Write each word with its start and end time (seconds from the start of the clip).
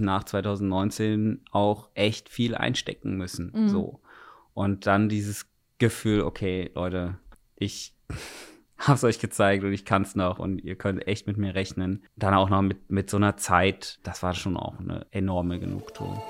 nach 0.00 0.24
2019 0.24 1.42
auch 1.50 1.88
echt 1.94 2.28
viel 2.28 2.54
einstecken 2.54 3.16
müssen. 3.16 3.52
Mhm. 3.54 3.68
So. 3.68 4.00
Und 4.52 4.86
dann 4.86 5.08
dieses 5.08 5.46
Gefühl, 5.78 6.22
okay, 6.22 6.70
Leute, 6.74 7.18
ich 7.56 7.94
hab's 8.78 9.04
euch 9.04 9.18
gezeigt 9.18 9.64
und 9.64 9.72
ich 9.72 9.84
kann's 9.84 10.14
noch 10.14 10.38
und 10.38 10.58
ihr 10.58 10.76
könnt 10.76 11.06
echt 11.06 11.26
mit 11.26 11.36
mir 11.36 11.54
rechnen. 11.54 12.04
Dann 12.16 12.34
auch 12.34 12.50
noch 12.50 12.62
mit, 12.62 12.90
mit 12.90 13.10
so 13.10 13.16
einer 13.16 13.36
Zeit, 13.36 13.98
das 14.02 14.22
war 14.22 14.34
schon 14.34 14.56
auch 14.56 14.78
eine 14.78 15.06
enorme 15.10 15.58
Genugtuung. 15.58 16.20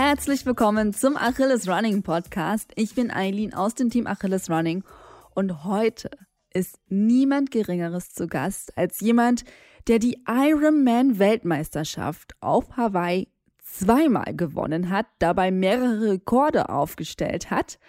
Herzlich 0.00 0.46
willkommen 0.46 0.94
zum 0.94 1.16
Achilles 1.16 1.68
Running 1.68 2.04
Podcast. 2.04 2.70
Ich 2.76 2.94
bin 2.94 3.10
Eileen 3.10 3.52
aus 3.52 3.74
dem 3.74 3.90
Team 3.90 4.06
Achilles 4.06 4.48
Running 4.48 4.84
und 5.34 5.64
heute 5.64 6.08
ist 6.54 6.78
niemand 6.86 7.50
Geringeres 7.50 8.14
zu 8.14 8.28
Gast 8.28 8.78
als 8.78 9.00
jemand, 9.00 9.42
der 9.88 9.98
die 9.98 10.22
Ironman 10.28 11.18
Weltmeisterschaft 11.18 12.34
auf 12.38 12.76
Hawaii 12.76 13.26
zweimal 13.60 14.36
gewonnen 14.36 14.88
hat, 14.88 15.06
dabei 15.18 15.50
mehrere 15.50 16.12
Rekorde 16.12 16.68
aufgestellt 16.68 17.50
hat. 17.50 17.80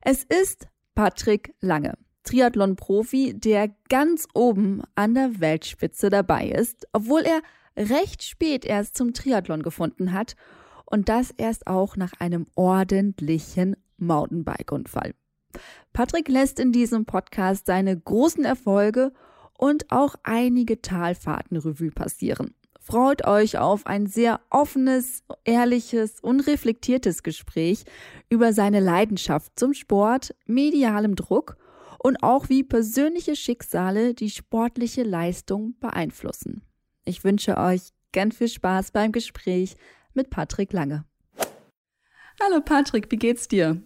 Es 0.00 0.24
ist 0.24 0.66
Patrick 0.96 1.54
Lange, 1.60 1.96
Triathlon-Profi, 2.24 3.34
der 3.38 3.68
ganz 3.88 4.26
oben 4.34 4.82
an 4.96 5.14
der 5.14 5.38
Weltspitze 5.38 6.10
dabei 6.10 6.48
ist, 6.48 6.88
obwohl 6.92 7.20
er 7.20 7.40
recht 7.76 8.24
spät 8.24 8.64
erst 8.64 8.96
zum 8.96 9.14
Triathlon 9.14 9.62
gefunden 9.62 10.12
hat 10.12 10.34
und 10.86 11.08
das 11.08 11.30
erst 11.30 11.66
auch 11.66 11.96
nach 11.96 12.12
einem 12.18 12.46
ordentlichen 12.54 13.76
Mountainbike-Unfall. 13.98 15.14
Patrick 15.92 16.28
lässt 16.28 16.58
in 16.58 16.72
diesem 16.72 17.04
Podcast 17.04 17.66
seine 17.66 17.98
großen 17.98 18.44
Erfolge 18.44 19.12
und 19.58 19.90
auch 19.90 20.14
einige 20.22 20.80
Talfahrten 20.80 21.56
Revue 21.56 21.90
passieren. 21.90 22.54
Freut 22.80 23.24
euch 23.24 23.58
auf 23.58 23.86
ein 23.86 24.06
sehr 24.06 24.40
offenes, 24.50 25.22
ehrliches 25.44 26.18
und 26.20 26.40
reflektiertes 26.40 27.22
Gespräch 27.22 27.84
über 28.28 28.52
seine 28.52 28.80
Leidenschaft 28.80 29.52
zum 29.54 29.72
Sport, 29.72 30.34
medialem 30.46 31.14
Druck 31.14 31.56
und 32.00 32.24
auch 32.24 32.48
wie 32.48 32.64
persönliche 32.64 33.36
Schicksale 33.36 34.14
die 34.14 34.30
sportliche 34.30 35.04
Leistung 35.04 35.76
beeinflussen. 35.78 36.62
Ich 37.04 37.22
wünsche 37.22 37.56
euch 37.56 37.90
ganz 38.12 38.36
viel 38.36 38.48
Spaß 38.48 38.90
beim 38.90 39.12
Gespräch 39.12 39.76
mit 40.14 40.30
Patrick 40.30 40.72
Lange. 40.72 41.04
Hallo 42.40 42.60
Patrick, 42.64 43.10
wie 43.10 43.16
geht's 43.16 43.48
dir? 43.48 43.82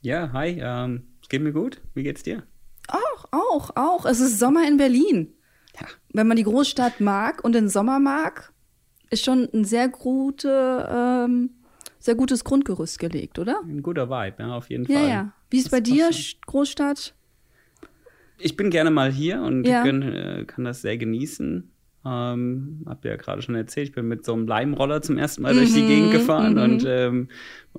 Ja, 0.00 0.32
hi, 0.32 0.58
ähm, 0.60 1.08
es 1.22 1.28
geht 1.28 1.42
mir 1.42 1.52
gut. 1.52 1.80
Wie 1.94 2.02
geht's 2.02 2.22
dir? 2.22 2.42
Auch, 2.88 3.26
auch, 3.32 3.70
auch. 3.76 4.06
Es 4.06 4.20
ist 4.20 4.38
Sommer 4.38 4.66
in 4.66 4.76
Berlin. 4.76 5.34
Ja. 5.80 5.86
Wenn 6.12 6.26
man 6.26 6.36
die 6.36 6.42
Großstadt 6.42 7.00
mag 7.00 7.44
und 7.44 7.52
den 7.54 7.68
Sommer 7.68 7.98
mag, 7.98 8.52
ist 9.10 9.24
schon 9.24 9.48
ein 9.52 9.64
sehr 9.64 9.88
gute, 9.88 10.88
ähm, 10.90 11.50
sehr 11.98 12.14
gutes 12.14 12.44
Grundgerüst 12.44 12.98
gelegt, 12.98 13.38
oder? 13.38 13.60
Ein 13.62 13.82
guter 13.82 14.08
Vibe, 14.10 14.36
ja, 14.42 14.54
auf 14.54 14.70
jeden 14.70 14.84
Ja, 14.86 14.98
Fall. 14.98 15.08
ja. 15.08 15.32
Wie 15.50 15.58
ist 15.58 15.66
Das 15.66 15.72
bei 15.72 15.80
dir. 15.80 16.10
Großstadt? 16.46 17.14
Ich 18.38 18.56
bin 18.56 18.70
gerne 18.70 18.90
mal 18.90 19.12
hier 19.12 19.40
und 19.42 19.64
Ja. 19.64 19.84
gönn, 19.84 20.02
äh, 20.02 20.44
kann 20.46 20.64
das 20.64 20.82
sehr 20.82 20.96
genießen. 20.98 21.71
Ähm, 22.04 22.82
hab 22.86 23.04
ja 23.04 23.16
gerade 23.16 23.42
schon 23.42 23.54
erzählt, 23.54 23.88
ich 23.88 23.94
bin 23.94 24.08
mit 24.08 24.24
so 24.24 24.32
einem 24.32 24.46
Leimroller 24.46 25.02
zum 25.02 25.18
ersten 25.18 25.42
Mal 25.42 25.54
durch 25.54 25.72
die 25.72 25.82
Mhm, 25.82 25.86
Gegend 25.86 26.12
gefahren 26.12 26.54
mhm. 26.54 26.62
und 26.62 26.84
ähm, 26.86 27.28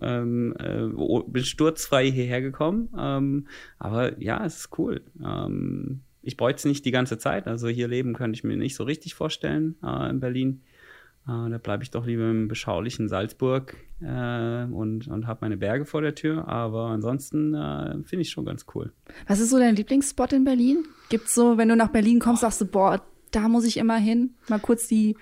ähm, 0.01 0.55
äh, 0.57 1.21
bin 1.27 1.43
sturzfrei 1.43 2.09
hierher 2.09 2.41
gekommen. 2.41 2.89
Ähm, 2.97 3.47
aber 3.79 4.21
ja, 4.21 4.45
es 4.45 4.57
ist 4.57 4.77
cool. 4.77 5.01
Ähm, 5.23 6.01
ich 6.21 6.37
bräuchte 6.37 6.59
es 6.59 6.65
nicht 6.65 6.85
die 6.85 6.91
ganze 6.91 7.17
Zeit. 7.17 7.47
Also 7.47 7.67
hier 7.67 7.87
leben 7.89 8.13
könnte 8.13 8.37
ich 8.37 8.43
mir 8.43 8.55
nicht 8.55 8.75
so 8.75 8.85
richtig 8.85 9.13
vorstellen 9.13 9.75
äh, 9.83 10.09
in 10.09 10.21
Berlin. 10.21 10.61
Äh, 11.27 11.49
da 11.49 11.57
bleibe 11.57 11.83
ich 11.83 11.91
doch 11.91 12.05
lieber 12.05 12.29
im 12.29 12.47
beschaulichen 12.47 13.09
Salzburg 13.09 13.75
äh, 14.01 14.63
und, 14.65 15.07
und 15.07 15.27
habe 15.27 15.39
meine 15.41 15.57
Berge 15.57 15.85
vor 15.85 16.01
der 16.01 16.15
Tür. 16.15 16.47
Aber 16.47 16.87
ansonsten 16.87 17.53
äh, 17.53 18.01
finde 18.03 18.21
ich 18.21 18.29
schon 18.29 18.45
ganz 18.45 18.65
cool. 18.73 18.93
Was 19.27 19.41
ist 19.41 19.49
so 19.49 19.59
dein 19.59 19.75
Lieblingsspot 19.75 20.31
in 20.31 20.45
Berlin? 20.45 20.85
Gibt's 21.09 21.35
so, 21.35 21.57
wenn 21.57 21.67
du 21.69 21.75
nach 21.75 21.89
Berlin 21.91 22.19
kommst, 22.19 22.41
sagst 22.41 22.61
du, 22.61 22.65
boah, 22.65 23.01
da 23.35 23.47
muss 23.49 23.65
ich 23.65 23.77
immer 23.77 23.97
hin. 23.97 24.31
Mal 24.49 24.59
kurz 24.59 24.87
die, 24.87 25.15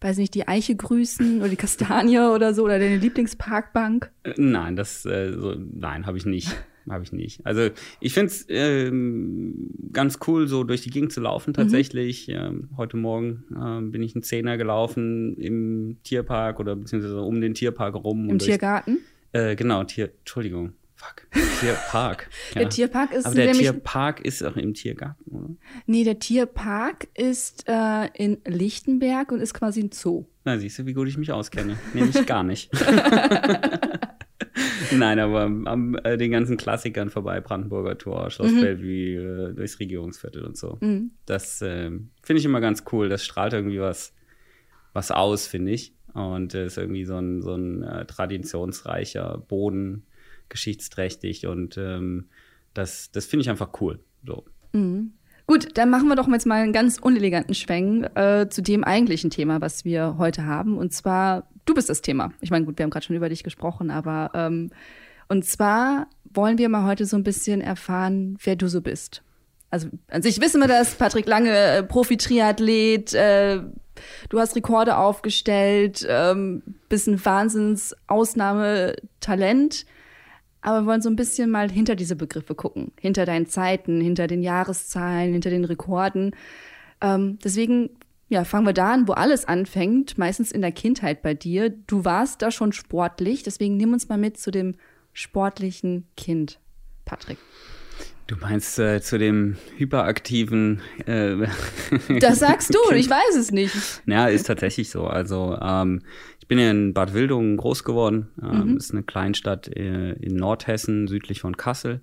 weiß 0.00 0.16
nicht, 0.18 0.34
die 0.34 0.48
Eiche 0.48 0.74
grüßen 0.76 1.38
oder 1.40 1.48
die 1.48 1.56
Kastanie 1.56 2.18
oder 2.34 2.54
so 2.54 2.64
oder 2.64 2.78
deine 2.78 2.96
Lieblingsparkbank. 2.98 4.10
Äh, 4.24 4.34
Nein, 4.36 4.76
das 4.76 5.04
äh, 5.06 5.32
so, 5.38 5.54
nein, 5.56 6.06
habe 6.06 6.16
ich 6.18 6.26
nicht. 6.26 6.54
Habe 6.90 7.04
ich 7.04 7.12
nicht. 7.12 7.44
Also 7.44 7.68
ich 8.00 8.14
finde 8.14 8.28
es 8.32 8.46
ähm, 8.48 9.68
ganz 9.92 10.20
cool, 10.26 10.48
so 10.48 10.64
durch 10.64 10.80
die 10.80 10.88
Gegend 10.88 11.12
zu 11.12 11.20
laufen 11.20 11.52
tatsächlich. 11.52 12.30
Ähm, 12.30 12.70
heute 12.78 12.96
Morgen 12.96 13.44
ähm, 13.54 13.90
bin 13.90 14.00
ich 14.02 14.14
einen 14.14 14.22
Zehner 14.22 14.56
gelaufen 14.56 15.36
im 15.36 15.98
Tierpark 16.02 16.58
oder 16.60 16.76
beziehungsweise 16.76 17.20
um 17.20 17.42
den 17.42 17.52
Tierpark 17.52 17.94
rum. 17.94 18.24
Im 18.24 18.30
und 18.30 18.40
durch- 18.40 18.48
Tiergarten. 18.48 19.00
Äh, 19.32 19.54
genau, 19.54 19.84
Tier, 19.84 20.12
Entschuldigung. 20.20 20.72
Fuck. 20.98 21.28
Tierpark. 21.60 22.28
ja. 22.54 22.60
Der 22.62 22.68
Tierpark 22.70 23.12
ist 23.12 23.24
Aber 23.24 23.36
der. 23.36 23.52
Tierpark 23.52 24.20
ist 24.20 24.42
auch 24.42 24.56
im 24.56 24.74
Tiergarten, 24.74 25.30
oder? 25.30 25.48
nee, 25.86 26.02
der 26.02 26.18
Tierpark 26.18 27.06
ist 27.14 27.66
äh, 27.68 28.08
in 28.14 28.38
Lichtenberg 28.44 29.30
und 29.30 29.40
ist 29.40 29.54
quasi 29.54 29.80
ein 29.80 29.92
Zoo. 29.92 30.24
Na, 30.44 30.58
siehst 30.58 30.80
du, 30.80 30.86
wie 30.86 30.94
gut 30.94 31.06
ich 31.06 31.16
mich 31.16 31.30
auskenne. 31.30 31.78
Nämlich 31.94 32.26
gar 32.26 32.42
nicht. 32.42 32.70
Nein, 34.92 35.18
aber 35.20 35.42
am 35.42 35.96
äh, 36.02 36.16
den 36.16 36.32
ganzen 36.32 36.56
Klassikern 36.56 37.10
vorbei, 37.10 37.40
Brandenburger 37.40 37.96
Tor, 37.96 38.30
Schloss 38.30 38.50
Mhm. 38.50 38.60
Bellevue, 38.60 39.50
äh, 39.50 39.54
durchs 39.54 39.78
Regierungsviertel 39.78 40.44
und 40.44 40.56
so. 40.56 40.78
Mhm. 40.80 41.12
Das 41.26 41.62
ähm, 41.62 42.10
finde 42.22 42.40
ich 42.40 42.44
immer 42.44 42.60
ganz 42.60 42.84
cool. 42.92 43.08
Das 43.08 43.24
strahlt 43.24 43.52
irgendwie 43.52 43.80
was, 43.80 44.14
was 44.92 45.10
aus, 45.10 45.46
finde 45.46 45.72
ich. 45.72 45.94
Und 46.14 46.54
äh, 46.54 46.66
ist 46.66 46.78
irgendwie 46.78 47.04
so 47.04 47.16
ein, 47.16 47.42
so 47.42 47.54
ein 47.54 47.82
äh, 47.82 48.04
traditionsreicher 48.06 49.38
Boden, 49.46 50.04
geschichtsträchtig 50.48 51.46
und 51.46 51.76
ähm, 51.76 52.28
das, 52.74 53.10
das 53.10 53.26
finde 53.26 53.42
ich 53.42 53.50
einfach 53.50 53.70
cool. 53.80 53.98
So. 54.24 54.44
Mhm. 54.72 55.12
Gut, 55.46 55.78
dann 55.78 55.88
machen 55.88 56.08
wir 56.08 56.16
doch 56.16 56.28
jetzt 56.28 56.46
mal 56.46 56.62
einen 56.62 56.74
ganz 56.74 56.98
uneleganten 56.98 57.54
Schwenk 57.54 58.10
äh, 58.16 58.48
zu 58.50 58.62
dem 58.62 58.84
eigentlichen 58.84 59.30
Thema, 59.30 59.62
was 59.62 59.86
wir 59.86 60.16
heute 60.18 60.44
haben. 60.44 60.76
Und 60.76 60.92
zwar, 60.92 61.48
du 61.64 61.72
bist 61.72 61.88
das 61.88 62.02
Thema. 62.02 62.34
Ich 62.42 62.50
meine, 62.50 62.66
gut, 62.66 62.78
wir 62.78 62.84
haben 62.84 62.90
gerade 62.90 63.06
schon 63.06 63.16
über 63.16 63.30
dich 63.30 63.44
gesprochen, 63.44 63.90
aber 63.90 64.30
ähm, 64.34 64.70
und 65.28 65.46
zwar 65.46 66.08
wollen 66.24 66.58
wir 66.58 66.68
mal 66.68 66.84
heute 66.84 67.06
so 67.06 67.16
ein 67.16 67.22
bisschen 67.22 67.62
erfahren, 67.62 68.36
wer 68.42 68.56
du 68.56 68.68
so 68.68 68.82
bist. 68.82 69.22
Also 69.70 69.88
an 70.08 70.22
sich 70.22 70.40
wissen 70.40 70.60
wir 70.60 70.68
das, 70.68 70.94
Patrick 70.94 71.26
Lange, 71.26 71.50
äh, 71.50 71.82
Profi-Triathlet, 71.82 73.12
äh, 73.14 73.60
du 74.28 74.38
hast 74.38 74.54
Rekorde 74.56 74.98
aufgestellt, 74.98 76.06
ähm, 76.08 76.62
bist 76.88 77.08
ein 77.08 77.24
Wahnsinns-Ausnahmetalent. 77.24 79.86
Aber 80.60 80.82
wir 80.82 80.86
wollen 80.86 81.02
so 81.02 81.08
ein 81.08 81.16
bisschen 81.16 81.50
mal 81.50 81.70
hinter 81.70 81.94
diese 81.94 82.16
Begriffe 82.16 82.54
gucken. 82.54 82.92
Hinter 83.00 83.26
deinen 83.26 83.46
Zeiten, 83.46 84.00
hinter 84.00 84.26
den 84.26 84.42
Jahreszahlen, 84.42 85.32
hinter 85.32 85.50
den 85.50 85.64
Rekorden. 85.64 86.34
Ähm, 87.00 87.38
deswegen, 87.44 87.90
ja, 88.28 88.44
fangen 88.44 88.66
wir 88.66 88.72
da 88.72 88.92
an, 88.92 89.06
wo 89.08 89.12
alles 89.12 89.46
anfängt. 89.46 90.18
Meistens 90.18 90.50
in 90.52 90.60
der 90.60 90.72
Kindheit 90.72 91.22
bei 91.22 91.34
dir. 91.34 91.70
Du 91.70 92.04
warst 92.04 92.42
da 92.42 92.50
schon 92.50 92.72
sportlich. 92.72 93.42
Deswegen 93.44 93.76
nimm 93.76 93.92
uns 93.92 94.08
mal 94.08 94.18
mit 94.18 94.38
zu 94.38 94.50
dem 94.50 94.74
sportlichen 95.12 96.06
Kind, 96.16 96.58
Patrick. 97.04 97.38
Du 98.28 98.36
meinst 98.36 98.78
äh, 98.78 99.00
zu 99.00 99.18
dem 99.18 99.56
hyperaktiven 99.78 100.82
äh, 101.06 101.46
Das 102.20 102.40
sagst 102.40 102.74
du, 102.74 102.78
Kind. 102.88 103.00
ich 103.00 103.08
weiß 103.08 103.36
es 103.36 103.50
nicht. 103.52 103.74
Ja, 104.04 104.26
ist 104.28 104.46
tatsächlich 104.46 104.90
so. 104.90 105.06
Also 105.06 105.58
ähm, 105.62 106.02
bin 106.48 106.58
ja 106.58 106.70
in 106.70 106.94
Bad 106.94 107.14
Wildungen 107.14 107.56
groß 107.56 107.84
geworden. 107.84 108.28
Ähm, 108.42 108.70
Mhm. 108.70 108.76
Ist 108.76 108.92
eine 108.92 109.02
Kleinstadt 109.02 109.68
äh, 109.68 110.12
in 110.12 110.36
Nordhessen, 110.36 111.06
südlich 111.06 111.40
von 111.40 111.56
Kassel. 111.56 112.00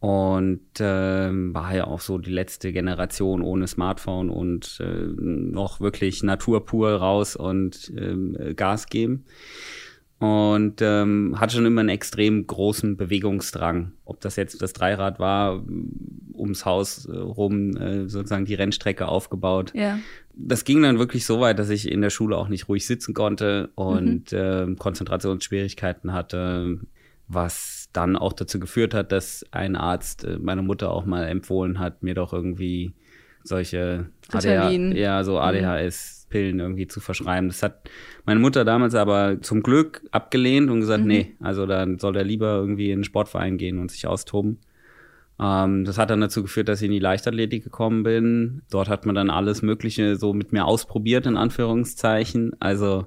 Und 0.00 0.60
ähm, 0.78 1.52
war 1.52 1.74
ja 1.74 1.88
auch 1.88 2.00
so 2.00 2.18
die 2.18 2.30
letzte 2.30 2.72
Generation 2.72 3.42
ohne 3.42 3.66
Smartphone 3.66 4.30
und 4.30 4.78
äh, 4.80 5.08
noch 5.16 5.80
wirklich 5.80 6.22
Natur 6.22 6.64
pur 6.64 6.92
raus 6.92 7.34
und 7.34 7.92
äh, 7.96 8.54
Gas 8.54 8.86
geben. 8.86 9.24
Und 10.18 10.82
ähm, 10.82 11.36
hatte 11.38 11.54
schon 11.54 11.66
immer 11.66 11.80
einen 11.80 11.90
extrem 11.90 12.44
großen 12.46 12.96
Bewegungsdrang. 12.96 13.92
Ob 14.04 14.20
das 14.20 14.34
jetzt 14.34 14.60
das 14.62 14.72
Dreirad 14.72 15.20
war, 15.20 15.62
ums 16.34 16.64
Haus 16.64 17.06
äh, 17.06 17.16
rum 17.16 17.76
äh, 17.76 18.08
sozusagen 18.08 18.44
die 18.44 18.54
Rennstrecke 18.54 19.06
aufgebaut 19.06 19.72
Ja. 19.74 19.98
das 20.34 20.64
ging 20.64 20.82
dann 20.82 20.98
wirklich 20.98 21.24
so 21.24 21.40
weit, 21.40 21.58
dass 21.58 21.68
ich 21.70 21.90
in 21.90 22.00
der 22.00 22.10
Schule 22.10 22.36
auch 22.36 22.48
nicht 22.48 22.68
ruhig 22.68 22.86
sitzen 22.86 23.14
konnte 23.14 23.70
und 23.74 24.32
ähm, 24.32 24.76
Konzentrationsschwierigkeiten 24.76 26.12
hatte, 26.12 26.78
was 27.28 27.88
dann 27.92 28.16
auch 28.16 28.32
dazu 28.32 28.58
geführt 28.58 28.94
hat, 28.94 29.12
dass 29.12 29.44
ein 29.50 29.76
Arzt 29.76 30.24
äh, 30.24 30.38
meiner 30.38 30.62
Mutter 30.62 30.90
auch 30.90 31.04
mal 31.04 31.24
empfohlen 31.28 31.78
hat, 31.78 32.02
mir 32.02 32.14
doch 32.14 32.32
irgendwie 32.32 32.92
solche 33.44 34.06
ADH, 34.32 34.70
ja, 34.96 35.24
so 35.24 35.38
ADHS 35.38 36.17
Schmerzpillen 36.28 36.60
irgendwie 36.60 36.86
zu 36.86 37.00
verschreiben. 37.00 37.48
Das 37.48 37.62
hat 37.62 37.88
meine 38.24 38.40
Mutter 38.40 38.64
damals 38.64 38.94
aber 38.94 39.40
zum 39.40 39.62
Glück 39.62 40.02
abgelehnt 40.10 40.70
und 40.70 40.80
gesagt, 40.80 41.02
mhm. 41.02 41.08
nee, 41.08 41.36
also 41.40 41.66
dann 41.66 41.98
soll 41.98 42.16
er 42.16 42.24
lieber 42.24 42.56
irgendwie 42.56 42.90
in 42.90 43.00
den 43.00 43.04
Sportverein 43.04 43.58
gehen 43.58 43.78
und 43.78 43.90
sich 43.90 44.06
austoben. 44.06 44.58
Ähm, 45.40 45.84
das 45.84 45.98
hat 45.98 46.10
dann 46.10 46.20
dazu 46.20 46.42
geführt, 46.42 46.68
dass 46.68 46.80
ich 46.80 46.86
in 46.86 46.92
die 46.92 46.98
Leichtathletik 46.98 47.64
gekommen 47.64 48.02
bin. 48.02 48.62
Dort 48.70 48.88
hat 48.88 49.06
man 49.06 49.14
dann 49.14 49.30
alles 49.30 49.62
Mögliche 49.62 50.16
so 50.16 50.32
mit 50.32 50.52
mir 50.52 50.64
ausprobiert, 50.64 51.26
in 51.26 51.36
Anführungszeichen. 51.36 52.52
Also 52.60 53.06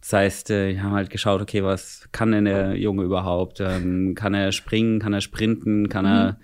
das 0.00 0.12
heißt, 0.12 0.50
äh, 0.50 0.74
wir 0.74 0.82
haben 0.82 0.92
halt 0.92 1.10
geschaut, 1.10 1.40
okay, 1.40 1.62
was 1.62 2.08
kann 2.12 2.32
denn 2.32 2.44
der 2.44 2.76
Junge 2.76 3.04
überhaupt? 3.04 3.60
Ähm, 3.60 4.14
kann 4.14 4.34
er 4.34 4.52
springen, 4.52 5.00
kann 5.00 5.12
er 5.12 5.20
sprinten, 5.20 5.88
kann 5.88 6.04
mhm. 6.04 6.10
er 6.10 6.40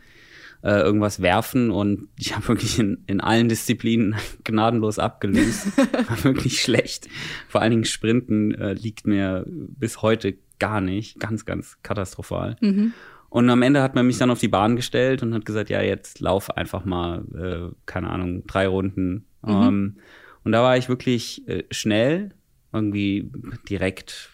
äh, 0.63 0.81
irgendwas 0.81 1.23
werfen? 1.23 1.71
Und 1.71 2.09
ich 2.19 2.35
habe 2.35 2.49
wirklich 2.49 2.79
in, 2.79 3.05
in 3.07 3.21
allen 3.21 3.49
Disziplinen 3.49 4.15
gnadenlos 4.45 4.99
abgelöst. 4.99 5.77
War 6.09 6.25
wirklich 6.25 6.61
schlecht. 6.61 7.09
Vor 7.49 7.61
allen 7.61 7.71
Dingen 7.71 7.85
Sprinten 7.85 8.55
äh, 8.55 8.75
liegt 8.75 9.07
mir 9.07 9.45
bis 9.47 10.03
heute 10.03 10.35
gar 10.59 10.81
nicht. 10.81 11.19
Ganz, 11.19 11.45
ganz 11.45 11.79
katastrophal. 11.83 12.57
Mhm. 12.61 12.93
Und 13.29 13.49
am 13.49 13.63
Ende 13.63 13.83
hat 13.83 13.95
man 13.95 14.07
mich 14.07 14.19
dann 14.19 14.31
auf 14.31 14.41
die 14.41 14.49
Bahn 14.49 14.77
gestellt 14.77 15.23
und 15.23 15.33
hat 15.33 15.47
gesagt, 15.47 15.71
ja, 15.71 15.81
jetzt 15.81 16.21
lauf 16.21 16.55
einfach 16.55 16.85
mal, 16.85 17.25
äh, 17.35 17.75
keine 17.87 18.11
Ahnung, 18.11 18.47
drei 18.47 18.69
Runden. 18.69 19.25
Mhm. 19.41 19.51
Ähm, 19.51 19.97
und 20.45 20.53
da 20.53 20.63
war 20.63 20.77
ich 20.77 20.91
wirklich 20.91 21.49
äh, 21.49 21.65
schnell, 21.71 22.35
irgendwie 22.73 23.31
direkt, 23.69 24.32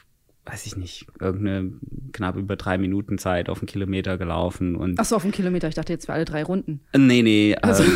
weiß 0.51 0.67
ich 0.67 0.77
nicht, 0.77 1.07
irgendeine 1.21 1.73
knapp 2.13 2.37
über 2.37 2.57
drei 2.57 2.79
Minuten 2.79 3.19
Zeit 3.19 3.49
auf 3.49 3.59
einen 3.59 3.67
Kilometer 3.67 4.17
gelaufen. 4.17 4.77
Und 4.77 4.99
Ach 4.99 5.05
so, 5.05 5.17
auf 5.17 5.25
einen 5.25 5.33
Kilometer. 5.33 5.69
Ich 5.69 5.75
dachte 5.75 5.93
jetzt 5.93 6.07
für 6.07 6.13
alle 6.13 6.25
drei 6.25 6.43
Runden. 6.43 6.81
Äh, 6.93 6.99
nee, 6.99 7.23
nee. 7.23 7.57
Also. 7.61 7.83
Äh, 7.83 7.87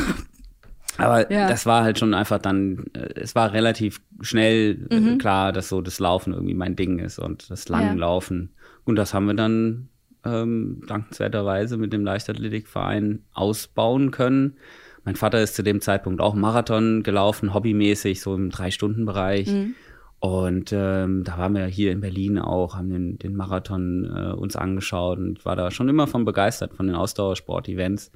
aber 0.98 1.32
ja. 1.32 1.48
das 1.48 1.64
war 1.64 1.82
halt 1.82 1.98
schon 1.98 2.12
einfach 2.12 2.38
dann, 2.38 2.84
äh, 2.92 3.08
es 3.14 3.34
war 3.34 3.52
relativ 3.54 4.02
schnell 4.20 4.86
äh, 4.90 5.00
mhm. 5.00 5.18
klar, 5.18 5.52
dass 5.52 5.70
so 5.70 5.80
das 5.80 5.98
Laufen 5.98 6.34
irgendwie 6.34 6.54
mein 6.54 6.76
Ding 6.76 6.98
ist 6.98 7.18
und 7.18 7.50
das 7.50 7.68
Langlaufen. 7.68 8.50
Ja. 8.52 8.62
Und 8.84 8.96
das 8.96 9.14
haben 9.14 9.26
wir 9.26 9.34
dann 9.34 9.88
ähm, 10.24 10.82
dankenswerterweise 10.86 11.78
mit 11.78 11.92
dem 11.92 12.04
Leichtathletikverein 12.04 13.20
ausbauen 13.32 14.10
können. 14.10 14.56
Mein 15.04 15.16
Vater 15.16 15.42
ist 15.42 15.56
zu 15.56 15.62
dem 15.62 15.80
Zeitpunkt 15.80 16.20
auch 16.20 16.34
Marathon 16.34 17.02
gelaufen, 17.02 17.54
hobbymäßig, 17.54 18.20
so 18.20 18.34
im 18.34 18.50
Drei-Stunden-Bereich. 18.50 19.48
Mhm. 19.48 19.74
Und 20.22 20.72
ähm, 20.72 21.24
da 21.24 21.36
waren 21.36 21.52
wir 21.52 21.66
hier 21.66 21.90
in 21.90 22.00
Berlin 22.00 22.38
auch, 22.38 22.76
haben 22.76 22.90
den, 22.90 23.18
den 23.18 23.34
Marathon 23.34 24.04
äh, 24.04 24.32
uns 24.32 24.54
angeschaut 24.54 25.18
und 25.18 25.44
war 25.44 25.56
da 25.56 25.72
schon 25.72 25.88
immer 25.88 26.06
von 26.06 26.24
begeistert, 26.24 26.74
von 26.74 26.86
den 26.86 26.94
Ausdauersport-Events. 26.94 28.12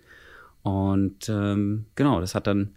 Und 0.63 1.29
ähm, 1.29 1.87
genau, 1.97 2.21
das 2.21 2.37
hat 2.37 2.47
dann 2.47 2.77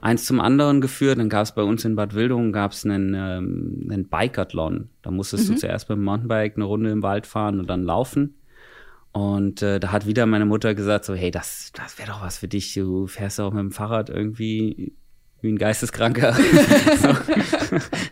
eins 0.00 0.24
zum 0.24 0.40
anderen 0.40 0.80
geführt. 0.80 1.20
Dann 1.20 1.28
gab 1.28 1.44
es 1.44 1.52
bei 1.52 1.62
uns 1.62 1.84
in 1.84 1.94
Bad 1.94 2.16
Wildungen 2.16 2.52
gab's 2.52 2.84
einen, 2.84 3.14
ähm, 3.14 3.86
einen 3.88 4.08
Bikathlon. 4.08 4.88
Da 5.02 5.12
musstest 5.12 5.48
mhm. 5.48 5.54
du 5.54 5.60
zuerst 5.60 5.86
beim 5.86 6.02
Mountainbike 6.02 6.56
eine 6.56 6.64
Runde 6.64 6.90
im 6.90 7.04
Wald 7.04 7.28
fahren 7.28 7.60
und 7.60 7.70
dann 7.70 7.84
laufen. 7.84 8.34
Und 9.12 9.62
äh, 9.62 9.78
da 9.78 9.92
hat 9.92 10.08
wieder 10.08 10.26
meine 10.26 10.46
Mutter 10.46 10.74
gesagt, 10.74 11.04
so, 11.04 11.14
hey, 11.14 11.30
das, 11.30 11.70
das 11.76 11.96
wäre 11.96 12.10
doch 12.10 12.22
was 12.22 12.38
für 12.38 12.48
dich. 12.48 12.74
Du 12.74 13.06
fährst 13.06 13.38
auch 13.38 13.52
mit 13.52 13.60
dem 13.60 13.70
Fahrrad 13.70 14.10
irgendwie 14.10 14.94
wie 15.44 15.52
ein 15.52 15.58
Geisteskranker. 15.58 16.32
so. 17.00 17.08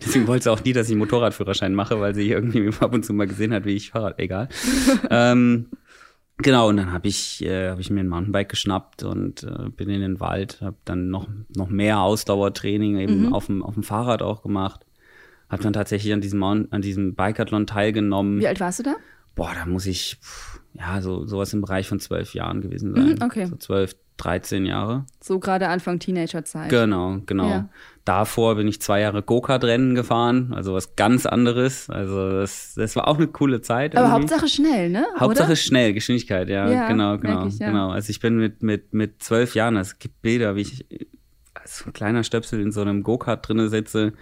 Deswegen 0.05 0.26
wollte 0.26 0.44
sie 0.44 0.52
auch 0.52 0.62
nie, 0.62 0.73
dass 0.73 0.87
ich 0.87 0.93
einen 0.93 1.00
Motorradführerschein 1.00 1.75
mache, 1.75 1.99
weil 2.00 2.14
sie 2.14 2.31
irgendwie 2.31 2.70
ab 2.81 2.94
und 2.94 3.05
zu 3.05 3.12
mal 3.12 3.26
gesehen 3.26 3.52
hat, 3.52 3.64
wie 3.64 3.75
ich 3.75 3.90
Fahrrad, 3.90 4.19
egal. 4.19 4.49
ähm, 5.11 5.69
genau, 6.37 6.69
und 6.69 6.76
dann 6.76 6.93
habe 6.93 7.08
ich, 7.08 7.43
äh, 7.43 7.70
hab 7.70 7.81
ich 7.81 7.90
mir 7.90 8.00
ein 8.00 8.08
Mountainbike 8.08 8.50
geschnappt 8.50 9.02
und 9.02 9.43
äh, 9.43 9.70
bin 9.70 9.88
in 9.88 10.00
den 10.00 10.20
Wald, 10.20 10.61
habe 10.61 10.76
dann 10.84 11.08
noch, 11.08 11.29
noch 11.56 11.69
mehr 11.69 12.00
Ausdauertraining 12.00 12.99
eben 12.99 13.26
mhm. 13.26 13.32
auf, 13.32 13.46
dem, 13.46 13.62
auf 13.62 13.75
dem 13.75 13.82
Fahrrad 13.82 14.23
auch 14.23 14.43
gemacht. 14.43 14.87
Habe 15.49 15.62
dann 15.62 15.73
tatsächlich 15.73 16.12
an 16.12 16.20
diesem, 16.20 16.38
Mount, 16.38 16.73
an 16.73 16.81
diesem 16.81 17.14
Bikathlon 17.14 17.67
teilgenommen. 17.67 18.40
Wie 18.40 18.46
alt 18.46 18.61
warst 18.61 18.78
du 18.78 18.85
da? 18.85 18.94
Boah, 19.35 19.52
da 19.55 19.67
muss 19.67 19.87
ich... 19.87 20.19
Pff, 20.23 20.61
ja, 20.75 21.02
so 21.02 21.26
sowas 21.26 21.52
im 21.52 21.61
Bereich 21.61 21.88
von 21.88 22.00
zwölf 22.00 22.35
Jahren 22.35 22.61
gewesen 22.61 22.94
sein. 22.94 23.11
Mhm, 23.11 23.23
okay. 23.23 23.46
So 23.46 23.56
zwölf, 23.56 23.94
13 24.17 24.67
Jahre. 24.67 25.05
So 25.20 25.38
gerade 25.38 25.69
Anfang 25.69 25.99
Teenagerzeit. 25.99 26.69
Genau, 26.69 27.19
genau. 27.26 27.49
Ja. 27.49 27.69
Davor 28.05 28.56
bin 28.56 28.67
ich 28.69 28.81
zwei 28.81 29.00
Jahre 29.00 29.23
Go-Kart-Rennen 29.23 29.94
gefahren, 29.94 30.53
also 30.55 30.75
was 30.75 30.97
ganz 30.97 31.25
anderes. 31.25 31.88
Also 31.88 32.31
das, 32.32 32.75
das 32.75 32.97
war 32.97 33.09
auch 33.09 33.17
eine 33.17 33.29
coole 33.29 33.61
Zeit. 33.61 33.97
Aber 33.97 34.06
irgendwie. 34.06 34.23
Hauptsache 34.23 34.49
schnell, 34.49 34.91
ne? 34.91 35.06
Hauptsache 35.19 35.49
Oder? 35.49 35.56
schnell, 35.56 35.93
Geschwindigkeit, 35.93 36.49
ja, 36.49 36.69
ja 36.69 36.88
genau, 36.88 37.19
genau, 37.19 37.47
ich, 37.47 37.59
ja. 37.59 37.69
genau. 37.69 37.91
Also 37.91 38.11
ich 38.11 38.20
bin 38.20 38.37
mit 38.37 38.62
mit 38.62 38.93
mit 38.93 39.23
zwölf 39.23 39.55
Jahren, 39.55 39.76
es 39.76 39.99
gibt 39.99 40.20
Bilder, 40.23 40.56
wie 40.56 40.62
ich 40.62 40.87
als 41.55 41.85
ein 41.87 41.93
kleiner 41.93 42.25
Stöpsel 42.25 42.61
in 42.61 42.73
so 42.73 42.81
einem 42.81 43.03
Go-Kart 43.03 43.47
drinne 43.47 43.69
sitze, 43.69 44.12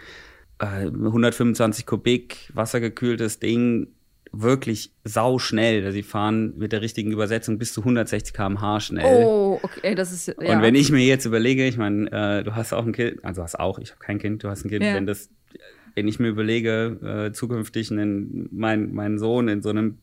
125 0.59 1.83
äh, 1.83 1.87
Kubik, 1.87 2.51
wassergekühltes 2.53 3.39
Ding, 3.39 3.89
wirklich 4.32 4.93
sau 5.05 5.38
schnell. 5.38 5.85
Also 5.85 5.94
sie 5.94 6.03
fahren 6.03 6.55
mit 6.56 6.73
der 6.73 6.82
richtigen 6.82 7.12
Übersetzung 7.12 7.59
bis 7.59 7.73
zu 7.73 7.81
160 7.81 8.35
km/h 8.35 8.81
schnell. 8.81 9.25
Oh, 9.25 9.59
okay, 9.62 9.94
das 9.94 10.12
ist. 10.12 10.29
Ja. 10.29 10.56
Und 10.56 10.62
wenn 10.62 10.75
ich 10.75 10.91
mir 10.91 11.05
jetzt 11.05 11.25
überlege, 11.25 11.67
ich 11.67 11.77
meine, 11.77 12.11
äh, 12.11 12.44
du 12.44 12.55
hast 12.55 12.73
auch 12.73 12.87
ein 12.87 12.93
Kind, 12.93 13.25
also 13.25 13.43
hast 13.43 13.59
auch, 13.59 13.79
ich 13.79 13.91
habe 13.91 14.00
kein 14.00 14.19
Kind, 14.19 14.44
du 14.44 14.49
hast 14.49 14.65
ein 14.65 14.71
Kind, 14.71 14.85
ja. 14.85 14.94
wenn 14.94 15.06
das, 15.06 15.31
wenn 15.94 16.06
ich 16.06 16.19
mir 16.19 16.29
überlege, 16.29 17.29
äh, 17.29 17.32
zukünftig 17.32 17.91
einen, 17.91 18.49
mein, 18.53 18.93
meinen 18.93 19.19
Sohn 19.19 19.49
in 19.49 19.62
so 19.62 19.71
einem 19.71 19.99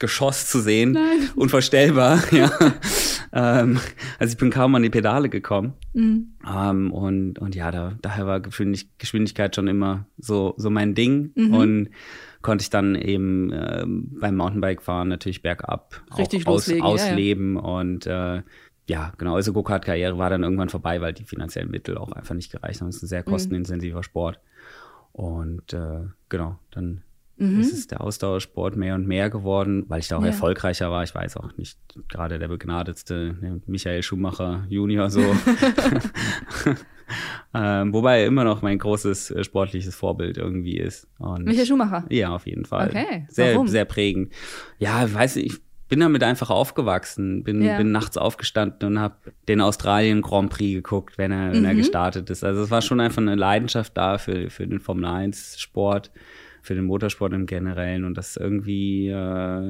Geschoss 0.00 0.46
zu 0.46 0.60
sehen, 0.60 0.92
Nein. 0.92 1.28
unvorstellbar, 1.36 2.22
ja. 2.32 2.50
ähm, 3.32 3.78
also 4.18 4.32
ich 4.32 4.38
bin 4.38 4.50
kaum 4.50 4.74
an 4.74 4.82
die 4.82 4.90
Pedale 4.90 5.28
gekommen. 5.28 5.74
Mhm. 5.92 6.32
Ähm, 6.50 6.90
und, 6.90 7.38
und 7.38 7.54
ja, 7.54 7.70
da, 7.70 7.96
daher 8.00 8.26
war 8.26 8.40
Geschwindigkeit 8.40 9.54
schon 9.54 9.68
immer 9.68 10.06
so, 10.16 10.54
so 10.56 10.70
mein 10.70 10.94
Ding. 10.94 11.32
Mhm. 11.34 11.54
Und 11.54 11.88
konnte 12.42 12.62
ich 12.62 12.70
dann 12.70 12.94
eben 12.94 13.52
äh, 13.52 13.84
beim 13.86 14.36
Mountainbike-Fahren 14.36 15.08
natürlich 15.08 15.42
bergab 15.42 16.02
Richtig 16.16 16.46
auch 16.46 16.52
aus, 16.52 16.72
ausleben 16.80 17.56
ja, 17.56 17.60
ja. 17.60 17.68
und 17.68 18.06
äh, 18.06 18.42
ja, 18.88 19.12
genau, 19.18 19.36
also 19.36 19.52
Go-Kart-Karriere 19.52 20.18
war 20.18 20.30
dann 20.30 20.42
irgendwann 20.42 20.68
vorbei, 20.68 21.00
weil 21.00 21.12
die 21.12 21.24
finanziellen 21.24 21.70
Mittel 21.70 21.96
auch 21.96 22.10
einfach 22.10 22.34
nicht 22.34 22.50
gereicht 22.50 22.80
haben. 22.80 22.88
Es 22.88 22.96
ist 22.96 23.04
ein 23.04 23.08
sehr 23.08 23.20
mhm. 23.20 23.30
kostenintensiver 23.30 24.02
Sport. 24.02 24.40
Und 25.12 25.72
äh, 25.72 26.06
genau, 26.28 26.58
dann 26.72 27.02
mhm. 27.36 27.60
ist 27.60 27.72
es 27.72 27.86
der 27.86 28.00
Ausdauersport 28.00 28.74
mehr 28.74 28.96
und 28.96 29.06
mehr 29.06 29.30
geworden, 29.30 29.84
weil 29.86 30.00
ich 30.00 30.08
da 30.08 30.16
auch 30.16 30.22
ja. 30.22 30.28
erfolgreicher 30.28 30.90
war. 30.90 31.04
Ich 31.04 31.14
weiß 31.14 31.36
auch 31.36 31.56
nicht, 31.56 31.78
gerade 32.08 32.40
der 32.40 32.48
begnadetste 32.48 33.36
ne, 33.40 33.60
Michael 33.66 34.02
Schumacher 34.02 34.64
Junior 34.68 35.08
so. 35.08 35.20
Ähm, 37.52 37.92
wobei 37.92 38.20
er 38.20 38.26
immer 38.26 38.44
noch 38.44 38.62
mein 38.62 38.78
großes 38.78 39.32
äh, 39.32 39.44
sportliches 39.44 39.94
Vorbild 39.94 40.38
irgendwie 40.38 40.78
ist. 40.78 41.08
Und 41.18 41.44
Michael 41.44 41.66
Schumacher? 41.66 42.04
Ja, 42.08 42.30
auf 42.30 42.46
jeden 42.46 42.64
Fall. 42.64 42.88
Okay. 42.88 43.26
Sehr, 43.28 43.54
Warum? 43.54 43.66
sehr 43.66 43.84
prägend. 43.84 44.32
Ja, 44.78 45.12
weiß 45.12 45.36
ich, 45.36 45.46
ich 45.46 45.60
bin 45.88 45.98
damit 45.98 46.22
einfach 46.22 46.50
aufgewachsen, 46.50 47.42
bin, 47.42 47.60
ja. 47.62 47.76
bin 47.76 47.90
nachts 47.90 48.16
aufgestanden 48.16 48.88
und 48.88 49.00
habe 49.00 49.16
den 49.48 49.60
Australien 49.60 50.22
Grand 50.22 50.50
Prix 50.50 50.74
geguckt, 50.74 51.18
wenn 51.18 51.32
er, 51.32 51.52
wenn 51.52 51.64
er 51.64 51.72
mhm. 51.72 51.78
gestartet 51.78 52.30
ist. 52.30 52.44
Also 52.44 52.62
es 52.62 52.70
war 52.70 52.80
schon 52.80 53.00
einfach 53.00 53.20
eine 53.20 53.34
Leidenschaft 53.34 53.96
da 53.96 54.16
für, 54.18 54.50
für 54.50 54.68
den 54.68 54.78
Formel 54.78 55.06
1 55.06 55.58
Sport, 55.58 56.12
für 56.62 56.76
den 56.76 56.84
Motorsport 56.84 57.32
im 57.32 57.46
Generellen 57.46 58.04
und 58.04 58.16
das 58.16 58.36
irgendwie 58.36 59.08
äh, 59.08 59.62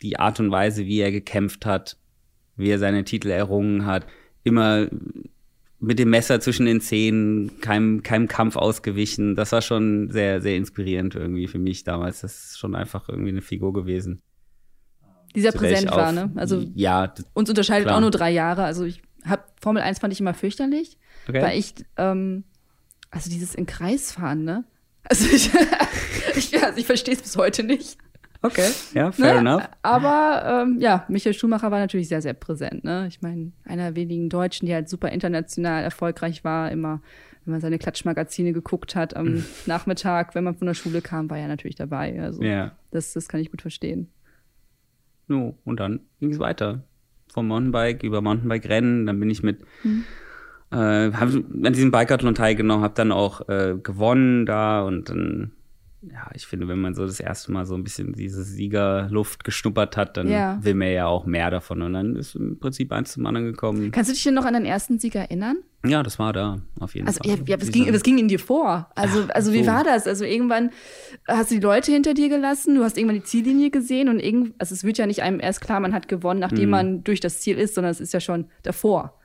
die 0.00 0.20
Art 0.20 0.38
und 0.38 0.52
Weise, 0.52 0.86
wie 0.86 1.00
er 1.00 1.10
gekämpft 1.10 1.66
hat, 1.66 1.96
wie 2.54 2.70
er 2.70 2.78
seine 2.78 3.02
Titel 3.02 3.30
errungen 3.30 3.86
hat, 3.86 4.06
immer 4.44 4.86
mit 5.86 6.00
dem 6.00 6.10
Messer 6.10 6.40
zwischen 6.40 6.66
den 6.66 6.80
Zähnen, 6.80 7.60
keinem, 7.60 8.02
keinem 8.02 8.26
Kampf 8.26 8.56
ausgewichen. 8.56 9.36
Das 9.36 9.52
war 9.52 9.62
schon 9.62 10.10
sehr, 10.10 10.40
sehr 10.40 10.56
inspirierend 10.56 11.14
irgendwie 11.14 11.46
für 11.46 11.60
mich 11.60 11.84
damals. 11.84 12.22
Das 12.22 12.50
ist 12.50 12.58
schon 12.58 12.74
einfach 12.74 13.08
irgendwie 13.08 13.28
eine 13.28 13.40
Figur 13.40 13.72
gewesen. 13.72 14.20
Dieser 15.36 15.52
präsent 15.52 15.90
war, 15.92 16.10
ne? 16.10 16.32
Also 16.34 16.64
ja, 16.74 17.14
uns 17.34 17.48
unterscheidet 17.48 17.86
klar. 17.86 17.96
auch 17.96 18.00
nur 18.00 18.10
drei 18.10 18.32
Jahre. 18.32 18.64
Also 18.64 18.84
ich 18.84 19.00
hab 19.24 19.52
Formel 19.60 19.80
1 19.80 20.00
fand 20.00 20.12
ich 20.12 20.18
immer 20.18 20.34
fürchterlich, 20.34 20.98
okay. 21.28 21.42
weil 21.42 21.58
ich 21.58 21.74
ähm, 21.96 22.44
also 23.10 23.30
dieses 23.30 23.54
in 23.54 23.66
Kreis 23.66 24.10
fahren, 24.10 24.42
ne? 24.42 24.64
Also 25.04 25.26
ich, 25.26 25.50
ich, 26.36 26.62
also 26.64 26.78
ich 26.78 26.86
verstehe 26.86 27.14
es 27.14 27.22
bis 27.22 27.36
heute 27.36 27.62
nicht. 27.62 27.96
Okay, 28.42 28.68
ja, 28.94 29.12
fair 29.12 29.34
ne? 29.34 29.50
enough. 29.50 29.68
Aber 29.82 30.64
ähm, 30.64 30.78
ja, 30.80 31.04
Michael 31.08 31.34
Schumacher 31.34 31.70
war 31.70 31.78
natürlich 31.78 32.08
sehr, 32.08 32.22
sehr 32.22 32.34
präsent. 32.34 32.84
Ne? 32.84 33.06
Ich 33.08 33.22
meine, 33.22 33.52
einer 33.64 33.84
der 33.84 33.96
wenigen 33.96 34.28
Deutschen, 34.28 34.66
die 34.66 34.74
halt 34.74 34.88
super 34.88 35.10
international 35.10 35.82
erfolgreich 35.82 36.44
war, 36.44 36.70
immer, 36.70 37.00
wenn 37.44 37.52
man 37.52 37.60
seine 37.60 37.78
Klatschmagazine 37.78 38.52
geguckt 38.52 38.94
hat 38.94 39.16
am 39.16 39.44
Nachmittag, 39.66 40.34
wenn 40.34 40.44
man 40.44 40.56
von 40.56 40.66
der 40.66 40.74
Schule 40.74 41.00
kam, 41.00 41.30
war 41.30 41.38
er 41.38 41.48
natürlich 41.48 41.76
dabei. 41.76 42.20
Also 42.20 42.42
ja. 42.42 42.72
das, 42.90 43.12
das 43.12 43.28
kann 43.28 43.40
ich 43.40 43.50
gut 43.50 43.62
verstehen. 43.62 44.08
No, 45.28 45.58
und 45.64 45.80
dann 45.80 46.00
ging 46.20 46.32
es 46.32 46.38
weiter. 46.38 46.84
Vom 47.32 47.48
Mountainbike 47.48 48.02
über 48.02 48.20
Mountainbike-Rennen, 48.22 49.06
dann 49.06 49.18
bin 49.18 49.28
ich 49.28 49.42
mit 49.42 49.60
mhm. 49.82 50.04
äh, 50.70 50.76
habe 51.12 51.44
an 51.64 51.72
diesem 51.72 51.90
Bikeathlon 51.90 52.34
teilgenommen, 52.34 52.84
habe 52.84 52.94
dann 52.94 53.12
auch 53.12 53.48
äh, 53.48 53.74
gewonnen 53.82 54.46
da 54.46 54.82
und 54.82 55.10
dann 55.10 55.52
ja, 56.12 56.30
ich 56.34 56.46
finde, 56.46 56.68
wenn 56.68 56.80
man 56.80 56.94
so 56.94 57.04
das 57.06 57.20
erste 57.20 57.50
Mal 57.52 57.66
so 57.66 57.74
ein 57.74 57.82
bisschen 57.84 58.12
diese 58.12 58.42
Siegerluft 58.44 59.44
geschnuppert 59.44 59.96
hat, 59.96 60.16
dann 60.16 60.28
ja. 60.28 60.58
will 60.62 60.74
man 60.74 60.88
ja 60.92 61.06
auch 61.06 61.26
mehr 61.26 61.50
davon. 61.50 61.82
Und 61.82 61.92
dann 61.94 62.16
ist 62.16 62.34
im 62.36 62.58
Prinzip 62.58 62.92
eins 62.92 63.12
zum 63.12 63.26
anderen 63.26 63.46
gekommen. 63.46 63.90
Kannst 63.90 64.10
du 64.10 64.14
dich 64.14 64.22
denn 64.22 64.34
noch 64.34 64.44
an 64.44 64.54
deinen 64.54 64.66
ersten 64.66 64.98
Sieg 64.98 65.14
erinnern? 65.14 65.56
Ja, 65.86 66.02
das 66.02 66.18
war 66.18 66.32
da, 66.32 66.60
auf 66.80 66.94
jeden 66.94 67.06
Also, 67.06 67.18
Fall. 67.22 67.38
ja, 67.38 67.44
ja, 67.46 67.60
was, 67.60 67.70
ging, 67.70 67.92
was 67.94 68.02
ging 68.02 68.18
in 68.18 68.28
dir 68.28 68.38
vor? 68.40 68.90
Also, 68.94 69.24
Ach, 69.28 69.34
also 69.34 69.52
wie 69.52 69.62
so. 69.62 69.70
war 69.70 69.84
das? 69.84 70.06
Also 70.06 70.24
irgendwann 70.24 70.70
hast 71.28 71.50
du 71.50 71.56
die 71.56 71.60
Leute 71.60 71.92
hinter 71.92 72.12
dir 72.14 72.28
gelassen, 72.28 72.74
du 72.74 72.82
hast 72.82 72.96
irgendwann 72.98 73.16
die 73.16 73.24
Ziellinie 73.24 73.70
gesehen 73.70 74.08
und 74.08 74.18
irgend, 74.18 74.54
also 74.58 74.74
es 74.74 74.82
wird 74.84 74.98
ja 74.98 75.06
nicht 75.06 75.22
einem 75.22 75.38
erst 75.40 75.60
klar, 75.60 75.78
man 75.80 75.92
hat 75.94 76.08
gewonnen, 76.08 76.40
nachdem 76.40 76.64
Mhm. 76.64 76.70
man 76.70 77.04
durch 77.04 77.20
das 77.20 77.40
Ziel 77.40 77.56
ist, 77.58 77.74
sondern 77.74 77.90
es 77.92 78.00
ist 78.00 78.12
ja 78.12 78.20
schon 78.20 78.46
davor. 78.62 79.18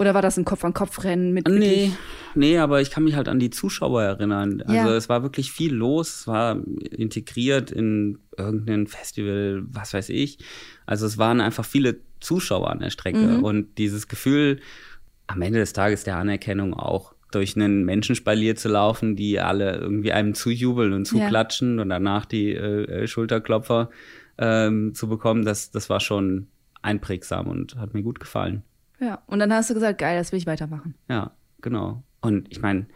Oder 0.00 0.14
war 0.14 0.22
das 0.22 0.38
ein 0.38 0.46
Kopf-an-Kopf-Rennen 0.46 1.32
mit 1.34 1.46
Nee, 1.46 1.54
wirklich- 1.60 1.92
nee, 2.34 2.58
aber 2.58 2.80
ich 2.80 2.90
kann 2.90 3.04
mich 3.04 3.16
halt 3.16 3.28
an 3.28 3.38
die 3.38 3.50
Zuschauer 3.50 4.02
erinnern. 4.02 4.62
Also 4.62 4.74
Ja. 4.88 4.96
es 4.96 5.08
war 5.10 5.22
wirklich 5.22 5.52
viel 5.52 5.74
los, 5.74 6.20
es 6.20 6.26
war 6.26 6.56
integriert 6.90 7.70
in 7.70 8.18
irgendein 8.38 8.86
Festival, 8.86 9.62
was 9.66 9.92
weiß 9.92 10.08
ich. 10.08 10.38
Also 10.86 11.04
es 11.06 11.18
waren 11.18 11.40
einfach 11.42 11.64
viele 11.66 12.00
Zuschauer 12.20 12.70
an 12.70 12.78
der 12.78 12.90
Strecke 12.90 13.18
Mhm. 13.38 13.44
und 13.44 13.78
dieses 13.78 14.08
Gefühl, 14.08 14.60
am 15.26 15.42
Ende 15.42 15.58
des 15.58 15.72
Tages 15.74 16.02
der 16.04 16.16
Anerkennung 16.16 16.74
auch 16.74 17.14
durch 17.30 17.54
einen 17.54 17.84
Menschenspalier 17.84 18.56
zu 18.56 18.68
laufen, 18.70 19.14
die 19.16 19.38
alle 19.38 19.76
irgendwie 19.76 20.12
einem 20.12 20.34
zujubeln 20.34 20.92
und 20.94 21.12
Ja. 21.12 21.20
zuklatschen 21.20 21.78
und 21.78 21.90
danach 21.90 22.24
die 22.24 22.54
äh, 22.54 23.06
Schulterklopfer 23.06 23.90
ähm, 24.38 24.94
zu 24.94 25.08
bekommen, 25.08 25.44
das, 25.44 25.70
das 25.70 25.90
war 25.90 26.00
schon 26.00 26.48
einprägsam 26.82 27.46
und 27.46 27.76
hat 27.76 27.92
mir 27.94 28.02
gut 28.02 28.18
gefallen. 28.18 28.62
Ja, 29.00 29.22
und 29.26 29.38
dann 29.38 29.52
hast 29.52 29.70
du 29.70 29.74
gesagt, 29.74 29.98
geil, 29.98 30.18
das 30.18 30.30
will 30.32 30.38
ich 30.38 30.46
weitermachen. 30.46 30.94
Ja, 31.08 31.32
genau. 31.62 32.02
Und 32.20 32.48
ich 32.50 32.60
meine, 32.60 32.86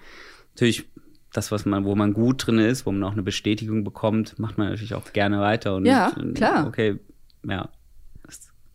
natürlich, 0.54 0.88
das, 1.32 1.50
was 1.50 1.64
man, 1.64 1.84
wo 1.84 1.94
man 1.96 2.12
gut 2.12 2.46
drin 2.46 2.58
ist, 2.58 2.86
wo 2.86 2.92
man 2.92 3.02
auch 3.04 3.12
eine 3.12 3.22
Bestätigung 3.22 3.82
bekommt, 3.84 4.38
macht 4.38 4.58
man 4.58 4.68
natürlich 4.68 4.94
auch 4.94 5.12
gerne 5.12 5.40
weiter. 5.40 5.74
Und, 5.76 5.86
Ja, 5.86 6.12
äh, 6.16 6.32
klar. 6.32 6.66
Okay, 6.66 6.98
ja. 7.44 7.68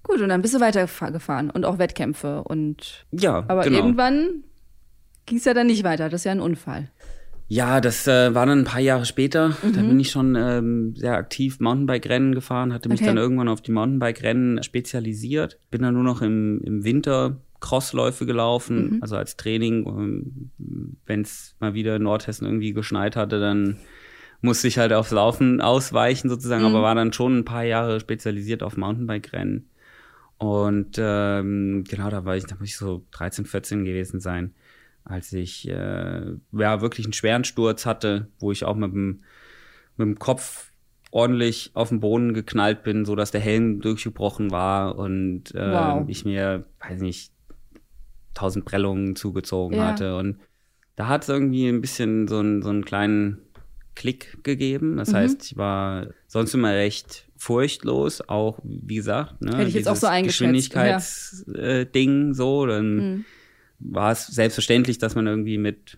Gut, 0.03 0.21
und 0.21 0.29
dann 0.29 0.41
bist 0.41 0.55
du 0.55 0.59
weitergefahren 0.59 1.51
und 1.51 1.65
auch 1.65 1.77
Wettkämpfe 1.77 2.43
und 2.43 3.05
Ja, 3.11 3.43
aber 3.47 3.61
genau. 3.61 3.77
irgendwann 3.77 4.43
ging 5.27 5.37
es 5.37 5.45
ja 5.45 5.53
dann 5.53 5.67
nicht 5.67 5.83
weiter, 5.83 6.09
das 6.09 6.21
ist 6.21 6.25
ja 6.25 6.31
ein 6.31 6.39
Unfall. 6.39 6.89
Ja, 7.51 7.81
das 7.81 8.07
äh, 8.07 8.33
war 8.35 8.45
dann 8.45 8.59
ein 8.59 8.63
paar 8.65 8.79
Jahre 8.79 9.05
später. 9.05 9.57
Da 9.73 9.81
Mhm. 9.81 9.87
bin 9.87 9.99
ich 9.99 10.11
schon 10.11 10.35
ähm, 10.35 10.95
sehr 10.95 11.15
aktiv 11.15 11.59
Mountainbike-Rennen 11.59 12.35
gefahren, 12.35 12.71
hatte 12.73 12.89
mich 12.89 12.99
Okay. 13.01 13.07
dann 13.07 13.17
irgendwann 13.17 13.47
auf 13.47 13.61
die 13.61 13.71
Mountainbike-Rennen 13.71 14.61
spezialisiert. 14.61 15.59
Bin 15.71 15.81
dann 15.81 15.95
nur 15.95 16.03
noch 16.03 16.21
im, 16.21 16.61
im 16.63 16.83
Winter 16.83 17.41
Crossläufe 17.59 18.25
gelaufen, 18.27 18.93
Mhm. 18.93 18.97
also 19.01 19.15
als 19.17 19.35
Training. 19.35 20.49
Wenn 21.07 21.21
es 21.21 21.55
mal 21.59 21.73
wieder 21.73 21.95
in 21.95 22.03
Nordhessen 22.03 22.45
irgendwie 22.45 22.71
geschneit 22.73 23.15
hatte, 23.15 23.39
dann 23.39 23.77
musste 24.41 24.67
ich 24.67 24.77
halt 24.77 24.93
aufs 24.93 25.11
Laufen 25.11 25.59
ausweichen 25.59 26.29
sozusagen, 26.29 26.61
Mhm. 26.61 26.67
aber 26.69 26.83
war 26.83 26.93
dann 26.95 27.11
schon 27.13 27.39
ein 27.39 27.45
paar 27.45 27.63
Jahre 27.63 27.99
spezialisiert 27.99 28.61
auf 28.61 28.77
Mountainbike-Rennen. 28.77 29.67
Und 30.37 30.95
ähm, 30.99 31.83
genau, 31.89 32.09
da 32.11 32.23
war 32.23 32.37
ich, 32.37 32.45
da 32.45 32.55
muss 32.59 32.69
ich 32.69 32.77
so 32.77 33.05
13, 33.11 33.45
14 33.45 33.83
gewesen 33.83 34.19
sein, 34.21 34.53
als 35.03 35.33
ich 35.33 35.67
äh, 35.67 36.21
ja 36.51 36.81
wirklich 36.81 37.05
einen 37.05 37.13
schweren 37.13 37.43
Sturz 37.43 37.85
hatte, 37.85 38.27
wo 38.39 38.51
ich 38.51 38.63
auch 38.65 38.75
mit 38.75 38.91
dem, 38.93 39.23
mit 39.97 40.05
dem 40.07 40.19
Kopf 40.19 40.71
ordentlich 41.11 41.71
auf 41.73 41.89
den 41.89 41.99
Boden 41.99 42.33
geknallt 42.33 42.83
bin, 42.83 43.03
so 43.05 43.15
dass 43.15 43.31
der 43.31 43.41
Helm 43.41 43.81
durchgebrochen 43.81 44.51
war 44.51 44.97
und 44.97 45.53
äh, 45.55 45.71
Wow. 45.71 46.05
ich 46.07 46.23
mir, 46.25 46.65
weiß 46.79 47.01
nicht, 47.01 47.31
tausend 48.35 48.65
Prellungen 48.65 49.15
zugezogen 49.15 49.77
Ja. 49.77 49.85
hatte. 49.85 50.15
Und 50.17 50.39
da 50.95 51.07
hat 51.07 51.23
es 51.23 51.29
irgendwie 51.29 51.67
ein 51.67 51.81
bisschen 51.81 52.27
so 52.27 52.37
einen, 52.39 52.61
so 52.61 52.69
einen 52.69 52.85
kleinen 52.85 53.39
Klick 53.95 54.43
gegeben. 54.43 54.97
Das 54.97 55.11
Mhm. 55.11 55.17
heißt, 55.17 55.51
ich 55.51 55.57
war 55.57 56.07
sonst 56.27 56.53
immer 56.53 56.73
recht 56.73 57.27
furchtlos, 57.35 58.21
auch 58.29 58.59
wie 58.63 58.95
gesagt, 58.95 59.41
ne, 59.41 59.57
Hätte 59.57 59.69
ich 59.69 59.73
jetzt 59.73 59.87
auch 59.89 59.95
so 59.95 60.07
eingeschätzt, 60.07 60.71
Geschwindigkeitsding 60.71 62.33
so, 62.33 62.65
dann 62.65 62.95
Mhm. 62.95 63.25
War 63.79 64.11
es 64.11 64.27
selbstverständlich, 64.27 64.97
dass 64.97 65.15
man 65.15 65.27
irgendwie 65.27 65.57
mit 65.57 65.97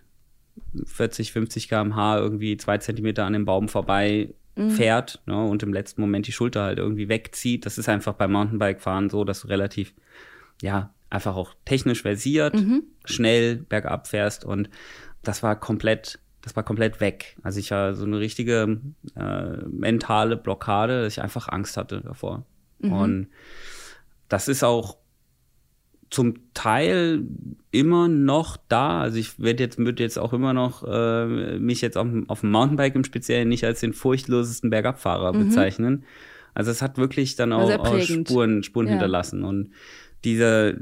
40, 0.84 1.32
50 1.32 1.68
km/h 1.68 2.18
irgendwie 2.18 2.56
zwei 2.56 2.78
Zentimeter 2.78 3.24
an 3.24 3.32
dem 3.32 3.44
Baum 3.44 3.68
vorbei 3.68 4.34
Mhm. 4.54 4.70
fährt 4.70 5.22
ne, 5.24 5.42
und 5.42 5.62
im 5.62 5.72
letzten 5.72 6.02
Moment 6.02 6.26
die 6.26 6.32
Schulter 6.32 6.64
halt 6.64 6.78
irgendwie 6.78 7.08
wegzieht. 7.08 7.64
Das 7.64 7.78
ist 7.78 7.88
einfach 7.88 8.12
beim 8.12 8.32
Mountainbike-Fahren 8.32 9.08
so, 9.08 9.24
dass 9.24 9.40
du 9.40 9.48
relativ, 9.48 9.94
ja, 10.60 10.92
einfach 11.08 11.36
auch 11.36 11.54
technisch 11.64 12.02
versiert, 12.02 12.54
Mhm. 12.54 12.82
schnell 13.06 13.56
bergab 13.56 14.08
fährst 14.08 14.44
und 14.44 14.68
das 15.22 15.42
war 15.42 15.58
komplett, 15.58 16.18
das 16.42 16.54
war 16.54 16.64
komplett 16.64 17.00
weg. 17.00 17.36
Also 17.42 17.60
ich 17.60 17.70
war 17.70 17.94
so 17.94 18.04
eine 18.04 18.18
richtige 18.20 18.78
äh, 19.16 19.56
mentale 19.70 20.36
Blockade, 20.36 21.02
dass 21.04 21.14
ich 21.14 21.22
einfach 21.22 21.48
Angst 21.48 21.78
hatte 21.78 22.02
davor. 22.02 22.44
Mhm. 22.80 22.92
Und 22.92 23.28
das 24.28 24.48
ist 24.48 24.64
auch 24.64 24.98
zum 26.12 26.34
Teil 26.52 27.22
immer 27.70 28.06
noch 28.06 28.58
da. 28.68 29.00
Also 29.00 29.16
ich 29.18 29.40
werde 29.40 29.62
jetzt, 29.62 29.78
würde 29.78 30.02
jetzt 30.02 30.18
auch 30.18 30.32
immer 30.34 30.52
noch 30.52 30.84
äh, 30.86 31.58
mich 31.58 31.80
jetzt 31.80 31.96
auf, 31.96 32.06
dem- 32.06 32.28
auf 32.28 32.40
dem 32.40 32.50
Mountainbike 32.50 32.94
im 32.94 33.04
Speziellen 33.04 33.48
nicht 33.48 33.64
als 33.64 33.80
den 33.80 33.94
furchtlosesten 33.94 34.68
Bergabfahrer 34.70 35.32
bezeichnen. 35.32 36.04
Also 36.54 36.70
es 36.70 36.82
hat 36.82 36.98
wirklich 36.98 37.34
dann 37.36 37.54
auch, 37.54 37.66
sehr 37.66 37.80
auch. 37.80 37.98
Spuren, 38.00 38.62
Spuren 38.62 38.86
Ja. 38.86 38.92
hinterlassen. 38.92 39.42
Und 39.42 39.70
diese, 40.22 40.78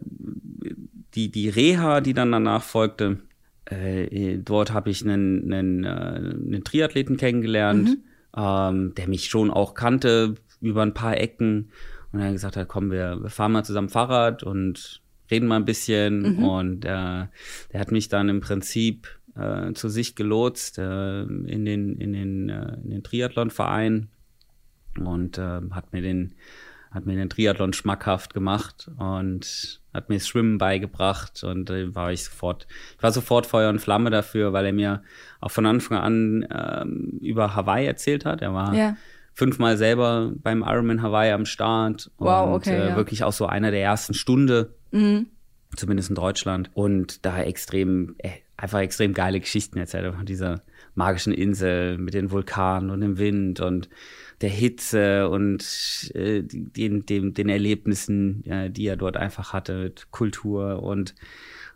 die, 1.15 1.31
die 1.31 1.49
Reha, 1.49 2.01
die 2.01 2.13
dann 2.15 2.33
danach 2.33 2.63
folgte, 2.65 3.19
äh, 3.67 4.37
dort 4.39 4.73
habe 4.73 4.91
ich 4.91 5.05
einen, 5.05 5.53
einen, 5.53 5.85
äh, 5.85 5.89
einen 5.89 6.65
Triathleten 6.65 7.17
kennengelernt, 7.17 7.89
Mhm. 7.91 7.97
ähm, 8.37 8.95
der 8.97 9.09
mich 9.09 9.27
schon 9.29 9.51
auch 9.51 9.75
kannte 9.75 10.35
über 10.61 10.83
ein 10.83 10.95
paar 10.95 11.17
Ecken 11.17 11.71
und 12.13 12.19
er 12.19 12.33
gesagt 12.33 12.57
hat, 12.57 12.67
komm, 12.67 12.91
wir, 12.91 13.19
wir 13.23 13.31
fahren 13.31 13.53
mal 13.53 13.65
zusammen 13.65 13.89
Fahrrad 13.89 14.43
und 14.43 15.01
reden 15.31 15.47
mal 15.49 15.57
ein 15.57 15.65
bisschen. 15.65 16.37
Mhm. 16.37 16.45
Und 16.45 16.85
äh, 16.85 16.89
der 16.89 17.81
hat 17.81 17.93
mich 17.93 18.09
dann 18.09 18.29
im 18.29 18.41
Prinzip 18.41 19.09
äh, 19.37 19.73
zu 19.75 19.89
sich 19.89 20.15
gelotst 20.17 20.79
äh, 20.79 21.23
in 21.23 21.65
den, 21.65 21.97
in 21.99 22.13
den, 22.13 22.49
äh, 22.49 22.77
in 22.83 22.91
den 22.91 23.03
Triathlon-Verein 23.03 24.09
und 24.99 25.39
äh, 25.39 25.61
hat 25.71 25.93
mir 25.93 26.03
den 26.03 26.35
hat 26.93 27.07
mir 27.07 27.15
den 27.15 27.31
Triathlon 27.31 27.73
schmackhaft 27.73 28.35
gemacht 28.35 28.91
und 28.99 29.81
hat 29.95 30.09
mir 30.09 30.17
das 30.17 30.27
Schwimmen 30.27 30.59
beigebracht 30.59 31.45
und 31.45 31.71
äh, 31.71 31.95
war 31.95 32.11
ich 32.11 32.25
sofort, 32.25 32.67
ich 32.97 33.03
war 33.05 33.13
sofort 33.13 33.47
Feuer 33.47 33.71
und 33.71 33.79
Flamme 33.79 34.11
dafür, 34.11 34.53
weil 34.53 34.67
er 34.67 34.73
mir 34.73 35.05
auch 35.41 35.53
von 35.53 35.67
Anfang 35.67 35.99
an 35.99 36.49
ähm, 36.53 37.19
über 37.21 37.55
Hawaii 37.55 37.87
erzählt 37.87 38.25
hat. 38.25 38.43
Er 38.43 38.53
war 38.55 38.75
Ja. 38.75 38.97
fünfmal 39.35 39.77
selber 39.77 40.33
beim 40.35 40.63
Ironman 40.67 41.01
Hawaii 41.01 41.31
am 41.31 41.47
Start 41.47 42.11
Wow, 42.19 42.49
und 42.49 42.55
okay, 42.55 42.75
äh, 42.77 42.89
ja. 42.89 42.97
wirklich 42.97 43.23
auch 43.23 43.33
so 43.33 43.47
einer 43.47 43.71
der 43.71 43.83
ersten 43.83 44.13
Stunde, 44.15 44.75
Mhm. 44.93 45.27
zumindest 45.77 46.11
in 46.11 46.17
Deutschland 46.17 46.71
und 46.75 47.25
da 47.25 47.41
extrem, 47.43 48.17
äh, 48.19 48.31
einfach 48.57 48.81
extrem 48.81 49.15
geile 49.15 49.41
Geschichten 49.41 49.79
erzählt 49.79 50.15
von 50.15 50.27
dieser 50.27 50.63
magischen 50.95 51.33
Insel 51.33 51.97
mit 51.99 52.15
den 52.15 52.31
Vulkanen 52.31 52.91
und 52.91 53.01
dem 53.01 53.19
Wind 53.19 53.61
und 53.61 53.89
der 54.41 54.51
Hitze 54.51 55.29
und 55.29 56.11
äh, 56.15 56.43
den, 56.43 57.07
den, 57.07 57.35
den 57.35 57.49
Erlebnissen, 57.49 58.45
äh, 58.47 58.71
die 58.71 58.87
er 58.87 58.97
dort 58.97 59.17
einfach 59.17 59.53
hatte 59.53 59.85
mit 59.85 60.11
Kultur 60.11 60.83
und 60.83 61.15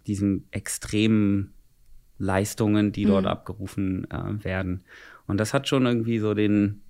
diesen 0.07 0.47
extremen 0.51 1.55
Leistungen, 2.19 2.93
die 2.93 3.05
dort 3.05 3.27
abgerufen 3.27 4.09
äh, 4.11 4.45
werden. 4.45 4.85
Und 5.27 5.39
das 5.39 5.55
hat 5.55 5.69
schon 5.69 5.87
irgendwie 5.87 6.19
so 6.19 6.35
den, 6.35 6.83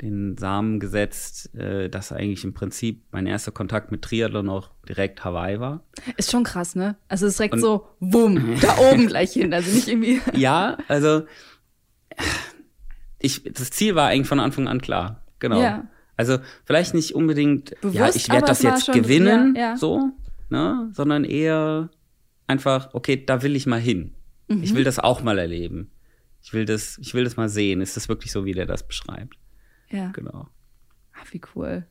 den 0.00 0.36
Samen 0.38 0.78
gesetzt, 0.80 1.54
äh, 1.54 1.88
dass 1.88 2.12
eigentlich 2.12 2.44
im 2.44 2.54
Prinzip 2.54 3.02
mein 3.10 3.26
erster 3.26 3.50
Kontakt 3.50 3.90
mit 3.90 4.02
Triathlon 4.02 4.48
auch 4.48 4.70
direkt 4.88 5.24
Hawaii 5.24 5.58
war. 5.58 5.82
Ist 6.16 6.30
schon 6.30 6.44
krass, 6.44 6.76
ne? 6.76 6.96
Also 7.08 7.26
es 7.26 7.32
ist 7.32 7.38
direkt 7.40 7.54
Und- 7.54 7.60
so, 7.60 7.88
wumm, 7.98 8.56
da 8.60 8.76
oben 8.78 9.06
gleich 9.08 9.32
hin. 9.32 9.52
Also 9.52 9.70
nicht 9.74 9.88
irgendwie. 9.88 10.20
Ja, 10.38 10.78
also 10.88 11.22
ich, 13.18 13.42
das 13.52 13.70
Ziel 13.70 13.94
war 13.94 14.08
eigentlich 14.08 14.28
von 14.28 14.40
Anfang 14.40 14.68
an 14.68 14.80
klar. 14.80 15.24
Genau. 15.40 15.60
Ja. 15.60 15.88
Also 16.16 16.38
vielleicht 16.64 16.94
nicht 16.94 17.14
unbedingt, 17.14 17.70
ja, 17.70 17.76
Bewusst, 17.80 18.16
ich 18.16 18.24
aber 18.30 18.34
werde 18.34 18.46
das 18.46 18.62
jetzt 18.62 18.86
schon- 18.86 18.94
gewinnen, 18.94 19.54
ja, 19.56 19.60
ja. 19.70 19.76
so, 19.76 20.10
ne? 20.50 20.90
sondern 20.92 21.24
eher 21.24 21.90
einfach, 22.46 22.92
okay, 22.94 23.24
da 23.24 23.42
will 23.42 23.54
ich 23.56 23.66
mal 23.66 23.80
hin. 23.80 24.14
Mhm. 24.48 24.62
Ich 24.62 24.74
will 24.74 24.84
das 24.84 24.98
auch 24.98 25.22
mal 25.22 25.38
erleben. 25.38 25.90
Ich 26.42 26.52
will 26.52 26.64
das, 26.64 26.98
ich 26.98 27.14
will 27.14 27.24
das 27.24 27.36
mal 27.36 27.48
sehen. 27.48 27.80
Ist 27.80 27.96
das 27.96 28.08
wirklich 28.08 28.32
so, 28.32 28.44
wie 28.44 28.52
der 28.52 28.66
das 28.66 28.86
beschreibt? 28.86 29.36
Ja. 29.90 30.10
Genau. 30.12 30.48
Ach, 31.20 31.32
wie 31.32 31.40
cool. 31.54 31.86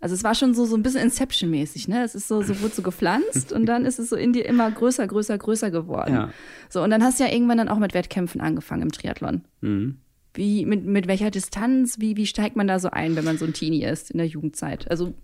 Also 0.00 0.14
es 0.14 0.22
war 0.22 0.34
schon 0.34 0.52
so, 0.52 0.66
so 0.66 0.76
ein 0.76 0.82
bisschen 0.82 1.00
Inception-mäßig, 1.00 1.88
ne? 1.88 2.04
Es 2.04 2.14
ist 2.14 2.28
so, 2.28 2.42
so 2.42 2.60
wurde 2.60 2.74
so 2.74 2.82
gepflanzt 2.82 3.52
und 3.52 3.64
dann 3.64 3.86
ist 3.86 3.98
es 3.98 4.10
so 4.10 4.16
in 4.16 4.34
dir 4.34 4.44
immer 4.44 4.70
größer, 4.70 5.06
größer, 5.06 5.38
größer 5.38 5.70
geworden. 5.70 6.14
Ja. 6.14 6.30
So, 6.68 6.82
und 6.82 6.90
dann 6.90 7.02
hast 7.02 7.18
du 7.18 7.24
ja 7.24 7.32
irgendwann 7.32 7.56
dann 7.56 7.70
auch 7.70 7.78
mit 7.78 7.94
Wettkämpfen 7.94 8.42
angefangen 8.42 8.82
im 8.82 8.92
Triathlon. 8.92 9.44
Mhm. 9.62 9.98
Wie, 10.34 10.66
mit, 10.66 10.84
mit 10.84 11.06
welcher 11.06 11.30
Distanz, 11.30 12.00
wie, 12.00 12.16
wie 12.16 12.26
steigt 12.26 12.56
man 12.56 12.66
da 12.66 12.80
so 12.80 12.90
ein, 12.90 13.14
wenn 13.14 13.24
man 13.24 13.38
so 13.38 13.46
ein 13.46 13.54
Teenie 13.54 13.84
ist 13.84 14.10
in 14.10 14.18
der 14.18 14.26
Jugendzeit? 14.26 14.90
Also 14.90 15.14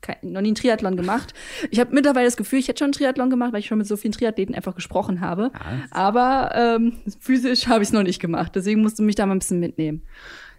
kein, 0.00 0.16
noch 0.22 0.40
nie 0.40 0.48
einen 0.48 0.54
Triathlon 0.54 0.96
gemacht. 0.96 1.34
Ich 1.72 1.80
habe 1.80 1.92
mittlerweile 1.92 2.26
das 2.26 2.36
Gefühl, 2.36 2.60
ich 2.60 2.68
hätte 2.68 2.78
schon 2.78 2.86
einen 2.86 2.92
Triathlon 2.92 3.30
gemacht, 3.30 3.52
weil 3.52 3.60
ich 3.60 3.66
schon 3.66 3.78
mit 3.78 3.88
so 3.88 3.96
vielen 3.96 4.12
Triathleten 4.12 4.54
einfach 4.54 4.76
gesprochen 4.76 5.20
habe. 5.20 5.50
Ja. 5.52 5.82
Aber 5.90 6.52
ähm, 6.54 6.92
physisch 7.18 7.66
habe 7.66 7.82
ich 7.82 7.88
es 7.88 7.92
noch 7.92 8.04
nicht 8.04 8.20
gemacht. 8.20 8.52
Deswegen 8.54 8.80
musst 8.80 8.98
du 8.98 9.02
mich 9.02 9.16
da 9.16 9.26
mal 9.26 9.34
ein 9.34 9.40
bisschen 9.40 9.60
mitnehmen. 9.60 10.02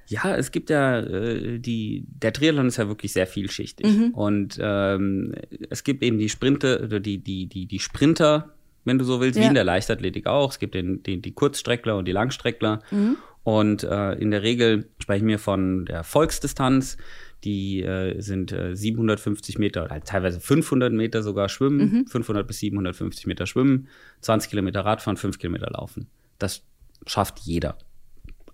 Ja, 0.07 0.35
es 0.35 0.51
gibt 0.51 0.69
ja 0.69 0.99
äh, 0.99 1.59
die, 1.59 2.05
der 2.07 2.33
Triathlon 2.33 2.67
ist 2.67 2.77
ja 2.77 2.87
wirklich 2.87 3.13
sehr 3.13 3.27
vielschichtig. 3.27 3.85
Mhm. 3.87 4.09
Und 4.13 4.57
ähm, 4.61 5.33
es 5.69 5.83
gibt 5.83 6.03
eben 6.03 6.17
die 6.17 6.29
Sprinte 6.29 6.81
oder 6.83 6.99
die, 6.99 7.17
die, 7.19 7.47
die, 7.47 7.65
die 7.65 7.79
Sprinter 7.79 8.53
wenn 8.83 8.97
du 8.97 9.05
so 9.05 9.21
willst, 9.21 9.37
Ja. 9.37 9.43
wie 9.43 9.47
in 9.49 9.53
der 9.53 9.63
Leichtathletik 9.63 10.25
auch. 10.25 10.49
Es 10.51 10.57
gibt 10.57 10.73
den, 10.73 11.03
den, 11.03 11.21
die 11.21 11.33
Kurzstreckler 11.33 11.97
und 11.97 12.05
die 12.07 12.11
Langstreckler. 12.13 12.79
Mhm. 12.89 13.15
Und 13.43 13.83
äh, 13.83 14.13
in 14.13 14.31
der 14.31 14.41
Regel 14.41 14.89
sprechen 14.99 15.27
wir 15.27 15.37
von 15.37 15.85
der 15.85 16.03
Volksdistanz. 16.03 16.97
Die 17.43 17.83
äh, 17.83 18.19
sind 18.21 18.51
äh, 18.51 18.75
750 18.75 19.59
Meter, 19.59 19.83
oder 19.83 19.91
halt 19.91 20.05
teilweise 20.05 20.39
500 20.39 20.91
Meter 20.93 21.21
sogar 21.21 21.47
schwimmen, 21.47 21.91
Mhm. 21.91 22.07
500 22.07 22.47
bis 22.47 22.57
750 22.57 23.27
Meter 23.27 23.45
schwimmen, 23.45 23.87
20 24.21 24.49
Kilometer 24.49 24.81
Radfahren, 24.81 25.15
5 25.17 25.37
Kilometer 25.37 25.69
laufen. 25.71 26.07
Das 26.39 26.63
schafft 27.05 27.37
jeder 27.41 27.77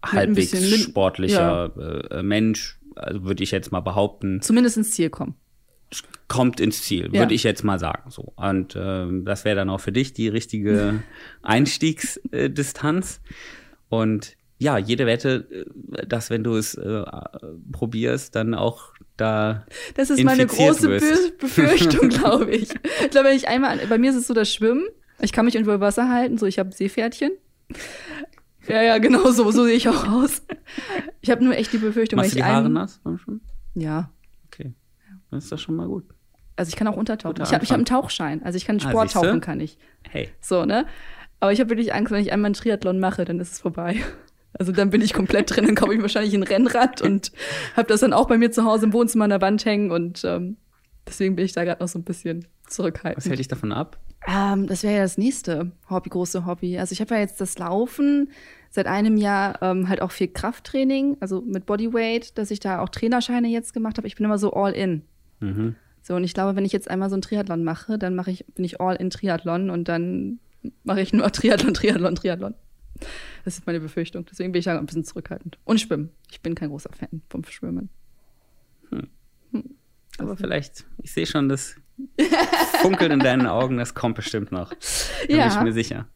halbwegs 0.03 0.51
bisschen 0.51 0.77
sportlicher 0.79 2.07
äh, 2.11 2.23
Mensch, 2.23 2.79
also 2.95 3.23
würde 3.23 3.43
ich 3.43 3.51
jetzt 3.51 3.71
mal 3.71 3.81
behaupten, 3.81 4.41
Zumindest 4.41 4.77
ins 4.77 4.91
Ziel 4.91 5.09
kommen. 5.09 5.35
kommt 6.27 6.59
ins 6.59 6.81
Ziel, 6.83 7.09
Ja. 7.13 7.21
würde 7.21 7.33
ich 7.33 7.43
jetzt 7.43 7.63
mal 7.63 7.79
sagen. 7.79 8.09
So. 8.11 8.33
Und 8.35 8.75
ähm, 8.79 9.23
das 9.25 9.45
wäre 9.45 9.55
dann 9.55 9.69
auch 9.69 9.79
für 9.79 9.91
dich 9.91 10.13
die 10.13 10.27
richtige 10.27 11.03
Einstiegsdistanz. 11.43 13.21
Und 13.89 14.35
ja, 14.59 14.77
jede 14.77 15.05
Wette, 15.05 15.47
äh, 15.93 16.05
dass 16.07 16.29
wenn 16.29 16.43
du 16.43 16.55
es 16.55 16.73
äh, 16.75 17.03
probierst, 17.71 18.35
dann 18.35 18.53
auch 18.53 18.93
da. 19.15 19.65
Das 19.95 20.09
ist 20.09 20.23
meine 20.23 20.45
große 20.47 20.89
wirst. 20.89 21.37
Be 21.37 21.37
Befürchtung, 21.45 22.09
glaube 22.09 22.51
ich. 22.55 22.69
Ich 23.03 23.09
glaube, 23.11 23.29
wenn 23.29 23.37
ich 23.37 23.47
einmal, 23.47 23.79
bei 23.87 23.97
mir 23.97 24.09
ist 24.11 24.17
es 24.17 24.27
so 24.27 24.33
das 24.33 24.51
Schwimmen. 24.51 24.85
Ich 25.21 25.31
kann 25.31 25.45
mich 25.45 25.55
irgendwo 25.55 25.73
über 25.73 25.85
Wasser 25.87 26.09
halten, 26.09 26.37
so 26.37 26.45
ich 26.45 26.59
habe 26.59 26.71
Seepferdchen. 26.71 27.31
Ja, 28.67 28.81
ja, 28.81 28.97
genau 28.97 29.31
so, 29.31 29.49
so 29.51 29.63
sehe 29.65 29.75
ich 29.75 29.87
auch 29.89 30.07
aus. 30.07 30.41
Ich 31.21 31.29
habe 31.31 31.43
nur 31.43 31.55
echt 31.55 31.71
die 31.73 31.77
Befürchtung, 31.77 32.17
Machst 32.17 32.31
du 32.31 32.35
wenn 32.35 32.43
die 32.43 32.47
ich 32.49 32.53
Haare 32.55 32.65
ein, 32.65 32.73
nass 32.73 32.99
beim 33.03 33.17
Schwimmen? 33.17 33.41
Ja, 33.75 34.11
Okay. 34.47 34.73
Das 35.31 35.43
ist 35.45 35.51
doch 35.51 35.59
schon 35.59 35.75
mal 35.75 35.87
gut. 35.87 36.05
also 36.55 36.69
ich 36.69 36.75
kann 36.75 36.87
auch 36.87 36.95
untertauchen. 36.97 37.41
Ich 37.43 37.53
habe 37.53 37.63
ich 37.63 37.69
hab 37.71 37.75
einen. 37.77 37.85
Tauchschein, 37.85 38.43
also 38.43 38.55
ich 38.57 38.65
kann 38.65 38.77
Ah, 38.77 38.89
Sport 38.89 39.09
siehste? 39.11 39.27
tauchen, 39.27 39.41
kann 39.41 39.59
ich. 39.59 39.77
Hey. 40.09 40.29
So, 40.41 40.65
ne? 40.65 40.85
Aber 41.39 41.51
ich 41.51 41.59
habe 41.59 41.69
wirklich 41.69 41.93
Angst, 41.93 42.11
wenn 42.11 42.21
ich 42.21 42.31
einmal 42.31 42.47
einen 42.47 42.53
Triathlon 42.55 42.99
mache, 42.99 43.25
dann 43.25 43.39
ist 43.39 43.51
es 43.53 43.59
vorbei. 43.59 43.97
Also 44.57 44.71
dann 44.71 44.89
bin 44.89 45.01
ich 45.01 45.13
komplett 45.13 45.55
drin, 45.55 45.65
dann 45.65 45.75
kaufe 45.75 45.93
ich 45.93 46.01
wahrscheinlich 46.01 46.33
ein 46.33 46.41
Rennrad 46.41 47.01
und 47.01 47.31
habe 47.75 47.87
das 47.89 47.99
dann 47.99 48.11
auch 48.13 48.27
bei 48.27 48.37
mir 48.39 48.49
zu 48.51 48.63
Hause 48.63 48.85
im 48.85 48.93
Wohnzimmer 48.93 49.25
an 49.25 49.29
der 49.29 49.41
Wand 49.41 49.65
hängen 49.65 49.91
und 49.91 50.23
ähm, 50.25 50.57
deswegen 51.05 51.35
bin 51.35 51.45
ich 51.45 51.51
da 51.51 51.63
gerade 51.63 51.83
noch 51.83 51.89
so 51.89 51.99
ein 51.99 52.03
bisschen 52.03 52.47
zurückhaltend. 52.67 53.17
Was 53.23 53.29
hält 53.29 53.37
dich 53.39 53.49
davon 53.49 53.71
ab? 53.71 53.99
Ähm, 54.25 54.65
das 54.65 54.81
wäre 54.81 54.95
ja 54.95 55.01
das 55.03 55.17
nächste 55.19 55.73
Hobby, 55.91 56.09
große 56.09 56.45
Hobby. 56.47 56.79
Also 56.79 56.93
ich 56.93 57.01
habe 57.01 57.13
ja 57.15 57.19
jetzt 57.21 57.39
das 57.39 57.59
Laufen 57.59 58.31
seit 58.69 58.87
einem 58.87 59.17
Jahr 59.17 59.61
ähm, 59.61 59.89
halt 59.89 60.01
auch 60.01 60.11
viel 60.11 60.27
Krafttraining, 60.27 61.17
also 61.19 61.41
mit 61.41 61.65
Bodyweight, 61.65 62.37
dass 62.37 62.51
ich 62.51 62.59
da 62.59 62.79
auch 62.79 62.89
Trainerscheine 62.89 63.47
jetzt 63.47 63.73
gemacht 63.73 63.97
habe. 63.97 64.07
Ich 64.07 64.15
bin 64.15 64.25
immer 64.25 64.37
so 64.37 64.53
all 64.53 64.73
in. 64.73 65.03
Mhm. 65.39 65.75
So, 66.01 66.15
und 66.15 66.23
ich 66.23 66.33
glaube, 66.33 66.55
wenn 66.55 66.63
ich 66.65 66.71
jetzt 66.71 66.89
einmal 66.89 67.09
so 67.09 67.17
ein 67.17 67.21
Triathlon 67.21 67.63
mache, 67.63 67.97
dann 67.97 68.15
mache 68.15 68.31
ich, 68.31 68.45
bin 68.55 68.63
ich 68.65 68.79
all 68.79 68.95
in 68.95 69.09
Triathlon 69.09 69.69
und 69.69 69.87
dann 69.89 70.39
mache 70.83 71.01
ich 71.01 71.11
nur 71.13 71.31
Triathlon, 71.31 71.73
Triathlon, 71.73 72.15
Triathlon. 72.15 72.53
Das 73.45 73.57
ist 73.57 73.67
meine 73.67 73.79
Befürchtung. 73.79 74.25
Deswegen 74.29 74.51
bin 74.51 74.59
ich 74.59 74.65
da 74.65 74.77
ein 74.77 74.85
bisschen 74.85 75.03
zurückhaltend. 75.03 75.57
Und 75.65 75.79
Schwimmen. 75.79 76.09
Ich 76.31 76.41
bin 76.41 76.55
kein 76.55 76.69
großer 76.69 76.89
Fan 76.91 77.21
vom 77.29 77.43
Schwimmen. 77.43 77.89
Aber 80.19 80.35
vielleicht, 80.35 80.85
ich 81.03 81.13
sehe 81.13 81.27
schon 81.27 81.47
das 81.47 81.75
Funkeln 82.81 83.11
in 83.11 83.19
deinen 83.19 83.45
Augen, 83.45 83.77
das 83.77 83.93
kommt 83.93 84.15
bestimmt 84.15 84.51
noch. 84.51 84.69
Da 84.73 85.27
bin 85.27 85.37
Ja. 85.37 85.47
ich 85.47 85.61
mir 85.61 85.73
sicher. 85.73 86.07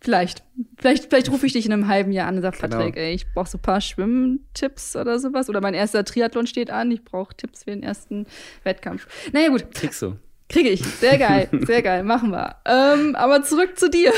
Vielleicht. 0.00 0.44
Vielleicht, 0.78 1.06
vielleicht 1.06 1.30
rufe 1.30 1.46
ich 1.46 1.52
dich 1.54 1.66
in 1.66 1.72
einem 1.72 1.88
halben 1.88 2.12
Jahr 2.12 2.28
an 2.28 2.36
und 2.36 2.42
sage, 2.42 2.56
Genau. 2.60 2.76
Patrick, 2.76 2.96
ey, 2.96 3.14
ich 3.14 3.32
brauche 3.32 3.48
so 3.48 3.58
ein 3.58 3.62
paar 3.62 3.80
Schwimmtipps 3.80 4.94
oder 4.94 5.18
sowas. 5.18 5.48
Oder 5.48 5.60
mein 5.60 5.74
erster 5.74 6.04
Triathlon 6.04 6.46
steht 6.46 6.70
an, 6.70 6.90
ich 6.90 7.02
brauche 7.04 7.34
Tipps 7.36 7.64
für 7.64 7.70
den 7.70 7.82
ersten 7.82 8.26
Wettkampf. 8.62 9.06
Naja, 9.32 9.48
gut, 9.48 9.66
Kriegst 9.74 10.02
du. 10.02 10.16
kriege 10.48 10.68
ich. 10.68 10.84
Sehr 10.84 11.18
geil, 11.18 11.48
sehr 11.66 11.82
geil, 11.82 12.04
machen 12.04 12.30
wir. 12.30 12.56
Ähm, 12.66 13.16
aber 13.16 13.42
zurück 13.42 13.78
zu 13.78 13.88
dir. 13.90 14.12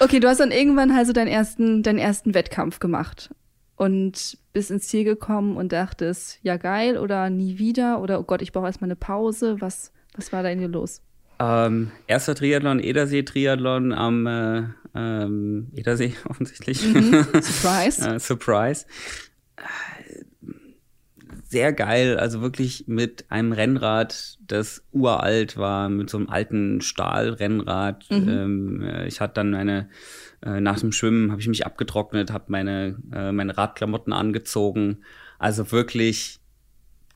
okay, 0.00 0.20
du 0.20 0.28
hast 0.28 0.38
dann 0.40 0.50
irgendwann 0.52 0.90
also 0.90 1.12
deinen 1.12 1.28
ersten, 1.28 1.82
deinen 1.82 1.98
ersten 1.98 2.34
Wettkampf 2.34 2.78
gemacht 2.78 3.30
und 3.76 4.38
bist 4.52 4.70
ins 4.70 4.88
Ziel 4.88 5.04
gekommen 5.04 5.56
und 5.56 5.72
dachtest, 5.72 6.38
ja 6.42 6.56
geil 6.56 6.98
oder 6.98 7.30
nie 7.30 7.58
wieder 7.58 8.00
oder 8.00 8.20
oh 8.20 8.24
Gott, 8.24 8.42
ich 8.42 8.52
brauche 8.52 8.66
erstmal 8.66 8.88
eine 8.88 8.96
Pause. 8.96 9.56
Was, 9.60 9.92
was 10.14 10.32
war 10.32 10.42
da 10.42 10.50
in 10.50 10.60
dir 10.60 10.68
los? 10.68 11.02
Ähm, 11.42 11.90
erster 12.06 12.36
Triathlon, 12.36 12.78
Edersee-Triathlon 12.78 13.92
am 13.92 14.26
äh, 14.28 14.62
ähm, 14.94 15.72
Edersee 15.74 16.14
offensichtlich. 16.28 16.86
Mhm. 16.86 17.26
Surprise. 17.40 18.08
äh, 18.14 18.20
Surprise. 18.20 18.86
Sehr 21.48 21.72
geil, 21.72 22.16
also 22.16 22.40
wirklich 22.42 22.84
mit 22.86 23.26
einem 23.28 23.52
Rennrad, 23.52 24.38
das 24.46 24.84
uralt 24.92 25.56
war, 25.56 25.88
mit 25.88 26.10
so 26.10 26.18
einem 26.18 26.28
alten 26.28 26.80
Stahlrennrad. 26.80 28.06
Ähm, 28.10 28.80
äh, 28.82 29.08
ich 29.08 29.20
hatte 29.20 29.34
dann 29.34 29.50
meine, 29.50 29.88
äh, 30.42 30.60
nach 30.60 30.78
dem 30.78 30.92
Schwimmen 30.92 31.32
habe 31.32 31.40
ich 31.40 31.48
mich 31.48 31.66
abgetrocknet, 31.66 32.32
habe 32.32 32.44
meine, 32.48 32.96
äh, 33.12 33.32
meine 33.32 33.58
Radklamotten 33.58 34.12
angezogen. 34.12 34.98
Also 35.40 35.72
wirklich 35.72 36.38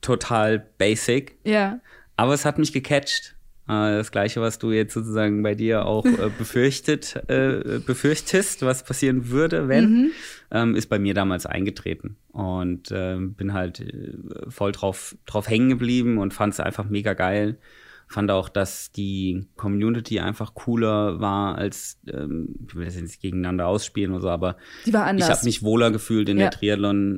total 0.01 0.67
basic. 0.79 1.39
Ja. 1.45 1.81
Aber 2.17 2.35
es 2.35 2.45
hat 2.45 2.59
mich 2.59 2.73
gecatcht. 2.73 3.36
Äh, 3.69 3.97
Das 3.99 4.11
gleiche, 4.11 4.41
was 4.41 4.59
du 4.59 4.71
jetzt 4.73 4.95
sozusagen 4.95 5.43
bei 5.43 5.55
dir 5.55 5.87
auch 5.87 6.05
äh, 6.05 6.31
befürchtet, 6.39 7.17
äh, 7.29 7.81
befürchtest, 7.85 8.63
was 8.63 8.85
passieren 8.85 9.31
würde, 9.31 9.69
wenn, 9.69 10.13
ähm, 10.51 10.75
ist 10.75 10.89
bei 10.89 10.99
mir 10.99 11.15
damals 11.15 11.47
eingetreten. 11.47 12.17
Und 12.33 12.91
ähm, 12.93 13.35
bin 13.35 13.53
halt 13.53 13.81
äh, 13.81 14.15
voll 14.49 14.73
drauf, 14.73 15.17
drauf 15.27 15.49
hängen 15.49 15.69
geblieben 15.71 16.19
und 16.19 16.33
fand 16.35 16.53
es 16.55 16.61
einfach 16.61 16.89
mega 16.89 17.15
geil. 17.15 17.59
Fand 18.09 18.31
auch, 18.31 18.49
dass 18.49 18.93
die 18.93 19.47
Community 19.57 20.21
einfach 20.21 20.55
cooler 20.55 21.19
war 21.21 21.57
als, 21.59 21.99
ähm, 22.07 22.55
ich 22.69 22.75
will 22.77 22.85
das 22.85 22.95
jetzt 22.95 23.21
gegeneinander 23.21 23.67
ausspielen 23.67 24.13
oder 24.13 24.21
so, 24.23 24.29
aber 24.31 24.57
Die 24.87 24.93
war 24.95 25.05
anders. 25.07 25.29
ich 25.29 25.35
habe 25.35 25.45
mich 25.45 25.63
wohler 25.65 25.91
gefühlt 25.91 26.29
in 26.29 26.39
Ja. 26.39 26.45
der 26.49 26.51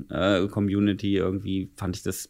Triathlon-Community. 0.08 1.16
Irgendwie 1.16 1.70
fand 1.76 1.96
ich 1.96 2.02
das 2.02 2.28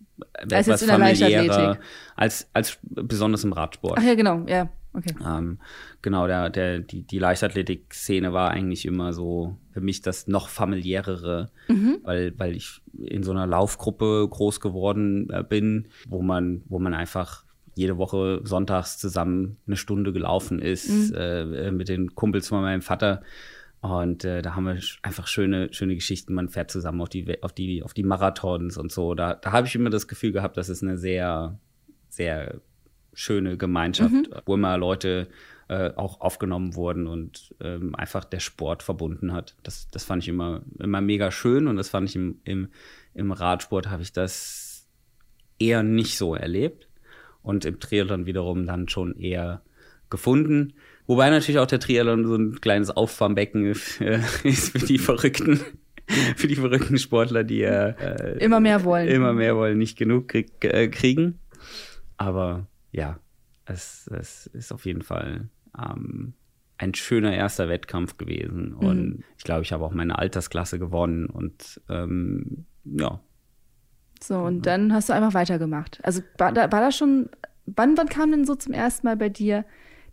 Als 0.50 0.66
etwas 0.68 0.84
familiärer 0.84 1.78
als, 2.16 2.48
als 2.52 2.78
besonders 2.82 3.44
im 3.44 3.52
Radsport. 3.52 3.98
Ach 3.98 4.04
ja, 4.04 4.14
genau, 4.14 4.44
ja. 4.48 4.68
Okay. 4.94 5.14
Ähm, 5.24 5.58
genau, 6.02 6.26
der, 6.26 6.50
der, 6.50 6.78
die, 6.80 7.02
die 7.02 7.18
Leichtathletik-Szene 7.18 8.32
war 8.32 8.50
eigentlich 8.50 8.86
immer 8.86 9.12
so 9.12 9.56
für 9.70 9.80
mich 9.82 10.00
das 10.02 10.26
noch 10.26 10.48
familiärere, 10.48 11.50
Mhm. 11.68 11.98
weil, 12.02 12.32
weil 12.38 12.56
ich 12.56 12.80
in 12.98 13.22
so 13.22 13.30
einer 13.30 13.46
Laufgruppe 13.46 14.26
groß 14.28 14.60
geworden 14.60 15.28
äh, 15.30 15.44
bin, 15.44 15.88
wo 16.08 16.22
man, 16.22 16.62
wo 16.68 16.78
man 16.78 16.94
einfach 16.94 17.44
jede 17.78 17.96
Woche 17.96 18.40
sonntags 18.42 18.98
zusammen 18.98 19.56
eine 19.66 19.76
Stunde 19.76 20.12
gelaufen 20.12 20.58
ist 20.58 20.88
Mhm. 20.88 21.14
äh, 21.14 21.70
mit 21.70 21.88
den 21.88 22.14
Kumpels 22.16 22.48
von 22.48 22.60
meinem 22.60 22.82
Vater. 22.82 23.22
Und 23.80 24.24
äh, 24.24 24.42
da 24.42 24.56
haben 24.56 24.64
wir 24.64 24.80
einfach 25.02 25.28
schöne, 25.28 25.72
schöne 25.72 25.94
Geschichten. 25.94 26.34
Man 26.34 26.48
fährt 26.48 26.72
zusammen 26.72 27.00
auf 27.00 27.08
die, 27.08 27.40
auf 27.40 27.52
die, 27.52 27.84
auf 27.84 27.94
die 27.94 28.02
Marathons 28.02 28.76
und 28.76 28.90
so. 28.90 29.14
Da, 29.14 29.34
da 29.34 29.52
habe 29.52 29.68
ich 29.68 29.76
immer 29.76 29.90
das 29.90 30.08
Gefühl 30.08 30.32
gehabt, 30.32 30.56
dass 30.56 30.68
es 30.68 30.82
eine 30.82 30.98
sehr, 30.98 31.60
sehr 32.08 32.60
schöne 33.12 33.56
Gemeinschaft, 33.56 34.12
wo 34.44 34.54
immer 34.54 34.76
Leute 34.76 35.28
äh, 35.68 35.90
auch 35.94 36.20
aufgenommen 36.20 36.74
wurden 36.74 37.06
und 37.06 37.54
ähm, 37.60 37.94
einfach 37.94 38.24
der 38.24 38.40
Sport 38.40 38.82
verbunden 38.82 39.32
hat. 39.32 39.54
Das, 39.62 39.88
das 39.90 40.02
fand 40.02 40.24
ich 40.24 40.28
immer, 40.30 40.62
immer 40.80 41.00
mega 41.00 41.30
schön 41.30 41.68
und 41.68 41.76
das 41.76 41.90
fand 41.90 42.08
ich 42.08 42.16
im, 42.16 42.40
im, 42.42 42.68
im 43.14 43.30
Radsport 43.30 43.88
habe 43.88 44.02
ich 44.02 44.12
das 44.12 44.88
eher 45.60 45.84
nicht 45.84 46.16
so 46.18 46.34
erlebt 46.34 46.87
und 47.42 47.64
im 47.64 47.80
Triathlon 47.80 48.26
wiederum 48.26 48.66
dann 48.66 48.88
schon 48.88 49.16
eher 49.16 49.62
gefunden. 50.10 50.74
Wobei 51.06 51.30
natürlich 51.30 51.58
auch 51.58 51.66
der 51.66 51.80
Triathlon 51.80 52.26
so 52.26 52.34
ein 52.36 52.60
kleines 52.60 52.90
Auffangbecken 52.90 53.64
ist, 53.66 54.00
äh, 54.00 54.20
ist 54.44 54.72
für 54.78 54.86
die 54.86 54.98
verrückten, 54.98 55.60
für 56.36 56.46
die 56.48 56.56
verrückten 56.56 56.98
Sportler, 56.98 57.44
die 57.44 57.58
ja 57.58 57.88
äh, 57.88 58.38
Immer 58.44 58.60
mehr 58.60 58.84
wollen. 58.84 59.08
immer 59.08 59.32
mehr 59.32 59.56
wollen, 59.56 59.78
nicht 59.78 59.96
genug 59.96 60.28
krieg, 60.28 60.52
äh, 60.64 60.88
kriegen. 60.88 61.38
Aber 62.16 62.66
ja, 62.92 63.18
es, 63.64 64.08
es 64.08 64.46
ist 64.48 64.72
auf 64.72 64.86
jeden 64.86 65.02
Fall 65.02 65.48
ähm, 65.78 66.34
ein 66.78 66.94
schöner 66.94 67.34
erster 67.34 67.68
Wettkampf 67.68 68.16
gewesen. 68.16 68.72
Und 68.72 69.24
ich 69.36 69.44
glaube, 69.44 69.62
ich 69.62 69.72
habe 69.72 69.84
auch 69.84 69.92
meine 69.92 70.18
Altersklasse 70.18 70.78
gewonnen. 70.78 71.26
Und 71.26 71.80
ähm, 71.88 72.66
ja, 72.84 73.20
So, 74.22 74.38
und 74.38 74.66
dann 74.66 74.92
hast 74.92 75.08
du 75.08 75.12
einfach 75.12 75.34
weitergemacht. 75.34 76.00
Also 76.02 76.22
war 76.38 76.52
da, 76.52 76.70
war 76.72 76.80
da 76.80 76.90
schon, 76.92 77.28
wann, 77.66 77.96
wann 77.96 78.08
kam 78.08 78.30
denn 78.30 78.44
so 78.44 78.54
zum 78.54 78.72
ersten 78.72 79.06
Mal 79.06 79.16
bei 79.16 79.28
dir 79.28 79.64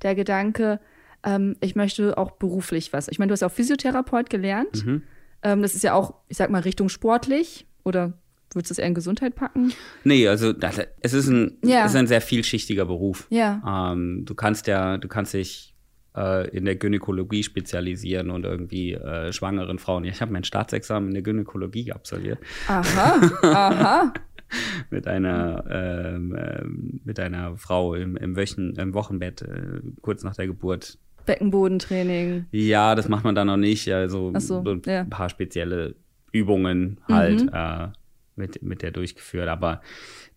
der 0.01 0.15
Gedanke, 0.15 0.79
ähm, 1.23 1.55
ich 1.61 1.75
möchte 1.75 2.17
auch 2.17 2.31
beruflich 2.31 2.93
was? 2.93 3.07
Ich 3.07 3.17
meine, 3.19 3.29
du 3.29 3.33
hast 3.33 3.41
ja 3.41 3.47
auch 3.47 3.51
Physiotherapeut 3.51 4.29
gelernt. 4.29 4.85
Mhm. 4.85 5.03
Ähm, 5.43 5.61
das 5.61 5.75
ist 5.75 5.83
ja 5.83 5.93
auch, 5.93 6.15
ich 6.27 6.37
sag 6.37 6.49
mal, 6.49 6.61
Richtung 6.61 6.89
sportlich 6.89 7.67
oder 7.83 8.13
würdest 8.53 8.71
du 8.71 8.73
es 8.73 8.79
eher 8.79 8.87
in 8.87 8.93
Gesundheit 8.93 9.35
packen? 9.35 9.73
nee, 10.03 10.27
also 10.27 10.53
das, 10.53 10.79
es 11.01 11.13
ist 11.13 11.27
ein, 11.27 11.57
Ja. 11.63 11.83
es 11.85 11.91
ist 11.91 11.97
ein 11.97 12.07
sehr 12.07 12.21
vielschichtiger 12.21 12.85
Beruf. 12.85 13.27
Ja. 13.29 13.91
Ähm, 13.93 14.23
du 14.25 14.33
kannst 14.35 14.67
ja, 14.67 14.97
du 14.97 15.07
kannst 15.07 15.33
dich 15.33 15.74
äh, 16.15 16.49
in 16.49 16.65
der 16.65 16.75
Gynäkologie 16.75 17.43
spezialisieren 17.43 18.29
und 18.29 18.45
irgendwie 18.45 18.93
äh, 18.93 19.31
schwangeren 19.33 19.79
Frauen. 19.79 20.05
Ich 20.05 20.21
habe 20.21 20.31
mein 20.31 20.43
Staatsexamen 20.43 21.09
in 21.09 21.13
der 21.13 21.23
Gynäkologie 21.23 21.91
absolviert. 21.91 22.39
Aha, 22.67 23.31
aha. 23.43 24.13
mit 24.89 25.07
einer 25.07 25.63
ähm, 25.69 26.35
äh, 26.35 26.63
mit 27.03 27.19
einer 27.19 27.57
Frau 27.57 27.95
im, 27.95 28.15
im, 28.15 28.35
Wöchen, 28.35 28.75
im 28.75 28.93
Wochenbett 28.93 29.41
äh, 29.41 29.81
kurz 30.01 30.23
nach 30.23 30.35
der 30.35 30.47
Geburt. 30.47 30.97
Beckenbodentraining. 31.25 32.45
Ja, 32.51 32.93
das 32.93 33.09
macht 33.09 33.23
man 33.23 33.33
dann 33.33 33.47
noch 33.47 33.57
nicht. 33.57 33.91
Also 33.91 34.31
so, 34.37 34.63
so 34.63 34.71
ein 34.71 34.81
ja. 34.85 35.03
paar 35.05 35.29
spezielle 35.29 35.95
Übungen 36.31 36.99
halt 37.07 37.41
Mhm. 37.41 37.49
äh, 37.51 37.87
mit, 38.35 38.61
mit 38.61 38.81
der 38.81 38.91
durchgeführt. 38.91 39.47
Aber 39.47 39.81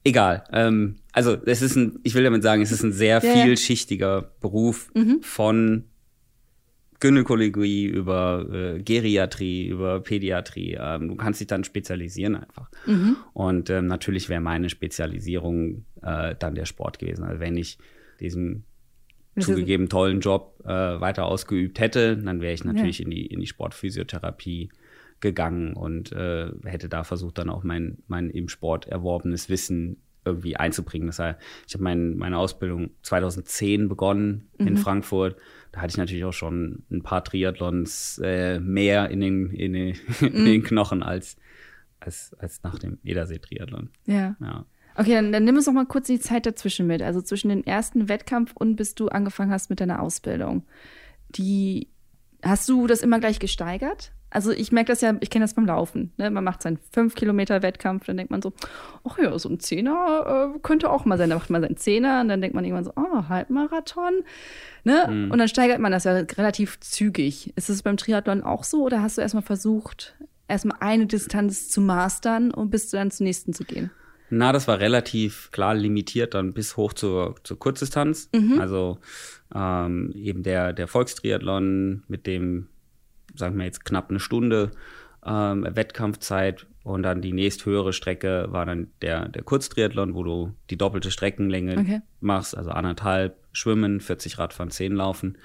egal. 0.05 0.45
Ähm, 0.53 0.97
also 1.13 1.37
es 1.47 1.63
ist 1.63 1.77
ein, 1.77 1.99
ich 2.03 2.15
will 2.15 2.25
damit 2.25 2.43
sagen, 2.43 2.63
es 2.63 2.73
ist 2.73 2.83
ein 2.83 2.93
sehr 2.93 3.21
Ja, 3.23 3.35
ja. 3.35 3.43
vielschichtiger 3.45 4.23
Beruf 4.41 4.91
Mhm. 4.95 5.19
von 5.23 5.85
Gynäkologie 7.01 7.87
über 7.87 8.47
äh, 8.53 8.83
Geriatrie, 8.83 9.69
über 9.69 10.01
Pädiatrie. 10.01 10.77
Ähm, 10.81 11.09
du 11.09 11.15
kannst 11.15 11.39
dich 11.41 11.47
dann 11.47 11.63
spezialisieren 11.63 12.35
einfach. 12.35 12.69
Mhm. 12.87 13.17
Und 13.35 13.71
ähm, 13.71 13.87
natürlich 13.87 14.29
wäre 14.29 14.41
meine 14.41 14.69
Spezialisierung 14.69 15.85
äh, 16.03 16.35
dann 16.37 16.57
der 16.57 16.65
Sport 16.67 16.99
gewesen. 16.99 17.23
Also 17.25 17.39
wenn 17.41 17.57
ich 17.57 17.79
diesen 18.21 18.65
zugegeben 19.39 19.89
tollen 19.89 20.19
Job 20.19 20.59
äh, 20.65 20.69
weiter 20.69 21.27
ausgeübt 21.27 21.79
hätte, 21.79 22.17
dann 22.17 22.41
wäre 22.41 22.53
ich 22.55 22.65
natürlich 22.65 23.01
in 23.01 23.11
die 23.11 23.27
in 23.27 23.39
die 23.39 23.47
Sportphysiotherapie 23.47 24.69
gegangen 25.21 25.75
und 25.75 26.13
äh, 26.13 26.51
hätte 26.65 26.89
da 26.89 27.05
versucht, 27.05 27.39
dann 27.39 27.51
auch 27.51 27.65
mein, 27.65 27.99
mein 28.07 28.31
im 28.31 28.49
Sport 28.49 28.87
erworbenes 28.87 29.49
Wissen 29.49 29.99
irgendwie 30.25 30.57
einzubringen. 30.57 31.07
Das 31.07 31.19
heißt, 31.19 31.39
ich 31.67 31.75
habe 31.75 31.85
mein, 31.85 32.17
meine 32.17 32.39
Ausbildung 32.39 32.91
2010 33.03 33.89
begonnen 33.89 34.49
in 34.59 34.77
Frankfurt. 34.77 35.37
Da 35.73 35.81
hatte 35.81 35.93
ich 35.93 35.97
natürlich 35.97 36.25
auch 36.25 36.33
schon 36.33 36.85
ein 36.91 37.03
paar 37.03 37.25
Triathlons 37.25 38.21
äh, 38.23 38.61
mehr 38.61 39.11
in 39.11 39.21
den, 39.21 39.51
in 39.51 39.73
den, 39.73 39.97
in 40.21 40.45
den 40.45 40.63
Knochen 40.63 41.03
als, 41.03 41.37
als, 42.01 42.35
als 42.39 42.63
nach 42.63 42.79
dem 42.79 42.99
Edersee-Triathlon. 43.05 43.91
Ja. 44.07 44.37
Ja. 44.41 44.67
Okay, 44.97 45.13
dann, 45.13 45.31
dann 45.33 45.45
nimm 45.45 45.57
uns 45.57 45.67
noch 45.67 45.75
mal 45.75 45.87
kurz 45.87 46.09
die 46.09 46.19
Zeit 46.19 46.45
dazwischen 46.45 46.87
mit. 46.87 47.03
Also 47.03 47.23
zwischen 47.23 47.49
dem 47.49 47.63
ersten 47.63 48.09
Wettkampf 48.09 48.53
und 48.55 48.77
bis 48.77 48.95
du 48.95 49.09
angefangen 49.09 49.53
hast 49.53 49.71
mit 49.71 49.81
deiner 49.81 50.03
Ausbildung. 50.03 50.65
Die 51.31 51.89
hast 52.43 52.69
du 52.69 52.87
das 52.87 53.01
immer 53.01 53.21
gleich 53.21 53.39
gesteigert? 53.39 54.13
Also 54.31 54.51
ich 54.51 54.73
merke 54.73 54.93
das 54.93 55.01
ja, 55.01 55.15
ich 55.21 55.31
kenne 55.31 55.45
das 55.45 55.55
beim 55.55 55.67
Laufen. 55.67 56.13
Ne? 56.19 56.31
Man 56.31 56.45
macht 56.45 56.63
seinen 56.63 56.79
5 56.93 57.15
Kilometer 57.15 57.63
Wettkampf, 57.63 58.05
dann 58.05 58.17
denkt 58.17 58.31
man 58.31 58.43
so, 58.43 58.53
ach 59.05 59.19
ja, 59.19 59.39
so 59.39 59.49
ein 59.49 59.61
Zehner 59.61 60.53
äh, 60.55 60.59
könnte 60.61 60.91
auch 60.91 61.05
mal 61.05 61.17
sein. 61.17 61.31
Dann 61.31 61.39
macht 61.39 61.51
man 61.51 61.63
seinen 61.63 61.77
Zehner 61.77 62.21
und 62.21 62.29
dann 62.29 62.41
denkt 62.41 62.55
man 62.55 62.65
irgendwann 62.65 62.85
so, 62.85 62.93
oh, 62.97 63.29
Halbmarathon. 63.29 64.23
Ne? 64.85 65.29
Und 65.31 65.39
dann 65.39 65.49
steigert 65.49 65.81
man 65.81 65.93
das 65.93 66.05
ja 66.05 66.13
relativ 66.13 66.79
zügig. 66.81 67.53
Ist 67.57 67.71
es 67.71 67.83
beim 67.83 67.97
Triathlon 67.97 68.43
auch 68.43 68.65
so 68.65 68.85
oder 68.85 69.03
hast 69.03 69.19
du 69.19 69.23
erstmal 69.23 69.43
versucht, 69.43 70.15
erstmal 70.47 70.79
eine 70.81 71.07
Distanz 71.07 71.69
zu 71.69 71.81
mastern 71.81 72.51
und 72.51 72.71
bis 72.71 72.91
dann 72.91 73.11
zur 73.11 73.25
nächsten 73.25 73.53
zu 73.53 73.65
gehen? 73.65 73.91
Na, 74.31 74.53
das 74.53 74.69
war 74.69 74.79
relativ 74.79 75.51
klar 75.53 75.75
limitiert 75.75 76.35
dann 76.35 76.53
bis 76.53 76.77
hoch 76.77 76.93
zur, 76.93 77.37
zur 77.45 77.59
Kurzdistanz. 77.59 78.29
Also 78.61 78.99
ähm, 79.55 80.13
eben 80.15 80.43
der, 80.43 80.73
der 80.73 80.87
Volkstriathlon 80.87 82.03
mit 82.09 82.27
dem, 82.27 82.69
sagen 83.39 83.57
wir 83.57 83.65
jetzt 83.65 83.85
knapp 83.85 84.11
eine 84.11 84.21
Stunde 84.21 84.71
ähm, 85.25 85.67
Wettkampfzeit 85.71 86.67
und 86.85 87.03
dann 87.03 87.21
die 87.21 87.33
nächsthöhere 87.33 87.93
Strecke 87.93 88.47
war 88.51 88.65
dann 88.65 88.89
der, 89.03 89.29
der 89.29 89.43
Kurztriathlon, 89.43 90.15
wo 90.15 90.23
du 90.23 90.55
die 90.71 90.79
doppelte 90.79 91.11
Streckenlänge 91.11 91.79
Okay. 91.79 92.01
machst, 92.21 92.57
also 92.57 92.71
anderthalb 92.71 93.37
Schwimmen, 93.53 94.01
40 94.01 94.39
Radfahren, 94.39 94.71
10 94.71 94.95
Laufen. 94.95 95.39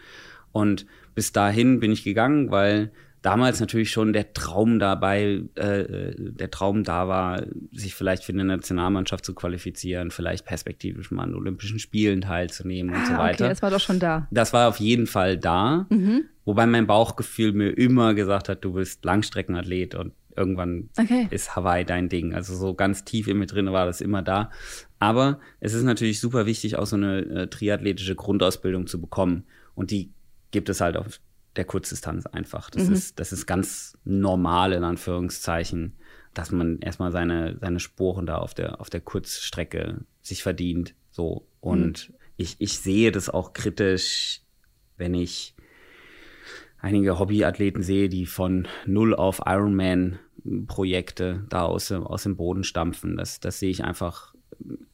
Und 0.51 0.85
bis 1.15 1.31
dahin 1.31 1.79
bin 1.79 1.91
ich 1.91 2.03
gegangen, 2.03 2.51
weil 2.51 2.91
damals 3.23 3.59
natürlich 3.59 3.89
schon 3.89 4.13
der 4.13 4.33
Traum 4.33 4.77
dabei, 4.77 5.41
äh, 5.55 6.13
der 6.17 6.51
Traum 6.51 6.83
da 6.83 7.07
war, 7.07 7.43
sich 7.71 7.95
vielleicht 7.95 8.23
für 8.23 8.33
eine 8.33 8.43
Nationalmannschaft 8.45 9.25
zu 9.25 9.33
qualifizieren, 9.33 10.11
vielleicht 10.11 10.45
perspektivisch 10.45 11.09
mal 11.09 11.23
an 11.23 11.33
Olympischen 11.33 11.79
Spielen 11.79 12.21
teilzunehmen 12.21 12.93
und 12.93 13.07
so 13.07 13.13
Ah, 13.13 13.17
weiter. 13.19 13.45
Okay, 13.45 13.49
das 13.49 13.61
war 13.63 13.71
doch 13.71 13.79
schon 13.79 13.99
da. 13.99 14.27
Das 14.29 14.53
war 14.53 14.69
auf 14.69 14.77
jeden 14.77 15.07
Fall 15.07 15.37
da, 15.37 15.87
wobei 16.45 16.67
mein 16.67 16.85
Bauchgefühl 16.85 17.53
mir 17.53 17.69
immer 17.71 18.13
gesagt 18.13 18.47
hat, 18.49 18.63
du 18.63 18.73
bist 18.73 19.03
Langstreckenathlet 19.03 19.95
und 19.95 20.13
irgendwann 20.35 20.89
Okay. 20.99 21.27
ist 21.31 21.55
Hawaii 21.55 21.85
dein 21.85 22.09
Ding. 22.09 22.33
Also 22.33 22.55
so 22.55 22.73
ganz 22.73 23.03
tief 23.05 23.27
in 23.27 23.37
mir 23.39 23.45
drin 23.47 23.71
war 23.71 23.85
das 23.85 24.01
immer 24.01 24.21
da. 24.21 24.51
Aber 24.99 25.39
es 25.59 25.73
ist 25.73 25.83
natürlich 25.83 26.19
super 26.19 26.45
wichtig, 26.45 26.77
auch 26.77 26.85
so 26.87 26.95
eine 26.95 27.19
äh, 27.19 27.47
triathletische 27.47 28.15
Grundausbildung 28.15 28.87
zu 28.87 28.99
bekommen. 28.99 29.43
Und 29.75 29.91
die 29.91 30.11
gibt 30.51 30.69
es 30.69 30.81
halt 30.81 30.97
auf 30.97 31.19
der 31.55 31.65
Kurzdistanz 31.65 32.25
einfach. 32.25 32.69
Das, 32.69 32.83
ist, 32.93 33.19
das 33.19 33.31
ist 33.31 33.45
ganz 33.45 33.97
normal 34.03 34.73
in 34.73 34.83
Anführungszeichen, 34.83 35.93
dass 36.33 36.51
man 36.51 36.79
erstmal 36.79 37.11
seine, 37.11 37.57
seine 37.61 37.79
Sporen 37.79 38.25
da 38.25 38.37
auf 38.37 38.53
der, 38.53 38.81
auf 38.81 38.89
der 38.89 39.01
Kurzstrecke 39.01 40.01
sich 40.21 40.43
verdient. 40.43 40.95
So. 41.11 41.47
Und 41.59 42.11
ich, 42.37 42.55
ich 42.59 42.79
sehe 42.79 43.11
das 43.11 43.29
auch 43.29 43.53
kritisch, 43.53 44.41
wenn 44.97 45.13
ich 45.13 45.55
einige 46.79 47.19
Hobbyathleten 47.19 47.83
sehe, 47.83 48.09
die 48.09 48.25
von 48.25 48.67
null 48.85 49.13
auf 49.15 49.41
Ironman-Projekte 49.45 51.45
da 51.49 51.63
aus, 51.63 51.87
dem- 51.89 52.03
aus 52.05 52.23
dem 52.23 52.35
Boden 52.35 52.63
stampfen. 52.63 53.15
Das, 53.17 53.39
das 53.39 53.59
sehe 53.59 53.69
ich 53.69 53.83
einfach 53.83 54.33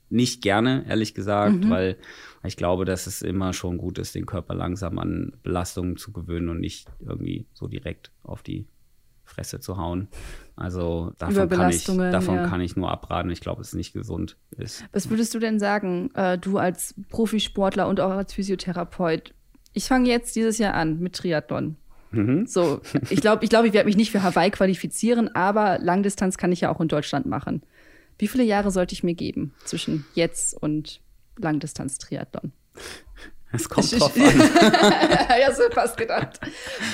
nicht 0.10 0.42
gerne, 0.42 0.86
ehrlich 0.88 1.14
gesagt, 1.14 1.70
weil 1.70 1.98
ich 2.44 2.58
glaube, 2.58 2.86
dass 2.86 3.08
es 3.08 3.22
immer 3.22 3.54
schon 3.54 3.78
gut 3.78 4.00
ist, 4.00 4.16
den 4.16 4.26
Körper 4.26 4.56
langsam 4.56 4.98
an 5.00 5.34
Belastungen 5.44 5.98
zu 5.98 6.12
gewöhnen 6.12 6.50
und 6.50 6.60
nicht 6.60 6.88
irgendwie 7.00 7.48
so 7.54 7.68
direkt 7.68 8.12
auf 8.24 8.44
die 8.44 8.68
Fresse 9.30 9.60
zu 9.60 9.78
hauen. 9.78 10.08
Also 10.56 11.14
davon, 11.18 11.48
kann 11.50 11.70
ich, 11.70 11.86
davon 11.86 12.36
ja. 12.36 12.48
kann 12.48 12.62
ich 12.62 12.76
nur 12.76 12.92
abraten. 12.92 13.30
Ich 13.30 13.42
glaube, 13.42 13.62
es 13.62 13.70
ist 13.70 13.76
nicht 13.76 13.94
gesund 13.94 14.38
ist. 14.58 14.84
Was 14.92 15.10
würdest 15.10 15.34
du 15.34 15.40
denn 15.40 15.60
sagen, 15.60 16.10
äh, 16.16 16.38
du 16.38 16.58
als 16.58 16.96
Profisportler 17.10 17.88
und 17.88 18.00
auch 18.00 18.12
als 18.12 18.34
Physiotherapeut? 18.34 19.34
Ich 19.74 19.86
fange 19.86 20.10
jetzt 20.10 20.36
dieses 20.36 20.58
Jahr 20.58 20.74
an 20.74 21.00
mit 21.00 21.16
Triathlon. 21.16 21.78
Mhm. 22.12 22.48
So, 22.48 22.82
ich 23.10 23.22
glaube, 23.22 23.44
ich, 23.44 23.50
glaub, 23.50 23.66
ich 23.66 23.74
werde 23.74 23.86
mich 23.86 23.98
nicht 23.98 24.12
für 24.12 24.24
Hawaii 24.24 24.50
qualifizieren, 24.50 25.34
aber 25.36 25.78
Langdistanz 25.80 26.38
kann 26.38 26.52
ich 26.52 26.62
ja 26.62 26.74
auch 26.74 26.82
in 26.82 26.88
Deutschland 26.88 27.28
machen. 27.28 27.62
Wie 28.20 28.28
viele 28.28 28.44
Jahre 28.44 28.70
sollte 28.70 28.94
ich 28.94 29.04
mir 29.04 29.16
geben 29.16 29.54
zwischen 29.66 30.06
jetzt 30.14 30.54
und 30.62 31.02
Langdistanz-Triathlon? 31.38 32.52
Es 33.52 33.68
kommt 33.68 34.00
drauf 34.00 34.16
an. 34.16 34.40
ja, 35.42 35.52
so 35.52 35.64
fast 35.72 35.98
gedacht. 35.98 36.40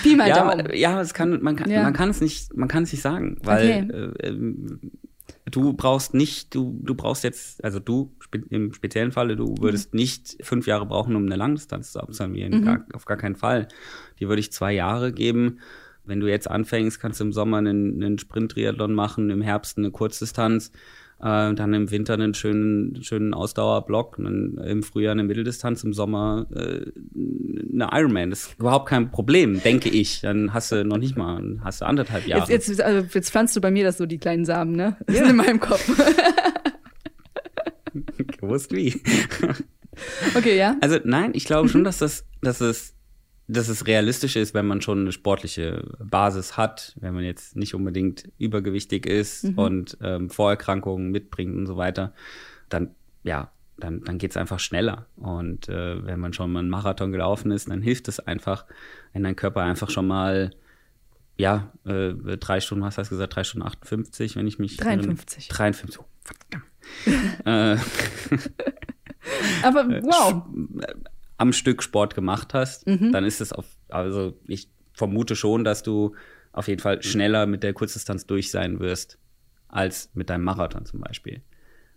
Pi 0.03 0.15
mal 0.15 0.29
ja, 0.29 0.35
Daumen. 0.47 0.67
man, 0.67 0.75
ja, 0.77 1.01
es 1.01 1.13
kann, 1.13 1.41
man 1.41 1.55
kann, 1.57 1.69
Ja. 1.69 1.83
man 1.83 1.91
kann 1.93 2.09
es 2.09 2.21
nicht, 2.21 2.55
man 2.55 2.69
kann 2.69 2.83
es 2.83 2.91
nicht 2.93 3.01
sagen, 3.01 3.37
weil 3.43 4.13
äh, 4.21 4.27
ähm, 4.27 4.79
du 5.51 5.73
brauchst 5.73 6.13
nicht, 6.13 6.55
du, 6.55 6.79
du 6.81 6.95
brauchst 6.95 7.23
jetzt, 7.25 7.61
also 7.63 7.79
du 7.79 8.15
im 8.49 8.73
speziellen 8.73 9.11
Falle, 9.11 9.35
du 9.35 9.55
würdest 9.59 9.93
Mhm. 9.93 9.99
nicht 9.99 10.37
fünf 10.45 10.65
Jahre 10.67 10.85
brauchen, 10.85 11.15
um 11.17 11.25
eine 11.25 11.35
Langdistanz 11.35 11.91
zu 11.91 11.99
absolvieren, 11.99 12.63
gar, 12.63 12.85
auf 12.93 13.03
gar 13.05 13.17
keinen 13.17 13.35
Fall. 13.35 13.67
Die 14.19 14.27
würde 14.29 14.39
ich 14.39 14.51
zwei 14.53 14.71
Jahre 14.73 15.11
geben. 15.11 15.59
Wenn 16.05 16.19
du 16.19 16.27
jetzt 16.27 16.49
anfängst, 16.49 16.99
kannst 17.01 17.19
du 17.19 17.25
im 17.25 17.33
Sommer 17.33 17.57
einen, 17.57 18.01
einen 18.01 18.17
Sprint-Triathlon 18.19 18.93
machen, 18.93 19.29
im 19.31 19.41
Herbst 19.41 19.77
eine 19.77 19.89
Kurzdistanz, 19.91 20.71
äh, 21.19 21.53
dann 21.53 21.73
im 21.73 21.91
Winter 21.91 22.13
einen 22.13 22.33
schönen, 22.33 23.03
schönen 23.03 23.33
Ausdauerblock, 23.33 24.17
und 24.17 24.25
dann 24.25 24.65
im 24.65 24.83
Frühjahr 24.83 25.13
eine 25.13 25.23
Mitteldistanz, 25.23 25.83
im 25.83 25.93
Sommer 25.93 26.47
äh, 26.53 26.85
eine 27.73 27.89
Ironman. 27.91 28.29
Das 28.29 28.47
ist 28.47 28.59
überhaupt 28.59 28.89
kein 28.89 29.11
Problem, 29.11 29.61
denke 29.61 29.89
ich. 29.89 30.21
Dann 30.21 30.53
hast 30.53 30.71
du 30.71 30.83
noch 30.83 30.97
nicht 30.97 31.17
mal, 31.17 31.59
hast 31.63 31.81
du 31.81 31.85
anderthalb 31.85 32.27
Jahre. 32.27 32.51
Jetzt, 32.51 32.67
jetzt, 32.67 32.81
also 32.81 33.07
jetzt 33.13 33.31
pflanzt 33.31 33.55
du 33.55 33.61
bei 33.61 33.71
mir 33.71 33.83
das 33.83 33.97
so, 33.97 34.05
die 34.05 34.17
kleinen 34.17 34.45
Samen, 34.45 34.73
ne? 34.73 34.97
Ist 35.07 35.21
in 35.21 35.35
meinem 35.35 35.59
Kopf. 35.59 35.85
gewusst 38.37 38.71
wie. 38.71 39.01
Okay, 40.35 40.57
ja? 40.57 40.75
Also 40.81 40.99
nein, 41.03 41.31
ich 41.33 41.45
glaube 41.45 41.69
schon, 41.69 41.83
dass 41.83 41.99
das, 41.99 42.25
dass 42.41 42.61
es, 42.61 42.94
dass 43.47 43.67
es 43.67 43.85
realistisch 43.85 44.35
ist, 44.35 44.53
wenn 44.53 44.65
man 44.65 44.81
schon 44.81 45.01
eine 45.01 45.11
sportliche 45.11 45.85
Basis 45.99 46.57
hat, 46.57 46.95
wenn 46.99 47.13
man 47.13 47.23
jetzt 47.23 47.55
nicht 47.55 47.75
unbedingt 47.75 48.27
übergewichtig 48.37 49.05
ist 49.05 49.45
und 49.55 49.97
ähm, 50.01 50.29
Vorerkrankungen 50.29 51.11
mitbringt 51.11 51.55
und 51.55 51.67
so 51.67 51.77
weiter, 51.77 52.13
dann 52.69 52.95
ja, 53.23 53.51
dann, 53.77 54.03
dann 54.03 54.17
geht's 54.17 54.37
einfach 54.37 54.59
schneller. 54.59 55.07
Und 55.17 55.67
äh, 55.67 56.05
wenn 56.05 56.19
man 56.19 56.33
schon 56.33 56.51
mal 56.51 56.59
einen 56.59 56.69
Marathon 56.69 57.11
gelaufen 57.11 57.51
ist, 57.51 57.69
dann 57.69 57.81
hilft 57.81 58.07
es 58.07 58.19
einfach, 58.19 58.65
wenn 59.13 59.23
dein 59.23 59.35
Körper 59.35 59.61
einfach 59.61 59.89
schon 59.89 60.07
mal 60.07 60.51
ja, 61.37 61.71
äh, 61.85 62.13
drei 62.37 62.61
Stunden, 62.61 62.83
was 62.83 62.97
hast 62.97 63.11
du 63.11 63.15
gesagt, 63.15 63.35
drei 63.35 63.43
Stunden 63.43 63.67
58, 63.67 64.37
wenn 64.37 64.47
ich 64.47 64.57
mich 64.57 64.77
53. 64.77 65.49
53, 65.49 65.99
oh, 65.99 66.05
verdammt. 66.21 66.65
äh, 67.45 67.77
Aber 69.63 69.85
wow. 70.03 70.43
Am 71.37 71.53
Stück 71.53 71.83
Sport 71.83 72.15
gemacht 72.15 72.53
hast, 72.53 72.87
Mhm. 72.87 73.11
dann 73.11 73.25
ist 73.25 73.41
es 73.41 73.51
auf, 73.51 73.65
also 73.89 74.37
ich 74.47 74.69
vermute 74.93 75.35
schon, 75.35 75.63
dass 75.63 75.83
du 75.83 76.15
auf 76.53 76.67
jeden 76.67 76.81
Fall 76.81 77.03
schneller 77.03 77.45
mit 77.45 77.63
der 77.63 77.73
Kurzdistanz 77.73 78.25
durch 78.25 78.49
sein 78.51 78.79
wirst, 78.79 79.17
als 79.67 80.09
mit 80.13 80.29
deinem 80.29 80.45
Marathon 80.45 80.85
zum 80.85 81.01
Beispiel. 81.01 81.41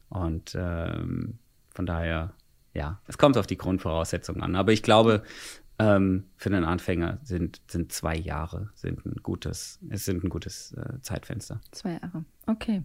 Und 0.08 0.56
ähm, 0.58 1.38
von 1.70 1.86
daher, 1.86 2.34
ja, 2.74 3.00
es 3.06 3.18
kommt 3.18 3.36
auf 3.38 3.46
die 3.46 3.56
Grundvoraussetzungen 3.56 4.42
an. 4.42 4.56
Aber 4.56 4.72
ich 4.72 4.82
glaube, 4.82 5.22
ähm, 5.78 6.24
für 6.36 6.48
einen 6.50 6.64
Anfänger 6.64 7.18
sind, 7.22 7.60
sind 7.68 7.92
zwei 7.92 8.16
Jahre 8.16 8.70
sind 8.74 9.06
ein 9.06 9.16
gutes, 9.22 9.78
es 9.90 10.04
sind 10.04 10.24
ein 10.24 10.28
gutes 10.28 10.72
äh, 10.72 11.00
Zeitfenster. 11.02 11.60
Zwei 11.70 11.92
Jahre. 11.92 12.24
Okay. 12.46 12.82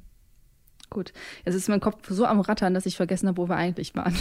Gut. 0.92 1.12
Jetzt 1.44 1.56
ist 1.56 1.70
mein 1.70 1.80
Kopf 1.80 2.08
so 2.10 2.26
am 2.28 2.40
Rattern, 2.40 2.76
dass 2.76 2.86
ich 2.86 2.98
vergessen 2.98 3.28
habe, 3.28 3.38
wo 3.38 3.50
wir 3.50 3.56
eigentlich 3.56 3.96
waren. 3.96 4.16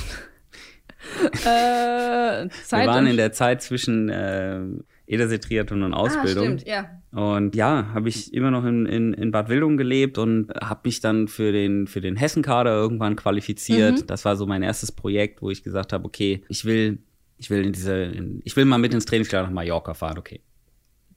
äh, 1.44 2.48
wir 2.48 2.86
waren 2.86 3.06
in 3.06 3.16
der 3.16 3.32
Zeit 3.32 3.62
zwischen 3.62 4.08
äh, 4.08 4.60
Edersee 5.06 5.38
Triathlon 5.38 5.82
und 5.82 5.94
Ausbildung. 5.94 6.44
Ah, 6.44 6.58
stimmt, 6.58 6.66
ja. 6.66 7.02
Und 7.12 7.54
ja, 7.54 7.90
habe 7.92 8.08
ich 8.08 8.32
immer 8.32 8.50
noch 8.50 8.64
in, 8.64 8.86
in, 8.86 9.12
in 9.12 9.30
Bad 9.30 9.48
Wildung 9.48 9.76
gelebt 9.76 10.16
und 10.16 10.50
habe 10.60 10.80
mich 10.84 11.00
dann 11.00 11.28
für 11.28 11.52
den, 11.52 11.86
für 11.86 12.00
den 12.00 12.16
Hessenkader 12.16 12.72
irgendwann 12.72 13.16
qualifiziert. 13.16 14.02
Mhm. 14.02 14.06
Das 14.06 14.24
war 14.24 14.36
so 14.36 14.46
mein 14.46 14.62
erstes 14.62 14.92
Projekt, 14.92 15.42
wo 15.42 15.50
ich 15.50 15.62
gesagt 15.62 15.92
habe, 15.92 16.04
okay, 16.04 16.42
ich 16.48 16.64
will, 16.64 16.98
ich 17.36 17.50
will 17.50 17.64
in 17.64 17.72
diese, 17.72 17.94
in, 17.94 18.40
ich 18.44 18.56
will 18.56 18.64
mal 18.64 18.78
mit 18.78 18.94
ins 18.94 19.04
Trainingslager 19.04 19.46
nach 19.46 19.52
Mallorca 19.52 19.92
fahren, 19.94 20.18
okay. 20.18 20.40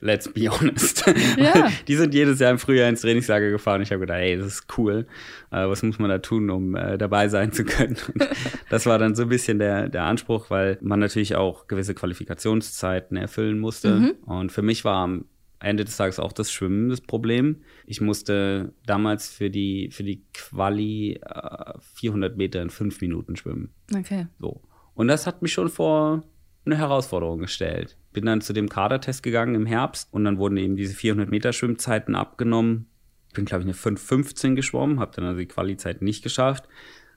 Let's 0.05 0.31
be 0.31 0.47
honest. 0.49 1.03
Ja. 1.37 1.69
die 1.87 1.95
sind 1.95 2.13
jedes 2.13 2.39
Jahr 2.39 2.51
im 2.51 2.59
Frühjahr 2.59 2.87
ins 2.87 3.01
Trainingslager 3.01 3.49
gefahren. 3.49 3.81
Ich 3.81 3.89
habe 3.91 4.01
gedacht, 4.01 4.19
ey, 4.19 4.37
das 4.37 4.47
ist 4.47 4.77
cool. 4.77 5.07
Äh, 5.51 5.67
was 5.67 5.81
muss 5.81 5.97
man 5.97 6.09
da 6.09 6.19
tun, 6.19 6.49
um 6.51 6.75
äh, 6.75 6.97
dabei 6.97 7.27
sein 7.27 7.51
zu 7.51 7.65
können? 7.65 7.97
Und 8.13 8.27
das 8.69 8.85
war 8.85 8.99
dann 8.99 9.15
so 9.15 9.23
ein 9.23 9.29
bisschen 9.29 9.57
der, 9.57 9.89
der 9.89 10.03
Anspruch, 10.03 10.51
weil 10.51 10.77
man 10.81 10.99
natürlich 10.99 11.35
auch 11.35 11.67
gewisse 11.67 11.95
Qualifikationszeiten 11.95 13.17
erfüllen 13.17 13.57
musste. 13.57 13.95
Mhm. 13.95 14.11
Und 14.25 14.51
für 14.51 14.61
mich 14.61 14.85
war 14.85 15.03
am 15.03 15.25
Ende 15.59 15.85
des 15.85 15.97
Tages 15.97 16.19
auch 16.19 16.33
das 16.33 16.51
Schwimmen 16.51 16.89
das 16.89 17.01
Problem. 17.01 17.63
Ich 17.87 17.99
musste 17.99 18.73
damals 18.85 19.29
für 19.29 19.49
die, 19.49 19.89
für 19.91 20.03
die 20.03 20.23
Quali 20.33 21.13
äh, 21.13 21.73
400 21.95 22.37
Meter 22.37 22.61
in 22.61 22.69
fünf 22.69 23.01
Minuten 23.01 23.35
schwimmen. 23.35 23.73
Okay. 23.95 24.27
So. 24.39 24.61
Und 24.93 25.07
das 25.07 25.25
hat 25.25 25.41
mich 25.41 25.51
schon 25.51 25.69
vor 25.69 26.23
eine 26.65 26.77
Herausforderung 26.77 27.39
gestellt. 27.39 27.97
Bin 28.15 28.25
dann 28.25 28.39
zu 28.39 28.53
dem 28.53 28.69
Kadertest 28.69 29.23
gegangen 29.23 29.55
im 29.55 29.65
Herbst 29.65 30.07
und 30.13 30.23
dann 30.23 30.37
wurden 30.37 30.55
eben 30.55 30.77
diese 30.77 30.95
400 30.95 31.29
Meter 31.29 31.51
Schwimmzeiten 31.51 32.15
abgenommen. 32.15 32.87
Bin, 33.33 33.43
glaube 33.43 33.63
ich, 33.63 33.67
eine 33.67 33.75
5,15 33.75 34.55
geschwommen, 34.55 35.01
habe 35.01 35.11
dann 35.13 35.25
also 35.25 35.37
die 35.37 35.47
Quali-Zeit 35.47 36.01
nicht 36.01 36.23
geschafft. 36.23 36.63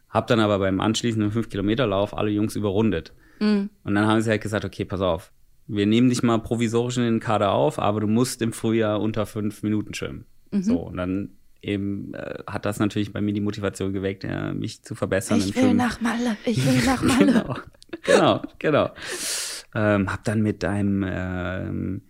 Habe 0.09 0.27
dann 0.27 0.41
aber 0.41 0.59
beim 0.59 0.81
anschließenden 0.81 1.31
5-Kilometer-Lauf 1.31 2.19
alle 2.19 2.31
Jungs 2.31 2.57
überrundet. 2.57 3.13
Mhm. 3.39 3.71
Und 3.85 3.95
dann 3.95 4.09
haben 4.09 4.21
sie 4.23 4.31
halt 4.31 4.41
gesagt, 4.41 4.65
okay, 4.65 4.85
pass 4.85 5.01
auf, 5.01 5.31
wir 5.69 5.87
nehmen 5.87 6.09
dich 6.09 6.25
mal 6.25 6.39
provisorisch 6.39 6.97
in 6.97 7.05
den 7.05 7.21
Kader 7.21 7.53
auf, 7.53 7.79
aber 7.79 8.01
du 8.01 8.09
musst 8.09 8.43
im 8.43 8.53
Frühjahr 8.53 9.01
unter 9.01 9.25
fünf 9.25 9.63
Minuten 9.63 9.95
schwimmen. 9.95 10.25
Mhm. 10.51 10.63
So, 10.65 10.79
und 10.79 10.97
dann 10.97 11.31
eben 11.63 12.13
äh, 12.15 12.43
hat 12.49 12.65
das 12.65 12.81
natürlich 12.81 13.13
bei 13.13 13.21
mir 13.21 13.35
die 13.35 13.41
Motivation 13.41 13.93
geweckt, 13.93 14.25
ja, 14.25 14.53
mich 14.53 14.83
zu 14.83 14.97
verbessern. 14.97 15.39
Ich 15.39 15.55
will 15.55 15.63
Schwimmen. 15.63 15.77
nach 15.77 16.01
Malle, 16.01 16.37
ich 16.45 16.67
will 16.67 16.83
nach 16.87 17.03
Malle. 17.03 17.33
genau, 17.33 17.55
genau. 18.03 18.43
genau. 18.59 18.91
Ähm, 19.79 20.13
hab 20.13 20.25
dann 20.25 20.43
mit 20.43 20.65
einem 20.65 21.05
ähm, 21.07 22.03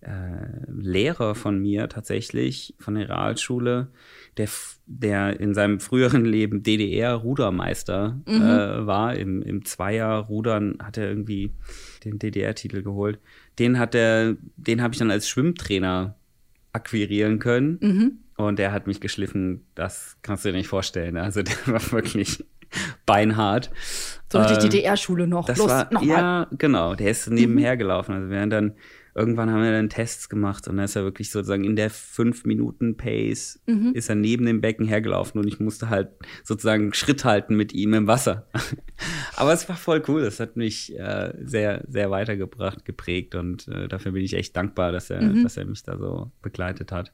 äh, 0.00 0.10
Lehrer 0.70 1.34
von 1.34 1.58
mir 1.58 1.88
tatsächlich, 1.88 2.74
von 2.78 2.96
der 2.96 3.08
Realschule, 3.08 3.88
der, 4.36 4.48
der 4.86 5.40
in 5.40 5.54
seinem 5.54 5.80
früheren 5.80 6.26
Leben 6.26 6.62
DDR-Rudermeister 6.62 8.20
mhm. 8.26 8.42
äh, 8.42 8.86
war, 8.86 9.16
im, 9.16 9.42
im 9.42 9.64
Zweier-Rudern 9.64 10.78
hat 10.82 10.98
er 10.98 11.08
irgendwie 11.08 11.54
den 12.04 12.18
DDR-Titel 12.18 12.82
geholt. 12.82 13.18
Den 13.58 13.78
hat 13.78 13.94
er, 13.94 14.36
den 14.56 14.82
habe 14.82 14.92
ich 14.92 14.98
dann 14.98 15.10
als 15.10 15.28
Schwimmtrainer 15.28 16.14
akquirieren 16.72 17.38
können. 17.38 17.78
Mhm. 17.80 18.12
Und 18.36 18.58
der 18.58 18.70
hat 18.70 18.86
mich 18.86 19.00
geschliffen, 19.00 19.66
das 19.74 20.18
kannst 20.22 20.44
du 20.44 20.50
dir 20.50 20.58
nicht 20.58 20.68
vorstellen. 20.68 21.16
Also 21.16 21.42
der 21.44 21.56
war 21.66 21.92
wirklich 21.92 22.44
beinhart. 23.06 23.70
So 24.32 24.38
richtig 24.38 24.58
äh, 24.58 24.68
DDR-Schule 24.68 25.26
noch. 25.26 25.46
Das 25.46 25.58
Los, 25.58 25.70
war, 25.70 26.02
Ja, 26.02 26.46
genau. 26.52 26.94
Der 26.94 27.10
ist 27.10 27.30
nebenher 27.30 27.74
mhm. 27.74 27.78
gelaufen. 27.78 28.14
Also 28.14 28.30
wir 28.30 28.40
haben 28.40 28.50
dann 28.50 28.74
irgendwann 29.18 29.50
haben 29.50 29.62
wir 29.62 29.72
dann 29.72 29.90
Tests 29.90 30.28
gemacht 30.28 30.68
und 30.68 30.76
dann 30.76 30.84
ist 30.84 30.94
er 30.94 31.02
wirklich 31.02 31.30
sozusagen 31.30 31.64
in 31.64 31.74
der 31.74 31.90
fünf 31.90 32.44
Minuten 32.44 32.96
Pace 32.96 33.60
mhm. 33.66 33.92
ist 33.92 34.08
er 34.08 34.14
neben 34.14 34.46
dem 34.46 34.60
Becken 34.60 34.86
hergelaufen 34.86 35.40
und 35.40 35.48
ich 35.48 35.58
musste 35.58 35.90
halt 35.90 36.10
sozusagen 36.44 36.94
Schritt 36.94 37.24
halten 37.24 37.56
mit 37.56 37.72
ihm 37.72 37.94
im 37.94 38.06
Wasser. 38.06 38.46
Aber 39.36 39.52
es 39.52 39.68
war 39.68 39.76
voll 39.76 40.02
cool. 40.06 40.22
Das 40.22 40.38
hat 40.38 40.56
mich 40.56 40.96
äh, 40.96 41.32
sehr, 41.42 41.84
sehr 41.88 42.10
weitergebracht, 42.10 42.84
geprägt 42.84 43.34
und 43.34 43.66
äh, 43.68 43.88
dafür 43.88 44.12
bin 44.12 44.22
ich 44.22 44.34
echt 44.34 44.56
dankbar, 44.56 44.92
dass 44.92 45.10
er, 45.10 45.20
mhm. 45.20 45.42
dass 45.42 45.56
er 45.56 45.64
mich 45.64 45.82
da 45.82 45.98
so 45.98 46.30
begleitet 46.40 46.92
hat. 46.92 47.12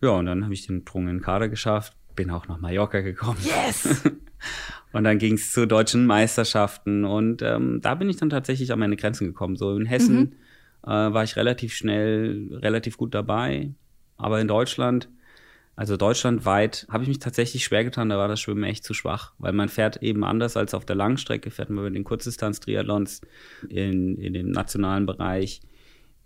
Ja, 0.00 0.10
und 0.10 0.26
dann 0.26 0.44
habe 0.44 0.54
ich 0.54 0.66
den 0.66 0.84
in 0.94 1.06
den 1.06 1.20
Kader 1.20 1.48
geschafft, 1.48 1.94
bin 2.14 2.30
auch 2.30 2.48
nach 2.48 2.58
Mallorca 2.58 3.00
gekommen. 3.00 3.38
Yes! 3.42 4.02
und 4.92 5.04
dann 5.04 5.18
ging 5.18 5.34
es 5.34 5.52
zu 5.52 5.66
deutschen 5.66 6.06
Meisterschaften 6.06 7.04
und 7.04 7.42
ähm, 7.42 7.80
da 7.82 7.94
bin 7.94 8.08
ich 8.08 8.16
dann 8.16 8.30
tatsächlich 8.30 8.72
an 8.72 8.78
meine 8.78 8.96
Grenzen 8.96 9.26
gekommen. 9.26 9.56
So 9.56 9.76
in 9.76 9.86
Hessen 9.86 10.18
mhm. 10.18 10.32
äh, 10.84 11.12
war 11.12 11.24
ich 11.24 11.36
relativ 11.36 11.74
schnell, 11.74 12.48
relativ 12.52 12.96
gut 12.96 13.14
dabei, 13.14 13.72
aber 14.16 14.40
in 14.40 14.48
Deutschland, 14.48 15.08
also 15.74 15.96
deutschlandweit, 15.96 16.86
habe 16.90 17.02
ich 17.02 17.08
mich 17.08 17.18
tatsächlich 17.18 17.64
schwer 17.64 17.84
getan, 17.84 18.08
da 18.08 18.16
war 18.16 18.28
das 18.28 18.40
Schwimmen 18.40 18.64
echt 18.64 18.84
zu 18.84 18.94
schwach, 18.94 19.34
weil 19.38 19.52
man 19.52 19.68
fährt 19.68 20.02
eben 20.02 20.24
anders 20.24 20.56
als 20.56 20.72
auf 20.72 20.86
der 20.86 20.96
Langstrecke, 20.96 21.50
fährt 21.50 21.70
man 21.70 21.84
bei 21.84 21.90
den 21.90 22.04
Kurzdistanz-Triathlons 22.04 23.20
in, 23.68 24.16
in 24.16 24.32
dem 24.32 24.50
nationalen 24.50 25.04
Bereich 25.04 25.60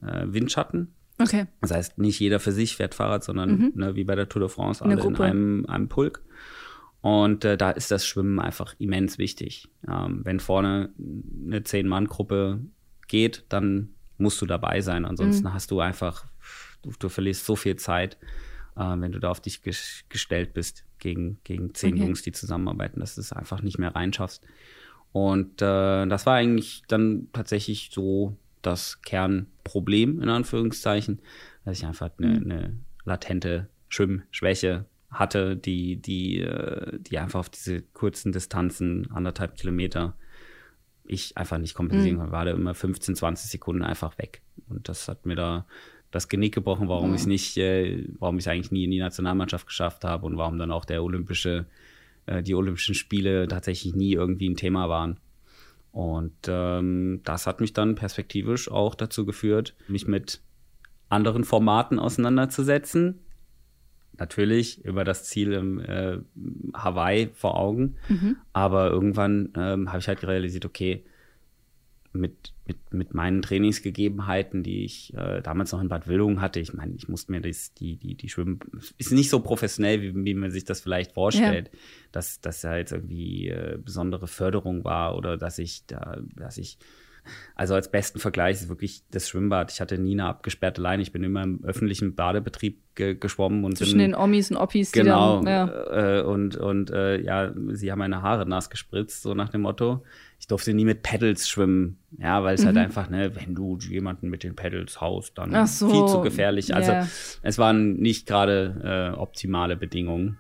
äh, 0.03 0.27
Windschatten 0.27 0.95
Okay. 1.21 1.47
Das 1.61 1.71
heißt, 1.71 1.99
nicht 1.99 2.19
jeder 2.19 2.41
für 2.41 2.53
sich 2.53 2.77
fährt 2.77 2.95
Fahrrad, 2.95 3.23
sondern 3.23 3.51
mhm. 3.51 3.73
ne, 3.75 3.95
wie 3.95 4.05
bei 4.05 4.15
der 4.15 4.29
Tour 4.29 4.41
de 4.41 4.49
France 4.49 4.83
alle 4.85 5.01
in 5.01 5.17
einem, 5.17 5.67
einem 5.67 5.89
Pulk. 5.89 6.23
Und 7.03 7.45
äh, 7.45 7.57
da 7.57 7.71
ist 7.71 7.91
das 7.91 8.07
Schwimmen 8.07 8.39
einfach 8.41 8.75
immens 8.79 9.19
wichtig. 9.19 9.69
Ähm, 9.89 10.21
wenn 10.25 10.39
vorne 10.41 10.91
eine 11.47 11.63
Zehn-Mann-Gruppe 11.63 12.61
geht, 13.09 13.45
dann 13.49 13.91
musst 14.19 14.41
du 14.43 14.47
dabei 14.47 14.81
sein. 14.83 15.05
Ansonsten 15.05 15.49
mhm. 15.49 15.55
hast 15.55 15.71
du 15.71 15.81
einfach, 15.81 16.27
du, 16.83 16.93
du, 16.99 17.09
verlierst 17.09 17.47
so 17.47 17.57
viel 17.57 17.77
Zeit, 17.77 18.19
äh, 18.77 18.81
wenn 18.81 19.13
du 19.13 19.19
da 19.19 19.31
auf 19.31 19.41
dich 19.41 19.63
ges 19.63 20.05
gestellt 20.11 20.53
bist 20.53 20.85
gegen, 20.99 21.39
gegen 21.45 21.75
zehn 21.75 21.95
okay. 21.95 22.03
Jungs, 22.03 22.23
die 22.23 22.33
zusammenarbeiten, 22.33 23.01
dass 23.01 23.15
du 23.15 23.23
es 23.23 23.33
einfach 23.33 23.63
nicht 23.63 23.79
mehr 23.79 23.95
reinschaffst. 23.95 24.45
Und 25.13 25.63
äh, 25.63 26.07
das 26.07 26.27
war 26.27 26.35
eigentlich 26.35 26.83
dann 26.87 27.29
tatsächlich 27.33 27.91
so 27.93 28.37
das 28.63 29.01
Kernproblem, 29.03 30.21
in 30.21 30.29
Anführungszeichen, 30.29 31.21
dass 31.65 31.79
ich 31.79 31.87
einfach 31.87 32.11
eine, 32.19 32.29
mhm. 32.29 32.51
eine 32.51 32.77
latente 33.05 33.69
Schwimmschwäche 33.89 34.85
hatte, 35.11 35.57
die, 35.57 35.97
die, 35.97 36.41
äh, 36.41 36.99
die 37.01 37.19
einfach 37.19 37.41
auf 37.41 37.49
diese 37.49 37.83
kurzen 37.83 38.33
Distanzen, 38.33 39.11
anderthalb 39.11 39.57
Kilometer, 39.57 40.15
ich 41.05 41.37
einfach 41.37 41.59
nicht 41.59 41.75
kompensieren 41.75 42.17
mhm. 42.17 42.21
konnte. 42.21 42.33
War 42.33 42.45
da 42.45 42.53
immer 42.53 42.75
15, 42.75 43.17
20 43.17 43.51
Sekunden 43.51 43.83
einfach 43.83 44.17
weg. 44.19 44.43
Und 44.69 44.89
das 44.89 45.09
hat 45.09 45.27
mir 45.27 45.35
da 45.35 45.67
das 46.11 46.29
Genick 46.29 46.55
gebrochen, 46.55 46.89
warum 46.89 47.11
mhm. 47.11 47.17
ich 47.17 47.27
nicht, 47.27 47.57
äh, 47.57 48.05
warum 48.19 48.39
ich 48.39 48.45
es 48.45 48.49
eigentlich 48.49 48.73
nie 48.73 48.85
in 48.85 48.91
die 48.91 48.99
Nationalmannschaft 48.99 49.67
geschafft 49.67 50.05
habe 50.05 50.27
und 50.27 50.37
warum 50.37 50.59
dann 50.59 50.73
auch 50.73 50.85
der 50.85 51.03
olympische, 51.03 51.67
äh, 52.27 52.43
die 52.43 52.55
Olympischen 52.55 52.95
Spiele 52.95 53.49
tatsächlich 53.49 53.95
nie 53.95 54.13
irgendwie 54.13 54.49
ein 54.49 54.57
Thema 54.57 54.89
waren. 54.89 55.19
Und 55.93 56.37
ähm, 56.47 57.21
das 57.25 57.47
hat 57.47 57.61
mich 57.61 57.73
dann 57.73 57.97
perspektivisch 57.97 58.71
auch 58.71 58.95
dazu 58.95 59.27
geführt, 59.27 59.75
mich 59.89 60.07
mit 60.07 60.41
anderen 61.09 61.43
Formaten 61.43 61.99
auseinanderzusetzen. 61.99 63.21
Natürlich 64.21 64.85
über 64.85 65.03
das 65.03 65.25
Ziel 65.25 65.55
im 65.55 65.81
äh, 65.81 66.19
Hawaii 66.75 67.31
vor 67.33 67.57
Augen. 67.59 67.97
Mhm. 68.09 68.37
Aber 68.53 68.91
irgendwann 68.91 69.49
ähm, 69.57 69.89
habe 69.89 70.01
ich 70.01 70.09
halt 70.09 70.23
realisiert, 70.25 70.67
okay, 70.67 71.05
mit, 72.13 72.53
mit, 72.67 72.93
mit 72.93 73.15
meinen 73.15 73.41
Trainingsgegebenheiten, 73.41 74.63
die 74.63 74.85
ich 74.85 75.15
äh, 75.15 75.41
damals 75.41 75.73
noch 75.73 75.81
in 75.81 75.89
Bad 75.89 76.07
Wildungen 76.07 76.43
hatte. 76.43 76.61
Ich 76.61 76.75
meine, 76.75 76.95
ich 76.97 77.09
musste 77.09 77.33
mir 77.33 77.41
das, 77.41 77.73
die, 77.73 77.97
die, 77.97 78.15
die 78.15 78.29
Schwimmen, 78.29 78.61
ist 78.99 79.11
nicht 79.11 79.31
so 79.31 79.41
professionell, 79.41 80.03
wie, 80.03 80.15
wie 80.15 80.35
man 80.35 80.51
sich 80.51 80.65
das 80.65 80.83
vielleicht 80.83 81.13
vorstellt, 81.13 81.71
ja. 81.73 81.79
dass 82.13 82.43
das 82.43 82.61
ja 82.61 82.77
jetzt 82.77 82.93
irgendwie 82.93 83.49
äh, 83.49 83.79
besondere 83.83 84.27
Förderung 84.27 84.85
war 84.85 85.17
oder 85.17 85.39
dass 85.39 85.59
ich 85.59 85.87
da, 85.87 86.19
dass 86.37 86.59
ich 86.59 86.77
also 87.55 87.75
als 87.75 87.91
besten 87.91 88.19
Vergleich 88.19 88.57
ist 88.57 88.69
wirklich 88.69 89.03
das 89.11 89.29
Schwimmbad. 89.29 89.73
Ich 89.73 89.81
hatte 89.81 89.99
nie 89.99 90.13
eine 90.13 90.27
abgesperrte 90.27 90.81
Leine. 90.81 91.03
Ich 91.03 91.13
bin 91.13 91.23
immer 91.23 91.43
im 91.43 91.65
öffentlichen 91.65 92.15
Badebetrieb 92.15 92.79
ge 92.95 93.15
geschwommen 93.15 93.65
und 93.65 93.79
zwischen 93.79 93.99
bin, 93.99 94.11
den 94.11 94.15
Omis 94.15 94.51
und 94.51 94.57
Oppis. 94.57 94.93
Genau. 94.93 95.43
Dann, 95.43 95.47
ja. 95.47 96.19
äh, 96.19 96.23
und 96.23 96.57
und 96.57 96.91
äh, 96.91 97.21
ja, 97.21 97.53
sie 97.73 97.91
haben 97.91 97.99
meine 97.99 98.23
Haare 98.23 98.47
nass 98.47 98.71
gespritzt, 98.71 99.23
so 99.23 99.35
nach 99.35 99.49
dem 99.49 99.63
Motto 99.63 100.03
ich 100.41 100.47
durfte 100.47 100.73
nie 100.73 100.87
mit 100.87 101.03
Pedals 101.03 101.49
schwimmen. 101.49 101.99
Ja, 102.19 102.43
weil 102.43 102.55
es 102.55 102.65
halt 102.65 102.75
mhm. 102.75 102.79
halt 102.79 102.87
einfach, 102.87 103.11
ne, 103.11 103.37
wenn 103.37 103.55
du 103.55 103.77
jemanden 103.79 104.31
mit 104.31 104.43
den 104.43 104.57
Pedals 104.57 105.01
haust, 105.01 105.37
dann 105.37 105.67
so. 105.67 105.91
viel 105.91 106.07
zu 106.07 106.23
gefährlich. 106.23 106.75
Also 106.75 106.93
yeah. 106.93 107.07
es 107.43 107.59
waren 107.59 107.97
nicht 107.97 108.27
gerade 108.27 109.13
äh, 109.15 109.19
optimale 109.19 109.77
Bedingungen. 109.77 110.39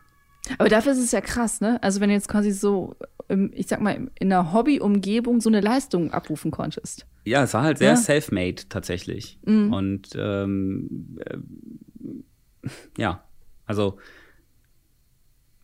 Aber 0.59 0.69
dafür 0.69 0.93
ist 0.93 0.99
es 0.99 1.13
ja 1.13 1.21
krass, 1.21 1.61
ne? 1.61 1.83
Also 1.83 2.01
wenn 2.01 2.09
du 2.09 2.15
jetzt 2.15 2.29
quasi 2.29 2.51
so, 2.51 2.97
ich 3.53 3.67
sag 3.67 3.81
mal, 3.81 4.11
in 4.19 4.33
einer 4.33 4.53
Hobby-Umgebung 4.53 5.41
so 5.41 5.49
eine 5.49 5.61
Leistung 5.61 6.13
abrufen 6.13 6.51
konntest. 6.51 7.07
Ja, 7.25 7.43
es 7.43 7.55
war 7.55 7.63
halt 7.63 7.79
sehr 7.79 7.91
ja. 7.91 7.97
self-made 7.97 8.69
tatsächlich. 8.69 9.39
Mhm. 9.45 9.73
Und 9.73 10.09
ähm, 10.17 11.19
äh, 11.25 12.69
ja, 12.99 13.25
also 13.67 13.99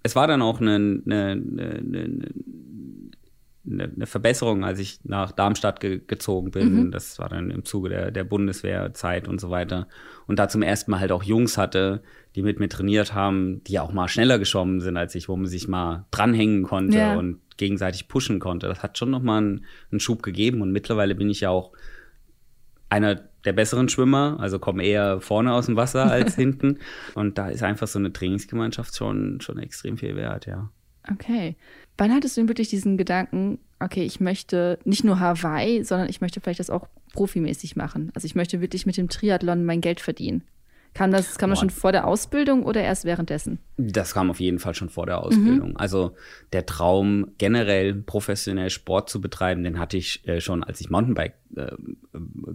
es 0.02 0.14
war 0.14 0.28
dann 0.28 0.42
auch 0.42 0.60
eine, 0.60 0.76
eine, 0.76 1.32
eine, 1.32 2.28
eine, 3.70 3.84
eine 3.84 4.06
Verbesserung, 4.06 4.64
als 4.64 4.78
ich 4.78 5.00
nach 5.04 5.32
Darmstadt 5.32 5.80
ge 5.80 6.00
gezogen 6.06 6.50
bin. 6.50 6.74
Mhm. 6.74 6.90
Das 6.90 7.18
war 7.18 7.28
dann 7.28 7.50
im 7.50 7.64
Zuge 7.64 7.88
der, 7.88 8.10
der 8.10 8.24
Bundeswehrzeit 8.24 9.28
und 9.28 9.40
so 9.40 9.50
weiter. 9.50 9.88
Und 10.26 10.38
da 10.38 10.48
zum 10.48 10.62
ersten 10.62 10.90
Mal 10.90 11.00
halt 11.00 11.12
auch 11.12 11.22
Jungs 11.22 11.58
hatte, 11.58 12.02
die 12.34 12.42
mit 12.42 12.60
mir 12.60 12.68
trainiert 12.68 13.14
haben, 13.14 13.62
die 13.64 13.78
auch 13.78 13.92
mal 13.92 14.08
schneller 14.08 14.38
geschwommen 14.38 14.80
sind 14.80 14.96
als 14.96 15.14
ich, 15.14 15.28
wo 15.28 15.36
man 15.36 15.46
sich 15.46 15.68
mal 15.68 16.06
dranhängen 16.10 16.62
konnte 16.62 16.98
ja. 16.98 17.16
und 17.16 17.40
gegenseitig 17.56 18.08
pushen 18.08 18.38
konnte. 18.38 18.68
Das 18.68 18.82
hat 18.82 18.98
schon 18.98 19.10
nochmal 19.10 19.38
einen, 19.38 19.64
einen 19.90 20.00
Schub 20.00 20.22
gegeben. 20.22 20.60
Und 20.60 20.72
mittlerweile 20.72 21.14
bin 21.14 21.30
ich 21.30 21.40
ja 21.40 21.50
auch 21.50 21.72
einer 22.88 23.16
der 23.44 23.52
besseren 23.52 23.88
Schwimmer, 23.88 24.36
also 24.40 24.58
komme 24.58 24.84
eher 24.84 25.20
vorne 25.20 25.52
aus 25.52 25.66
dem 25.66 25.76
Wasser 25.76 26.04
als 26.10 26.34
hinten. 26.34 26.78
Und 27.14 27.38
da 27.38 27.48
ist 27.48 27.62
einfach 27.62 27.86
so 27.86 27.98
eine 27.98 28.12
Trainingsgemeinschaft 28.12 28.94
schon, 28.96 29.40
schon 29.40 29.58
extrem 29.58 29.98
viel 29.98 30.16
wert, 30.16 30.46
ja. 30.46 30.70
Okay. 31.10 31.56
Wann 31.98 32.12
hattest 32.12 32.36
du 32.36 32.42
denn 32.42 32.48
wirklich 32.48 32.68
diesen 32.68 32.96
Gedanken, 32.96 33.58
okay, 33.80 34.04
ich 34.04 34.20
möchte 34.20 34.78
nicht 34.84 35.04
nur 35.04 35.18
Hawaii, 35.18 35.82
sondern 35.82 36.08
ich 36.08 36.20
möchte 36.20 36.40
vielleicht 36.40 36.60
das 36.60 36.70
auch 36.70 36.88
profimäßig 37.12 37.76
machen? 37.76 38.10
Also 38.14 38.26
ich 38.26 38.34
möchte 38.34 38.60
wirklich 38.60 38.86
mit 38.86 38.96
dem 38.96 39.08
Triathlon 39.08 39.64
mein 39.64 39.80
Geld 39.80 40.00
verdienen. 40.00 40.42
Kam 40.96 41.10
das, 41.10 41.36
kam 41.36 41.50
das 41.50 41.58
schon 41.58 41.68
vor 41.68 41.92
der 41.92 42.06
Ausbildung 42.06 42.62
oder 42.62 42.82
erst 42.82 43.04
währenddessen? 43.04 43.58
Das 43.76 44.14
kam 44.14 44.30
auf 44.30 44.40
jeden 44.40 44.58
Fall 44.58 44.74
schon 44.74 44.88
vor 44.88 45.04
der 45.04 45.18
Ausbildung. 45.18 45.70
Mhm. 45.70 45.76
Also 45.76 46.16
der 46.54 46.64
Traum, 46.64 47.32
generell 47.36 47.94
professionell 47.94 48.70
Sport 48.70 49.10
zu 49.10 49.20
betreiben, 49.20 49.62
den 49.62 49.78
hatte 49.78 49.98
ich 49.98 50.26
äh, 50.26 50.40
schon, 50.40 50.64
als 50.64 50.80
ich 50.80 50.88
Mountainbike 50.88 51.34
äh, 51.54 51.72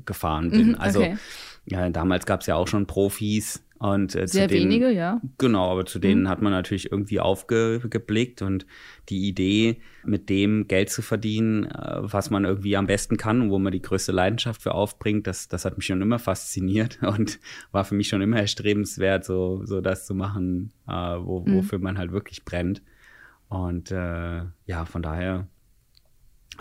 gefahren 0.07 0.49
bin. 0.49 0.69
Mhm, 0.69 0.75
also, 0.75 1.01
okay. 1.01 1.11
Also 1.11 1.21
ja, 1.65 1.89
damals 1.91 2.25
gab 2.25 2.41
es 2.41 2.47
ja 2.47 2.55
auch 2.55 2.67
schon 2.67 2.87
Profis, 2.87 3.63
und, 3.81 4.15
äh, 4.15 4.27
Sehr 4.27 4.47
denen, 4.47 4.65
wenige, 4.65 4.91
ja. 4.91 5.19
Genau, 5.39 5.71
aber 5.71 5.87
zu 5.87 5.97
denen 5.97 6.23
mhm. 6.23 6.29
hat 6.29 6.43
man 6.43 6.51
natürlich 6.51 6.91
irgendwie 6.91 7.19
aufgeblickt 7.19 8.43
und 8.43 8.67
die 9.09 9.27
Idee, 9.27 9.81
mit 10.03 10.29
dem 10.29 10.67
Geld 10.67 10.91
zu 10.91 11.01
verdienen, 11.01 11.65
äh, 11.65 11.97
was 12.01 12.29
man 12.29 12.45
irgendwie 12.45 12.77
am 12.77 12.85
besten 12.85 13.17
kann 13.17 13.41
und 13.41 13.49
wo 13.49 13.57
man 13.57 13.71
die 13.71 13.81
größte 13.81 14.11
Leidenschaft 14.11 14.61
für 14.61 14.75
aufbringt, 14.75 15.25
das, 15.25 15.47
das 15.47 15.65
hat 15.65 15.77
mich 15.77 15.87
schon 15.87 15.99
immer 15.99 16.19
fasziniert 16.19 16.99
und 17.01 17.39
war 17.71 17.83
für 17.83 17.95
mich 17.95 18.07
schon 18.07 18.21
immer 18.21 18.37
erstrebenswert, 18.37 19.25
so, 19.25 19.65
so 19.65 19.81
das 19.81 20.05
zu 20.05 20.13
machen, 20.13 20.73
äh, 20.87 20.91
wo, 20.91 21.39
mhm. 21.39 21.55
wofür 21.55 21.79
man 21.79 21.97
halt 21.97 22.11
wirklich 22.11 22.45
brennt. 22.45 22.83
Und 23.49 23.89
äh, 23.89 24.43
ja, 24.67 24.85
von 24.85 25.01
daher 25.01 25.47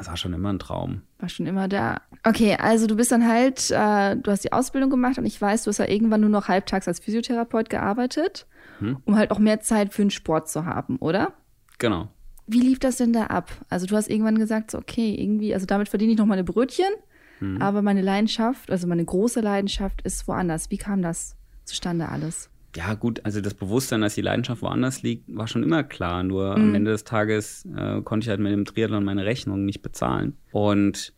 das 0.00 0.08
war 0.08 0.16
schon 0.16 0.32
immer 0.32 0.50
ein 0.50 0.58
Traum. 0.58 1.02
War 1.18 1.28
schon 1.28 1.44
immer 1.44 1.68
da. 1.68 2.00
Okay, 2.24 2.56
also 2.56 2.86
du 2.86 2.96
bist 2.96 3.12
dann 3.12 3.28
halt, 3.28 3.70
äh, 3.70 4.16
du 4.16 4.30
hast 4.30 4.44
die 4.44 4.52
Ausbildung 4.52 4.88
gemacht 4.88 5.18
und 5.18 5.26
ich 5.26 5.40
weiß, 5.40 5.64
du 5.64 5.68
hast 5.68 5.76
ja 5.76 5.88
irgendwann 5.88 6.22
nur 6.22 6.30
noch 6.30 6.48
halbtags 6.48 6.88
als 6.88 7.00
Physiotherapeut 7.00 7.68
gearbeitet, 7.68 8.46
hm? 8.78 8.96
um 9.04 9.16
halt 9.16 9.30
auch 9.30 9.38
mehr 9.38 9.60
Zeit 9.60 9.92
für 9.92 10.00
den 10.00 10.10
Sport 10.10 10.48
zu 10.48 10.64
haben, 10.64 10.96
oder? 10.96 11.34
Genau. 11.78 12.08
Wie 12.46 12.60
lief 12.60 12.78
das 12.78 12.96
denn 12.96 13.12
da 13.12 13.26
ab? 13.26 13.50
Also 13.68 13.84
du 13.86 13.94
hast 13.94 14.08
irgendwann 14.08 14.38
gesagt, 14.38 14.70
so, 14.70 14.78
okay, 14.78 15.14
irgendwie, 15.14 15.52
also 15.52 15.66
damit 15.66 15.90
verdiene 15.90 16.12
ich 16.12 16.18
noch 16.18 16.24
meine 16.24 16.44
Brötchen, 16.44 16.92
hm. 17.40 17.60
aber 17.60 17.82
meine 17.82 18.00
Leidenschaft, 18.00 18.70
also 18.70 18.86
meine 18.86 19.04
große 19.04 19.40
Leidenschaft 19.40 20.00
ist 20.02 20.26
woanders. 20.26 20.70
Wie 20.70 20.78
kam 20.78 21.02
das 21.02 21.36
zustande 21.64 22.08
alles? 22.08 22.49
Ja, 22.76 22.94
gut, 22.94 23.24
also 23.24 23.40
das 23.40 23.54
Bewusstsein, 23.54 24.00
dass 24.00 24.14
die 24.14 24.22
Leidenschaft 24.22 24.62
woanders 24.62 25.02
liegt, 25.02 25.34
war 25.34 25.48
schon 25.48 25.62
immer 25.62 25.82
klar. 25.82 26.22
Nur 26.22 26.56
mhm. 26.56 26.64
am 26.64 26.74
Ende 26.74 26.90
des 26.92 27.04
Tages 27.04 27.66
äh, 27.76 28.00
konnte 28.02 28.24
ich 28.24 28.28
halt 28.28 28.40
mit 28.40 28.52
dem 28.52 28.64
Triathlon 28.64 29.04
meine 29.04 29.24
Rechnung 29.24 29.64
nicht 29.64 29.82
bezahlen. 29.82 30.36
Und 30.52 31.12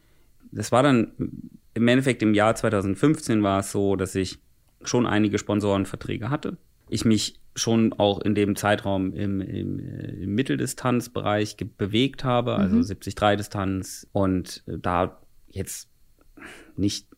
das 0.50 0.72
war 0.72 0.82
dann 0.82 1.12
im 1.74 1.88
Endeffekt 1.88 2.22
im 2.22 2.34
Jahr 2.34 2.54
2015 2.54 3.42
war 3.42 3.60
es 3.60 3.72
so, 3.72 3.96
dass 3.96 4.14
ich 4.14 4.38
schon 4.82 5.06
einige 5.06 5.38
Sponsorenverträge 5.38 6.30
hatte. 6.30 6.56
Ich 6.88 7.04
mich 7.04 7.40
schon 7.54 7.92
auch 7.94 8.20
in 8.20 8.34
dem 8.34 8.56
Zeitraum 8.56 9.12
im, 9.14 9.40
im, 9.40 9.78
im 9.78 10.34
Mitteldistanzbereich 10.34 11.56
bewegt 11.76 12.24
habe, 12.24 12.56
also 12.56 12.76
mhm. 12.76 12.82
73-Distanz 12.82 14.06
und 14.12 14.62
da 14.66 15.20
jetzt 15.48 15.90
nicht 16.76 17.08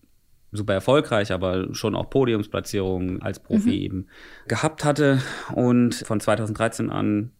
super 0.54 0.72
erfolgreich, 0.72 1.32
aber 1.32 1.74
schon 1.74 1.94
auch 1.94 2.08
Podiumsplatzierungen 2.08 3.20
als 3.22 3.40
Profi 3.40 3.68
mhm. 3.68 3.72
eben 3.72 4.06
gehabt 4.48 4.84
hatte 4.84 5.20
und 5.54 5.94
von 5.94 6.20
2013 6.20 6.90
an 6.90 7.32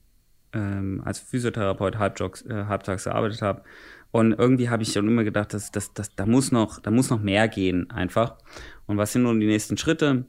ähm, 0.53 1.03
als 1.05 1.19
Physiotherapeut 1.19 1.99
halbtags, 1.99 2.43
äh, 2.43 2.65
halbtags 2.67 3.05
gearbeitet 3.05 3.43
habe. 3.43 3.63
Und 4.11 4.33
irgendwie 4.33 4.69
habe 4.69 4.83
ich 4.83 4.93
schon 4.93 5.09
immer 5.09 5.25
gedacht, 5.25 5.55
dass, 5.55 5.73
dass, 5.73 5.93
dass, 5.93 6.15
da, 6.15 6.27
muss 6.27 6.53
noch, 6.53 6.81
da 6.81 6.91
muss 6.91 7.11
noch 7.11 7.21
mehr 7.21 7.49
gehen 7.49 7.91
einfach. 7.91 8.37
Und 8.87 8.97
was 8.97 9.13
sind 9.13 9.23
nun 9.23 9.41
die 9.41 9.47
nächsten 9.47 9.77
Schritte? 9.77 10.27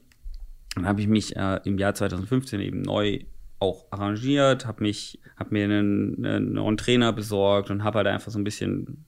Dann 0.74 0.86
habe 0.86 1.00
ich 1.00 1.06
mich 1.06 1.36
äh, 1.36 1.60
im 1.64 1.78
Jahr 1.78 1.94
2015 1.94 2.60
eben 2.60 2.82
neu 2.82 3.20
auch 3.58 3.86
arrangiert, 3.90 4.66
habe 4.66 4.82
mich, 4.82 5.20
habe 5.36 5.54
mir 5.54 5.64
einen, 5.64 6.24
einen 6.24 6.52
neuen 6.54 6.76
Trainer 6.76 7.12
besorgt 7.12 7.70
und 7.70 7.84
habe 7.84 7.98
halt 7.98 8.08
einfach 8.08 8.30
so 8.30 8.38
ein 8.38 8.44
bisschen 8.44 9.04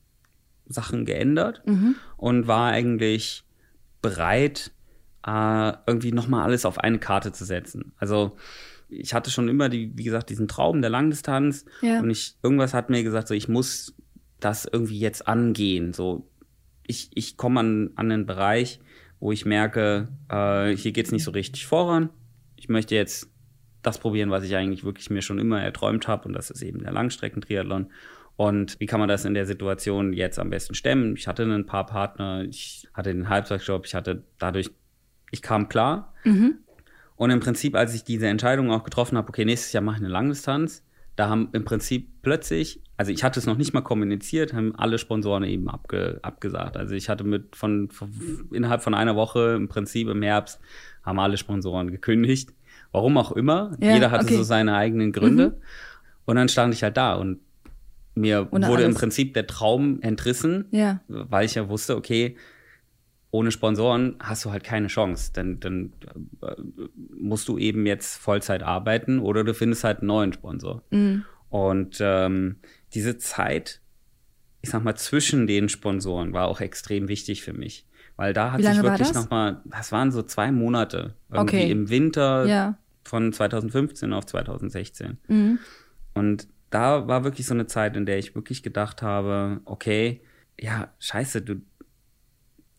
Sachen 0.66 1.04
geändert 1.04 1.62
mhm. 1.66 1.96
und 2.16 2.46
war 2.46 2.70
eigentlich 2.70 3.44
bereit, 4.02 4.70
äh, 5.26 5.72
irgendwie 5.86 6.12
nochmal 6.12 6.44
alles 6.44 6.64
auf 6.64 6.78
eine 6.78 6.98
Karte 6.98 7.32
zu 7.32 7.44
setzen. 7.44 7.92
Also 7.98 8.36
ich 8.88 9.14
hatte 9.14 9.30
schon 9.30 9.48
immer, 9.48 9.68
die, 9.68 9.92
wie 9.96 10.04
gesagt, 10.04 10.30
diesen 10.30 10.48
Traum 10.48 10.80
der 10.80 10.90
Langdistanz 10.90 11.64
ja. 11.82 12.00
und 12.00 12.10
ich, 12.10 12.36
irgendwas 12.42 12.74
hat 12.74 12.90
mir 12.90 13.02
gesagt, 13.02 13.28
so 13.28 13.34
ich 13.34 13.48
muss 13.48 13.94
das 14.40 14.64
irgendwie 14.64 14.98
jetzt 14.98 15.26
angehen. 15.28 15.92
So, 15.92 16.28
ich, 16.86 17.10
ich 17.14 17.36
komme 17.36 17.60
an, 17.60 17.90
an 17.96 18.10
einen 18.10 18.26
Bereich, 18.26 18.80
wo 19.20 19.32
ich 19.32 19.44
merke, 19.44 20.08
äh, 20.28 20.76
hier 20.76 20.92
geht 20.92 21.06
es 21.06 21.12
nicht 21.12 21.24
so 21.24 21.32
richtig 21.32 21.66
voran. 21.66 22.10
Ich 22.56 22.68
möchte 22.68 22.94
jetzt 22.94 23.30
das 23.82 23.98
probieren, 23.98 24.30
was 24.30 24.44
ich 24.44 24.54
eigentlich 24.56 24.84
wirklich 24.84 25.10
mir 25.10 25.22
schon 25.22 25.38
immer 25.38 25.60
erträumt 25.60 26.08
habe, 26.08 26.26
und 26.26 26.34
das 26.34 26.50
ist 26.50 26.62
eben 26.62 26.80
der 26.80 26.92
Langstreckentriathlon. 26.92 27.90
Und 28.38 28.78
wie 28.78 28.86
kann 28.86 29.00
man 29.00 29.08
das 29.08 29.24
in 29.24 29.34
der 29.34 29.46
Situation 29.46 30.12
jetzt 30.12 30.38
am 30.38 30.48
besten 30.48 30.76
stemmen? 30.76 31.16
Ich 31.16 31.26
hatte 31.26 31.42
ein 31.42 31.66
paar 31.66 31.86
Partner, 31.86 32.44
ich 32.48 32.86
hatte 32.94 33.12
den 33.12 33.28
Halbtagsjob, 33.28 33.84
ich 33.84 33.96
hatte 33.96 34.22
dadurch, 34.38 34.70
ich 35.32 35.42
kam 35.42 35.68
klar. 35.68 36.14
Mhm. 36.22 36.58
Und 37.16 37.30
im 37.30 37.40
Prinzip, 37.40 37.74
als 37.74 37.96
ich 37.96 38.04
diese 38.04 38.28
Entscheidung 38.28 38.70
auch 38.70 38.84
getroffen 38.84 39.18
habe, 39.18 39.28
okay, 39.28 39.44
nächstes 39.44 39.72
Jahr 39.72 39.82
mache 39.82 39.96
ich 39.96 40.02
eine 40.02 40.12
Langdistanz, 40.12 40.84
da 41.16 41.28
haben 41.28 41.48
im 41.52 41.64
Prinzip 41.64 42.22
plötzlich, 42.22 42.80
also 42.96 43.10
ich 43.10 43.24
hatte 43.24 43.40
es 43.40 43.46
noch 43.46 43.56
nicht 43.56 43.74
mal 43.74 43.80
kommuniziert, 43.80 44.52
haben 44.52 44.72
alle 44.76 44.98
Sponsoren 44.98 45.42
eben 45.42 45.68
abge, 45.68 46.20
abgesagt. 46.22 46.76
Also 46.76 46.94
ich 46.94 47.08
hatte 47.08 47.24
mit 47.24 47.56
von, 47.56 47.90
von, 47.90 48.12
innerhalb 48.52 48.82
von 48.82 48.94
einer 48.94 49.16
Woche 49.16 49.54
im 49.56 49.66
Prinzip 49.66 50.06
im 50.06 50.22
Herbst 50.22 50.60
haben 51.02 51.18
alle 51.18 51.38
Sponsoren 51.38 51.90
gekündigt. 51.90 52.50
Warum 52.92 53.18
auch 53.18 53.32
immer. 53.32 53.76
Ja, 53.80 53.94
Jeder 53.94 54.12
hatte 54.12 54.26
okay. 54.26 54.36
so 54.36 54.44
seine 54.44 54.76
eigenen 54.76 55.10
Gründe. 55.10 55.48
Mhm. 55.48 55.62
Und 56.24 56.36
dann 56.36 56.48
stand 56.48 56.72
ich 56.72 56.84
halt 56.84 56.96
da 56.96 57.14
und 57.14 57.40
mir 58.20 58.48
Ohne 58.50 58.66
wurde 58.68 58.84
alles. 58.84 58.94
im 58.94 59.00
Prinzip 59.00 59.34
der 59.34 59.46
Traum 59.46 60.00
entrissen, 60.02 60.66
ja. 60.70 61.00
weil 61.08 61.46
ich 61.46 61.54
ja 61.54 61.68
wusste, 61.68 61.96
okay, 61.96 62.36
ohne 63.30 63.50
Sponsoren 63.50 64.16
hast 64.20 64.44
du 64.44 64.50
halt 64.50 64.64
keine 64.64 64.86
Chance. 64.86 65.30
Dann, 65.34 65.60
dann 65.60 65.92
äh, 66.42 66.54
musst 67.18 67.48
du 67.48 67.58
eben 67.58 67.86
jetzt 67.86 68.16
Vollzeit 68.16 68.62
arbeiten 68.62 69.18
oder 69.18 69.44
du 69.44 69.54
findest 69.54 69.84
halt 69.84 69.98
einen 69.98 70.08
neuen 70.08 70.32
Sponsor. 70.32 70.82
Mhm. 70.90 71.24
Und 71.50 71.98
ähm, 72.00 72.56
diese 72.94 73.18
Zeit, 73.18 73.80
ich 74.62 74.70
sag 74.70 74.82
mal, 74.82 74.96
zwischen 74.96 75.46
den 75.46 75.68
Sponsoren 75.68 76.32
war 76.32 76.48
auch 76.48 76.60
extrem 76.60 77.08
wichtig 77.08 77.42
für 77.42 77.52
mich. 77.52 77.86
Weil 78.16 78.32
da 78.32 78.52
hat 78.52 78.62
sich 78.62 78.82
wirklich 78.82 79.14
nochmal, 79.14 79.60
das 79.64 79.92
waren 79.92 80.10
so 80.10 80.22
zwei 80.22 80.50
Monate, 80.50 81.14
irgendwie 81.30 81.56
okay. 81.58 81.70
im 81.70 81.88
Winter 81.88 82.46
ja. 82.46 82.78
von 83.04 83.32
2015 83.32 84.12
auf 84.12 84.26
2016. 84.26 85.18
Mhm. 85.28 85.58
Und 86.14 86.48
da 86.70 87.08
war 87.08 87.24
wirklich 87.24 87.46
so 87.46 87.54
eine 87.54 87.66
Zeit, 87.66 87.96
in 87.96 88.06
der 88.06 88.18
ich 88.18 88.34
wirklich 88.34 88.62
gedacht 88.62 89.02
habe, 89.02 89.60
okay, 89.64 90.20
ja, 90.60 90.92
scheiße, 90.98 91.42
du, 91.42 91.56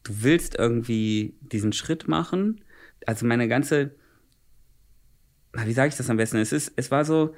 du 0.03 0.13
willst 0.23 0.55
irgendwie 0.55 1.35
diesen 1.41 1.73
Schritt 1.73 2.07
machen. 2.07 2.61
Also 3.05 3.25
meine 3.25 3.47
ganze, 3.47 3.95
wie 5.53 5.73
sage 5.73 5.89
ich 5.89 5.95
das 5.95 6.09
am 6.09 6.17
besten? 6.17 6.37
Es 6.37 6.51
ist, 6.51 6.73
es 6.75 6.91
war 6.91 7.05
so, 7.05 7.33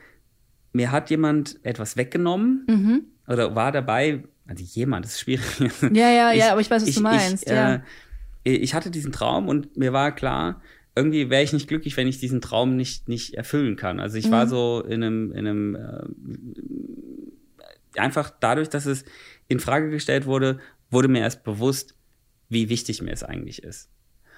mir 0.73 0.91
hat 0.91 1.09
jemand 1.09 1.59
etwas 1.63 1.97
weggenommen 1.97 2.65
mhm. 2.67 3.01
oder 3.27 3.55
war 3.55 3.71
dabei, 3.71 4.23
also 4.47 4.63
jemand, 4.63 5.05
das 5.05 5.13
ist 5.13 5.21
schwierig. 5.21 5.59
Ja, 5.93 6.09
ja, 6.09 6.33
ich, 6.33 6.39
ja, 6.39 6.51
aber 6.51 6.61
ich 6.61 6.69
weiß, 6.69 6.81
was 6.81 6.89
ich, 6.89 6.95
du 6.95 7.01
meinst. 7.01 7.43
Ich, 7.45 7.51
ja. 7.51 7.75
Äh, 7.75 7.81
ich 8.43 8.73
hatte 8.73 8.91
diesen 8.91 9.11
Traum 9.11 9.47
und 9.47 9.77
mir 9.77 9.93
war 9.93 10.13
klar, 10.13 10.61
irgendwie 10.95 11.29
wäre 11.29 11.43
ich 11.43 11.53
nicht 11.53 11.67
glücklich, 11.67 11.95
wenn 11.97 12.07
ich 12.07 12.19
diesen 12.19 12.41
Traum 12.41 12.75
nicht, 12.75 13.07
nicht 13.07 13.35
erfüllen 13.35 13.75
kann. 13.75 13.99
Also 13.99 14.17
ich 14.17 14.27
mhm. 14.27 14.31
war 14.31 14.47
so 14.47 14.83
in 14.85 15.03
einem, 15.03 15.31
in 15.31 15.47
einem 15.47 15.75
äh, 15.75 17.99
einfach 17.99 18.31
dadurch, 18.39 18.69
dass 18.69 18.85
es 18.85 19.05
in 19.47 19.59
Frage 19.59 19.89
gestellt 19.89 20.25
wurde, 20.25 20.59
wurde 20.89 21.07
mir 21.07 21.19
erst 21.19 21.43
bewusst, 21.43 21.95
wie 22.49 22.69
wichtig 22.69 23.01
mir 23.01 23.13
es 23.13 23.23
eigentlich 23.23 23.63
ist. 23.63 23.89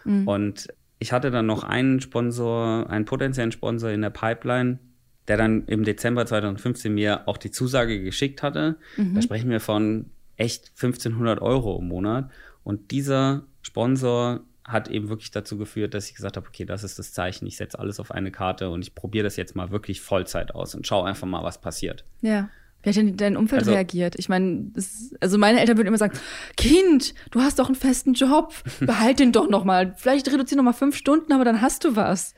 Mhm. 0.06 0.28
Und 0.28 0.68
ich 1.00 1.12
hatte 1.12 1.32
dann 1.32 1.48
noch 1.48 1.64
einen 1.64 2.00
Sponsor, 2.00 2.90
einen 2.90 3.06
potenziellen 3.06 3.52
Sponsor 3.52 3.90
in 3.90 4.02
der 4.02 4.12
Pipeline, 4.12 4.80
der 5.28 5.38
dann 5.38 5.66
im 5.66 5.84
Dezember 5.84 6.26
2015 6.26 6.94
mir 6.94 7.28
auch 7.28 7.38
die 7.38 7.52
Zusage 7.52 8.04
geschickt 8.04 8.44
hatte. 8.44 8.78
Mhm. 8.98 9.16
Da 9.16 9.22
sprechen 9.22 9.50
wir 9.50 9.60
von 9.60 10.12
echt 10.38 10.72
1500 10.76 11.42
Euro 11.42 11.80
im 11.80 11.88
Monat. 11.88 12.30
Und 12.64 12.92
dieser 12.92 13.46
Sponsor 13.62 14.42
hat 14.66 14.88
eben 14.90 15.10
wirklich 15.10 15.32
dazu 15.32 15.58
geführt, 15.58 15.94
dass 15.94 16.08
ich 16.10 16.16
gesagt 16.16 16.38
habe, 16.38 16.48
okay, 16.48 16.66
das 16.66 16.84
ist 16.84 16.98
das 17.00 17.12
Zeichen, 17.12 17.46
ich 17.48 17.58
setze 17.58 17.78
alles 17.80 18.00
auf 18.00 18.12
eine 18.12 18.32
Karte 18.32 18.70
und 18.70 18.82
ich 18.82 18.96
probiere 18.96 19.24
das 19.26 19.36
jetzt 19.36 19.56
mal 19.56 19.72
wirklich 19.72 20.00
Vollzeit 20.02 20.56
aus 20.56 20.74
und 20.76 20.88
schaue 20.88 21.08
einfach 21.08 21.28
mal, 21.28 21.44
was 21.44 21.60
passiert. 21.60 22.06
Ja. 22.22 22.50
Wie 22.82 22.90
hat 22.90 22.98
denn 22.98 23.16
dein 23.16 23.38
Umfeld 23.38 23.62
Also- 23.62 23.72
reagiert? 23.72 24.16
Ich 24.18 24.28
meine, 24.28 24.72
also 25.22 25.38
meine 25.38 25.60
Eltern 25.62 25.78
würden 25.78 25.88
immer 25.88 25.98
sagen, 25.98 26.18
Kind, 26.58 27.14
du 27.32 27.40
hast 27.42 27.60
doch 27.60 27.68
einen 27.68 27.76
festen 27.76 28.14
Job, 28.14 28.54
behalt 28.82 29.20
den 29.20 29.32
doch 29.32 29.50
noch 29.50 29.64
mal. 29.64 29.94
Vielleicht 29.98 30.28
reduzier 30.32 30.58
noch 30.58 30.66
mal 30.66 30.74
fünf 30.74 30.96
Stunden, 30.98 31.32
aber 31.34 31.46
dann 31.46 31.62
hast 31.62 31.84
du 31.86 31.96
was. 31.96 32.34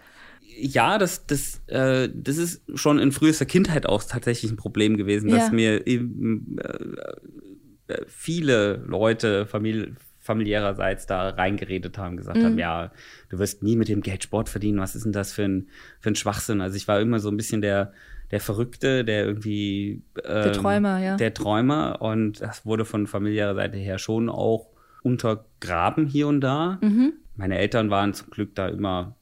Ja, 0.58 0.98
das, 0.98 1.26
das, 1.26 1.62
äh, 1.68 2.10
das 2.14 2.38
ist 2.38 2.62
schon 2.76 2.98
in 3.00 3.12
frühester 3.12 3.46
Kindheit 3.46 3.86
auch 3.88 4.04
tatsächlich 4.04 4.52
ein 4.52 4.56
Problem 4.58 4.98
gewesen, 4.98 5.30
Ja. 5.30 5.38
dass 5.38 5.52
mir 5.52 5.86
eben, 5.88 6.58
äh, 6.60 7.94
äh, 7.94 8.06
viele 8.08 8.78
Leute 8.88 9.46
famili 9.48 9.94
familiärerseits 10.26 11.06
da 11.06 11.30
reingeredet 11.30 11.98
haben, 12.00 12.18
gesagt 12.18 12.40
Mhm. 12.40 12.44
haben, 12.44 12.58
ja, 12.58 12.92
du 13.30 13.38
wirst 13.38 13.62
nie 13.62 13.76
mit 13.76 13.88
dem 13.88 14.02
Geld 14.02 14.24
Sport 14.24 14.50
verdienen, 14.50 14.80
was 14.80 14.96
ist 14.96 15.06
denn 15.06 15.12
das 15.12 15.32
für 15.32 15.44
ein, 15.44 15.68
für 16.00 16.10
ein 16.10 16.16
Schwachsinn? 16.16 16.62
Also 16.62 16.76
ich 16.76 16.88
war 16.88 17.00
immer 17.00 17.20
so 17.20 17.30
ein 17.30 17.38
bisschen 17.38 17.62
der, 17.62 17.94
der 18.32 18.40
Verrückte, 18.40 19.06
der 19.06 19.26
irgendwie 19.26 20.02
Der 20.18 20.48
ähm, 20.48 20.54
Träumer, 20.54 20.98
ja. 21.00 21.16
der 21.16 21.34
Träumer 21.34 22.02
und 22.02 22.42
das 22.42 22.66
wurde 22.66 22.84
von 22.86 23.06
familiärer 23.06 23.54
Seite 23.54 23.78
her 23.78 24.00
schon 24.00 24.30
auch 24.30 24.68
untergraben 25.04 26.08
hier 26.08 26.28
und 26.28 26.42
da. 26.42 26.80
Mhm. 26.82 27.14
Meine 27.36 27.58
Eltern 27.60 27.92
waren 27.92 28.14
zum 28.16 28.32
Glück 28.32 28.56
da 28.56 28.68
immer 28.68 29.16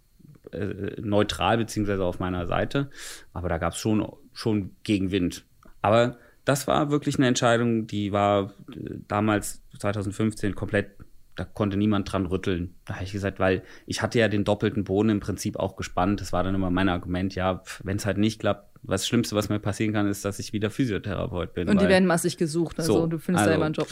äh, 0.51 1.01
neutral 1.01 1.57
beziehungsweise 1.57 2.03
auf 2.05 2.19
meiner 2.19 2.47
Seite, 2.47 2.89
aber 3.33 3.49
da 3.49 3.57
gab 3.57 3.73
es 3.73 3.79
schon, 3.79 4.07
schon 4.31 4.71
Gegenwind. 4.83 5.43
Aber 5.81 6.15
das 6.45 6.67
war 6.67 6.89
wirklich 6.91 7.17
eine 7.17 7.27
Entscheidung, 7.27 7.87
die 7.87 8.11
war 8.11 8.53
äh, 8.71 8.95
damals 9.07 9.61
2015 9.79 10.55
komplett, 10.55 10.91
da 11.35 11.45
konnte 11.45 11.77
niemand 11.77 12.11
dran 12.11 12.25
rütteln. 12.25 12.75
Da 12.85 12.95
habe 12.95 13.05
ich 13.05 13.11
gesagt, 13.11 13.39
weil 13.39 13.63
ich 13.87 14.01
hatte 14.01 14.19
ja 14.19 14.27
den 14.27 14.43
doppelten 14.43 14.83
Boden 14.83 15.09
im 15.09 15.19
Prinzip 15.19 15.57
auch 15.57 15.75
gespannt. 15.75 16.21
Das 16.21 16.31
war 16.33 16.43
dann 16.43 16.53
immer 16.53 16.69
mein 16.69 16.89
Argument, 16.89 17.33
ja, 17.35 17.63
wenn 17.83 17.97
es 17.97 18.05
halt 18.05 18.17
nicht 18.17 18.39
klappt, 18.39 18.69
was 18.83 19.07
Schlimmste, 19.07 19.35
was 19.35 19.47
mir 19.49 19.59
passieren 19.59 19.93
kann, 19.93 20.07
ist, 20.07 20.25
dass 20.25 20.39
ich 20.39 20.51
wieder 20.53 20.69
Physiotherapeut 20.69 21.53
bin. 21.53 21.69
Und 21.69 21.81
die 21.81 21.87
werden 21.87 22.05
massig 22.05 22.37
gesucht, 22.37 22.77
also 22.79 22.93
So, 22.93 23.07
du 23.07 23.17
findest 23.17 23.47
also- 23.47 23.49
da 23.51 23.55
immer 23.55 23.65
einen 23.65 23.73
Job. 23.73 23.87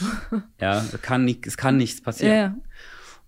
ja, 0.60 0.84
kann 1.02 1.24
nicht, 1.26 1.48
es 1.48 1.56
kann 1.58 1.78
nichts 1.78 2.02
passieren. 2.02 2.34
ja, 2.36 2.42
ja. 2.42 2.56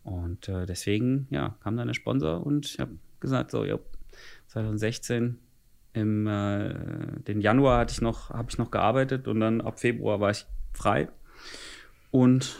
Und 0.04 0.50
äh, 0.50 0.66
deswegen, 0.66 1.28
ja, 1.30 1.56
kam 1.64 1.78
dann 1.78 1.88
der 1.88 1.94
Sponsor 1.94 2.46
und 2.46 2.66
ich 2.66 2.80
habe 2.80 2.92
gesagt, 3.22 3.52
so, 3.52 3.64
ja, 3.64 3.80
2016 4.48 5.40
im 5.94 6.28
äh, 6.28 6.74
den 7.28 7.42
Januar 7.42 7.80
hatte 7.80 7.94
ich 7.94 8.02
noch, 8.02 8.30
habe 8.32 8.50
ich 8.50 8.58
noch 8.58 8.72
gearbeitet 8.72 9.28
und 9.28 9.40
dann 9.40 9.62
ab 9.62 9.80
Februar 9.80 10.20
war 10.20 10.32
ich 10.32 10.46
frei. 10.74 11.08
Und 12.12 12.56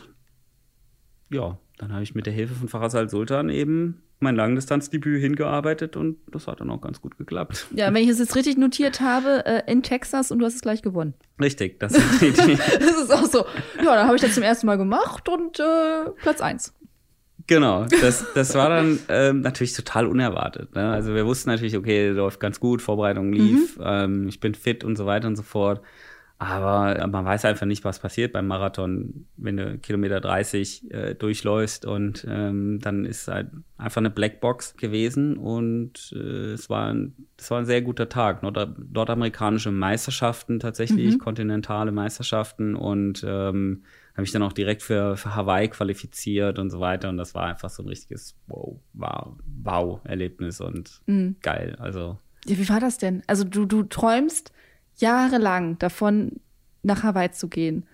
ja, 1.32 1.58
dann 1.78 1.92
habe 1.92 2.04
ich 2.04 2.16
mit 2.16 2.26
der 2.26 2.34
Hilfe 2.34 2.54
von 2.54 2.68
Farasal 2.68 3.10
Sultan 3.10 3.50
eben 3.50 4.04
mein 4.20 4.36
Langdistanzdebüt 4.36 5.22
hingearbeitet 5.22 5.98
und 5.98 6.18
das 6.32 6.48
hat 6.48 6.62
dann 6.62 6.70
auch 6.70 6.82
ganz 6.82 7.02
gut 7.02 7.18
geklappt. 7.18 7.68
Ja, 7.76 7.94
wenn 7.94 8.04
ich 8.04 8.10
es 8.10 8.20
jetzt 8.20 8.36
richtig 8.36 8.58
notiert 8.58 9.02
habe, 9.02 9.46
äh, 9.46 9.72
in 9.72 9.84
Texas 9.84 10.32
und 10.32 10.40
du 10.40 10.46
hast 10.46 10.56
es 10.56 10.62
gleich 10.62 10.82
gewonnen. 10.82 11.14
Richtig, 11.42 11.80
das 11.80 11.94
ist 11.94 12.22
die 12.22 12.28
Idee. 12.28 12.58
Das 12.80 12.98
ist 12.98 13.12
auch 13.12 13.26
so. 13.26 13.46
Ja, 13.78 13.96
dann 13.96 14.08
habe 14.08 14.16
ich 14.16 14.22
das 14.22 14.34
zum 14.34 14.44
ersten 14.44 14.66
Mal 14.66 14.78
gemacht 14.78 15.28
und 15.28 15.60
äh, 15.60 16.10
Platz 16.22 16.40
eins. 16.42 16.74
Genau, 17.48 17.86
das, 18.02 18.26
das 18.34 18.56
war 18.56 18.70
dann 18.70 19.00
ähm, 19.10 19.42
natürlich 19.42 19.74
total 19.74 20.08
unerwartet. 20.08 20.76
Ne? 20.76 20.92
Also 20.92 21.14
wir 21.14 21.26
wussten 21.26 21.50
natürlich, 21.50 21.76
okay, 21.76 22.10
läuft 22.10 22.40
ganz 22.40 22.60
gut, 22.60 22.82
Vorbereitung 22.82 23.34
lief, 23.34 23.78
ähm, 23.84 24.28
ich 24.28 24.40
bin 24.40 24.56
fit 24.56 24.84
und 24.84 24.96
so 24.96 25.06
weiter 25.06 25.28
und 25.28 25.36
so 25.36 25.44
fort. 25.44 25.82
Aber 26.40 27.08
man 27.08 27.24
weiß 27.24 27.46
einfach 27.46 27.66
nicht, 27.66 27.86
was 27.86 28.00
passiert 28.00 28.34
beim 28.34 28.48
Marathon, 28.48 29.28
wenn 29.38 29.56
du 29.56 29.78
Kilometer 29.78 30.20
30 30.20 30.92
äh, 30.92 31.16
durchläufst 31.16 31.86
und 31.86 32.26
ähm, 32.30 32.80
dann 32.82 33.06
ist 33.06 33.30
halt 33.30 33.48
einfach 33.78 34.02
eine 34.02 34.10
Blackbox 34.10 34.76
gewesen 34.76 35.38
und 35.38 36.14
äh, 36.14 36.52
es 36.54 36.70
war 36.70 36.92
ein, 36.92 37.14
es 37.38 37.50
war 37.50 37.60
ein 37.60 37.66
sehr 37.66 37.82
guter 37.82 38.10
Tag. 38.10 38.44
Nord 38.44 38.78
nordamerikanische 38.92 39.72
Meisterschaften 39.72 40.60
tatsächlich, 40.60 41.18
kontinentale 41.18 41.94
Meisterschaften 41.94 42.76
und 42.76 43.24
ähm, 43.26 43.84
habe 44.14 44.24
ich 44.24 44.32
dann 44.32 44.44
auch 44.44 44.54
direkt 44.54 44.84
für, 44.84 45.18
für 45.18 45.36
Hawaii 45.36 45.68
qualifiziert 45.68 46.60
und 46.60 46.70
so 46.70 46.80
weiter. 46.80 47.10
Und 47.10 47.18
das 47.18 47.34
war 47.34 47.48
einfach 47.48 47.70
so 47.70 47.84
ein 47.84 47.90
richtiges 47.90 48.36
Wow, 48.48 48.80
wow, 48.94 49.36
wow-Erlebnis 49.64 50.62
und 50.62 51.02
geil. 51.42 51.76
Also 51.80 52.20
Ja, 52.46 52.58
wie 52.58 52.70
war 52.70 52.80
das 52.80 52.98
denn? 53.00 53.24
Also 53.28 53.44
du, 53.44 53.66
du 53.66 53.84
träumst 53.84 54.52
jahrelang 54.98 55.80
davon, 55.80 56.40
nach 56.84 57.02
Hawaii 57.02 57.32
zu 57.32 57.48
gehen 57.48 57.86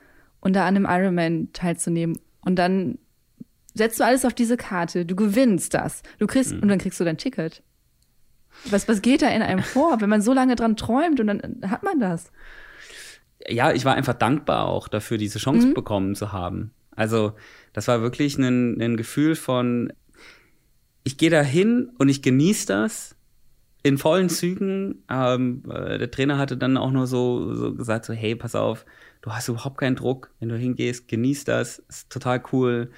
und 0.41 0.55
da 0.55 0.65
an 0.65 0.75
einem 0.75 0.87
Ironman 0.89 1.49
teilzunehmen. 1.53 2.17
Und 2.41 2.55
dann 2.55 2.97
setzt 3.73 3.99
du 3.99 4.03
alles 4.03 4.25
auf 4.25 4.33
diese 4.33 4.57
Karte, 4.57 5.05
du 5.05 5.15
gewinnst 5.15 5.73
das. 5.73 6.01
Du 6.17 6.27
kriegst, 6.27 6.51
und 6.51 6.67
dann 6.67 6.79
kriegst 6.79 6.99
du 6.99 7.03
dein 7.03 7.17
Ticket. 7.17 7.63
Was, 8.65 8.87
was 8.87 9.01
geht 9.01 9.21
da 9.21 9.29
in 9.29 9.41
einem 9.41 9.63
vor, 9.63 10.01
wenn 10.01 10.09
man 10.09 10.21
so 10.21 10.33
lange 10.33 10.55
dran 10.55 10.75
träumt 10.75 11.19
und 11.19 11.27
dann 11.27 11.61
hat 11.69 11.83
man 11.83 11.99
das? 11.99 12.31
Ja, 13.47 13.71
ich 13.71 13.85
war 13.85 13.95
einfach 13.95 14.13
dankbar 14.13 14.67
auch 14.67 14.87
dafür, 14.87 15.17
diese 15.17 15.39
Chance 15.39 15.73
bekommen 15.73 16.15
zu 16.15 16.31
haben. 16.31 16.71
Also 16.95 17.33
das 17.73 17.87
war 17.87 18.01
wirklich 18.01 18.37
ein, 18.37 18.81
ein 18.81 18.97
Gefühl 18.97 19.35
von, 19.35 19.93
ich 21.03 21.17
gehe 21.17 21.29
da 21.29 21.41
hin 21.41 21.91
und 21.97 22.09
ich 22.09 22.21
genieße 22.21 22.67
das 22.67 23.15
in 23.83 23.97
vollen 23.97 24.29
Zügen. 24.29 25.03
Ähm, 25.09 25.63
äh, 25.69 25.97
der 25.97 26.11
Trainer 26.11 26.37
hatte 26.37 26.57
dann 26.57 26.77
auch 26.77 26.91
nur 26.91 27.07
so, 27.07 27.53
so 27.55 27.73
gesagt, 27.73 28.05
so, 28.05 28.13
hey, 28.13 28.35
pass 28.35 28.55
auf, 28.55 28.85
du 29.21 29.31
hast 29.31 29.47
überhaupt 29.47 29.77
keinen 29.77 29.95
Druck, 29.95 30.31
wenn 30.39 30.49
du 30.49 30.57
hingehst, 30.57 31.07
genieß 31.07 31.45
das, 31.45 31.79
ist 31.79 32.09
total 32.09 32.43
cool. 32.51 32.91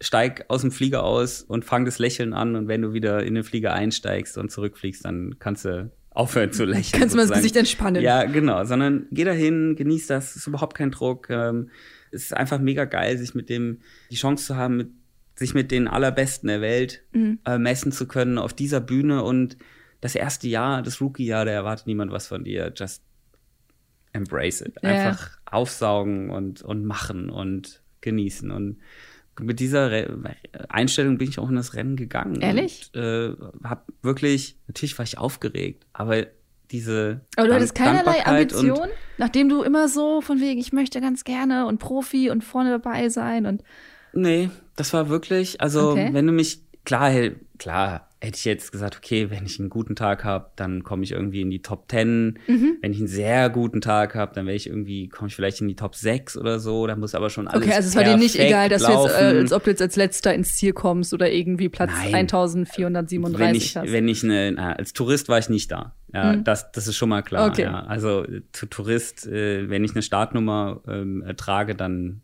Steig 0.00 0.44
aus 0.46 0.60
dem 0.60 0.70
Flieger 0.70 1.02
aus 1.02 1.42
und 1.42 1.64
fang 1.64 1.84
das 1.84 1.98
Lächeln 1.98 2.32
an 2.32 2.54
und 2.54 2.68
wenn 2.68 2.82
du 2.82 2.92
wieder 2.92 3.24
in 3.24 3.34
den 3.34 3.42
Flieger 3.42 3.72
einsteigst 3.72 4.38
und 4.38 4.52
zurückfliegst, 4.52 5.04
dann 5.04 5.40
kannst 5.40 5.64
du 5.64 5.90
aufhören 6.10 6.52
zu 6.52 6.64
lächeln. 6.64 7.00
Kannst 7.00 7.14
du 7.14 7.18
mal 7.18 7.26
das. 7.26 7.36
Gesicht 7.36 7.56
entspannen. 7.56 8.02
Ja, 8.02 8.24
genau, 8.24 8.64
sondern 8.64 9.06
geh 9.10 9.24
dahin, 9.24 9.76
genieß 9.76 10.06
das, 10.08 10.36
ist 10.36 10.46
überhaupt 10.46 10.76
kein 10.76 10.90
Druck. 10.90 11.28
Ähm, 11.30 11.70
es 12.10 12.24
ist 12.24 12.36
einfach 12.36 12.58
mega 12.58 12.84
geil, 12.86 13.18
sich 13.18 13.34
mit 13.34 13.48
dem, 13.48 13.80
die 14.10 14.16
Chance 14.16 14.46
zu 14.46 14.56
haben, 14.56 14.76
mit, 14.76 14.88
sich 15.36 15.54
mit 15.54 15.70
den 15.70 15.86
Allerbesten 15.86 16.48
der 16.48 16.60
Welt 16.60 17.04
Mhm. 17.12 17.38
äh, 17.44 17.58
messen 17.58 17.92
zu 17.92 18.08
können 18.08 18.38
auf 18.38 18.54
dieser 18.54 18.80
Bühne 18.80 19.22
und 19.22 19.56
das 20.00 20.14
erste 20.14 20.48
Jahr, 20.48 20.82
das 20.82 21.00
Rookie-Jahr, 21.00 21.44
da 21.44 21.50
erwartet 21.50 21.86
niemand 21.86 22.10
was 22.12 22.26
von 22.28 22.44
dir. 22.44 22.72
Just 22.74 23.02
embrace 24.12 24.60
it. 24.62 24.74
Ja. 24.82 24.90
Einfach 24.90 25.38
aufsaugen 25.44 26.30
und, 26.30 26.62
und 26.62 26.84
machen 26.84 27.30
und 27.30 27.82
genießen. 28.00 28.50
Und 28.50 28.78
mit 29.40 29.60
dieser 29.60 29.90
Re 29.90 30.18
Einstellung 30.68 31.18
bin 31.18 31.28
ich 31.28 31.38
auch 31.38 31.48
in 31.48 31.56
das 31.56 31.74
Rennen 31.74 31.96
gegangen. 31.96 32.40
Ehrlich? 32.40 32.90
Und, 32.94 33.00
äh, 33.02 33.30
hab 33.64 33.86
wirklich, 34.02 34.56
natürlich 34.66 34.96
war 34.98 35.04
ich 35.04 35.18
aufgeregt, 35.18 35.86
aber 35.92 36.26
diese 36.70 37.22
Aber 37.36 37.48
du 37.48 37.54
hattest 37.54 37.74
keinerlei 37.74 38.26
Ambition, 38.26 38.88
nachdem 39.16 39.48
du 39.48 39.62
immer 39.62 39.88
so 39.88 40.20
von 40.20 40.40
wegen, 40.40 40.60
ich 40.60 40.72
möchte 40.72 41.00
ganz 41.00 41.24
gerne 41.24 41.66
und 41.66 41.78
Profi 41.78 42.30
und 42.30 42.44
vorne 42.44 42.70
dabei 42.70 43.08
sein 43.08 43.46
und 43.46 43.62
Nee, 44.12 44.50
das 44.76 44.92
war 44.92 45.08
wirklich, 45.08 45.60
also 45.60 45.90
Okay. 45.90 46.10
wenn 46.12 46.26
du 46.26 46.32
mich, 46.32 46.62
klar, 46.84 47.12
klar, 47.58 48.07
hätte 48.20 48.36
ich 48.36 48.44
jetzt 48.44 48.72
gesagt, 48.72 48.96
okay, 48.96 49.30
wenn 49.30 49.46
ich 49.46 49.60
einen 49.60 49.68
guten 49.68 49.94
Tag 49.94 50.24
habe, 50.24 50.50
dann 50.56 50.82
komme 50.82 51.04
ich 51.04 51.12
irgendwie 51.12 51.40
in 51.40 51.50
die 51.50 51.62
Top 51.62 51.84
10. 51.88 52.38
Mhm. 52.48 52.78
Wenn 52.80 52.92
ich 52.92 52.98
einen 52.98 53.06
sehr 53.06 53.48
guten 53.48 53.80
Tag 53.80 54.16
habe, 54.16 54.34
dann 54.34 54.46
wäre 54.46 54.56
ich 54.56 54.66
irgendwie, 54.66 55.08
komme 55.08 55.28
ich 55.28 55.36
vielleicht 55.36 55.60
in 55.60 55.68
die 55.68 55.76
Top 55.76 55.94
6 55.94 56.36
oder 56.36 56.58
so. 56.58 56.86
Da 56.88 56.96
muss 56.96 57.14
aber 57.14 57.30
schon 57.30 57.46
alles 57.46 57.62
Okay, 57.62 57.74
also 57.74 57.88
es 57.88 57.96
war 57.96 58.02
dir 58.02 58.16
nicht 58.16 58.36
egal, 58.36 58.68
dass 58.68 58.82
du 58.82 58.90
jetzt, 58.90 59.14
äh, 59.14 59.24
laufen. 59.24 59.38
als 59.38 59.52
ob 59.52 59.64
du 59.64 59.70
jetzt 59.70 59.82
als 59.82 59.94
letzter 59.94 60.34
ins 60.34 60.56
Ziel 60.56 60.72
kommst 60.72 61.14
oder 61.14 61.30
irgendwie 61.30 61.68
Platz 61.68 61.92
Nein. 61.92 62.14
1437 62.14 63.38
wenn 63.38 63.54
ich, 63.54 63.76
hast. 63.76 63.88
Mhm. 63.88 63.92
wenn 63.92 64.08
ich 64.08 64.24
eine, 64.24 64.52
na, 64.52 64.72
als 64.72 64.92
Tourist 64.92 65.28
war 65.28 65.38
ich 65.38 65.48
nicht 65.48 65.70
da. 65.70 65.94
Ja, 66.12 66.36
das, 66.36 66.72
das 66.72 66.86
ist 66.86 66.96
schon 66.96 67.10
mal 67.10 67.22
klar. 67.22 67.48
Okay. 67.48 67.64
Ja. 67.64 67.84
Also 67.84 68.24
zu 68.52 68.66
Tourist, 68.66 69.26
äh, 69.26 69.68
wenn 69.68 69.84
ich 69.84 69.92
eine 69.92 70.02
Startnummer 70.02 70.80
ähm, 70.88 71.22
äh, 71.22 71.34
trage, 71.34 71.74
dann 71.74 72.22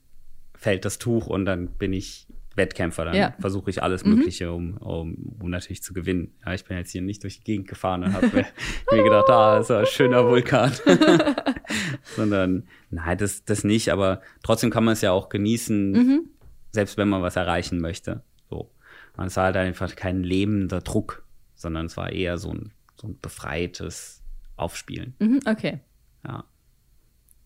fällt 0.55 0.87
das 0.87 0.99
Tuch 0.99 1.27
und 1.27 1.45
dann 1.45 1.69
bin 1.69 1.93
ich 1.93 2.27
Wettkämpfer. 2.57 3.05
Dann 3.07 3.15
Ja. 3.15 3.31
Mhm. 3.31 3.41
versuche 3.41 3.71
ich 3.71 3.83
alles 3.83 4.05
Mögliche, 4.05 4.53
um, 4.53 4.77
um, 4.79 5.37
um 5.41 5.51
natürlich 5.51 5.83
zu 5.83 5.93
gewinnen. 5.95 6.35
Ja, 6.45 6.55
ich 6.55 6.65
bin 6.65 6.77
jetzt 6.77 6.91
hier 6.93 7.03
nicht 7.03 7.23
durch 7.23 7.39
die 7.39 7.45
Gegend 7.45 7.69
gefahren 7.69 8.03
und 8.05 8.13
habe 8.13 8.29
mir, 8.29 8.47
mir 8.93 9.03
gedacht, 9.03 9.29
ah, 9.31 9.57
das 9.59 9.71
ist 9.71 9.77
ein 9.77 9.87
schöner 9.87 10.25
Vulkan. 10.27 10.73
Sondern, 12.17 12.69
nein, 12.91 13.19
das, 13.19 13.45
das 13.45 13.65
nicht, 13.65 13.91
aber 13.91 14.21
trotzdem 14.43 14.71
kann 14.71 14.85
man 14.85 14.93
es 14.93 15.01
ja 15.01 15.13
auch 15.13 15.29
genießen, 15.29 15.93
Mhm. 15.93 16.31
selbst 16.73 16.97
wenn 16.97 17.09
man 17.09 17.23
was 17.23 17.37
erreichen 17.37 17.81
möchte. 17.81 18.23
So. 18.49 18.71
Und 19.17 19.27
es 19.27 19.37
war 19.37 19.45
halt 19.45 19.57
einfach 19.57 19.95
kein 19.97 20.23
lebender 20.23 20.81
Druck, 20.81 21.25
sondern 21.55 21.87
es 21.87 21.97
war 21.97 22.11
eher 22.13 22.39
so 22.39 22.51
ein, 22.51 22.73
so 23.01 23.09
ein 23.09 23.19
befreites 23.21 24.23
Aufspielen. 24.57 25.15
Mhm, 25.19 25.41
okay. 25.47 25.81
Ja. 26.27 26.45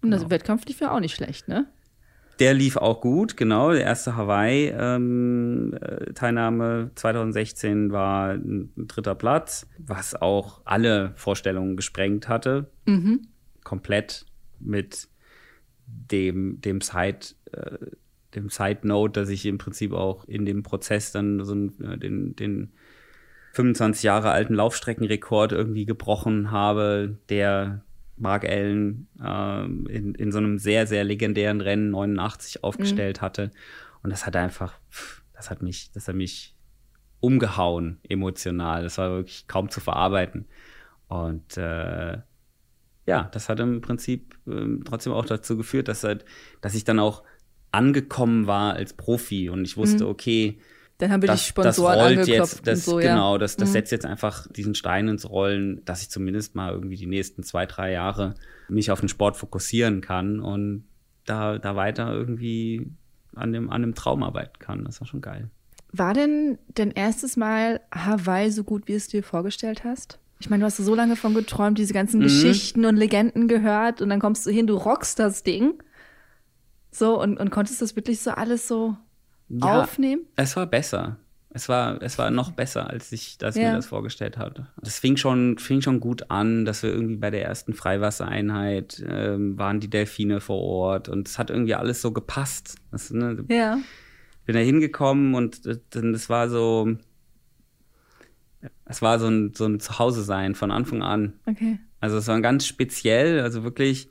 Und 0.03 0.11
das 0.11 0.21
Genau. 0.21 0.31
Wettkampf 0.31 0.67
lief 0.67 0.81
ja 0.81 0.93
auch 0.93 1.01
nicht 1.01 1.15
schlecht, 1.15 1.49
ne? 1.49 1.67
Der 2.39 2.55
lief 2.55 2.77
auch 2.77 3.01
gut, 3.01 3.37
genau. 3.37 3.73
Der 3.73 3.83
erste 3.83 4.15
Hawaii-Teilnahme 4.17 6.93
2016 6.95 7.91
war 7.91 8.35
ein 8.35 8.71
dritter 8.77 9.17
Platz, 9.17 9.67
was 9.79 10.15
auch 10.15 10.61
alle 10.65 11.13
Vorstellungen 11.17 11.77
gesprengt 11.77 12.29
hatte. 12.29 12.71
Mhm. 12.87 13.27
Komplett 13.65 14.25
mit 14.61 15.09
dem, 15.87 16.61
dem 16.61 16.81
Side, 16.81 17.35
äh, 17.53 17.79
dem 18.35 18.51
Side 18.51 18.81
Note, 18.83 19.21
dass 19.21 19.29
ich 19.31 19.47
im 19.47 19.59
Prinzip 19.59 19.93
auch 19.93 20.25
in 20.27 20.47
dem 20.47 20.63
Prozess 20.63 21.11
dann 21.11 21.45
so 21.45 21.53
einen, 21.53 21.83
äh, 21.83 21.99
den, 21.99 22.37
den 22.37 22.71
25 23.55 24.05
Jahre 24.05 24.31
alten 24.31 24.55
Laufstreckenrekord 24.55 25.51
irgendwie 25.53 25.87
gebrochen 25.87 26.53
habe, 26.53 27.17
der 27.31 27.83
Mark 28.19 28.45
Allen 28.45 29.09
äh, 29.23 29.65
in, 29.65 30.15
in 30.15 30.33
so 30.33 30.39
einem 30.39 30.59
sehr, 30.59 30.87
sehr 30.87 31.05
legendären 31.05 31.61
Rennen 31.61 31.91
89 31.91 32.65
aufgestellt 32.65 33.19
mhm. 33.19 33.25
hatte. 33.25 33.51
Und 34.03 34.11
das 34.11 34.27
hat 34.27 34.37
einfach, 34.37 34.75
das 35.35 35.51
hat 35.51 35.63
mich, 35.63 35.91
das 35.93 36.09
hat 36.09 36.15
mich 36.15 36.55
umgehauen 37.21 37.99
emotional. 38.09 38.83
Das 38.83 38.99
war 38.99 39.11
wirklich 39.11 39.47
kaum 39.49 39.69
zu 39.71 39.81
verarbeiten. 39.81 40.47
Und 41.09 41.57
äh, 41.57 42.19
ja, 43.07 43.23
das 43.33 43.49
hat 43.49 43.61
im 43.61 43.81
Prinzip 43.81 44.39
äh, 44.47 44.79
trotzdem 44.85 45.13
auch 45.13 45.25
dazu 45.25 45.57
geführt, 45.57 45.89
dass 45.89 46.05
halt, 46.05 46.25
dass 46.61 46.75
ich 46.75 46.85
dann 46.85 46.99
auch 46.99 47.23
angekommen 47.73 48.47
war 48.47 48.75
als 48.75 48.93
Profi 48.93 49.51
und 49.51 49.65
ich 49.65 49.77
wusste, 49.77 50.05
mhm. 50.05 50.11
okay, 50.11 50.59
dann 50.99 51.13
haben 51.13 51.23
wir 51.23 51.29
das, 51.29 51.41
die 51.41 51.49
Sponsoren 51.49 51.99
das 51.99 52.05
rollt 52.05 52.29
jetzt, 52.29 52.67
das, 52.67 52.85
so, 52.85 52.97
genau, 52.97 53.35
ja. 53.35 53.39
das, 53.39 53.57
das 53.57 53.69
mhm. 53.69 53.73
setzt 53.73 53.93
jetzt 53.93 54.05
einfach 54.05 54.47
diesen 54.49 54.75
Stein 54.75 55.07
ins 55.09 55.31
Rollen, 55.31 55.85
dass 55.85 56.03
ich 56.03 56.11
zumindest 56.11 56.57
mal 56.57 56.73
irgendwie 56.73 56.97
die 56.97 57.07
nächsten 57.07 57.45
zwei, 57.45 57.67
drei 57.67 57.93
Jahre 57.93 58.35
mich 58.69 58.91
auf 58.91 59.01
den 59.01 59.09
Sport 59.09 59.37
fokussieren 59.37 60.01
kann 60.01 60.41
und 60.41 60.85
da, 61.25 61.59
da 61.59 61.77
weiter 61.77 62.13
irgendwie 62.13 62.91
an 63.35 63.53
dem, 63.53 63.71
an 63.71 63.83
dem 63.83 63.95
Traum 63.95 64.25
arbeiten 64.25 64.59
kann. 64.59 64.85
Das 64.85 65.01
war 65.01 65.07
schon 65.07 65.21
geil. 65.21 65.51
War 65.93 66.15
denn 66.15 66.59
dein 66.75 66.91
erstes 66.91 67.37
Mal 67.37 67.81
Hawaii 67.93 68.51
so 68.51 68.65
gut, 68.65 68.89
wie 68.89 68.95
es 68.95 69.07
dir 69.09 69.23
vorgestellt 69.23 69.85
hast? 69.85 70.19
Ich 70.41 70.51
meine, 70.51 70.63
du 70.63 70.67
hast 70.67 70.77
so 70.77 70.95
lange 70.95 71.17
von 71.17 71.35
geträumt, 71.35 71.79
diese 71.79 71.95
ganzen 71.95 72.19
mhm. 72.19 72.25
Geschichten 72.25 72.85
und 72.85 72.97
Legenden 72.97 73.47
gehört 73.49 74.03
und 74.03 74.09
dann 74.09 74.21
kommst 74.21 74.47
du 74.47 74.51
hin, 74.51 74.67
du 74.67 74.75
rockst 74.75 75.19
das 75.19 75.45
Ding. 75.45 75.75
So, 76.91 77.21
und, 77.21 77.39
und 77.39 77.51
konntest 77.51 77.83
das 77.83 77.97
wirklich 77.97 78.21
so 78.21 78.31
alles 78.31 78.67
so 78.67 78.97
ja, 79.49 79.83
aufnehmen? 79.83 80.23
Es 80.37 80.57
war 80.57 80.67
besser. 80.67 81.19
Es 81.51 81.69
war, 81.69 82.01
es 82.03 82.19
war 82.19 82.31
noch 82.31 82.53
besser, 82.53 82.91
als 82.91 83.11
ich 83.11 83.39
das 83.39 83.57
ja. 83.57 83.71
mir 83.71 83.77
das 83.77 83.87
vorgestellt 83.87 84.37
hatte. 84.37 84.69
Es 84.83 84.99
fing 84.99 85.17
schon, 85.17 85.57
fing 85.59 85.81
schon 85.81 85.99
gut 85.99 86.31
an, 86.31 86.65
dass 86.65 86.83
wir 86.83 86.91
irgendwie 86.91 87.17
bei 87.17 87.31
der 87.31 87.45
ersten 87.45 87.73
Freiwassereinheit 87.73 89.03
ähm, 89.09 89.59
waren 89.59 89.81
die 89.81 89.89
Delfine 89.89 90.41
vor 90.41 90.61
Ort 90.63 91.09
und 91.09 91.27
es 91.27 91.39
hat 91.39 91.51
irgendwie 91.51 91.75
alles 91.75 92.03
so 92.03 92.13
gepasst. 92.13 92.77
Das, 92.91 93.11
ne, 93.11 93.45
ja. 93.49 93.79
Bin 94.45 94.55
da 94.55 94.61
hingekommen 94.61 95.35
und 95.35 95.63
das 95.65 96.31
war 96.31 96.49
so, 96.51 96.97
es 98.85 99.03
war 99.03 99.19
so 99.19 99.29
ein, 99.29 99.53
so 99.55 99.67
ein 99.67 99.81
Zuhause-Sein 99.81 100.55
von 100.55 100.71
Anfang 100.71 101.03
an. 101.03 101.41
Okay. 101.47 101.79
Also 102.01 102.19
es 102.19 102.29
war 102.29 102.41
ganz 102.41 102.67
speziell, 102.67 103.41
also 103.41 103.65
wirklich 103.65 104.11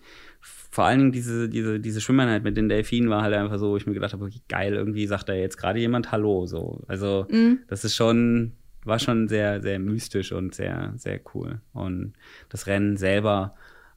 vor 0.78 0.86
allen 0.86 1.00
Dingen 1.00 1.12
diese, 1.12 1.50
diese, 1.50 1.80
diese 1.80 2.02
Schwimmeinheit 2.02 2.44
mit 2.44 2.56
den 2.56 2.70
Delfinen 2.70 3.10
war 3.10 3.24
halt 3.24 3.34
einfach 3.34 3.58
so, 3.58 3.72
wo 3.72 3.78
ich 3.78 3.88
mir 3.88 3.96
gedacht 3.96 4.14
habe, 4.14 4.26
okay, 4.26 4.42
geil, 4.48 4.76
irgendwie 4.76 5.08
sagt 5.08 5.28
da 5.28 5.34
jetzt 5.34 5.58
gerade 5.58 5.80
jemand 5.80 6.12
Hallo. 6.12 6.46
So. 6.46 6.84
Also 6.88 7.26
mhm. 7.32 7.62
das 7.68 7.84
ist 7.84 7.96
schon, 7.96 8.52
war 8.86 9.00
schon 9.00 9.28
sehr, 9.28 9.60
sehr 9.60 9.80
mystisch 9.80 10.32
und 10.32 10.54
sehr, 10.54 10.94
sehr 10.96 11.20
cool. 11.34 11.62
Und 11.74 12.14
das 12.50 12.68
Rennen 12.68 12.96
selber 12.96 13.56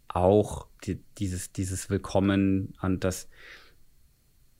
auch, 0.08 0.68
die, 0.84 0.98
dieses, 1.18 1.52
dieses 1.52 1.90
Willkommen 1.90 2.72
und 2.80 3.04
das, 3.04 3.28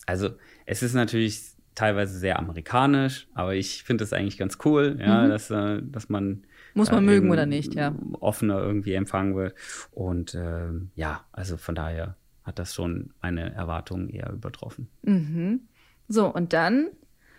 also 0.04 0.28
es 0.66 0.82
ist 0.82 0.92
natürlich 0.92 1.40
teilweise 1.74 2.18
sehr 2.18 2.38
amerikanisch, 2.38 3.28
aber 3.32 3.54
ich 3.54 3.82
finde 3.82 4.04
das 4.04 4.12
eigentlich 4.12 4.36
ganz 4.36 4.58
cool, 4.66 4.98
ja, 5.00 5.24
mhm. 5.24 5.30
dass, 5.30 5.50
äh, 5.50 5.80
dass 5.82 6.10
man 6.10 6.44
muss 6.74 6.90
man 6.90 7.04
äh, 7.04 7.06
mögen 7.06 7.30
oder 7.30 7.46
nicht, 7.46 7.74
ja. 7.74 7.94
Offener 8.20 8.58
irgendwie 8.60 8.94
empfangen 8.94 9.36
wird. 9.36 9.54
Und 9.92 10.34
äh, 10.34 10.68
ja, 10.94 11.24
also 11.32 11.56
von 11.56 11.74
daher 11.74 12.16
hat 12.44 12.58
das 12.58 12.74
schon 12.74 13.10
meine 13.20 13.52
Erwartungen 13.54 14.08
eher 14.08 14.32
übertroffen. 14.32 14.88
Mhm. 15.02 15.62
So, 16.08 16.26
und 16.26 16.52
dann 16.52 16.88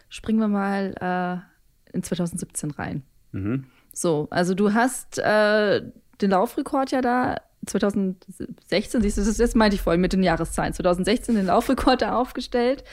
springen 0.09 0.39
wir 0.39 0.47
mal 0.47 0.95
äh, 0.99 1.95
in 1.95 2.03
2017 2.03 2.71
rein. 2.71 3.03
Mhm. 3.31 3.65
So, 3.93 4.27
also 4.29 4.53
du 4.53 4.73
hast 4.73 5.17
äh, 5.19 5.81
den 6.21 6.29
Laufrekord 6.29 6.91
ja 6.91 7.01
da 7.01 7.41
2016, 7.65 9.01
siehst 9.01 9.17
du, 9.17 9.23
das, 9.23 9.37
das 9.37 9.55
meinte 9.55 9.75
ich 9.75 9.81
vorhin 9.81 10.01
mit 10.01 10.13
den 10.13 10.23
Jahreszahlen, 10.23 10.73
2016 10.73 11.35
den 11.35 11.45
Laufrekord 11.45 12.01
da 12.01 12.15
aufgestellt 12.15 12.83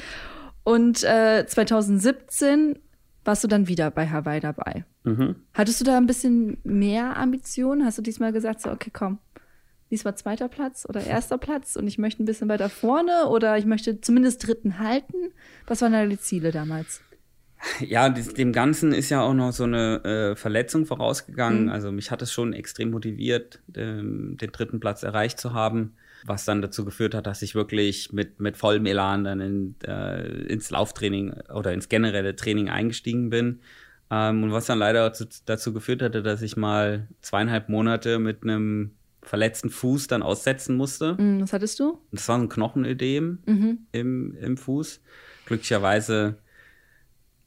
und 0.65 1.03
äh, 1.05 1.47
2017 1.47 2.79
warst 3.29 3.45
du 3.45 3.49
dann 3.49 3.69
wieder 3.69 3.91
bei 3.91 4.09
Hawaii 4.09 4.41
dabei. 4.41 4.87
Mhm. 5.05 5.37
Hattest 5.53 5.83
du 5.83 5.85
da 5.85 5.99
ein 5.99 6.07
bisschen 6.07 6.57
mehr 6.65 7.19
Ambitionen? 7.19 7.85
Hast 7.85 7.99
du 7.99 8.03
diesmal 8.03 8.33
gesagt, 8.33 8.63
so, 8.63 8.71
okay, 8.71 8.91
komm, 8.91 9.19
diesmal 9.91 10.17
zweiter 10.17 10.49
Platz 10.49 10.87
oder 10.89 11.05
erster 11.05 11.37
Platz 11.37 11.77
und 11.77 11.87
ich 11.87 11.99
möchte 11.99 12.23
ein 12.23 12.27
bisschen 12.27 12.49
weiter 12.49 12.71
vorne 12.71 13.29
oder 13.29 13.59
ich 13.59 13.67
möchte 13.67 14.01
zumindest 14.01 14.47
dritten 14.47 14.79
halten? 14.79 15.31
Was 15.67 15.83
waren 15.83 15.93
deine 15.93 16.19
Ziele 16.19 16.53
damals? 16.53 17.03
Ja, 17.81 18.09
dem 18.09 18.53
Ganzen 18.53 18.93
ist 18.93 19.11
ja 19.11 19.21
auch 19.21 19.35
noch 19.35 19.53
so 19.53 19.65
eine 19.65 20.05
äh, 20.05 20.37
Verletzung 20.37 20.87
vorausgegangen. 20.87 21.65
Mhm. 21.65 21.71
Also 21.71 21.93
mich 21.93 22.11
hat 22.11 22.23
es 22.23 22.33
schon 22.33 22.55
extrem 22.55 22.93
motiviert, 22.93 23.61
ähm, 23.77 24.39
den 24.41 24.53
dritten 24.53 24.81
Platz 24.81 25.03
erreicht 25.03 25.39
zu 25.39 25.53
haben 25.53 25.97
was 26.25 26.45
dann 26.45 26.63
dazu 26.63 26.85
geführt 26.85 27.15
hat, 27.15 27.27
dass 27.27 27.43
ich 27.43 27.55
wirklich 27.55 28.13
mit, 28.13 28.41
mit 28.41 28.57
vollem 28.57 28.87
Elan 28.87 29.25
dann 29.25 29.41
in, 29.41 29.75
äh, 29.87 30.27
ins 30.47 30.71
Lauftraining 30.71 31.35
oder 31.55 31.73
ins 31.73 31.89
generelle 31.89 32.37
Training 32.37 32.69
eingestiegen 32.69 33.31
bin. 33.31 33.61
Ähm, 34.11 34.43
und 34.43 34.53
was 34.53 34.67
dann 34.67 34.79
leider 34.79 35.05
dazu, 35.09 35.27
dazu 35.47 35.73
geführt 35.73 36.03
hatte, 36.03 36.23
dass 36.23 36.43
ich 36.43 36.57
mal 36.57 37.09
zweieinhalb 37.21 37.69
Monate 37.69 38.19
mit 38.19 38.43
einem 38.43 38.93
verletzten 39.23 39.71
Fuß 39.71 40.07
dann 40.07 40.23
aussetzen 40.23 40.77
musste. 40.77 41.15
Mm, 41.15 41.43
was 41.43 41.53
hattest 41.53 41.79
du? 41.81 41.99
Das 42.13 42.29
war 42.29 42.39
ein 42.39 42.49
Knochenödem 42.49 43.39
mhm. 43.45 43.79
im, 43.93 44.35
im 44.41 44.57
Fuß. 44.57 45.03
Glücklicherweise 45.47 46.39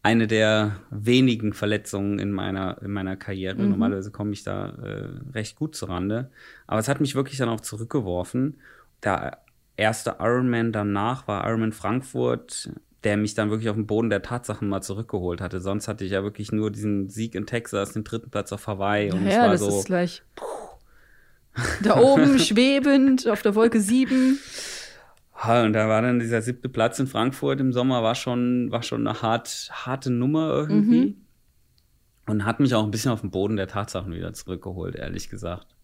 eine 0.04 0.28
der 0.28 0.78
wenigen 0.90 1.54
Verletzungen 1.54 2.18
in 2.18 2.32
meiner, 2.32 2.82
in 2.82 2.92
meiner 2.92 3.16
Karriere. 3.16 3.62
Mhm. 3.62 3.70
Normalerweise 3.70 4.12
komme 4.12 4.34
ich 4.34 4.44
da 4.44 4.70
äh, 4.70 5.32
recht 5.34 5.56
gut 5.56 5.76
zurande. 5.76 6.32
Aber 6.66 6.80
es 6.80 6.88
hat 6.88 7.02
mich 7.02 7.14
wirklich 7.14 7.38
dann 7.38 7.50
auch 7.50 7.62
zurückgeworfen. 7.62 8.60
Der 9.04 9.40
erste 9.78 10.16
Ironman 10.20 10.72
danach 10.72 11.28
war 11.28 11.48
Ironman 11.48 11.72
Frankfurt, 11.72 12.72
der 13.04 13.18
mich 13.18 13.36
dann 13.36 13.50
wirklich 13.52 13.70
auf 13.70 13.76
den 13.76 13.88
Boden 13.88 14.10
der 14.10 14.24
Tatsachen 14.24 14.68
mal 14.68 14.82
zurückgeholt 14.82 15.40
hatte. 15.40 15.62
Sonst 15.62 15.88
hatte 15.88 16.04
ich 16.04 16.12
ja 16.12 16.24
wirklich 16.24 16.52
nur 16.52 16.72
diesen 16.72 17.10
Sieg 17.10 17.36
in 17.36 17.46
Texas, 17.46 17.94
den 17.94 18.04
dritten 18.04 18.32
Platz 18.32 18.52
auf 18.52 18.66
Hawaii. 18.68 19.12
Und 19.12 19.28
ja, 19.28 19.50
das 19.50 19.62
so, 19.62 19.80
ist 19.80 19.86
gleich. 19.86 20.24
Da 21.84 22.00
oben 22.00 22.40
schwebend 22.40 23.28
auf 23.28 23.42
der 23.42 23.56
Wolke 23.56 23.82
7. 23.82 24.40
Und 25.44 25.74
da 25.74 25.88
war 25.88 26.02
dann 26.02 26.20
dieser 26.20 26.42
siebte 26.42 26.70
Platz 26.70 27.00
in 27.00 27.08
Frankfurt 27.08 27.60
im 27.60 27.74
Sommer, 27.74 28.04
war 28.04 28.16
schon, 28.16 28.72
war 28.72 28.84
schon 28.84 29.08
eine 29.08 29.22
hart, 29.22 29.70
harte 29.72 30.12
Nummer 30.12 30.50
irgendwie. 30.50 31.06
Mhm. 31.08 31.16
Und 32.28 32.46
hat 32.46 32.60
mich 32.60 32.76
auch 32.76 32.84
ein 32.84 32.92
bisschen 32.92 33.12
auf 33.12 33.22
den 33.22 33.32
Boden 33.32 33.56
der 33.56 33.68
Tatsachen 33.68 34.14
wieder 34.14 34.34
zurückgeholt, 34.34 34.96
ehrlich 34.96 35.30
gesagt. 35.30 35.76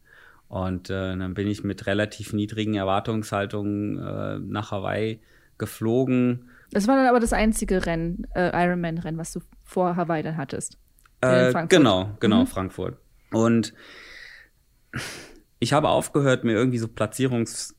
Und 0.47 0.89
äh, 0.89 1.17
dann 1.17 1.33
bin 1.33 1.47
ich 1.47 1.63
mit 1.63 1.87
relativ 1.87 2.33
niedrigen 2.33 2.75
Erwartungshaltungen 2.75 3.97
äh, 3.97 4.39
nach 4.39 4.71
Hawaii 4.71 5.19
geflogen. 5.57 6.49
Das 6.71 6.87
war 6.87 6.95
dann 6.95 7.07
aber 7.07 7.19
das 7.19 7.33
einzige 7.33 7.85
Rennen, 7.85 8.27
äh, 8.35 8.51
Ironman-Rennen, 8.53 9.17
was 9.17 9.33
du 9.33 9.41
vor 9.63 9.95
Hawaii 9.95 10.23
dann 10.23 10.37
hattest. 10.37 10.77
Äh, 11.21 11.65
genau, 11.67 12.15
genau, 12.19 12.41
mhm. 12.41 12.47
Frankfurt. 12.47 12.97
Und 13.31 13.73
ich 15.59 15.73
habe 15.73 15.89
aufgehört, 15.89 16.43
mir 16.43 16.53
irgendwie 16.53 16.77
so 16.77 16.87
Platzierungs- 16.87 17.73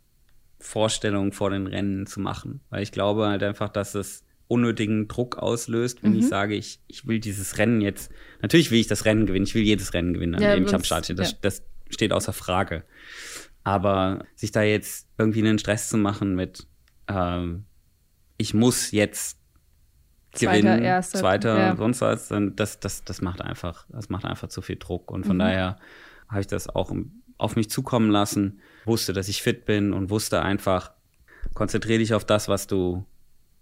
Vorstellungen 0.61 1.32
vor 1.32 1.50
den 1.50 1.66
Rennen 1.66 2.06
zu 2.06 2.20
machen. 2.20 2.61
Weil 2.70 2.82
ich 2.82 2.92
glaube 2.92 3.26
halt 3.26 3.42
einfach, 3.42 3.68
dass 3.68 3.94
es 3.94 4.24
unnötigen 4.48 5.09
Druck 5.09 5.36
auslöst, 5.36 6.02
wenn 6.02 6.12
mhm. 6.12 6.20
ich 6.20 6.28
sage, 6.28 6.54
ich, 6.54 6.80
ich 6.88 7.06
will 7.06 7.20
dieses 7.20 7.59
Rennen 7.59 7.80
jetzt, 7.80 8.11
natürlich 8.40 8.70
will 8.70 8.80
ich 8.80 8.86
das 8.86 9.04
Rennen 9.04 9.26
gewinnen, 9.26 9.44
ich 9.44 9.54
will 9.54 9.62
jedes 9.62 9.92
Rennen 9.92 10.14
gewinnen, 10.14 10.34
an 10.34 10.42
ja, 10.42 10.54
dem 10.54 10.64
ich 10.64 10.74
am 10.74 10.84
Start 10.84 11.04
stehe. 11.04 11.16
Das, 11.16 11.32
ja. 11.32 11.38
das 11.42 11.62
steht 11.90 12.12
außer 12.12 12.32
Frage. 12.32 12.84
Aber 13.62 14.24
sich 14.34 14.50
da 14.50 14.62
jetzt 14.62 15.09
irgendwie 15.18 15.40
einen 15.40 15.59
Stress 15.59 15.90
zu 15.90 15.98
machen 15.98 16.34
mit, 16.34 16.66
ähm, 17.09 17.66
ich 18.38 18.54
muss 18.54 18.90
jetzt 18.90 19.38
gewinnen, 20.32 20.62
zweiter, 20.62 20.82
erster, 20.82 21.18
zweiter 21.18 21.59
ja. 21.59 21.76
sonst 21.76 22.00
was, 22.00 22.28
dann 22.28 22.56
das, 22.56 22.80
das, 22.80 23.04
das 23.04 23.20
macht 23.20 23.42
einfach, 23.42 23.86
das 23.90 24.09
macht 24.09 24.24
einfach 24.24 24.48
zu 24.48 24.62
viel 24.62 24.76
Druck. 24.76 25.11
Und 25.11 25.26
von 25.26 25.36
mhm. 25.36 25.40
daher 25.40 25.76
habe 26.28 26.40
ich 26.40 26.46
das 26.46 26.68
auch 26.68 26.90
auf 27.36 27.56
mich 27.56 27.68
zukommen 27.68 28.11
lassen 28.11 28.61
wusste, 28.89 29.12
dass 29.12 29.28
ich 29.28 29.43
fit 29.43 29.64
bin 29.64 29.93
und 29.93 30.11
wusste 30.11 30.43
einfach, 30.43 30.91
konzentriere 31.55 32.01
dich 32.01 32.14
auf 32.14 32.24
das, 32.24 32.49
was 32.49 32.66
du, 32.66 33.05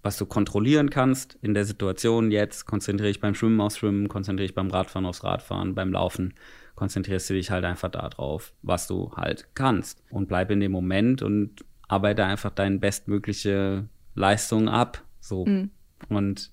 was 0.03 0.17
du 0.17 0.27
kontrollieren 0.27 0.89
kannst 0.91 1.39
in 1.43 1.53
der 1.53 1.65
Situation 1.65 2.31
jetzt. 2.31 2.65
Konzentriere 2.65 3.13
dich 3.13 3.21
beim 3.21 3.35
Schwimmen 3.35 3.61
aufs 3.61 3.79
Schwimmen, 3.79 4.09
konzentriere 4.09 4.47
dich 4.47 4.55
beim 4.55 4.71
Radfahren 4.71 5.07
aufs 5.07 5.25
Radfahren, 5.25 5.75
beim 5.75 5.93
Laufen. 5.93 6.35
Konzentrierst 6.75 7.29
du 7.31 7.35
dich 7.35 7.51
halt 7.51 7.65
einfach 7.65 7.91
darauf, 7.91 8.53
was 8.63 8.87
du 8.87 9.13
halt 9.15 9.49
kannst. 9.55 10.03
Und 10.11 10.29
bleib 10.29 10.51
in 10.51 10.61
dem 10.61 10.73
Moment 10.73 11.23
und 11.23 11.65
arbeite 11.89 12.25
einfach 12.25 12.51
deine 12.51 12.79
bestmögliche 12.79 13.89
Leistung 14.15 14.69
ab. 14.69 15.03
So. 15.21 15.45
Mhm. 15.47 15.71
Und 16.09 16.53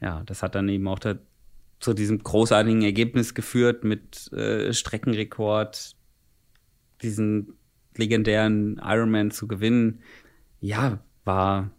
ja, 0.00 0.22
das 0.24 0.42
hat 0.42 0.54
dann 0.54 0.68
eben 0.68 0.88
auch 0.88 0.98
da, 0.98 1.16
zu 1.78 1.94
diesem 1.94 2.22
großartigen 2.22 2.82
Ergebnis 2.82 3.34
geführt 3.34 3.84
mit 3.84 4.30
äh, 4.32 4.72
Streckenrekord, 4.72 5.96
diesen 7.02 7.54
legendären 8.00 8.80
Ironman 8.82 9.30
zu 9.30 9.46
gewinnen, 9.46 10.00
ja, 10.60 10.98
war 11.24 11.70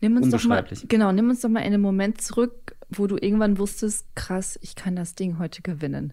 nimm 0.00 0.16
uns 0.16 0.30
Doch 0.30 0.44
mal, 0.44 0.64
genau, 0.88 1.12
nimm 1.12 1.28
uns 1.30 1.40
doch 1.40 1.48
mal 1.48 1.60
in 1.60 1.72
einen 1.72 1.82
Moment 1.82 2.20
zurück, 2.20 2.76
wo 2.88 3.06
du 3.06 3.16
irgendwann 3.16 3.58
wusstest, 3.58 4.06
krass, 4.14 4.58
ich 4.62 4.76
kann 4.76 4.96
das 4.96 5.14
Ding 5.14 5.38
heute 5.38 5.62
gewinnen. 5.62 6.12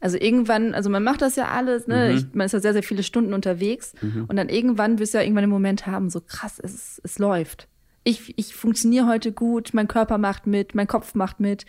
Also 0.00 0.16
irgendwann, 0.16 0.74
also 0.74 0.88
man 0.88 1.02
macht 1.02 1.20
das 1.20 1.36
ja 1.36 1.48
alles, 1.48 1.86
ne? 1.86 2.08
Mhm. 2.10 2.16
Ich, 2.16 2.34
man 2.34 2.46
ist 2.46 2.52
ja 2.52 2.60
sehr, 2.60 2.72
sehr 2.72 2.82
viele 2.82 3.02
Stunden 3.02 3.34
unterwegs 3.34 3.92
mhm. 4.00 4.24
und 4.28 4.36
dann 4.36 4.48
irgendwann 4.48 4.98
wirst 4.98 5.12
du 5.12 5.18
ja 5.18 5.24
irgendwann 5.24 5.44
den 5.44 5.50
Moment 5.50 5.86
haben, 5.86 6.08
so 6.08 6.20
krass, 6.20 6.58
es, 6.58 7.00
es 7.04 7.18
läuft. 7.18 7.68
Ich, 8.02 8.38
ich 8.38 8.54
funktioniere 8.54 9.06
heute 9.06 9.30
gut, 9.30 9.74
mein 9.74 9.88
Körper 9.88 10.16
macht 10.16 10.46
mit, 10.46 10.74
mein 10.74 10.86
Kopf 10.86 11.14
macht 11.14 11.38
mit, 11.38 11.66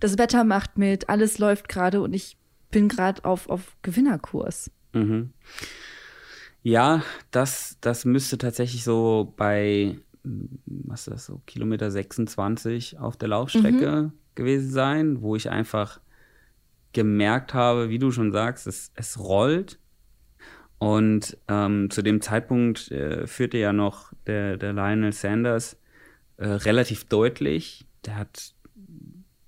das 0.00 0.16
Wetter 0.16 0.44
macht 0.44 0.78
mit, 0.78 1.10
alles 1.10 1.38
läuft 1.38 1.68
gerade 1.68 2.00
und 2.00 2.14
ich 2.14 2.38
bin 2.70 2.88
gerade 2.88 3.22
auf, 3.26 3.50
auf 3.50 3.76
Gewinnerkurs. 3.82 4.70
Mhm. 4.94 5.34
Ja, 6.64 7.02
das, 7.30 7.76
das 7.82 8.06
müsste 8.06 8.38
tatsächlich 8.38 8.84
so 8.84 9.34
bei, 9.36 9.98
was 10.22 11.00
ist 11.00 11.10
das, 11.10 11.26
so 11.26 11.42
Kilometer 11.44 11.90
26 11.90 12.98
auf 12.98 13.18
der 13.18 13.28
Laufstrecke 13.28 14.02
mhm. 14.02 14.12
gewesen 14.34 14.70
sein, 14.70 15.20
wo 15.20 15.36
ich 15.36 15.50
einfach 15.50 16.00
gemerkt 16.94 17.52
habe, 17.52 17.90
wie 17.90 17.98
du 17.98 18.10
schon 18.10 18.32
sagst, 18.32 18.66
es, 18.66 18.92
es 18.94 19.18
rollt. 19.18 19.78
Und 20.78 21.36
ähm, 21.48 21.90
zu 21.90 22.00
dem 22.00 22.22
Zeitpunkt 22.22 22.90
äh, 22.90 23.26
führte 23.26 23.58
ja 23.58 23.74
noch 23.74 24.14
der, 24.26 24.56
der 24.56 24.72
Lionel 24.72 25.12
Sanders 25.12 25.76
äh, 26.38 26.46
relativ 26.46 27.04
deutlich. 27.04 27.84
Der 28.06 28.16
hat, 28.16 28.54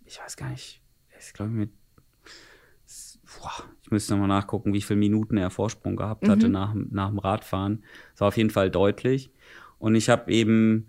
ich 0.04 0.20
weiß 0.20 0.36
gar 0.36 0.50
nicht, 0.50 0.82
ist, 1.18 1.32
glaube 1.32 1.52
ich, 1.52 1.56
mit, 1.56 1.70
boah, 3.24 3.64
ich 3.87 3.93
müsste 3.93 4.14
nochmal 4.14 4.26
nachgucken, 4.26 4.72
wie 4.72 4.82
viele 4.82 4.99
Minuten 4.99 5.37
er 5.37 5.49
Vorsprung 5.49 5.95
gehabt 5.95 6.24
mhm. 6.24 6.30
hatte 6.30 6.49
nach, 6.49 6.74
nach 6.74 7.09
dem 7.09 7.20
Radfahren. 7.20 7.84
Das 8.12 8.20
war 8.20 8.28
auf 8.28 8.37
jeden 8.37 8.51
Fall 8.51 8.68
deutlich. 8.68 9.30
Und 9.78 9.95
ich 9.95 10.09
habe 10.09 10.32
eben, 10.32 10.89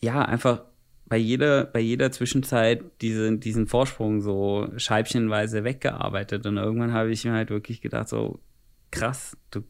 ja, 0.00 0.22
einfach 0.22 0.62
bei 1.06 1.16
jeder, 1.16 1.64
bei 1.64 1.80
jeder 1.80 2.12
Zwischenzeit 2.12 2.84
diese, 3.00 3.36
diesen 3.38 3.66
Vorsprung 3.66 4.20
so 4.20 4.68
scheibchenweise 4.76 5.64
weggearbeitet. 5.64 6.46
Und 6.46 6.58
irgendwann 6.58 6.92
habe 6.92 7.10
ich 7.10 7.24
mir 7.24 7.32
halt 7.32 7.50
wirklich 7.50 7.80
gedacht, 7.80 8.08
so 8.08 8.38
krass, 8.92 9.36
du, 9.50 9.64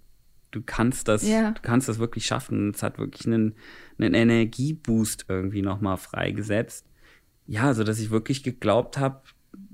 du 0.50 0.60
kannst 0.60 1.08
das, 1.08 1.26
ja. 1.26 1.52
du 1.52 1.62
kannst 1.62 1.88
das 1.88 1.98
wirklich 1.98 2.26
schaffen. 2.26 2.72
Es 2.74 2.82
hat 2.82 2.98
wirklich 2.98 3.26
einen, 3.26 3.54
einen 3.98 4.12
Energieboost 4.12 5.24
irgendwie 5.28 5.62
nochmal 5.62 5.96
freigesetzt. 5.96 6.86
Ja, 7.46 7.72
so 7.72 7.82
dass 7.82 7.98
ich 7.98 8.10
wirklich 8.10 8.42
geglaubt 8.42 8.98
habe, 8.98 9.22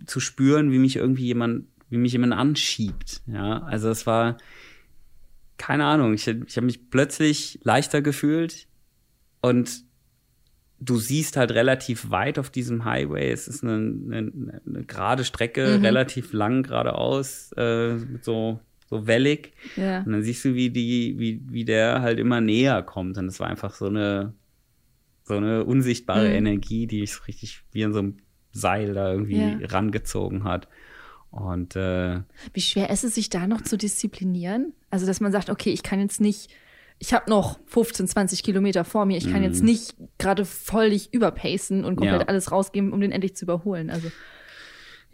zu 0.06 0.20
spüren, 0.20 0.70
wie 0.70 0.78
mich 0.78 0.94
irgendwie 0.94 1.24
jemand, 1.24 1.64
wie 1.90 1.98
mich 1.98 2.12
jemand 2.12 2.32
anschiebt. 2.32 3.22
Ja, 3.26 3.62
also 3.62 3.88
es 3.88 4.06
war, 4.06 4.36
keine 5.56 5.84
Ahnung, 5.84 6.14
ich, 6.14 6.26
ich 6.26 6.56
habe 6.56 6.66
mich 6.66 6.90
plötzlich 6.90 7.58
leichter 7.62 8.02
gefühlt 8.02 8.66
und 9.40 9.84
du 10.80 10.98
siehst 10.98 11.36
halt 11.36 11.52
relativ 11.52 12.10
weit 12.10 12.38
auf 12.38 12.50
diesem 12.50 12.84
Highway. 12.84 13.30
Es 13.30 13.48
ist 13.48 13.64
eine, 13.64 13.74
eine, 13.74 14.60
eine 14.66 14.84
gerade 14.84 15.24
Strecke, 15.24 15.78
mhm. 15.78 15.84
relativ 15.84 16.32
lang 16.32 16.62
geradeaus, 16.62 17.52
äh, 17.52 17.96
so, 18.22 18.60
so 18.88 19.06
wellig. 19.06 19.52
Ja. 19.76 20.00
Und 20.02 20.12
dann 20.12 20.22
siehst 20.22 20.44
du, 20.44 20.54
wie 20.54 20.70
die, 20.70 21.18
wie, 21.18 21.42
wie 21.48 21.64
der 21.64 22.00
halt 22.00 22.18
immer 22.18 22.40
näher 22.40 22.82
kommt. 22.82 23.18
Und 23.18 23.26
es 23.26 23.40
war 23.40 23.48
einfach 23.48 23.74
so 23.74 23.86
eine, 23.86 24.34
so 25.24 25.34
eine 25.34 25.64
unsichtbare 25.64 26.28
mhm. 26.28 26.34
Energie, 26.34 26.86
die 26.86 27.02
ich 27.02 27.26
richtig 27.26 27.62
wie 27.72 27.82
in 27.82 27.92
so 27.92 27.98
einem 27.98 28.16
Seil 28.52 28.94
da 28.94 29.12
irgendwie 29.12 29.40
ja. 29.40 29.58
rangezogen 29.66 30.44
hat. 30.44 30.68
Und 31.30 31.76
äh, 31.76 32.20
wie 32.54 32.60
schwer 32.60 32.90
ist 32.90 33.04
es, 33.04 33.14
sich 33.14 33.28
da 33.28 33.46
noch 33.46 33.62
zu 33.62 33.76
disziplinieren? 33.76 34.72
Also, 34.90 35.06
dass 35.06 35.20
man 35.20 35.32
sagt, 35.32 35.50
okay, 35.50 35.70
ich 35.70 35.82
kann 35.82 36.00
jetzt 36.00 36.20
nicht 36.20 36.50
ich 36.98 37.12
habe 37.12 37.30
noch 37.30 37.58
15, 37.66 38.08
20 38.08 38.42
Kilometer 38.42 38.84
vor 38.84 39.06
mir. 39.06 39.16
Ich 39.16 39.30
kann 39.30 39.42
jetzt 39.42 39.60
mhm. 39.60 39.66
nicht 39.66 39.94
gerade 40.18 40.44
völlig 40.44 41.14
überpacen 41.14 41.84
und 41.84 41.96
komplett 41.96 42.22
ja. 42.22 42.26
alles 42.26 42.50
rausgeben, 42.50 42.92
um 42.92 43.00
den 43.00 43.12
endlich 43.12 43.36
zu 43.36 43.44
überholen. 43.44 43.90
Also 43.90 44.10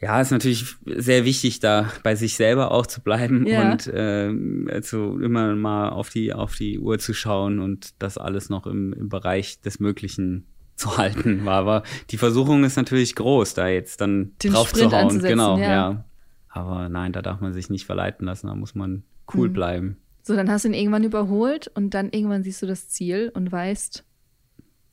ja, 0.00 0.20
ist 0.20 0.32
natürlich 0.32 0.76
sehr 0.84 1.24
wichtig, 1.24 1.60
da 1.60 1.90
bei 2.02 2.14
sich 2.14 2.36
selber 2.36 2.72
auch 2.72 2.86
zu 2.86 3.00
bleiben 3.00 3.46
ja. 3.46 3.70
und 3.70 3.86
äh, 3.86 4.30
also 4.70 5.18
immer 5.18 5.54
mal 5.54 5.90
auf 5.90 6.10
die 6.10 6.32
auf 6.32 6.56
die 6.56 6.78
Uhr 6.78 6.98
zu 6.98 7.14
schauen 7.14 7.58
und 7.58 7.94
das 8.00 8.18
alles 8.18 8.48
noch 8.48 8.66
im, 8.66 8.92
im 8.92 9.08
Bereich 9.08 9.60
des 9.60 9.78
Möglichen 9.78 10.46
zu 10.76 10.96
halten 10.96 11.44
war. 11.44 11.58
Aber 11.58 11.82
die 12.10 12.18
Versuchung 12.18 12.64
ist 12.64 12.76
natürlich 12.76 13.14
groß, 13.14 13.54
da 13.54 13.68
jetzt 13.68 14.00
dann 14.00 14.32
Den 14.42 14.52
drauf 14.52 14.68
Sprint 14.68 14.90
zu 14.90 14.96
hauen. 14.96 15.18
Genau, 15.20 15.58
ja. 15.58 15.68
ja. 15.68 16.04
Aber 16.48 16.88
nein, 16.88 17.12
da 17.12 17.22
darf 17.22 17.40
man 17.40 17.52
sich 17.52 17.70
nicht 17.70 17.86
verleiten 17.86 18.26
lassen. 18.26 18.46
Da 18.46 18.54
muss 18.54 18.74
man 18.74 19.04
cool 19.34 19.48
mhm. 19.48 19.52
bleiben. 19.52 19.96
So, 20.22 20.34
dann 20.34 20.50
hast 20.50 20.64
du 20.64 20.68
ihn 20.68 20.74
irgendwann 20.74 21.04
überholt 21.04 21.68
und 21.74 21.90
dann 21.94 22.10
irgendwann 22.10 22.42
siehst 22.42 22.62
du 22.62 22.66
das 22.66 22.88
Ziel 22.88 23.30
und 23.34 23.52
weißt, 23.52 24.04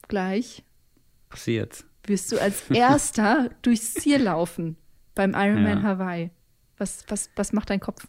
gleich 0.07 0.63
passiert. 1.29 1.85
Wirst 2.05 2.31
du 2.31 2.41
als 2.41 2.63
erster 2.69 3.49
durchs 3.61 3.93
Ziel 3.93 4.21
laufen 4.21 4.75
beim 5.15 5.33
Ironman 5.33 5.77
ja. 5.77 5.83
Hawaii. 5.83 6.31
Was, 6.77 7.05
was, 7.07 7.29
was 7.35 7.53
macht 7.53 7.69
dein 7.69 7.79
Kopf? 7.79 8.07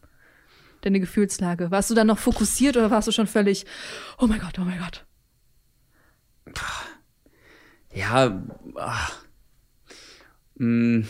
Deine 0.81 0.99
Gefühlslage? 0.99 1.70
Warst 1.70 1.91
du 1.91 1.95
dann 1.95 2.09
noch 2.09 2.18
fokussiert 2.18 2.77
oder 2.77 2.91
warst 2.91 3.07
du 3.07 3.12
schon 3.12 3.29
völlig, 3.29 3.66
oh 4.18 4.27
mein 4.27 4.41
Gott, 4.41 4.59
oh 4.59 4.64
mein 4.64 4.81
Gott? 4.81 5.07
Ja, 7.95 8.43
ach, 8.76 9.24
mh, 10.57 10.99
mm, 10.99 11.07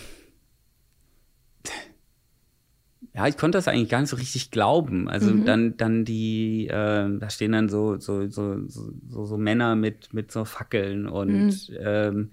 ja, 3.15 3.27
ich 3.27 3.37
konnte 3.37 3.59
das 3.59 3.69
eigentlich 3.69 3.91
gar 3.91 4.01
nicht 4.01 4.09
so 4.09 4.17
richtig 4.17 4.51
glauben. 4.51 5.09
Also 5.09 5.33
mhm. 5.33 5.45
dann, 5.45 5.77
dann 5.77 6.05
die, 6.05 6.67
äh, 6.69 7.19
da 7.19 7.31
stehen 7.31 7.53
dann 7.53 7.69
so, 7.69 7.99
so, 7.99 8.29
so, 8.29 8.67
so, 8.67 9.27
so 9.27 9.37
Männer 9.37 9.77
mit, 9.77 10.15
mit 10.15 10.33
so 10.33 10.45
Fackeln 10.45 11.07
und 11.07 11.69
mhm. 11.69 11.77
ähm, 11.79 12.31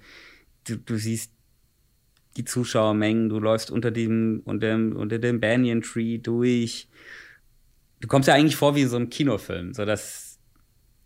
du, 0.66 0.78
du 0.78 0.96
siehst 0.96 1.34
die 2.38 2.46
Zuschauermengen, 2.46 3.28
du 3.28 3.40
läufst 3.40 3.72
unter 3.72 3.92
dem, 3.92 4.42
unter 4.46 4.68
dem, 4.68 4.96
unter 4.96 5.20
dem 5.20 5.42
Banyan 5.42 5.82
Tree 5.82 6.18
durch. 6.18 6.88
Du 8.00 8.08
kommst 8.08 8.30
ja 8.30 8.36
eigentlich 8.36 8.56
vor 8.56 8.76
wie 8.76 8.82
in 8.82 8.90
so 8.90 8.96
einem 8.96 9.10
Kinofilm, 9.10 9.74
so 9.74 9.84
das 9.84 10.29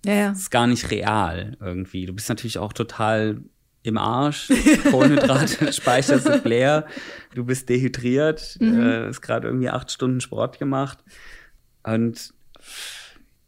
ja, 0.06 0.14
ja. 0.14 0.32
ist 0.32 0.52
gar 0.52 0.68
nicht 0.68 0.92
real 0.92 1.58
irgendwie. 1.60 2.06
Du 2.06 2.14
bist 2.14 2.30
natürlich 2.30 2.58
auch 2.58 2.74
total 2.74 3.42
im 3.84 3.98
Arsch, 3.98 4.50
Kohlenhydratspeicher 4.92 6.20
sind 6.20 6.46
leer, 6.46 6.88
du 7.36 7.46
bist 7.46 7.70
dehydriert, 7.70 8.58
mhm. 8.60 8.82
äh, 8.82 9.10
ist 9.10 9.22
gerade 9.22 9.48
irgendwie 9.48 9.70
acht 9.70 9.92
Stunden 9.92 10.22
Sport 10.22 10.58
gemacht 10.58 11.04
und 11.84 12.34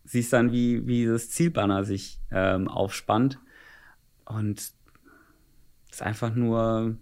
siehst 0.03 0.33
dann, 0.33 0.51
wie, 0.51 0.85
wie 0.87 1.05
das 1.05 1.29
Zielbanner 1.29 1.83
sich 1.83 2.19
ähm, 2.31 2.67
aufspannt 2.67 3.39
und 4.25 4.59
ist 5.89 6.01
einfach 6.01 6.35
nur, 6.35 6.97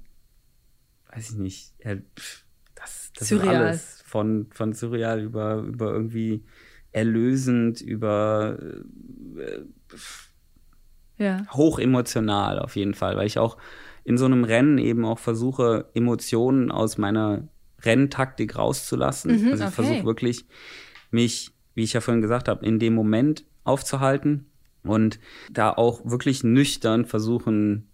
weiß 1.11 1.31
ich 1.31 1.37
nicht, 1.37 1.73
ja, 1.83 1.95
das, 2.75 3.11
das 3.15 3.31
ist 3.31 3.41
alles 3.41 4.03
von, 4.05 4.47
von 4.51 4.73
surreal 4.73 5.21
über, 5.21 5.55
über 5.57 5.91
irgendwie 5.91 6.43
erlösend, 6.93 7.81
über 7.81 8.57
äh, 9.37 9.61
ja. 11.17 11.45
Hoch 11.51 11.79
emotional 11.79 12.59
auf 12.59 12.75
jeden 12.75 12.93
Fall, 12.93 13.17
weil 13.17 13.27
ich 13.27 13.37
auch 13.37 13.57
in 14.03 14.17
so 14.17 14.25
einem 14.25 14.43
Rennen 14.43 14.77
eben 14.77 15.05
auch 15.05 15.19
versuche, 15.19 15.89
Emotionen 15.93 16.71
aus 16.71 16.97
meiner 16.97 17.47
Renntaktik 17.81 18.57
rauszulassen. 18.57 19.31
Mhm, 19.31 19.51
also 19.51 19.63
ich 19.63 19.69
okay. 19.69 19.75
versuche 19.75 20.05
wirklich, 20.05 20.45
mich, 21.11 21.51
wie 21.75 21.83
ich 21.83 21.93
ja 21.93 22.01
vorhin 22.01 22.21
gesagt 22.21 22.47
habe, 22.47 22.65
in 22.65 22.79
dem 22.79 22.93
Moment 22.93 23.45
aufzuhalten 23.63 24.47
und 24.83 25.19
da 25.51 25.71
auch 25.71 26.01
wirklich 26.03 26.43
nüchtern 26.43 27.05
versuchen, 27.05 27.87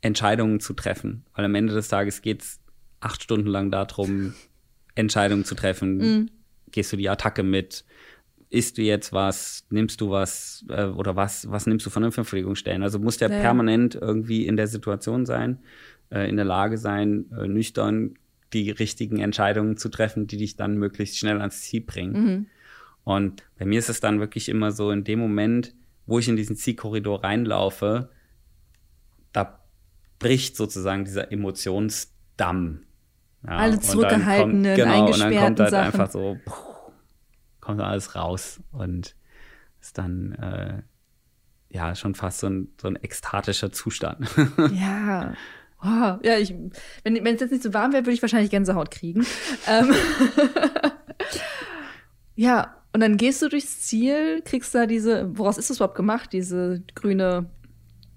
Entscheidungen 0.00 0.60
zu 0.60 0.74
treffen. 0.74 1.24
Weil 1.34 1.44
am 1.44 1.54
Ende 1.54 1.74
des 1.74 1.88
Tages 1.88 2.22
geht 2.22 2.42
es 2.42 2.60
acht 3.00 3.22
Stunden 3.22 3.48
lang 3.48 3.70
darum, 3.70 4.34
Entscheidungen 4.94 5.44
zu 5.44 5.54
treffen. 5.54 5.96
Mhm. 5.96 6.30
Gehst 6.72 6.92
du 6.92 6.96
die 6.96 7.08
Attacke 7.08 7.42
mit? 7.42 7.84
isst 8.52 8.76
du 8.76 8.82
jetzt 8.82 9.12
was, 9.12 9.64
nimmst 9.70 10.00
du 10.00 10.10
was 10.10 10.64
äh, 10.68 10.84
oder 10.84 11.16
was, 11.16 11.50
was 11.50 11.66
nimmst 11.66 11.86
du 11.86 11.90
von 11.90 12.02
den 12.02 12.12
Verpflegungsstellen? 12.12 12.82
Also 12.82 12.98
muss 12.98 13.16
der 13.16 13.30
ja. 13.30 13.40
permanent 13.40 13.94
irgendwie 13.94 14.46
in 14.46 14.56
der 14.56 14.66
Situation 14.66 15.24
sein, 15.24 15.58
äh, 16.10 16.28
in 16.28 16.36
der 16.36 16.44
Lage 16.44 16.76
sein, 16.76 17.30
äh, 17.36 17.48
nüchtern 17.48 18.14
die 18.52 18.70
richtigen 18.70 19.20
Entscheidungen 19.20 19.78
zu 19.78 19.88
treffen, 19.88 20.26
die 20.26 20.36
dich 20.36 20.56
dann 20.56 20.76
möglichst 20.76 21.16
schnell 21.16 21.40
ans 21.40 21.62
Ziel 21.62 21.80
bringen. 21.80 22.12
Mhm. 22.12 22.46
Und 23.04 23.42
bei 23.58 23.64
mir 23.64 23.78
ist 23.78 23.88
es 23.88 24.00
dann 24.00 24.20
wirklich 24.20 24.50
immer 24.50 24.70
so, 24.70 24.90
in 24.90 25.02
dem 25.02 25.18
Moment, 25.18 25.74
wo 26.04 26.18
ich 26.18 26.28
in 26.28 26.36
diesen 26.36 26.54
Zielkorridor 26.54 27.24
reinlaufe, 27.24 28.10
da 29.32 29.60
bricht 30.18 30.56
sozusagen 30.56 31.06
dieser 31.06 31.32
Emotionsdamm. 31.32 32.82
Ja, 33.44 33.56
Alle 33.56 33.80
zurückgehaltenen, 33.80 34.62
kommt, 34.62 34.76
genau, 34.76 35.06
und 35.06 35.20
dann 35.20 35.36
kommt 35.36 35.60
halt 35.60 35.70
Sachen. 35.70 35.86
einfach 35.86 36.10
so, 36.10 36.36
kommt 37.60 37.80
alles 37.80 38.14
raus 38.14 38.60
und 38.70 39.16
ist 39.80 39.98
dann 39.98 40.32
äh, 40.32 40.82
ja 41.70 41.94
schon 41.94 42.14
fast 42.14 42.40
so 42.40 42.48
ein, 42.48 42.68
so 42.80 42.88
ein 42.88 42.96
ekstatischer 42.96 43.72
Zustand. 43.72 44.28
ja. 44.72 45.32
Oh, 45.84 46.18
ja, 46.22 46.38
ich, 46.38 46.54
wenn, 47.02 47.26
es 47.26 47.40
jetzt 47.40 47.50
nicht 47.50 47.64
so 47.64 47.74
warm 47.74 47.92
wäre, 47.92 48.04
würde 48.04 48.12
ich 48.12 48.22
wahrscheinlich 48.22 48.50
Gänsehaut 48.50 48.92
kriegen. 48.92 49.26
ähm, 49.66 49.92
ja, 52.36 52.76
und 52.92 53.00
dann 53.00 53.16
gehst 53.16 53.42
du 53.42 53.48
durchs 53.48 53.80
Ziel, 53.80 54.42
kriegst 54.44 54.72
da 54.74 54.86
diese, 54.86 55.36
woraus 55.36 55.58
ist 55.58 55.70
das 55.70 55.78
überhaupt 55.78 55.96
gemacht, 55.96 56.32
diese 56.32 56.82
grüne, 56.94 57.50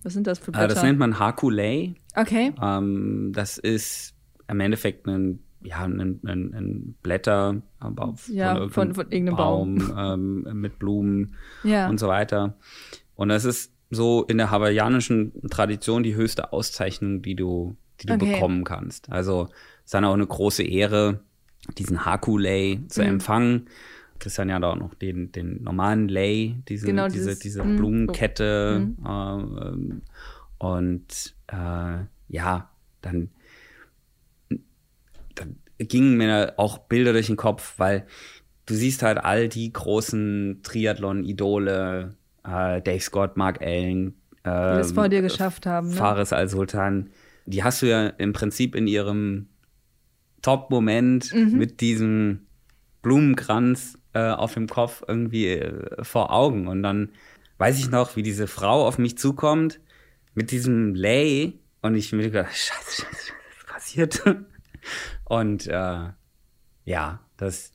was 0.04 0.14
sind 0.14 0.28
das 0.28 0.38
für 0.38 0.52
Blätter? 0.52 0.66
Ah, 0.66 0.68
das 0.68 0.84
nennt 0.84 1.00
man 1.00 1.18
Hakulei. 1.18 1.96
Okay. 2.16 2.54
Ähm, 2.62 3.32
das 3.34 3.58
ist 3.58 4.15
im 4.48 4.60
Endeffekt 4.60 5.08
ein 5.08 5.40
ja, 5.64 5.84
ein, 5.84 6.20
ein, 6.24 6.54
ein 6.54 6.96
Blätter 7.02 7.62
aber 7.80 8.14
ja, 8.28 8.56
von, 8.56 8.70
von, 8.70 8.94
von 8.94 9.12
irgendeinem 9.12 9.36
Baum, 9.36 9.76
Baum. 9.96 10.44
Ähm, 10.46 10.62
mit 10.62 10.78
Blumen 10.78 11.36
ja. 11.64 11.90
und 11.90 12.00
so 12.00 12.08
weiter. 12.08 12.56
Und 13.16 13.30
das 13.30 13.46
ist 13.46 13.74
so 13.90 14.24
in 14.26 14.38
der 14.38 14.52
hawaiianischen 14.52 15.32
Tradition 15.50 16.04
die 16.04 16.14
höchste 16.16 16.54
Auszeichnung, 16.54 17.24
die 17.24 17.36
du, 17.36 17.76
die 18.02 18.08
du 18.08 18.14
Okay. 18.14 18.34
bekommen 18.34 18.64
kannst. 18.64 19.12
Also 19.12 19.48
es 19.80 19.86
ist 19.86 19.94
dann 19.96 20.06
auch 20.06 20.14
eine 20.14 20.28
große 20.28 20.62
Ehre, 20.64 21.22
diesen 21.80 22.06
Haku-Lei 22.06 22.82
zu 22.88 23.02
Mhm. 23.02 23.08
empfangen. 23.08 23.66
Christian 24.20 24.50
ja 24.50 24.60
da 24.60 24.72
auch 24.72 24.78
noch 24.78 24.94
den, 24.94 25.32
den 25.32 25.64
normalen 25.64 26.08
Lei, 26.10 26.56
diese, 26.70 26.86
Genau, 26.86 27.08
diese, 27.08 27.38
diese 27.40 27.64
mhm. 27.64 27.78
Blumenkette. 27.78 28.94
Mhm. 29.00 29.06
ähm, 29.08 30.02
und 30.60 31.36
äh, 31.48 31.98
ja, 32.30 32.70
dann 33.02 33.30
gingen 35.78 36.18
mir 36.18 36.54
auch 36.58 36.78
Bilder 36.80 37.14
durch 37.14 37.28
den 37.28 37.36
Kopf, 37.38 37.74
weil 37.78 38.06
du 38.66 38.74
siehst 38.74 39.04
halt 39.04 39.18
all 39.18 39.48
die 39.50 39.72
großen 39.72 40.62
Triathlon-Idole, 40.64 42.16
äh, 42.44 42.82
Dave 42.82 43.00
Scott, 43.02 43.38
Mark 43.38 43.62
Allen, 43.62 44.14
die 44.38 44.42
das 44.44 44.90
ähm, 44.90 44.96
vor 44.96 45.10
dir 45.10 45.22
geschafft 45.22 45.66
haben. 45.66 45.90
Ne? 45.90 45.96
Fares 45.96 46.32
Al-Sultan, 46.34 47.10
die 47.46 47.64
hast 47.64 47.82
du 47.82 47.88
ja 47.88 48.08
im 48.08 48.34
Prinzip 48.34 48.76
in 48.76 48.88
ihrem 48.88 49.48
Top-Moment 50.42 51.34
Mhm. 51.34 51.58
mit 51.58 51.82
diesem 51.82 52.46
Blumenkranz 53.02 53.98
äh, 54.14 54.30
auf 54.30 54.54
dem 54.54 54.68
Kopf 54.68 55.04
irgendwie 55.08 55.48
äh, 55.50 56.04
vor 56.04 56.32
Augen. 56.32 56.68
Und 56.68 56.84
dann 56.84 57.10
weiß 57.58 57.78
ich 57.80 57.90
noch, 57.90 58.16
wie 58.16 58.24
diese 58.24 58.48
Frau 58.48 58.86
auf 58.88 58.98
mich 58.98 59.18
zukommt 59.18 59.80
mit 60.34 60.52
diesem 60.52 60.94
Lay 60.96 61.60
und 61.82 61.96
ich 61.96 62.12
mir 62.14 62.30
gedacht, 62.30 62.52
scheiße, 62.56 63.02
scheiße, 63.04 63.12
scheiße, 63.28 63.34
was 63.58 63.74
passiert? 63.74 64.24
Und 65.26 65.68
äh, 65.68 66.10
ja, 66.86 67.20
das 67.38 67.72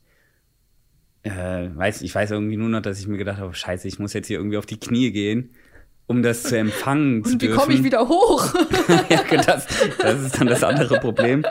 äh, 1.23 1.69
weiß, 1.73 2.01
ich 2.01 2.13
weiß 2.13 2.31
irgendwie 2.31 2.57
nur 2.57 2.69
noch, 2.69 2.81
dass 2.81 2.99
ich 2.99 3.07
mir 3.07 3.17
gedacht 3.17 3.39
habe, 3.39 3.53
scheiße, 3.53 3.87
ich 3.87 3.99
muss 3.99 4.13
jetzt 4.13 4.27
hier 4.27 4.37
irgendwie 4.37 4.57
auf 4.57 4.65
die 4.65 4.79
Knie 4.79 5.11
gehen, 5.11 5.55
um 6.07 6.23
das 6.23 6.43
zu 6.43 6.57
empfangen 6.57 7.23
zu 7.23 7.33
Und 7.33 7.41
wie 7.41 7.49
komme 7.49 7.73
ich 7.73 7.83
wieder 7.83 8.07
hoch? 8.07 8.53
ja, 9.09 9.23
das, 9.43 9.67
das 9.97 10.21
ist 10.21 10.39
dann 10.39 10.47
das 10.47 10.63
andere 10.63 10.99
Problem. 10.99 11.45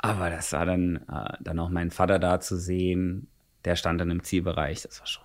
Aber 0.00 0.30
das 0.30 0.52
war 0.52 0.66
dann, 0.66 0.96
äh, 1.08 1.36
dann 1.40 1.58
auch 1.58 1.70
mein 1.70 1.90
Vater 1.90 2.18
da 2.18 2.40
zu 2.40 2.56
sehen, 2.56 3.28
der 3.64 3.76
stand 3.76 4.00
dann 4.00 4.10
im 4.10 4.22
Zielbereich, 4.22 4.82
das 4.82 5.00
war 5.00 5.06
schon 5.06 5.24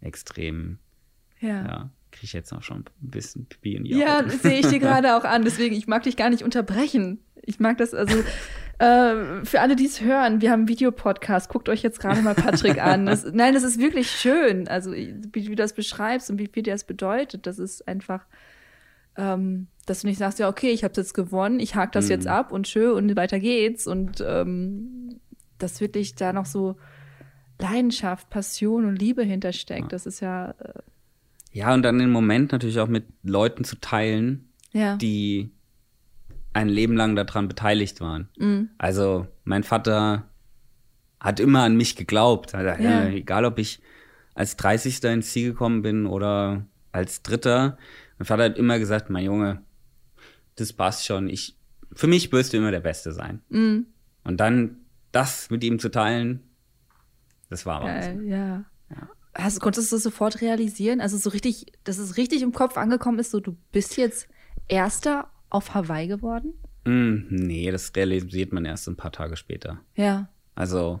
extrem, 0.00 0.78
ja. 1.40 1.48
ja, 1.48 1.90
kriege 2.18 2.26
ich 2.26 2.32
jetzt 2.32 2.52
noch 2.52 2.62
schon 2.62 2.78
ein 3.02 3.10
bisschen 3.10 3.46
Pipi 3.46 3.74
in 3.76 3.84
die 3.84 3.90
Ja, 3.96 4.18
Augen. 4.18 4.28
das 4.28 4.42
sehe 4.42 4.58
ich 4.60 4.66
dir 4.66 4.78
gerade 4.80 5.16
auch 5.16 5.24
an. 5.24 5.42
Deswegen, 5.44 5.74
ich 5.76 5.86
mag 5.86 6.02
dich 6.02 6.16
gar 6.16 6.30
nicht 6.30 6.42
unterbrechen. 6.42 7.20
Ich 7.42 7.60
mag 7.60 7.78
das 7.78 7.94
also. 7.94 8.18
Äh, 8.80 9.44
für 9.44 9.60
alle, 9.60 9.74
die 9.74 9.86
es 9.86 10.00
hören, 10.02 10.40
wir 10.40 10.50
haben 10.52 10.60
einen 10.60 10.68
Videopodcast. 10.68 11.48
Guckt 11.48 11.68
euch 11.68 11.82
jetzt 11.82 11.98
gerade 12.00 12.22
mal 12.22 12.34
Patrick 12.34 12.80
an. 12.82 13.06
Das, 13.06 13.24
nein, 13.32 13.54
das 13.54 13.62
ist 13.64 13.78
wirklich 13.80 14.10
schön. 14.10 14.68
Also, 14.68 14.92
wie, 14.92 15.14
wie 15.32 15.44
du 15.46 15.54
das 15.56 15.72
beschreibst 15.72 16.30
und 16.30 16.38
wie 16.38 16.46
viel 16.46 16.62
dir 16.62 16.74
das 16.74 16.84
bedeutet, 16.84 17.46
das 17.46 17.58
ist 17.58 17.86
einfach, 17.88 18.24
ähm, 19.16 19.66
dass 19.86 20.02
du 20.02 20.06
nicht 20.06 20.18
sagst, 20.18 20.38
ja, 20.38 20.48
okay, 20.48 20.70
ich 20.70 20.84
habe 20.84 20.94
jetzt 20.96 21.14
gewonnen, 21.14 21.58
ich 21.60 21.74
hake 21.74 21.90
das 21.92 22.04
Mhm. 22.06 22.10
jetzt 22.10 22.26
ab 22.28 22.52
und 22.52 22.68
schön 22.68 22.92
und 22.92 23.16
weiter 23.16 23.40
geht's. 23.40 23.86
Und 23.88 24.22
ähm, 24.26 25.18
dass 25.58 25.80
wirklich 25.80 26.14
da 26.14 26.32
noch 26.32 26.46
so 26.46 26.76
Leidenschaft, 27.58 28.30
Passion 28.30 28.84
und 28.84 28.96
Liebe 28.96 29.24
hintersteckt. 29.24 29.92
Das 29.92 30.06
ist 30.06 30.20
ja, 30.20 30.50
äh, 30.50 30.72
Ja, 31.52 31.72
und 31.74 31.82
dann 31.82 31.98
den 31.98 32.10
Moment 32.10 32.52
natürlich 32.52 32.78
auch 32.78 32.88
mit 32.88 33.06
Leuten 33.22 33.64
zu 33.64 33.76
teilen, 33.80 34.48
ja. 34.72 34.96
die 34.96 35.50
ein 36.52 36.68
Leben 36.68 36.96
lang 36.96 37.16
daran 37.16 37.48
beteiligt 37.48 38.00
waren. 38.00 38.28
Mhm. 38.38 38.70
Also 38.78 39.26
mein 39.44 39.62
Vater 39.64 40.28
hat 41.20 41.40
immer 41.40 41.62
an 41.62 41.76
mich 41.76 41.96
geglaubt. 41.96 42.54
Also, 42.54 42.82
Ja. 42.82 43.02
äh, 43.04 43.16
egal, 43.16 43.44
ob 43.44 43.58
ich 43.58 43.80
als 44.34 44.56
30. 44.56 45.02
ins 45.04 45.32
Ziel 45.32 45.50
gekommen 45.50 45.82
bin 45.82 46.06
oder 46.06 46.64
als 46.92 47.22
Dritter. 47.22 47.76
Mein 48.18 48.26
Vater 48.26 48.44
hat 48.44 48.58
immer 48.58 48.78
gesagt, 48.78 49.10
mein 49.10 49.24
Junge, 49.24 49.62
das 50.56 50.72
passt 50.72 51.06
schon. 51.06 51.28
Ich, 51.28 51.56
für 51.92 52.06
mich 52.06 52.30
wirst 52.32 52.52
du 52.52 52.56
immer 52.56 52.70
der 52.70 52.80
Beste 52.80 53.12
sein. 53.12 53.42
Mhm. 53.48 53.86
Und 54.24 54.38
dann 54.38 54.76
das 55.12 55.50
mit 55.50 55.64
ihm 55.64 55.78
zu 55.78 55.90
teilen, 55.90 56.42
das 57.50 57.66
war 57.66 57.82
Wahnsinn. 57.82 58.28
Geil, 58.28 58.64
ja. 58.90 59.08
Hast, 59.38 59.60
konntest 59.60 59.92
du 59.92 59.96
das 59.96 60.02
sofort 60.02 60.40
realisieren? 60.40 61.00
Also 61.00 61.16
so 61.16 61.30
richtig, 61.30 61.66
dass 61.84 61.98
es 61.98 62.16
richtig 62.16 62.42
im 62.42 62.52
Kopf 62.52 62.76
angekommen 62.76 63.18
ist, 63.20 63.30
so 63.30 63.40
du 63.40 63.56
bist 63.72 63.96
jetzt 63.96 64.28
Erster 64.66 65.28
auf 65.48 65.74
Hawaii 65.74 66.08
geworden? 66.08 66.52
Mm, 66.84 67.26
nee, 67.30 67.70
das 67.70 67.92
realisiert 67.94 68.52
man 68.52 68.64
erst 68.64 68.88
ein 68.88 68.96
paar 68.96 69.12
Tage 69.12 69.36
später. 69.36 69.80
Ja. 69.94 70.28
Also 70.54 71.00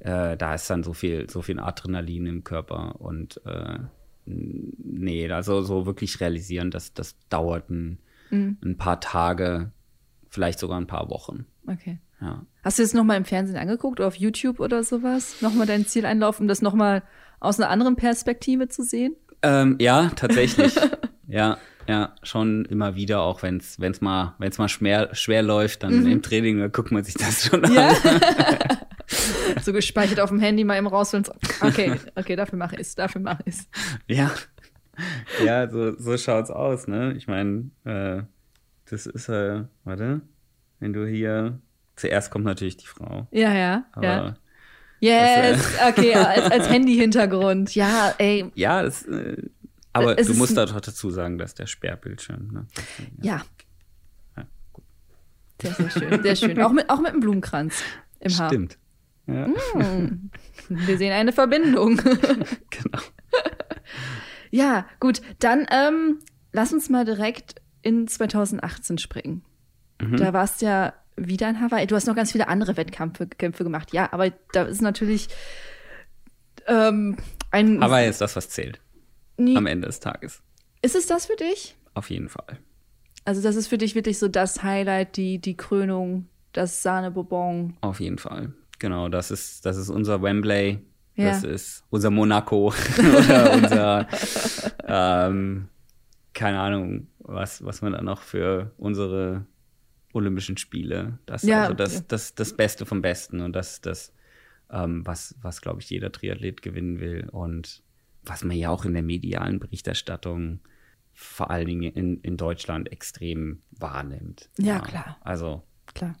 äh, 0.00 0.36
da 0.36 0.54
ist 0.54 0.68
dann 0.68 0.82
so 0.84 0.92
viel, 0.92 1.28
so 1.30 1.40
viel 1.42 1.58
Adrenalin 1.58 2.26
im 2.26 2.44
Körper 2.44 3.00
und 3.00 3.40
äh, 3.46 3.78
nee, 4.26 5.30
also 5.30 5.62
so 5.62 5.86
wirklich 5.86 6.20
realisieren, 6.20 6.70
dass 6.70 6.92
das 6.94 7.16
dauert 7.28 7.70
ein, 7.70 7.98
Mhm. 8.30 8.56
ein 8.64 8.76
paar 8.78 9.00
Tage, 9.00 9.70
vielleicht 10.30 10.58
sogar 10.58 10.80
ein 10.80 10.86
paar 10.86 11.10
Wochen. 11.10 11.44
Okay. 11.66 11.98
Ja. 12.20 12.44
Hast 12.62 12.78
du 12.78 12.82
das 12.82 12.94
nochmal 12.94 13.16
im 13.18 13.24
Fernsehen 13.26 13.58
angeguckt 13.58 14.00
oder 14.00 14.08
auf 14.08 14.16
YouTube 14.16 14.60
oder 14.60 14.82
sowas? 14.82 15.42
Nochmal 15.42 15.66
dein 15.66 15.86
Ziel 15.86 16.06
einlaufen, 16.06 16.44
um 16.44 16.48
das 16.48 16.62
nochmal 16.62 17.02
aus 17.44 17.60
einer 17.60 17.70
anderen 17.70 17.96
Perspektive 17.96 18.68
zu 18.68 18.82
sehen? 18.82 19.16
Ähm, 19.42 19.76
ja, 19.80 20.10
tatsächlich. 20.16 20.74
ja, 21.28 21.58
ja, 21.86 22.14
schon 22.22 22.64
immer 22.64 22.94
wieder, 22.94 23.20
auch 23.20 23.42
wenn 23.42 23.58
es 23.58 23.78
wenn's 23.78 24.00
mal, 24.00 24.34
wenn's 24.38 24.58
mal 24.58 24.68
schwer, 24.68 25.14
schwer 25.14 25.42
läuft, 25.42 25.82
dann 25.82 26.06
im 26.06 26.22
Training, 26.22 26.58
da 26.58 26.68
guckt 26.68 26.92
man 26.92 27.04
sich 27.04 27.14
das 27.14 27.44
schon 27.44 27.64
an. 27.64 27.70
Mhm. 27.70 27.76
Ja. 27.76 27.92
so 29.62 29.72
gespeichert 29.72 30.20
auf 30.20 30.30
dem 30.30 30.40
Handy 30.40 30.64
mal 30.64 30.78
eben 30.78 30.86
rausholen. 30.86 31.24
So, 31.24 31.32
okay, 31.60 32.00
okay, 32.14 32.36
dafür 32.36 32.58
mache 32.58 32.76
ich 32.76 32.82
es, 32.82 32.94
dafür 32.94 33.20
mache 33.20 33.42
ich 33.44 33.54
es. 33.54 33.68
Ja, 34.08 34.30
ja 35.44 35.68
so, 35.68 35.98
so 35.98 36.16
schaut's 36.16 36.50
aus, 36.50 36.88
ne? 36.88 37.14
Ich 37.16 37.26
meine, 37.26 37.70
äh, 37.84 38.22
das 38.86 39.06
ist, 39.06 39.28
äh, 39.28 39.64
warte, 39.84 40.22
wenn 40.80 40.92
du 40.92 41.06
hier, 41.06 41.60
zuerst 41.96 42.30
kommt 42.30 42.44
natürlich 42.44 42.76
die 42.76 42.86
Frau, 42.86 43.28
Ja, 43.30 43.52
ja, 43.52 43.84
aber 43.92 44.06
ja. 44.06 44.34
Yes, 45.04 45.60
okay, 45.86 46.14
als, 46.14 46.50
als 46.50 46.68
Handy-Hintergrund. 46.70 47.74
Ja, 47.74 48.14
ey, 48.18 48.50
ja, 48.54 48.82
das, 48.82 49.02
äh, 49.04 49.36
aber 49.92 50.18
Es 50.18 50.26
du 50.26 50.34
musst 50.34 50.56
da 50.56 50.66
doch 50.66 50.80
dazu 50.80 51.10
sagen, 51.10 51.38
dass 51.38 51.54
der 51.54 51.66
Sperrbildschirm, 51.66 52.48
ne? 52.52 52.66
ja. 53.22 53.42
Ja, 54.36 54.46
gut. 54.72 54.84
Sehr, 55.62 55.72
sehr 55.74 55.90
schön, 55.90 56.22
sehr 56.22 56.36
schön. 56.36 56.60
Auch 56.62 56.72
mit, 56.72 56.90
auch 56.90 57.00
mit 57.00 57.12
einem 57.12 57.20
Blumenkranz 57.20 57.82
im 58.20 58.36
Haar. 58.36 58.48
Stimmt. 58.48 58.78
Ja, 59.26 59.46
Hm. 59.72 60.30
Wir 60.68 60.98
sehen 60.98 61.12
eine 61.12 61.32
Verbindung. 61.32 61.96
genau. 62.70 62.98
ja, 64.50 64.86
gut, 65.00 65.20
dann 65.38 65.66
ähm, 65.70 66.18
lass 66.52 66.72
uns 66.72 66.88
mal 66.90 67.04
direkt 67.04 67.60
in 67.82 68.08
2018 68.08 68.98
springen. 68.98 69.44
Mhm. 70.00 70.16
Da 70.16 70.32
warst 70.32 70.62
du 70.62 70.66
ja 70.66 70.94
wieder 71.16 71.48
in 71.48 71.60
Hawaii. 71.60 71.86
Du 71.86 71.94
hast 71.94 72.06
noch 72.06 72.16
ganz 72.16 72.32
viele 72.32 72.48
andere 72.48 72.76
Wettkämpfe 72.76 73.26
Kämpfe 73.26 73.64
gemacht. 73.64 73.92
Ja, 73.92 74.12
aber 74.12 74.30
da 74.52 74.64
ist 74.64 74.82
natürlich 74.82 75.28
ähm, 76.66 77.16
ein. 77.50 77.80
Hawaii 77.80 78.08
ist 78.08 78.20
das, 78.20 78.36
was 78.36 78.48
zählt 78.50 78.80
nie, 79.36 79.56
am 79.56 79.66
Ende 79.66 79.86
des 79.86 80.00
Tages. 80.00 80.42
ist 80.82 80.94
es 80.94 81.06
das 81.06 81.26
für 81.26 81.36
dich? 81.36 81.76
Auf 81.94 82.10
jeden 82.10 82.28
Fall. 82.28 82.58
Also, 83.24 83.42
das 83.42 83.56
ist 83.56 83.68
für 83.68 83.78
dich 83.78 83.94
wirklich 83.94 84.18
so 84.18 84.28
das 84.28 84.62
Highlight, 84.62 85.16
die, 85.16 85.38
die 85.38 85.56
Krönung, 85.56 86.28
das 86.52 86.82
Sahnebonbon. 86.82 87.76
Auf 87.80 88.00
jeden 88.00 88.18
Fall. 88.18 88.52
Genau, 88.78 89.08
das 89.08 89.30
ist, 89.30 89.64
das 89.64 89.76
ist 89.76 89.88
unser 89.88 90.20
Wembley. 90.22 90.80
Ja. 91.16 91.30
Das 91.30 91.44
ist 91.44 91.84
unser 91.90 92.10
Monaco 92.10 92.74
oder 92.98 93.52
unser, 93.52 94.08
ähm, 94.86 95.68
keine 96.32 96.58
Ahnung, 96.58 97.06
was, 97.20 97.64
was 97.64 97.82
man 97.82 97.92
da 97.92 98.02
noch 98.02 98.20
für 98.20 98.72
unsere 98.76 99.46
Olympischen 100.14 100.56
Spiele. 100.56 101.18
Das 101.26 101.42
ist 101.42 101.48
Ja, 101.48 101.62
also 101.62 101.74
das, 101.74 101.94
ja. 101.94 102.00
das, 102.08 102.34
das 102.34 102.56
Beste 102.56 102.86
vom 102.86 103.02
Besten 103.02 103.40
und 103.40 103.54
das 103.54 103.80
das, 103.80 104.12
ähm, 104.70 105.06
was, 105.06 105.34
was 105.42 105.60
glaube 105.60 105.80
ich, 105.80 105.90
jeder 105.90 106.12
Triathlet 106.12 106.62
gewinnen 106.62 107.00
will 107.00 107.28
und 107.30 107.82
was 108.22 108.44
man 108.44 108.56
ja 108.56 108.70
auch 108.70 108.84
in 108.84 108.94
der 108.94 109.02
medialen 109.02 109.58
Berichterstattung 109.58 110.60
vor 111.12 111.50
allen 111.50 111.66
Dingen 111.66 111.92
in, 111.92 112.20
in 112.20 112.36
Deutschland 112.36 112.90
extrem 112.90 113.62
wahrnimmt. 113.70 114.50
Ja, 114.58 114.80
klar. 114.80 115.18
Also, 115.20 115.62
Klar. 115.94 116.16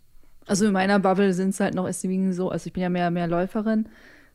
Also 0.46 0.66
in 0.66 0.72
meiner 0.72 0.98
Bubble 0.98 1.32
sind 1.32 1.50
es 1.50 1.60
halt 1.60 1.74
noch 1.74 1.86
deswegen 1.86 2.32
so, 2.32 2.50
also 2.50 2.66
ich 2.66 2.72
bin 2.72 2.82
ja 2.82 2.90
mehr, 2.90 3.10
mehr 3.10 3.26
Läuferin, 3.26 3.88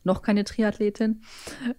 noch 0.04 0.22
keine 0.22 0.44
Triathletin. 0.44 1.22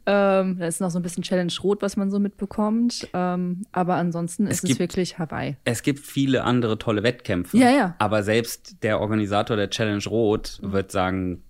Ähm, 0.05 0.57
da 0.59 0.65
ist 0.67 0.79
noch 0.81 0.91
so 0.91 0.99
ein 0.99 1.01
bisschen 1.01 1.23
Challenge 1.23 1.51
Rot, 1.63 1.81
was 1.81 1.97
man 1.97 2.11
so 2.11 2.19
mitbekommt. 2.19 3.07
Ähm, 3.13 3.63
aber 3.71 3.95
ansonsten 3.95 4.45
Es 4.47 4.57
ist 4.57 4.63
es 4.63 4.67
gibt- 4.69 4.79
wirklich 4.79 5.17
Hawaii. 5.19 5.57
Es 5.63 5.81
gibt 5.83 5.99
viele 5.99 6.43
andere 6.43 6.77
tolle 6.77 7.03
Wettkämpfe. 7.03 7.57
Ja, 7.57 7.69
ja. 7.71 7.95
Aber 7.99 8.23
selbst 8.23 8.83
der 8.83 8.99
Organisator 8.99 9.57
der 9.57 9.69
Challenge 9.69 10.03
Rot 10.05 10.59
wird 10.61 10.91
sagen, 10.91 11.43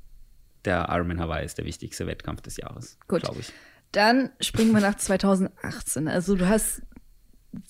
der 0.66 0.88
Ironman 0.90 1.20
Hawaii 1.20 1.44
ist 1.46 1.58
der 1.58 1.66
wichtigste 1.66 2.08
Wettkampf 2.08 2.42
des 2.42 2.58
Jahres. 2.58 2.98
Gut. 3.08 3.22
Glaube 3.24 3.40
ich. 3.42 3.52
Dann 3.92 4.30
springen 4.40 4.72
wir 4.72 4.80
nach 4.82 4.96
2018. 4.96 6.08
Also 6.08 6.36
du 6.36 6.48
hast 6.48 6.82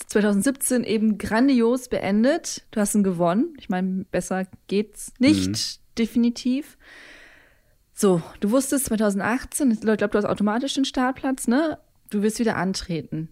2017 0.07 0.83
eben 0.83 1.17
grandios 1.17 1.87
beendet. 1.87 2.63
Du 2.71 2.79
hast 2.79 2.93
ihn 2.95 3.03
gewonnen. 3.03 3.55
Ich 3.57 3.69
meine, 3.69 4.05
besser 4.11 4.45
geht's 4.67 5.13
nicht, 5.19 5.47
mhm. 5.49 5.95
definitiv. 5.97 6.77
So, 8.01 8.19
du 8.39 8.49
wusstest 8.49 8.85
2018, 8.85 9.69
ich 9.69 9.81
glaube, 9.81 10.07
du 10.07 10.17
hast 10.17 10.25
automatisch 10.25 10.73
den 10.73 10.85
Startplatz, 10.85 11.47
ne? 11.47 11.77
Du 12.09 12.23
wirst 12.23 12.39
wieder 12.39 12.55
antreten. 12.55 13.29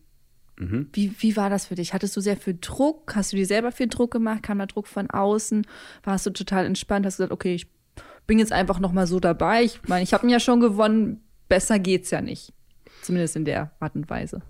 Mhm. 0.58 0.90
Wie, 0.94 1.12
wie 1.18 1.36
war 1.36 1.50
das 1.50 1.66
für 1.66 1.74
dich? 1.74 1.92
Hattest 1.96 2.16
du 2.16 2.22
sehr 2.22 2.38
viel 2.38 2.56
Druck? 2.62 3.16
Hast 3.16 3.34
du 3.34 3.38
dir 3.38 3.48
selber 3.48 3.72
viel 3.72 3.88
Druck 3.88 4.12
gemacht? 4.12 4.44
Kam 4.44 4.60
da 4.60 4.68
Druck 4.68 4.86
von 4.86 5.10
außen? 5.10 5.66
Warst 6.04 6.28
du 6.28 6.30
total 6.30 6.68
entspannt? 6.68 7.08
Hast 7.08 7.18
gesagt, 7.18 7.32
okay, 7.32 7.56
ich 7.56 7.66
bin 8.28 8.38
jetzt 8.38 8.52
einfach 8.52 8.80
noch 8.80 8.92
mal 8.92 9.08
so 9.08 9.20
dabei. 9.20 9.64
Ich 9.64 9.82
meine, 9.88 10.04
ich 10.04 10.14
habe 10.14 10.28
ihn 10.28 10.30
ja 10.30 10.40
schon 10.40 10.60
gewonnen. 10.60 11.24
Besser 11.48 11.80
geht's 11.80 12.12
ja 12.12 12.22
nicht. 12.22 12.54
Zumindest 13.02 13.38
in 13.38 13.46
der 13.46 13.72
Art 13.80 13.96
und 13.96 14.08
Weise. 14.08 14.44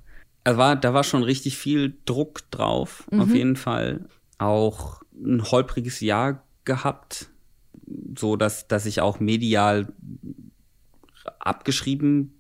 Also 0.43 0.57
war, 0.57 0.75
da 0.75 0.93
war 0.93 1.05
schon 1.05 1.23
richtig 1.23 1.57
viel 1.57 1.97
Druck 2.03 2.41
drauf, 2.51 3.07
mhm. 3.09 3.21
auf 3.21 3.33
jeden 3.33 3.55
Fall. 3.55 4.09
Auch 4.37 5.01
ein 5.13 5.49
holpriges 5.49 6.01
Jahr 6.01 6.43
gehabt, 6.65 7.29
so 8.17 8.35
dass, 8.35 8.67
dass 8.67 8.85
ich 8.85 9.01
auch 9.01 9.19
medial 9.19 9.91
abgeschrieben 11.39 12.39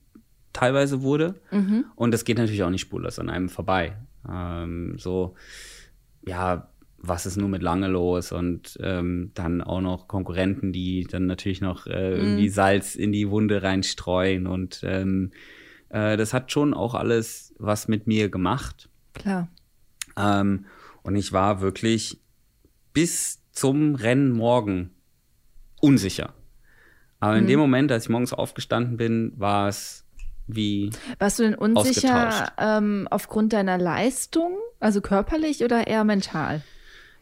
teilweise 0.53 1.01
wurde. 1.01 1.35
Mhm. 1.51 1.85
Und 1.95 2.11
das 2.11 2.25
geht 2.25 2.37
natürlich 2.37 2.63
auch 2.63 2.69
nicht 2.69 2.81
spurlos 2.81 3.19
an 3.19 3.29
einem 3.29 3.49
vorbei. 3.49 3.97
Ähm, 4.27 4.95
so, 4.97 5.35
ja, 6.25 6.69
was 6.97 7.25
ist 7.25 7.37
nur 7.37 7.49
mit 7.49 7.61
Lange 7.61 7.87
los? 7.87 8.31
Und 8.31 8.77
ähm, 8.81 9.31
dann 9.33 9.61
auch 9.61 9.81
noch 9.81 10.07
Konkurrenten, 10.07 10.73
die 10.73 11.05
dann 11.09 11.27
natürlich 11.27 11.61
noch 11.61 11.87
äh, 11.87 12.17
irgendwie 12.17 12.49
mhm. 12.49 12.53
Salz 12.53 12.95
in 12.95 13.11
die 13.11 13.29
Wunde 13.29 13.63
reinstreuen. 13.63 14.47
Und 14.47 14.81
ähm, 14.83 15.31
äh, 15.89 16.17
das 16.17 16.33
hat 16.33 16.51
schon 16.51 16.73
auch 16.73 16.95
alles 16.95 17.53
was 17.57 17.87
mit 17.87 18.07
mir 18.07 18.29
gemacht. 18.29 18.89
Klar. 19.13 19.47
Ähm, 20.17 20.65
und 21.03 21.15
ich 21.15 21.31
war 21.31 21.61
wirklich 21.61 22.19
bis 22.93 23.41
zum 23.51 23.95
Rennen 23.95 24.31
morgen 24.31 24.91
unsicher. 25.81 26.33
Aber 27.19 27.37
in 27.37 27.43
mhm. 27.43 27.49
dem 27.49 27.59
Moment, 27.59 27.91
als 27.91 28.03
ich 28.05 28.09
morgens 28.09 28.33
aufgestanden 28.33 28.97
bin, 28.97 29.33
war 29.37 29.67
es 29.67 30.05
wie. 30.47 30.91
Warst 31.19 31.39
du 31.39 31.43
denn 31.43 31.55
unsicher 31.55 32.51
ähm, 32.57 33.07
aufgrund 33.11 33.53
deiner 33.53 33.77
Leistung, 33.77 34.57
also 34.79 35.01
körperlich 35.01 35.63
oder 35.63 35.87
eher 35.87 36.03
mental? 36.03 36.63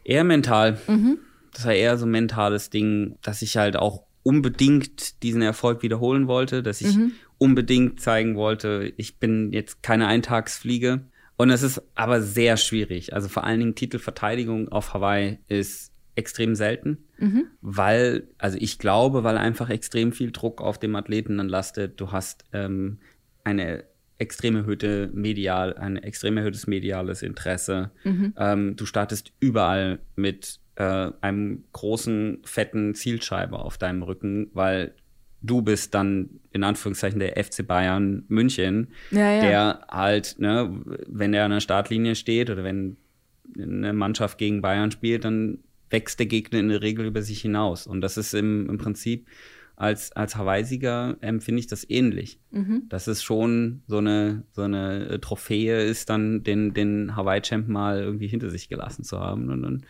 Eher 0.04 0.24
mental. 0.24 0.78
Mhm. 0.86 1.18
Das 1.52 1.66
war 1.66 1.74
eher 1.74 1.98
so 1.98 2.06
ein 2.06 2.10
mentales 2.10 2.70
Ding, 2.70 3.16
dass 3.22 3.42
ich 3.42 3.56
halt 3.56 3.76
auch 3.76 4.04
unbedingt 4.22 5.22
diesen 5.22 5.42
Erfolg 5.42 5.82
wiederholen 5.82 6.28
wollte, 6.28 6.62
dass 6.62 6.80
ich 6.80 6.96
mhm. 6.96 7.12
unbedingt 7.38 8.00
zeigen 8.00 8.36
wollte, 8.36 8.92
ich 8.96 9.18
bin 9.18 9.52
jetzt 9.52 9.82
keine 9.82 10.06
Eintagsfliege. 10.06 11.00
Und 11.36 11.50
es 11.50 11.62
ist 11.62 11.80
aber 11.94 12.20
sehr 12.20 12.56
schwierig. 12.56 13.14
Also 13.14 13.28
vor 13.28 13.44
allen 13.44 13.60
Dingen 13.60 13.74
Titelverteidigung 13.76 14.70
auf 14.70 14.92
Hawaii 14.92 15.38
ist 15.46 15.92
extrem 16.18 16.56
selten, 16.56 16.98
mhm. 17.18 17.46
weil, 17.60 18.28
also 18.38 18.58
ich 18.60 18.78
glaube, 18.78 19.22
weil 19.22 19.38
einfach 19.38 19.70
extrem 19.70 20.12
viel 20.12 20.32
Druck 20.32 20.60
auf 20.60 20.78
dem 20.78 20.96
Athleten 20.96 21.38
dann 21.38 21.48
lastet. 21.48 22.00
Du 22.00 22.10
hast 22.12 22.44
ähm, 22.52 22.98
eine 23.44 23.84
extrem 24.18 24.56
erhöhte 24.56 25.10
medial, 25.14 25.74
ein 25.74 25.96
extrem 25.96 26.36
erhöhtes 26.36 26.66
mediales 26.66 27.22
Interesse. 27.22 27.92
Mhm. 28.02 28.34
Ähm, 28.36 28.76
du 28.76 28.84
startest 28.84 29.32
überall 29.38 30.00
mit 30.16 30.58
äh, 30.74 31.12
einem 31.20 31.64
großen, 31.72 32.40
fetten 32.44 32.96
Zielscheibe 32.96 33.60
auf 33.60 33.78
deinem 33.78 34.02
Rücken, 34.02 34.50
weil 34.54 34.94
du 35.40 35.62
bist 35.62 35.94
dann 35.94 36.40
in 36.50 36.64
Anführungszeichen 36.64 37.20
der 37.20 37.42
FC 37.42 37.64
Bayern 37.64 38.24
München, 38.26 38.88
ja, 39.12 39.34
ja. 39.34 39.40
der 39.40 39.86
halt, 39.88 40.34
ne, 40.40 40.82
wenn 41.06 41.32
er 41.32 41.44
an 41.44 41.52
der 41.52 41.60
Startlinie 41.60 42.16
steht 42.16 42.50
oder 42.50 42.64
wenn 42.64 42.96
eine 43.56 43.92
Mannschaft 43.92 44.36
gegen 44.36 44.60
Bayern 44.62 44.90
spielt, 44.90 45.24
dann 45.24 45.58
wächst 45.90 46.18
der 46.18 46.26
Gegner 46.26 46.58
in 46.58 46.68
der 46.68 46.82
Regel 46.82 47.06
über 47.06 47.22
sich 47.22 47.40
hinaus. 47.40 47.86
Und 47.86 48.00
das 48.00 48.16
ist 48.16 48.34
im, 48.34 48.68
im 48.68 48.78
Prinzip 48.78 49.26
als, 49.78 50.10
als 50.12 50.34
Hawaii-Sieger 50.34 51.18
empfinde 51.20 51.60
ich 51.60 51.68
das 51.68 51.88
ähnlich. 51.88 52.40
Mhm. 52.50 52.82
Das 52.88 53.06
ist 53.06 53.22
schon 53.22 53.82
so 53.86 53.98
eine, 53.98 54.42
so 54.50 54.62
eine 54.62 55.20
Trophäe 55.20 55.84
ist, 55.84 56.10
dann 56.10 56.42
den, 56.42 56.74
den 56.74 57.14
Hawaii-Champ 57.14 57.68
mal 57.68 58.00
irgendwie 58.00 58.26
hinter 58.26 58.50
sich 58.50 58.68
gelassen 58.68 59.04
zu 59.04 59.20
haben. 59.20 59.50
Und 59.50 59.62
dann 59.62 59.82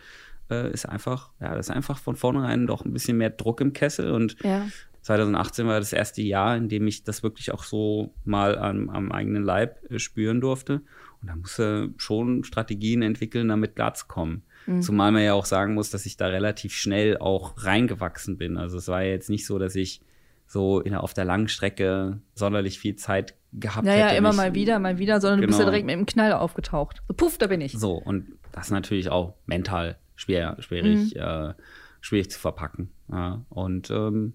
äh, 0.51 0.71
ist 0.71 0.87
einfach, 0.87 1.31
ja, 1.39 1.55
das 1.55 1.69
ist 1.69 1.75
einfach 1.75 1.97
von 1.97 2.15
vornherein 2.15 2.67
doch 2.67 2.85
ein 2.85 2.93
bisschen 2.93 3.17
mehr 3.17 3.31
Druck 3.31 3.61
im 3.61 3.73
Kessel. 3.73 4.11
Und 4.11 4.35
ja. 4.43 4.67
2018 5.01 5.65
war 5.65 5.79
das 5.79 5.91
erste 5.91 6.21
Jahr, 6.21 6.55
in 6.55 6.69
dem 6.69 6.85
ich 6.85 7.03
das 7.03 7.23
wirklich 7.23 7.51
auch 7.51 7.63
so 7.63 8.13
mal 8.25 8.59
am, 8.59 8.91
am 8.91 9.11
eigenen 9.11 9.43
Leib 9.43 9.91
äh, 9.91 9.97
spüren 9.97 10.39
durfte. 10.39 10.81
Und 11.21 11.29
da 11.29 11.35
musste 11.35 11.89
schon 11.97 12.43
Strategien 12.43 13.01
entwickeln, 13.01 13.47
damit 13.47 13.75
klar 13.75 13.95
zu 13.95 14.05
kommen. 14.05 14.43
Mhm. 14.65 14.81
Zumal 14.81 15.11
man 15.11 15.23
ja 15.23 15.33
auch 15.33 15.45
sagen 15.45 15.73
muss, 15.73 15.89
dass 15.89 16.05
ich 16.05 16.17
da 16.17 16.27
relativ 16.27 16.73
schnell 16.73 17.17
auch 17.17 17.53
reingewachsen 17.57 18.37
bin. 18.37 18.57
Also 18.57 18.77
es 18.77 18.87
war 18.87 19.03
ja 19.03 19.09
jetzt 19.09 19.29
nicht 19.29 19.45
so, 19.45 19.59
dass 19.59 19.75
ich 19.75 20.01
so 20.47 20.79
in, 20.79 20.95
auf 20.95 21.13
der 21.13 21.25
langen 21.25 21.47
Strecke 21.47 22.19
sonderlich 22.33 22.79
viel 22.79 22.95
Zeit 22.95 23.35
gehabt 23.53 23.85
ja, 23.85 23.93
hätte. 23.93 24.13
Ja, 24.13 24.17
immer 24.17 24.33
mal 24.33 24.53
wieder, 24.55 24.79
mal 24.79 24.97
wieder, 24.97 25.21
sondern 25.21 25.41
genau. 25.41 25.47
du 25.47 25.47
bist 25.47 25.59
ja 25.59 25.65
genau. 25.65 25.71
direkt 25.71 25.85
mit 25.85 25.95
dem 25.95 26.05
Knall 26.05 26.33
aufgetaucht. 26.33 27.01
So, 27.07 27.13
puff, 27.13 27.37
da 27.37 27.47
bin 27.47 27.61
ich. 27.61 27.73
So, 27.73 27.93
und 27.93 28.27
das 28.51 28.65
ist 28.65 28.71
natürlich 28.71 29.09
auch 29.09 29.35
mental 29.45 29.97
schwer, 30.15 30.57
schwierig, 30.59 31.15
mhm. 31.15 31.21
äh, 31.21 31.53
schwierig 32.01 32.31
zu 32.31 32.39
verpacken. 32.39 32.91
Ja, 33.11 33.45
und 33.49 33.89
ähm, 33.91 34.33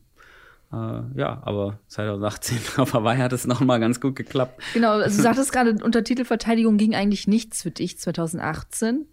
äh, 0.72 1.02
ja, 1.16 1.42
aber 1.44 1.78
2018 1.88 2.58
auf 2.76 2.94
Hawaii 2.94 3.18
hat 3.18 3.32
es 3.32 3.46
nochmal 3.46 3.80
ganz 3.80 4.00
gut 4.00 4.16
geklappt. 4.16 4.62
Genau, 4.72 4.92
also 4.92 5.16
du 5.16 5.22
sagtest 5.22 5.52
gerade, 5.52 5.76
unter 5.82 6.02
Titelverteidigung 6.02 6.76
ging 6.76 6.94
eigentlich 6.94 7.28
nichts 7.28 7.62
für 7.62 7.70
dich 7.70 7.98
2018. 7.98 9.06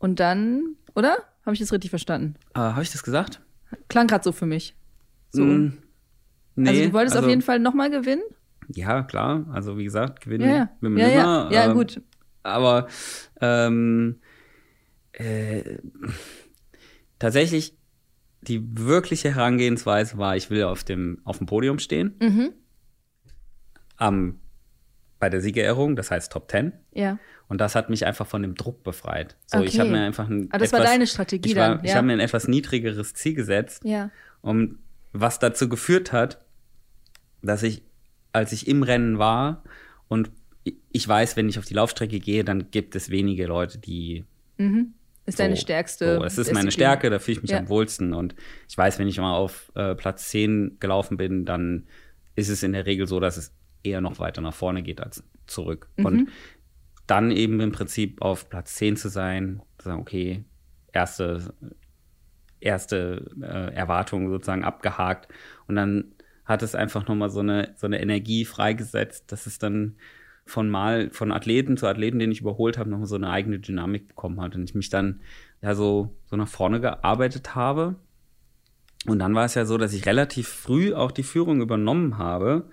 Und 0.00 0.18
dann, 0.18 0.76
oder? 0.94 1.18
Habe 1.44 1.54
ich 1.54 1.60
das 1.60 1.72
richtig 1.72 1.90
verstanden? 1.90 2.34
Äh, 2.54 2.58
Habe 2.58 2.82
ich 2.82 2.90
das 2.90 3.02
gesagt? 3.02 3.40
Klang 3.88 4.08
gerade 4.08 4.24
so 4.24 4.32
für 4.32 4.46
mich. 4.46 4.74
So. 5.30 5.44
Mm, 5.44 5.78
nee, 6.56 6.68
also 6.68 6.84
du 6.84 6.92
wolltest 6.92 7.16
also, 7.16 7.26
auf 7.26 7.30
jeden 7.30 7.42
Fall 7.42 7.60
nochmal 7.60 7.90
gewinnen? 7.90 8.22
Ja, 8.68 9.02
klar. 9.02 9.46
Also 9.52 9.78
wie 9.78 9.84
gesagt, 9.84 10.22
gewinnen 10.22 10.48
ja, 10.48 10.56
ja. 10.56 10.70
will 10.80 10.90
man 10.90 11.00
ja, 11.00 11.08
immer. 11.08 11.50
Ja, 11.50 11.64
ja 11.64 11.70
äh, 11.70 11.74
gut. 11.74 12.00
Aber 12.42 12.88
ähm, 13.40 14.20
äh, 15.12 15.78
tatsächlich 17.18 17.76
die 18.42 18.62
wirkliche 18.78 19.34
Herangehensweise 19.34 20.16
war, 20.16 20.36
ich 20.36 20.48
will 20.50 20.62
auf 20.64 20.82
dem, 20.82 21.20
auf 21.24 21.38
dem 21.38 21.46
Podium 21.46 21.78
stehen. 21.78 22.16
Mhm. 22.20 22.52
Am, 23.96 24.39
bei 25.20 25.30
der 25.30 25.40
Siegerehrung, 25.40 25.94
das 25.94 26.10
heißt 26.10 26.32
Top 26.32 26.50
10. 26.50 26.72
Ja. 26.92 27.18
Und 27.46 27.60
das 27.60 27.74
hat 27.74 27.90
mich 27.90 28.06
einfach 28.06 28.26
von 28.26 28.42
dem 28.42 28.54
Druck 28.54 28.82
befreit. 28.82 29.36
So, 29.46 29.58
okay. 29.58 29.68
ich 29.68 29.78
habe 29.78 29.90
mir 29.90 30.00
einfach 30.00 30.28
ein. 30.28 30.48
Aber 30.50 30.58
das 30.58 30.68
etwas, 30.68 30.80
war 30.80 30.86
deine 30.86 31.06
Strategie 31.06 31.50
ich 31.50 31.56
war, 31.56 31.68
dann. 31.68 31.78
Ja. 31.78 31.84
Ich 31.84 31.94
habe 31.94 32.06
mir 32.06 32.14
ein 32.14 32.20
etwas 32.20 32.48
niedrigeres 32.48 33.14
Ziel 33.14 33.34
gesetzt. 33.34 33.84
Ja. 33.84 34.10
Und 34.40 34.78
was 35.12 35.38
dazu 35.38 35.68
geführt 35.68 36.12
hat, 36.12 36.40
dass 37.42 37.62
ich, 37.62 37.82
als 38.32 38.52
ich 38.52 38.66
im 38.66 38.82
Rennen 38.82 39.18
war 39.18 39.62
und 40.08 40.30
ich 40.92 41.06
weiß, 41.06 41.36
wenn 41.36 41.48
ich 41.48 41.58
auf 41.58 41.64
die 41.64 41.74
Laufstrecke 41.74 42.18
gehe, 42.18 42.44
dann 42.44 42.70
gibt 42.70 42.96
es 42.96 43.10
wenige 43.10 43.46
Leute, 43.46 43.78
die. 43.78 44.24
Mhm. 44.56 44.94
Ist 45.26 45.36
so, 45.36 45.44
deine 45.44 45.56
stärkste. 45.56 46.16
So, 46.16 46.24
es 46.24 46.38
ist 46.38 46.52
meine 46.52 46.70
Stärke, 46.70 47.10
da 47.10 47.18
fühle 47.18 47.36
ich 47.36 47.42
mich 47.42 47.50
ja. 47.50 47.58
am 47.58 47.68
wohlsten. 47.68 48.14
Und 48.14 48.34
ich 48.68 48.76
weiß, 48.76 48.98
wenn 48.98 49.06
ich 49.06 49.18
mal 49.18 49.34
auf 49.36 49.70
äh, 49.74 49.94
Platz 49.94 50.28
10 50.28 50.78
gelaufen 50.80 51.18
bin, 51.18 51.44
dann 51.44 51.86
ist 52.36 52.48
es 52.48 52.62
in 52.62 52.72
der 52.72 52.86
Regel 52.86 53.06
so, 53.06 53.20
dass 53.20 53.36
es 53.36 53.52
eher 53.82 54.00
noch 54.00 54.18
weiter 54.18 54.40
nach 54.40 54.54
vorne 54.54 54.82
geht 54.82 55.00
als 55.00 55.24
zurück. 55.46 55.88
Mhm. 55.96 56.06
Und 56.06 56.28
dann 57.06 57.30
eben 57.30 57.60
im 57.60 57.72
Prinzip 57.72 58.22
auf 58.22 58.48
Platz 58.48 58.76
10 58.76 58.96
zu 58.96 59.08
sein, 59.08 59.62
zu 59.78 59.88
sagen, 59.88 60.00
okay, 60.00 60.44
erste, 60.92 61.54
erste 62.60 63.30
äh, 63.42 63.74
Erwartung 63.74 64.30
sozusagen 64.30 64.64
abgehakt. 64.64 65.28
Und 65.66 65.76
dann 65.76 66.12
hat 66.44 66.62
es 66.62 66.74
einfach 66.74 67.08
nochmal 67.08 67.30
so 67.30 67.40
eine, 67.40 67.74
so 67.76 67.86
eine 67.86 68.00
Energie 68.00 68.44
freigesetzt, 68.44 69.32
dass 69.32 69.46
es 69.46 69.58
dann 69.58 69.96
von 70.46 70.68
mal 70.68 71.10
von 71.10 71.32
Athleten 71.32 71.76
zu 71.76 71.86
Athleten, 71.86 72.18
den 72.18 72.32
ich 72.32 72.40
überholt 72.40 72.78
habe, 72.78 72.90
nochmal 72.90 73.06
so 73.06 73.16
eine 73.16 73.30
eigene 73.30 73.58
Dynamik 73.58 74.08
bekommen 74.08 74.40
hat. 74.40 74.54
Und 74.54 74.64
ich 74.64 74.74
mich 74.74 74.88
dann 74.88 75.20
ja 75.62 75.74
so, 75.74 76.16
so 76.26 76.36
nach 76.36 76.48
vorne 76.48 76.80
gearbeitet 76.80 77.54
habe. 77.54 77.96
Und 79.06 79.18
dann 79.18 79.34
war 79.34 79.44
es 79.44 79.54
ja 79.54 79.64
so, 79.64 79.78
dass 79.78 79.94
ich 79.94 80.06
relativ 80.06 80.48
früh 80.48 80.92
auch 80.92 81.10
die 81.10 81.22
Führung 81.22 81.60
übernommen 81.60 82.18
habe 82.18 82.68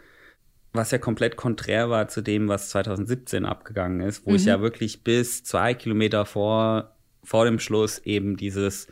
was 0.77 0.91
ja 0.91 0.97
komplett 0.97 1.35
konträr 1.35 1.89
war 1.89 2.07
zu 2.07 2.21
dem, 2.21 2.47
was 2.47 2.69
2017 2.69 3.45
abgegangen 3.45 3.99
ist, 4.01 4.25
wo 4.25 4.29
mhm. 4.29 4.37
ich 4.37 4.45
ja 4.45 4.61
wirklich 4.61 5.03
bis 5.03 5.43
zwei 5.43 5.73
Kilometer 5.73 6.25
vor, 6.25 6.95
vor 7.23 7.45
dem 7.45 7.59
Schluss 7.59 7.99
eben 7.99 8.37
dieses, 8.37 8.87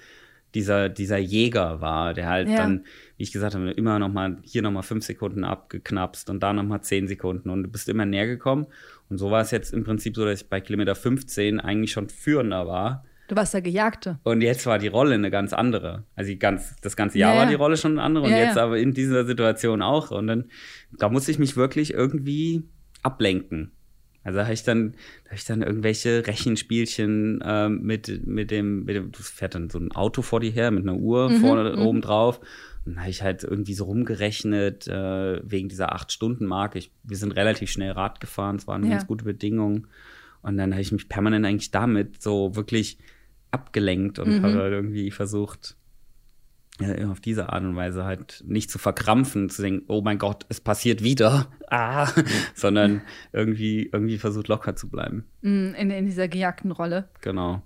dieser, 0.54 0.90
dieser 0.90 1.18
Jäger 1.18 1.80
war, 1.80 2.14
der 2.14 2.28
halt 2.28 2.50
ja. 2.50 2.58
dann, 2.58 2.86
wie 3.18 3.24
ich 3.24 3.32
gesagt 3.32 3.56
habe, 3.56 3.72
immer 3.72 4.00
noch 4.00 4.10
mal 4.10 4.38
hier 4.44 4.62
noch 4.62 4.72
mal 4.72 4.82
fünf 4.82 5.06
Sekunden 5.06 5.46
abgeknapst 5.46 6.30
und 6.30 6.42
da 6.44 6.52
noch 6.52 6.64
mal 6.64 6.82
zehn 6.82 7.08
Sekunden 7.08 7.50
und 7.50 7.64
du 7.64 7.70
bist 7.70 7.88
immer 7.88 8.06
näher 8.06 8.28
gekommen. 8.28 8.68
Und 9.10 9.18
so 9.18 9.32
war 9.32 9.42
es 9.42 9.52
jetzt 9.52 9.74
im 9.74 9.84
Prinzip 9.84 10.16
so, 10.16 10.26
dass 10.26 10.42
ich 10.42 10.50
bei 10.50 10.60
Kilometer 10.60 10.96
15 10.96 11.60
eigentlich 11.60 11.92
schon 11.92 12.10
führender 12.10 12.68
war 12.68 13.06
Du 13.28 13.36
warst 13.36 13.54
der 13.54 13.62
Gejagte. 13.62 14.20
Und 14.24 14.42
jetzt 14.42 14.66
war 14.66 14.78
die 14.78 14.88
Rolle 14.88 15.16
eine 15.16 15.32
ganz 15.32 15.52
andere. 15.52 16.04
Also 16.16 16.34
ganz, 16.38 16.76
das 16.82 16.96
ganze 16.96 17.18
Jahr 17.18 17.34
ja, 17.34 17.40
war 17.42 17.48
die 17.48 17.56
Rolle 17.56 17.76
schon 17.78 17.94
eine 17.94 18.04
andere 18.04 18.26
und 18.26 18.32
ja, 18.32 18.38
jetzt 18.38 18.58
aber 18.58 18.78
in 18.78 18.94
dieser 18.94 19.26
Situation 19.26 19.82
auch. 19.82 20.12
Und 20.12 20.28
dann, 20.28 20.46
da 20.98 21.10
musste 21.10 21.32
ich 21.32 21.40
mich 21.40 21.56
wirklich 21.58 21.94
irgendwie 21.94 22.64
ablenken. 23.02 23.72
Also 24.24 24.42
habe 24.42 24.54
ich 24.54 24.64
dann, 24.64 24.94
da 25.24 25.30
habe 25.30 25.36
ich 25.36 25.46
dann 25.46 25.62
irgendwelche 25.62 26.26
Rechenspielchen 26.26 27.42
äh, 27.42 27.70
mit, 27.70 28.26
mit 28.26 28.50
dem, 28.50 28.84
mit 28.84 28.96
dem, 28.96 29.12
du 29.12 29.20
fährt 29.20 29.54
dann 29.54 29.70
so 29.70 29.78
ein 29.78 29.92
Auto 29.92 30.24
vor 30.24 30.40
dir 30.40 30.52
her 30.52 30.72
mit 30.72 30.84
einer 30.84 30.98
Uhr 30.98 31.30
mhm, 31.30 31.42
vorne 31.42 31.78
oben 31.78 32.02
drauf. 32.02 32.40
Und 32.86 32.94
dann 32.94 33.02
habe 33.02 33.10
ich 33.12 33.22
halt 33.22 33.44
irgendwie 33.44 33.74
so 33.74 33.86
rumgerechnet, 33.86 34.88
äh, 34.88 35.42
wegen 35.44 35.70
dieser 35.70 35.94
Acht-Stunden-Marke. 35.94 36.82
Wir 37.04 37.18
sind 37.18 37.32
relativ 37.32 37.70
schnell 37.70 37.92
Rad 37.92 38.20
gefahren, 38.20 38.56
es 38.56 38.68
waren 38.68 38.84
ja. 38.84 38.92
ganz 38.92 39.08
gute 39.08 39.26
Bedingungen. 39.26 39.88
Und 40.42 40.58
dann 40.58 40.72
habe 40.72 40.82
ich 40.82 40.92
mich 40.92 41.10
permanent 41.10 41.46
eigentlich 41.46 41.72
damit 41.72 42.22
so 42.22 42.56
wirklich 42.56 42.98
abgelenkt 43.56 44.20
und 44.20 44.30
mhm. 44.30 44.44
habe 44.44 44.56
halt 44.56 44.74
irgendwie 44.74 45.10
versucht, 45.10 45.76
ja, 46.80 47.10
auf 47.10 47.22
diese 47.22 47.50
Art 47.50 47.64
und 47.64 47.76
Weise 47.76 48.04
halt 48.04 48.44
nicht 48.46 48.70
zu 48.70 48.78
verkrampfen, 48.78 49.50
zu 49.50 49.62
denken, 49.62 49.86
oh 49.88 50.02
mein 50.02 50.18
Gott, 50.18 50.46
es 50.50 50.60
passiert 50.60 51.04
wieder, 51.04 51.48
ah, 51.70 52.10
sondern 52.54 53.02
irgendwie, 53.32 53.90
irgendwie 53.92 54.18
versucht 54.18 54.50
locker 54.50 54.76
zu 54.76 54.90
bleiben. 54.90 55.26
Mm, 55.42 55.74
in, 55.74 55.90
in 55.90 56.06
dieser 56.06 56.28
gejagten 56.28 56.72
Rolle. 56.72 57.10
Genau. 57.22 57.64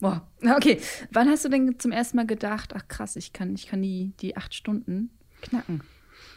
Boah, 0.00 0.26
okay. 0.56 0.80
Wann 1.12 1.28
hast 1.28 1.44
du 1.44 1.48
denn 1.48 1.78
zum 1.78 1.92
ersten 1.92 2.16
Mal 2.16 2.26
gedacht, 2.26 2.72
ach 2.74 2.88
krass, 2.88 3.16
ich 3.16 3.32
kann, 3.32 3.54
ich 3.54 3.66
kann 3.66 3.82
die, 3.82 4.12
die 4.20 4.36
acht 4.36 4.54
Stunden 4.54 5.10
knacken? 5.42 5.82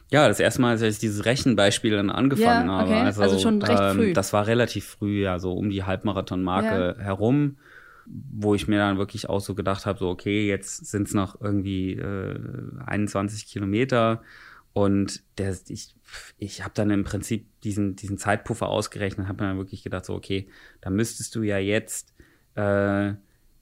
Ja, 0.09 0.27
das 0.27 0.41
erste 0.41 0.61
Mal, 0.61 0.71
als 0.71 0.81
ich 0.81 0.99
dieses 0.99 1.23
Rechenbeispiel 1.23 1.91
dann 1.91 2.09
angefangen 2.09 2.67
ja, 2.67 2.83
okay. 2.83 2.93
habe. 2.93 3.05
Also, 3.05 3.21
also 3.21 3.39
schon 3.39 3.61
recht 3.61 3.81
ähm, 3.81 3.95
früh. 3.95 4.13
Das 4.13 4.33
war 4.33 4.45
relativ 4.45 4.85
frü, 4.85 5.21
ja, 5.21 5.39
so 5.39 5.53
um 5.53 5.69
die 5.69 5.83
Halbmarathon-Marke 5.83 6.95
ja. 6.97 7.03
herum 7.03 7.57
wo 8.31 8.55
ich 8.55 8.67
mir 8.67 8.77
dann 8.77 8.97
wirklich 8.97 9.29
auch 9.29 9.39
so 9.39 9.55
gedacht 9.55 9.85
habe, 9.85 9.99
so 9.99 10.09
okay, 10.09 10.47
jetzt 10.47 10.85
sind 10.87 11.07
es 11.07 11.13
noch 11.13 11.39
irgendwie 11.39 11.93
äh, 11.93 12.39
21 12.85 13.45
Kilometer 13.47 14.21
und 14.73 15.21
der, 15.37 15.55
ich, 15.67 15.95
ich 16.37 16.63
habe 16.63 16.73
dann 16.73 16.89
im 16.91 17.03
Prinzip 17.03 17.47
diesen, 17.61 17.95
diesen 17.95 18.17
Zeitpuffer 18.17 18.69
ausgerechnet, 18.69 19.27
habe 19.27 19.39
dann 19.39 19.57
wirklich 19.57 19.83
gedacht, 19.83 20.05
so 20.05 20.15
okay, 20.15 20.47
da 20.79 20.89
müsstest 20.89 21.35
du 21.35 21.43
ja 21.43 21.57
jetzt, 21.57 22.13
äh, 22.55 23.11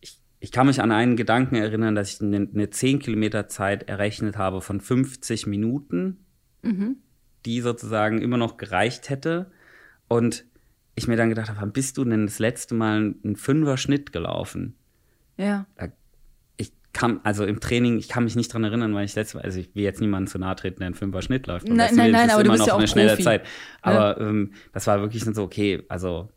ich, 0.01 0.19
ich 0.39 0.51
kann 0.51 0.67
mich 0.67 0.81
an 0.81 0.91
einen 0.91 1.15
Gedanken 1.15 1.55
erinnern, 1.55 1.95
dass 1.95 2.13
ich 2.13 2.21
eine, 2.21 2.47
eine 2.53 2.69
10 2.69 2.99
Kilometer 2.99 3.47
Zeit 3.47 3.89
errechnet 3.89 4.37
habe 4.37 4.61
von 4.61 4.81
50 4.81 5.47
Minuten, 5.47 6.25
mhm. 6.61 6.97
die 7.45 7.61
sozusagen 7.61 8.21
immer 8.21 8.37
noch 8.37 8.57
gereicht 8.57 9.09
hätte 9.09 9.51
und 10.07 10.45
ich 10.95 11.07
mir 11.07 11.15
dann 11.15 11.29
gedacht 11.29 11.49
habe, 11.49 11.61
wann 11.61 11.71
bist 11.71 11.97
du 11.97 12.05
denn 12.05 12.25
das 12.25 12.39
letzte 12.39 12.75
Mal 12.75 13.15
einen 13.23 13.35
Fünfer-Schnitt 13.35 14.11
gelaufen? 14.11 14.75
Ja. 15.37 15.65
Ich 16.57 16.73
kann, 16.91 17.21
also 17.23 17.45
im 17.45 17.59
Training, 17.59 17.97
ich 17.97 18.09
kann 18.09 18.25
mich 18.25 18.35
nicht 18.35 18.53
dran 18.53 18.63
erinnern, 18.63 18.93
weil 18.93 19.05
ich 19.05 19.15
letzte 19.15 19.37
Mal, 19.37 19.43
also 19.43 19.59
ich 19.59 19.73
will 19.75 19.83
jetzt 19.83 20.01
niemanden 20.01 20.27
zu 20.27 20.39
nahe 20.39 20.55
treten, 20.55 20.79
der 20.79 20.87
einen 20.87 20.95
Fünfer-Schnitt 20.95 21.47
läuft. 21.47 21.67
Nein, 21.67 21.95
nein, 21.95 22.11
nein, 22.11 22.29
aber 22.29 22.43
du 22.43 22.51
bist 22.51 22.67
ja 22.67 22.73
auch 22.73 22.79
eine 22.79 22.87
schnelle 22.87 23.09
Profi. 23.09 23.23
Zeit. 23.23 23.45
Aber 23.81 24.19
ja. 24.19 24.27
ähm, 24.27 24.53
das 24.73 24.87
war 24.87 24.99
wirklich 25.01 25.23
so, 25.23 25.43
okay, 25.43 25.83
also 25.87 26.29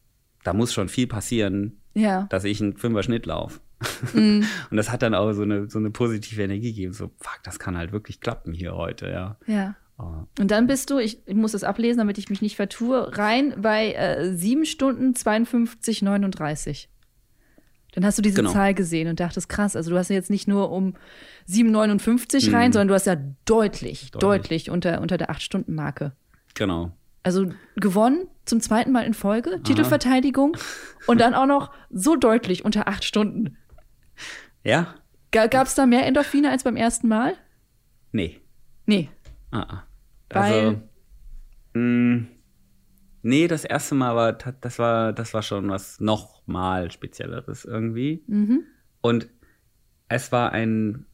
da 0.44 0.53
muss 0.53 0.72
schon 0.72 0.88
viel 0.88 1.07
passieren, 1.07 1.80
ja. 1.94 2.26
dass 2.30 2.44
ich 2.44 2.61
einen 2.61 2.76
Fünfer-Schnitt 2.76 3.26
laufe. 3.26 3.61
Mm. 4.12 4.42
Und 4.70 4.76
das 4.76 4.90
hat 4.90 5.03
dann 5.03 5.14
auch 5.14 5.32
so 5.32 5.42
eine, 5.42 5.68
so 5.68 5.78
eine 5.78 5.90
positive 5.90 6.42
Energie 6.42 6.72
gegeben. 6.72 6.92
So, 6.92 7.11
fuck, 7.18 7.40
das 7.42 7.59
kann 7.59 7.76
halt 7.76 7.92
wirklich 7.92 8.20
klappen 8.20 8.55
hier 8.55 8.74
heute, 8.74 9.09
ja. 9.09 9.36
Ja. 9.46 9.74
Und 10.38 10.50
dann 10.50 10.66
bist 10.66 10.90
du, 10.90 10.98
ich, 10.98 11.26
ich, 11.26 11.34
muss 11.34 11.53
das 11.53 11.64
ablesen, 11.64 11.98
damit 11.98 12.18
ich 12.18 12.30
mich 12.30 12.42
nicht 12.42 12.57
vertue, 12.57 13.16
rein 13.16 13.55
bei 13.59 13.92
äh, 13.92 14.34
7 14.34 14.64
Stunden 14.64 15.14
52, 15.14 16.03
39. 16.03 16.88
Dann 17.92 18.07
hast 18.07 18.16
du 18.16 18.22
diese 18.22 18.36
genau. 18.36 18.53
Zahl 18.53 18.72
gesehen 18.74 19.09
und 19.09 19.20
dachtest, 19.20 19.48
krass, 19.48 19.76
also 19.76 19.90
du 19.90 19.98
hast 19.98 20.09
ja 20.09 20.16
jetzt 20.16 20.30
nicht 20.30 20.48
nur 20.48 20.70
um 20.70 20.94
7,59 21.48 22.48
mhm. 22.48 22.55
rein, 22.55 22.72
sondern 22.72 22.88
du 22.88 22.94
hast 22.94 23.07
ja 23.07 23.16
deutlich, 23.44 24.11
deutlich, 24.11 24.20
deutlich 24.20 24.70
unter, 24.70 25.00
unter 25.03 25.18
der 25.18 25.30
8-Stunden-Marke. 25.30 26.12
Genau. 26.55 26.92
Also 27.22 27.53
gewonnen 27.76 28.26
zum 28.46 28.61
zweiten 28.61 28.92
Mal 28.92 29.03
in 29.03 29.14
Folge, 29.14 29.50
Aha. 29.50 29.59
Titelverteidigung 29.59 30.57
und 31.07 31.20
dann 31.20 31.34
auch 31.34 31.46
noch 31.46 31.70
so 31.90 32.16
deutlich 32.16 32.64
unter 32.64 32.88
8 32.88 33.05
Stunden. 33.05 33.59
Ja. 34.64 34.94
Gab 35.30 35.66
es 35.66 35.74
da 35.74 35.86
mehr 35.86 36.07
Endorphine 36.07 36.50
als 36.50 36.64
beim 36.64 36.76
ersten 36.76 37.09
Mal? 37.09 37.34
Nee. 38.11 38.40
Nee. 38.86 39.09
Ah, 39.50 39.66
ah. 39.68 39.82
Also, 40.40 40.82
mh, 41.74 41.80
mm, 41.80 42.28
nee, 43.22 43.48
das 43.48 43.64
erste 43.64 43.94
Mal 43.94 44.16
war, 44.16 44.32
das 44.32 44.78
war, 44.78 45.12
das 45.12 45.34
war 45.34 45.42
schon 45.42 45.68
was 45.70 46.00
noch 46.00 46.46
mal 46.46 46.90
Spezielleres 46.90 47.64
irgendwie. 47.64 48.22
Mhm. 48.26 48.64
Und 49.00 49.28
es 50.08 50.32
war 50.32 50.52
ein, 50.52 51.06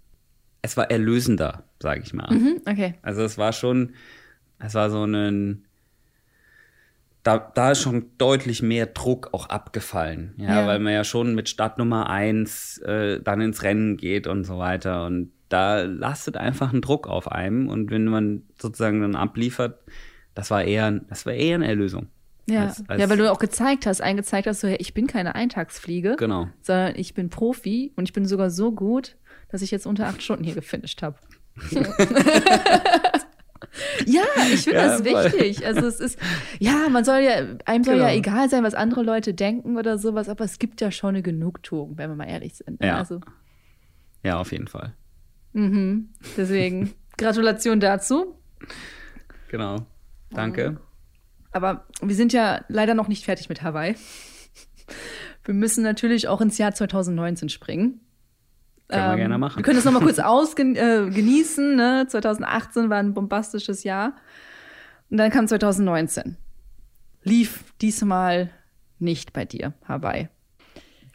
es 0.62 0.76
war 0.76 0.90
erlösender, 0.90 1.64
sage 1.80 2.00
ich 2.02 2.12
mal. 2.12 2.32
Mhm, 2.32 2.62
okay. 2.68 2.94
Also 3.02 3.22
es 3.22 3.38
war 3.38 3.52
schon, 3.52 3.94
es 4.58 4.74
war 4.74 4.90
so 4.90 5.04
ein, 5.04 5.64
da, 7.22 7.38
da 7.38 7.72
ist 7.72 7.82
schon 7.82 8.10
deutlich 8.18 8.62
mehr 8.62 8.86
Druck 8.86 9.32
auch 9.32 9.48
abgefallen, 9.48 10.34
ja, 10.36 10.60
ja. 10.60 10.66
weil 10.66 10.78
man 10.78 10.92
ja 10.92 11.04
schon 11.04 11.34
mit 11.34 11.48
Startnummer 11.48 12.08
eins 12.08 12.78
äh, 12.78 13.20
dann 13.20 13.40
ins 13.40 13.62
Rennen 13.62 13.96
geht 13.96 14.26
und 14.26 14.44
so 14.44 14.58
weiter. 14.58 15.04
Und 15.06 15.32
da 15.49 15.82
lastet 15.82 16.36
einfach 16.36 16.72
ein 16.72 16.80
Druck 16.80 17.07
auf 17.07 17.30
einem 17.30 17.68
und 17.68 17.90
wenn 17.90 18.05
man 18.05 18.42
sozusagen 18.61 19.01
dann 19.01 19.14
abliefert, 19.14 19.80
das 20.34 20.51
war 20.51 20.62
eher, 20.62 20.90
das 20.90 21.26
war 21.26 21.32
eher 21.32 21.57
eine 21.57 21.66
Erlösung. 21.66 22.09
Ja. 22.49 22.62
Als, 22.62 22.88
als 22.88 23.01
ja, 23.01 23.11
weil 23.11 23.18
du 23.18 23.30
auch 23.30 23.38
gezeigt 23.38 23.86
hast, 23.86 24.01
eingezeigt 24.01 24.46
hast, 24.46 24.61
so, 24.61 24.68
hey, 24.68 24.78
ich 24.78 24.94
bin 24.94 25.07
keine 25.07 25.34
Eintagsfliege, 25.34 26.16
genau. 26.18 26.49
sondern 26.62 26.94
ich 26.96 27.12
bin 27.14 27.28
Profi 27.28 27.92
und 27.96 28.05
ich 28.05 28.12
bin 28.12 28.24
sogar 28.24 28.51
so 28.51 28.72
gut, 28.72 29.16
dass 29.51 29.62
ich 29.62 29.70
jetzt 29.70 29.86
unter 29.86 30.07
acht 30.07 30.22
Stunden 30.22 30.44
hier 30.44 30.55
gefinisht 30.55 31.03
habe. 31.03 31.16
ja, 34.07 34.22
ich 34.53 34.62
finde 34.62 34.78
ja, 34.78 34.86
das 34.86 35.05
wichtig. 35.05 35.66
Also 35.66 35.86
es 35.86 36.01
ist, 36.01 36.18
ja, 36.59 36.88
man 36.88 37.05
soll 37.05 37.18
ja, 37.18 37.34
einem 37.66 37.84
soll 37.84 37.96
genau. 37.96 38.07
ja 38.07 38.14
egal 38.14 38.49
sein, 38.49 38.64
was 38.64 38.74
andere 38.74 39.03
Leute 39.03 39.34
denken 39.34 39.76
oder 39.76 39.99
sowas, 39.99 40.28
aber 40.28 40.44
es 40.44 40.59
gibt 40.59 40.80
ja 40.80 40.90
schon 40.90 41.11
eine 41.11 41.22
Genugtuung, 41.22 41.99
wenn 41.99 42.11
wir 42.11 42.16
mal 42.16 42.28
ehrlich 42.28 42.55
sind. 42.55 42.82
Ja. 42.82 42.96
Also. 42.96 43.20
Ja, 44.22 44.38
auf 44.40 44.53
jeden 44.53 44.68
Fall. 44.68 44.94
Mhm. 45.53 46.11
Deswegen 46.36 46.92
Gratulation 47.16 47.80
dazu. 47.80 48.36
Genau. 49.51 49.86
Danke. 50.30 50.78
Aber 51.53 51.86
wir 52.03 52.14
sind 52.14 52.32
ja 52.32 52.64
leider 52.68 52.94
noch 52.94 53.09
nicht 53.09 53.24
fertig 53.24 53.49
mit 53.49 53.62
Hawaii. 53.62 53.96
Wir 55.44 55.55
müssen 55.55 55.82
natürlich 55.82 56.28
auch 56.28 56.40
ins 56.40 56.59
Jahr 56.59 56.74
2019 56.74 57.49
springen. 57.49 58.01
Können 58.88 59.05
ähm, 59.05 59.11
wir 59.11 59.16
gerne 59.16 59.38
machen. 59.38 59.57
Wir 59.57 59.62
können 59.62 59.76
das 59.76 59.84
nochmal 59.84 60.03
kurz 60.03 60.18
ausgenießen. 60.18 61.72
Äh, 61.72 61.76
ne? 61.76 62.07
2018 62.09 62.90
war 62.90 62.99
ein 62.99 63.14
bombastisches 63.14 63.84
Jahr. 63.84 64.14
Und 65.11 65.16
dann 65.16 65.30
kam 65.30 65.46
2019. 65.46 66.36
Lief 67.22 67.64
diesmal 67.80 68.51
nicht 68.99 69.32
bei 69.32 69.44
dir, 69.44 69.74
Hawaii. 69.86 70.28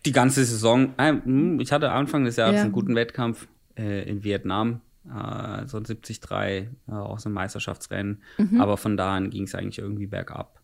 Die 0.06 0.12
ganze 0.12 0.44
Saison. 0.44 0.94
Äh, 0.98 1.14
hm, 1.14 1.60
ich 1.60 1.72
hatte 1.72 1.92
Anfang 1.92 2.26
des 2.26 2.36
Jahres 2.36 2.56
ja. 2.56 2.62
einen 2.64 2.72
guten 2.72 2.96
Wettkampf 2.96 3.48
äh, 3.78 4.08
in 4.10 4.24
Vietnam, 4.24 4.82
äh, 5.06 5.68
so 5.68 5.78
ein 5.78 5.84
73, 5.84 6.22
äh, 6.24 6.68
auch 6.92 7.20
so 7.20 7.30
ein 7.30 7.34
Meisterschaftsrennen. 7.34 8.22
Mhm. 8.38 8.62
Aber 8.62 8.78
von 8.78 8.98
da 8.98 9.16
an 9.16 9.30
ging 9.30 9.44
es 9.44 9.56
eigentlich 9.56 9.80
irgendwie 9.80 10.08
bergab. 10.08 10.62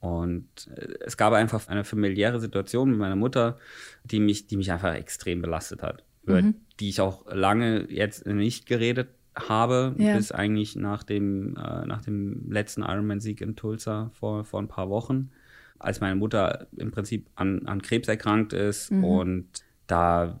Und 0.00 0.48
äh, 0.74 0.94
es 1.00 1.16
gab 1.16 1.32
einfach 1.32 1.68
eine 1.68 1.84
familiäre 1.84 2.40
Situation 2.40 2.90
mit 2.90 2.98
meiner 2.98 3.16
Mutter, 3.16 3.58
die 4.04 4.20
mich, 4.20 4.46
die 4.46 4.56
mich 4.56 4.72
einfach 4.72 4.94
extrem 4.94 5.42
belastet 5.42 5.82
hat. 5.82 6.04
Über 6.24 6.42
mhm. 6.42 6.54
die 6.78 6.88
ich 6.88 7.00
auch 7.00 7.26
lange 7.32 7.90
jetzt 7.90 8.26
nicht 8.26 8.66
geredet 8.66 9.08
habe, 9.34 9.94
ja. 9.98 10.16
bis 10.16 10.30
eigentlich 10.32 10.76
nach 10.76 11.02
dem, 11.02 11.56
äh, 11.56 11.86
nach 11.86 12.02
dem 12.02 12.50
letzten 12.50 12.82
Ironman-Sieg 12.82 13.40
in 13.40 13.56
Tulsa 13.56 14.10
vor, 14.14 14.44
vor 14.44 14.60
ein 14.60 14.68
paar 14.68 14.90
Wochen, 14.90 15.30
als 15.78 16.00
meine 16.00 16.16
Mutter 16.16 16.66
im 16.76 16.90
Prinzip 16.90 17.28
an, 17.34 17.66
an 17.66 17.82
Krebs 17.82 18.08
erkrankt 18.08 18.52
ist 18.52 18.92
mhm. 18.92 19.04
und 19.04 19.46
da 19.86 20.40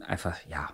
einfach, 0.00 0.36
ja, 0.48 0.70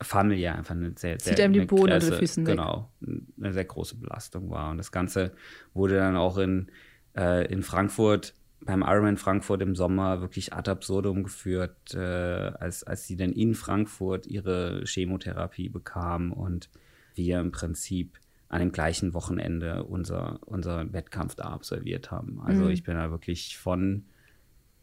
familiär 0.00 0.54
einfach 0.54 0.74
eine 0.74 0.92
sehr, 0.96 1.18
sehr 1.18 1.34
Zieht 1.34 1.40
einem 1.40 1.52
die 1.52 1.64
Boden 1.64 1.92
unter 1.92 2.10
den 2.10 2.18
Füßen 2.18 2.44
Genau, 2.44 2.90
eine 3.02 3.52
sehr 3.52 3.64
große 3.64 3.96
Belastung 3.96 4.50
war. 4.50 4.70
Und 4.70 4.78
das 4.78 4.92
Ganze 4.92 5.32
wurde 5.74 5.96
dann 5.96 6.16
auch 6.16 6.38
in, 6.38 6.70
äh, 7.16 7.50
in 7.52 7.62
Frankfurt, 7.62 8.34
beim 8.60 8.82
Ironman 8.82 9.16
Frankfurt 9.16 9.62
im 9.62 9.74
Sommer 9.74 10.20
wirklich 10.20 10.52
ad 10.52 10.70
absurdum 10.70 11.22
geführt, 11.22 11.94
äh, 11.94 11.98
als, 11.98 12.84
als 12.84 13.06
sie 13.06 13.16
dann 13.16 13.32
in 13.32 13.54
Frankfurt 13.54 14.26
ihre 14.26 14.82
Chemotherapie 14.84 15.68
bekam 15.68 16.32
und 16.32 16.68
wir 17.14 17.40
im 17.40 17.50
Prinzip 17.50 18.18
an 18.48 18.60
dem 18.60 18.72
gleichen 18.72 19.14
Wochenende 19.14 19.84
unser, 19.84 20.40
unser 20.46 20.92
Wettkampf 20.92 21.34
da 21.34 21.44
absolviert 21.44 22.10
haben. 22.10 22.40
Also 22.40 22.64
mhm. 22.64 22.70
ich 22.70 22.82
bin 22.82 22.94
da 22.94 23.10
wirklich 23.10 23.58
von, 23.58 24.06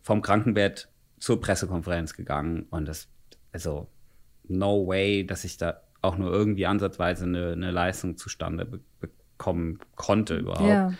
vom 0.01 0.21
Krankenbett 0.21 0.89
zur 1.19 1.41
Pressekonferenz 1.41 2.13
gegangen 2.13 2.67
und 2.69 2.87
das, 2.87 3.07
also 3.51 3.87
no 4.49 4.87
way, 4.87 5.25
dass 5.25 5.43
ich 5.43 5.57
da 5.57 5.81
auch 6.01 6.17
nur 6.17 6.31
irgendwie 6.31 6.65
ansatzweise 6.65 7.25
eine, 7.25 7.53
eine 7.53 7.71
Leistung 7.71 8.17
zustande 8.17 8.65
be 8.65 8.79
bekommen 9.37 9.79
konnte 9.95 10.37
überhaupt. 10.37 10.69
Ja. 10.69 10.93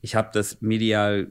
Ich 0.00 0.14
habe 0.16 0.30
das 0.32 0.62
medial 0.62 1.30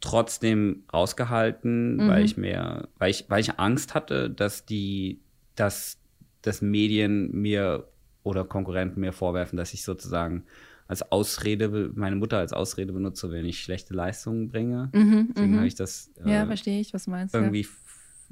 trotzdem 0.00 0.84
rausgehalten, 0.92 1.96
mhm. 1.96 2.08
weil 2.08 2.24
ich 2.24 2.36
mir, 2.38 2.88
weil 2.98 3.10
ich, 3.10 3.26
weil 3.28 3.40
ich 3.40 3.58
Angst 3.58 3.94
hatte, 3.94 4.30
dass 4.30 4.64
die, 4.64 5.20
dass 5.54 5.98
das 6.40 6.62
Medien 6.62 7.30
mir 7.32 7.88
oder 8.22 8.44
Konkurrenten 8.44 9.00
mir 9.00 9.12
vorwerfen, 9.12 9.56
dass 9.56 9.74
ich 9.74 9.84
sozusagen 9.84 10.44
als 10.88 11.10
Ausrede, 11.10 11.90
meine 11.94 12.16
Mutter 12.16 12.38
als 12.38 12.52
Ausrede 12.52 12.92
benutze, 12.92 13.30
wenn 13.30 13.46
ich 13.46 13.60
schlechte 13.60 13.94
Leistungen 13.94 14.48
bringe. 14.48 14.90
Mhm, 14.92 15.28
Deswegen 15.34 15.52
mhm. 15.52 15.56
habe 15.56 15.66
ich 15.66 15.74
das 15.74 16.10
äh, 16.24 16.30
Ja, 16.30 16.46
verstehe 16.46 16.80
ich, 16.80 16.92
was 16.92 17.04
du 17.04 17.10
meinst. 17.12 17.34
irgendwie 17.34 17.66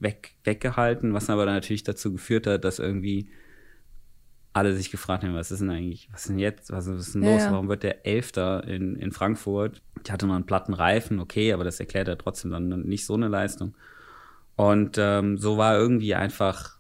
weg, 0.01 0.33
weggehalten, 0.45 1.15
was 1.15 1.31
aber 1.31 1.45
dann 1.47 1.55
natürlich 1.55 1.85
dazu 1.85 2.13
geführt 2.13 2.47
hat, 2.47 2.65
dass 2.65 2.79
irgendwie 2.79 3.29
alle 4.53 4.75
sich 4.75 4.91
gefragt 4.91 5.23
haben, 5.23 5.35
was 5.35 5.53
ist 5.53 5.61
denn 5.61 5.71
eigentlich, 5.71 6.09
was 6.11 6.23
ist 6.23 6.31
denn 6.31 6.39
jetzt, 6.41 6.73
was 6.73 6.87
ist 6.89 7.15
denn 7.15 7.23
los, 7.23 7.43
ja. 7.43 7.53
warum 7.53 7.69
wird 7.69 7.85
der 7.85 8.05
Elfter 8.05 8.65
in, 8.67 8.97
in 8.97 9.13
Frankfurt? 9.13 9.81
Ich 10.05 10.11
hatte 10.11 10.27
noch 10.27 10.35
einen 10.35 10.47
platten 10.47 10.75
Reifen, 10.75 11.21
okay, 11.21 11.53
aber 11.53 11.63
das 11.63 11.79
erklärt 11.79 12.09
ja 12.09 12.17
trotzdem 12.17 12.51
dann 12.51 12.69
nicht 12.83 13.07
so 13.07 13.15
eine 13.15 13.29
Leistung. 13.29 13.77
Und 14.57 14.97
ähm, 14.99 15.39
so 15.39 15.57
war 15.57 15.79
irgendwie 15.79 16.15
einfach 16.17 16.79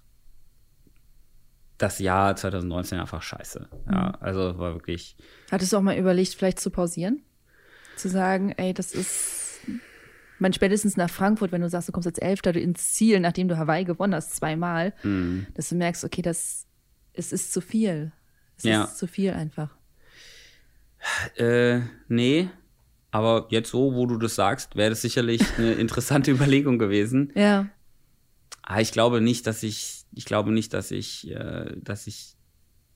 das 1.78 1.98
Jahr 1.98 2.36
2019 2.36 2.98
einfach 2.98 3.22
scheiße. 3.22 3.68
Ja, 3.90 4.08
Mhm. 4.08 4.14
also 4.20 4.58
war 4.58 4.74
wirklich. 4.74 5.16
Hattest 5.50 5.72
du 5.72 5.76
auch 5.78 5.82
mal 5.82 5.96
überlegt, 5.96 6.34
vielleicht 6.34 6.60
zu 6.60 6.70
pausieren? 6.70 7.22
Zu 7.96 8.08
sagen, 8.08 8.52
ey, 8.56 8.74
das 8.74 8.92
ist. 8.92 9.39
Man 10.40 10.52
spätestens 10.52 10.96
nach 10.96 11.10
Frankfurt, 11.10 11.52
wenn 11.52 11.60
du 11.60 11.68
sagst, 11.68 11.88
du 11.88 11.92
kommst 11.92 12.08
als 12.08 12.18
Elfter 12.18 12.54
ins 12.56 12.92
Ziel, 12.94 13.20
nachdem 13.20 13.46
du 13.48 13.56
Hawaii 13.58 13.84
gewonnen 13.84 14.14
hast, 14.14 14.34
zweimal, 14.36 14.92
mh, 15.02 15.46
dass 15.54 15.68
du 15.68 15.74
merkst, 15.76 16.04
okay, 16.04 16.22
das 16.22 16.66
es 17.12 17.32
ist 17.32 17.52
zu 17.52 17.60
viel. 17.60 18.12
Es 18.56 18.64
Ja. 18.64 18.84
ist 18.84 18.98
zu 18.98 19.06
viel 19.06 19.30
einfach. 19.32 19.70
Äh, 21.36 21.80
nee. 22.08 22.48
Aber 23.10 23.48
jetzt 23.50 23.70
so, 23.70 23.94
wo 23.94 24.06
du 24.06 24.16
das 24.18 24.36
sagst, 24.36 24.76
wäre 24.76 24.90
das 24.90 25.02
sicherlich 25.02 25.42
eine 25.58 25.72
interessante 25.84 26.30
Überlegung 26.30 26.78
gewesen. 26.78 27.32
Ja. 27.34 27.68
Ah, 28.62 28.80
ich 28.80 28.92
glaube 28.92 29.20
nicht, 29.20 29.46
dass 29.46 29.62
ich, 29.62 30.04
ich 30.12 30.24
glaube 30.24 30.52
nicht, 30.52 30.72
dass 30.74 30.90
ich, 30.92 31.28
äh, 31.30 31.74
dass 31.76 32.06
ich, 32.06 32.36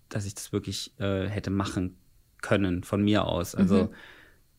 dass 0.09 0.24
ich 0.24 0.34
das 0.34 0.53
wirklich 0.53 0.92
äh, 1.01 1.26
hätte 1.28 1.51
machen 1.51 1.97
können 2.42 2.84
von 2.84 3.03
mir 3.03 3.24
aus. 3.24 3.55
Also 3.55 3.84
Mhm. 3.84 3.88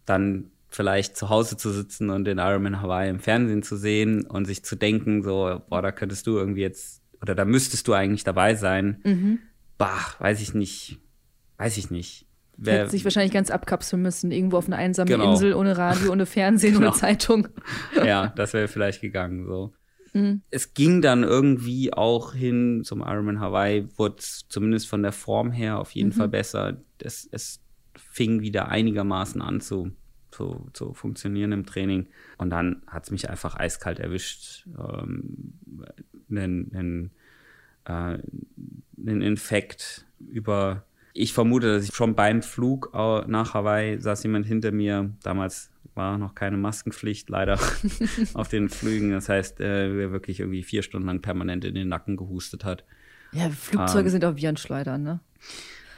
dann 0.06 0.52
vielleicht 0.76 1.16
zu 1.18 1.30
Hause 1.30 1.58
zu 1.58 1.72
sitzen 1.72 2.10
und 2.10 2.26
den 2.26 2.38
Ironman 2.38 2.82
Hawaii 2.82 3.10
im 3.10 3.20
Fernsehen 3.20 3.64
zu 3.64 3.78
sehen 3.78 4.26
und 4.26 4.46
sich 4.46 4.64
zu 4.64 4.76
denken, 4.76 5.24
so, 5.24 5.62
boah, 5.70 5.82
da 5.82 5.92
könntest 5.92 6.28
du 6.28 6.38
irgendwie 6.38 6.62
jetzt, 6.62 7.02
oder 7.22 7.34
da 7.36 7.46
müsstest 7.46 7.88
du 7.88 7.94
eigentlich 7.94 8.24
dabei 8.24 8.56
sein. 8.56 9.00
Mhm. 9.04 9.40
Bah, 9.78 10.00
weiß 10.20 10.42
ich 10.42 10.54
nicht. 10.54 11.00
Weiß 11.58 11.78
ich 11.78 11.90
nicht. 11.92 12.28
Wer- 12.58 12.80
Hätte 12.82 12.92
sich 12.92 13.04
wahrscheinlich 13.04 13.34
ganz 13.34 13.50
abkapseln 13.52 14.02
müssen, 14.02 14.32
irgendwo 14.32 14.58
auf 14.58 14.68
einer 14.68 14.78
einsamen 14.78 15.08
Genau. 15.10 15.32
Insel, 15.32 15.54
ohne 15.54 15.78
Radio, 15.78 16.12
ohne 16.12 16.26
Fernsehen, 16.26 16.74
Genau. 16.76 16.88
ohne 16.92 16.96
Zeitung. 16.98 17.48
ja, 18.06 18.28
das 18.36 18.54
wäre 18.54 18.68
vielleicht 18.68 19.02
gegangen 19.02 19.46
so. 19.46 19.74
Mhm. 20.14 20.42
Es 20.50 20.74
ging 20.74 21.02
dann 21.02 21.24
irgendwie 21.24 21.92
auch 21.94 22.34
hin 22.34 22.82
zum 22.86 23.02
Ironman 23.02 23.40
Hawaii, 23.42 23.88
wurde 23.98 24.16
zumindest 24.50 24.88
von 24.88 25.02
der 25.04 25.12
Form 25.12 25.52
her 25.52 25.80
auf 25.80 25.92
jeden 25.92 26.10
Mhm. 26.10 26.14
Fall 26.14 26.30
besser. 26.30 26.82
Es, 27.02 27.28
es 27.32 27.62
fing 27.98 28.40
wieder 28.42 28.70
einigermaßen 28.70 29.42
an 29.42 29.60
zu, 29.60 29.92
zu, 30.36 30.68
zu 30.74 30.94
funktionieren 30.94 31.52
im 31.52 31.66
Training. 31.66 32.08
Und 32.38 32.50
dann 32.50 32.82
hat 32.88 33.06
es 33.06 33.12
mich 33.12 33.30
einfach 33.30 33.56
eiskalt 33.56 34.00
erwischt. 34.00 34.68
Ähm, 34.78 35.54
einen, 36.30 36.72
einen, 36.76 37.12
äh, 37.86 38.18
einen 39.08 39.22
Infekt 39.22 40.06
über. 40.20 40.84
Ich 41.14 41.34
vermute, 41.34 41.74
dass 41.76 41.86
ich 41.86 41.96
schon 41.96 42.16
beim 42.16 42.42
Flug 42.42 42.94
au- 42.94 43.24
nach 43.28 43.54
Hawaii 43.54 44.00
saß 44.02 44.24
jemand 44.24 44.46
hinter 44.46 44.72
mir. 44.72 45.12
Damals 45.24 45.72
war 45.94 46.18
noch 46.18 46.36
keine 46.36 46.58
Maskenpflicht, 46.58 47.30
leider, 47.30 47.58
auf 48.34 48.50
den 48.50 48.68
Flügen. 48.70 49.12
Das 49.12 49.30
heißt, 49.30 49.62
äh, 49.62 49.96
wer 49.98 50.12
wirklich 50.12 50.42
irgendwie 50.42 50.64
vier 50.64 50.82
Stunden 50.84 51.08
lang 51.08 51.22
permanent 51.22 51.64
in 51.64 51.74
den 51.76 51.88
Nacken 51.88 52.18
gehustet 52.18 52.66
hat. 52.66 52.84
Ja, 53.32 53.50
Flugzeuge 53.50 54.06
Ähm. 54.08 54.10
sind 54.12 54.26
auch 54.26 54.36
Virenschleudern, 54.36 55.04
ne? 55.04 55.20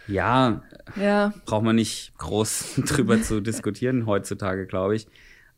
Ja, 0.08 0.62
Ja. 0.96 1.34
braucht 1.46 1.64
man 1.64 1.76
nicht 1.76 2.18
groß 2.18 2.76
drüber 2.88 3.22
zu 3.22 3.42
diskutieren 3.42 4.06
heutzutage, 4.06 4.66
glaube 4.66 4.96
ich. 4.96 5.08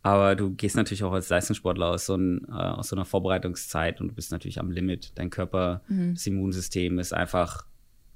Aber 0.02 0.36
du 0.36 0.52
gehst 0.52 0.76
natürlich 0.78 1.04
auch 1.04 1.12
als 1.12 1.28
Leistungssportler 1.30 1.88
aus 1.89 2.06
so, 2.06 2.16
ein, 2.16 2.45
äh, 2.50 2.54
aus 2.54 2.88
so 2.89 2.95
einer 2.95 3.04
Vorbereitungszeit 3.06 4.00
und 4.00 4.08
du 4.10 4.14
bist 4.16 4.32
natürlich 4.32 4.60
am 4.60 4.72
Limit. 4.72 5.12
Dein 5.16 5.30
Körper, 5.30 5.82
das 6.14 6.26
Immunsystem 6.26 7.00
ist 7.00 7.14
einfach, 7.14 7.66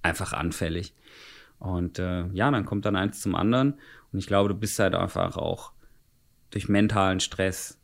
einfach 0.01 0.31
anfällig. 0.33 0.93
Und 1.59 1.99
äh, 1.99 2.25
ja, 2.33 2.49
dann 2.51 2.65
kommt 2.65 2.85
dann 2.85 2.95
eins 2.95 3.19
zum 3.21 3.35
anderen. 3.35 3.73
Und 4.11 4.19
ich 4.19 4.27
glaube, 4.27 4.49
du 4.49 4.55
bist 4.55 4.79
halt 4.79 4.95
einfach 4.95 5.35
auch 5.37 5.73
durch 6.51 6.69
mentalen 6.69 7.19
Stress, 7.19 7.79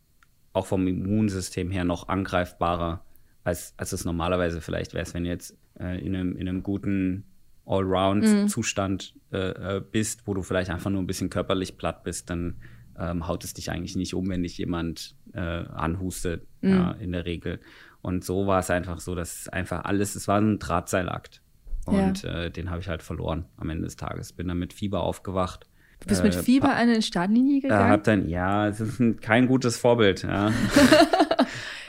auch 0.53 0.65
vom 0.65 0.87
Immunsystem 0.87 1.69
her, 1.69 1.83
noch 1.83 2.07
angreifbarer, 2.07 3.03
als, 3.43 3.73
als 3.77 3.91
es 3.91 4.05
normalerweise 4.05 4.61
vielleicht 4.61 4.93
wäre, 4.93 5.05
wenn 5.13 5.23
du 5.23 5.29
jetzt 5.29 5.57
äh, 5.79 5.99
in, 6.05 6.15
einem, 6.15 6.35
in 6.37 6.47
einem 6.47 6.63
guten 6.63 7.25
Allround-Zustand 7.69 9.13
äh, 9.31 9.37
äh, 9.77 9.81
bist, 9.91 10.23
wo 10.25 10.33
du 10.33 10.41
vielleicht 10.41 10.69
einfach 10.71 10.89
nur 10.89 11.01
ein 11.01 11.07
bisschen 11.07 11.29
körperlich 11.29 11.77
platt 11.77 12.03
bist, 12.03 12.29
dann 12.29 12.55
ähm, 12.97 13.27
haut 13.27 13.43
es 13.43 13.53
dich 13.53 13.71
eigentlich 13.71 13.95
nicht 13.95 14.13
um, 14.13 14.27
wenn 14.29 14.43
dich 14.43 14.57
jemand 14.57 15.15
äh, 15.33 15.39
anhustet, 15.39 16.45
ja, 16.61 16.91
in 16.93 17.11
der 17.11 17.25
Regel. 17.25 17.59
Und 18.01 18.23
so 18.25 18.47
war 18.47 18.59
es 18.59 18.69
einfach 18.69 18.99
so, 18.99 19.15
dass 19.15 19.47
einfach 19.49 19.85
alles, 19.85 20.15
es 20.15 20.27
war 20.27 20.39
ein 20.39 20.59
Drahtseilakt. 20.59 21.41
Und 21.85 22.23
äh, 22.23 22.51
den 22.51 22.69
habe 22.69 22.81
ich 22.81 22.87
halt 22.89 23.01
verloren 23.01 23.45
am 23.57 23.69
Ende 23.69 23.85
des 23.85 23.95
Tages. 23.95 24.33
Bin 24.33 24.47
dann 24.47 24.59
mit 24.59 24.73
Fieber 24.73 25.01
aufgewacht. 25.01 25.65
Du 26.01 26.07
bist 26.07 26.23
mit 26.23 26.35
Äh, 26.35 26.43
Fieber 26.43 26.75
an 26.75 26.93
die 26.93 27.01
Startlinie 27.01 27.57
äh, 27.57 27.61
gegangen? 27.61 27.89
hab 27.89 28.03
dann, 28.03 28.29
ja, 28.29 28.67
es 28.67 28.79
ist 28.79 28.99
ein, 28.99 29.19
kein 29.19 29.47
gutes 29.47 29.77
Vorbild, 29.77 30.23
ja. 30.23 30.51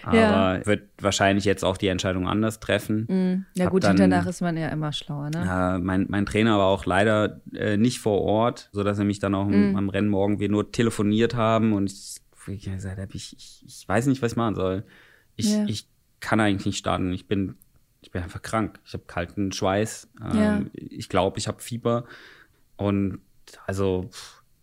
Aber 0.05 0.17
Ja. 0.19 0.67
wird 0.67 0.89
wahrscheinlich 1.01 1.45
jetzt 1.45 1.65
auch 1.65 1.77
die 1.77 1.89
Entscheidung 1.89 2.27
anders 2.29 2.61
treffen. 2.61 3.07
Mhm. 3.09 3.47
Ja 3.55 3.67
Hab 3.67 3.73
gut, 3.73 3.85
dann- 3.85 3.97
hinterher 3.99 4.29
ist 4.29 4.41
man 4.41 4.57
ja 4.57 4.69
immer 4.69 4.93
schlauer, 4.93 5.31
ne? 5.31 5.75
Äh, 5.77 5.79
mein, 5.79 6.07
mein 6.09 6.27
Trainer 6.27 6.59
war 6.59 6.67
auch 6.67 6.87
leider 6.87 7.41
äh, 7.55 7.77
nicht 7.77 7.99
vor 8.01 8.21
Ort, 8.23 8.69
sodass 8.73 8.99
er 8.99 9.05
mich 9.05 9.19
dann 9.19 9.35
auch 9.35 9.47
Mhm. 9.47 9.71
am- 9.71 9.77
am 9.77 9.89
Rennmorgen 9.89 10.41
wir 10.41 10.49
nur 10.49 10.73
telefoniert 10.73 11.35
haben 11.35 11.73
und 11.73 11.91
ich, 11.91 12.17
ich 12.49 12.65
gesagt 12.65 12.99
habe, 12.99 13.15
ich, 13.15 13.37
ich, 13.37 13.65
ich 13.67 13.89
weiß 13.89 14.07
nicht, 14.07 14.23
was 14.23 14.33
ich 14.33 14.37
machen 14.37 14.55
soll. 14.55 14.85
Ich, 15.37 15.53
Ja. 15.55 15.65
ich 15.67 15.87
kann 16.21 16.41
eigentlich 16.41 16.67
nicht 16.67 16.79
starten. 16.79 17.13
Ich 17.13 17.27
bin, 17.29 17.55
ich 18.03 18.11
bin 18.11 18.23
einfach 18.23 18.43
krank. 18.43 18.79
Ich 18.85 18.93
habe 18.95 19.05
kalten 19.07 19.53
Schweiß. 19.53 20.09
Ähm, 20.33 20.39
Ja. 20.39 20.63
Ich 20.75 21.09
glaube, 21.09 21.39
ich 21.39 21.49
habe 21.49 21.61
Fieber. 21.61 22.05
Und 22.77 23.21
also, 23.67 24.09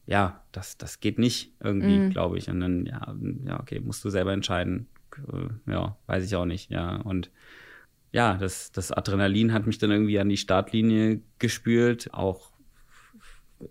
ja, 0.05 0.41
das, 0.51 0.77
das 0.77 0.99
geht 0.99 1.19
nicht 1.19 1.53
irgendwie, 1.61 1.99
Mhm. 1.99 2.09
glaube 2.11 2.37
ich. 2.37 2.49
Und 2.49 2.59
dann, 2.61 2.85
ja, 2.85 3.13
ja, 3.45 3.59
okay, 3.59 3.79
musst 3.79 4.03
du 4.05 4.09
selber 4.09 4.33
entscheiden. 4.33 4.87
Äh, 5.31 5.71
Ja, 5.71 5.97
weiß 6.07 6.25
ich 6.25 6.35
auch 6.35 6.45
nicht, 6.45 6.71
ja. 6.71 6.97
Und 6.97 7.31
ja, 8.11 8.35
das, 8.35 8.71
das 8.71 8.91
Adrenalin 8.91 9.53
hat 9.53 9.67
mich 9.67 9.77
dann 9.77 9.91
irgendwie 9.91 10.19
an 10.19 10.29
die 10.29 10.37
Startlinie 10.37 11.21
gespült. 11.39 12.13
Auch, 12.13 12.51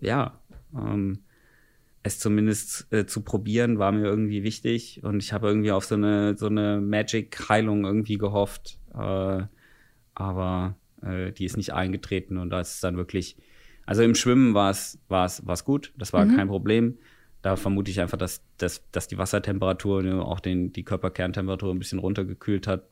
ja, 0.00 0.38
ähm, 0.74 1.20
es 2.02 2.18
zumindest 2.20 2.92
äh, 2.92 3.06
zu 3.06 3.22
probieren, 3.22 3.78
war 3.78 3.90
mir 3.92 4.04
irgendwie 4.04 4.42
wichtig. 4.44 5.02
Und 5.02 5.22
ich 5.22 5.32
habe 5.32 5.48
irgendwie 5.48 5.72
auf 5.72 5.84
so 5.84 5.96
eine, 5.96 6.36
so 6.36 6.46
eine 6.46 6.80
Magic-Heilung 6.80 7.84
irgendwie 7.84 8.18
gehofft. 8.18 8.78
Äh, 8.94 9.42
aber 10.14 10.76
äh, 11.02 11.32
die 11.32 11.44
ist 11.44 11.56
nicht 11.56 11.72
eingetreten 11.74 12.38
und 12.38 12.50
das 12.50 12.74
ist 12.74 12.84
dann 12.84 12.96
wirklich, 12.96 13.36
also 13.84 14.02
im 14.02 14.14
Schwimmen 14.14 14.54
war 14.54 14.70
es, 14.70 14.98
war 15.08 15.26
es, 15.26 15.46
war 15.46 15.54
es 15.54 15.64
gut, 15.64 15.92
das 15.96 16.12
war 16.12 16.26
kein 16.26 16.48
Problem. 16.48 16.98
Da 17.42 17.56
vermute 17.56 17.90
ich 17.90 18.00
einfach, 18.00 18.18
dass, 18.18 18.42
dass, 18.58 18.82
dass 18.90 19.08
die 19.08 19.18
Wassertemperatur 19.18 20.02
ne, 20.02 20.22
auch 20.22 20.40
den, 20.40 20.72
die 20.72 20.84
Körperkerntemperatur 20.84 21.72
ein 21.72 21.78
bisschen 21.78 21.98
runtergekühlt 21.98 22.66
hat. 22.66 22.84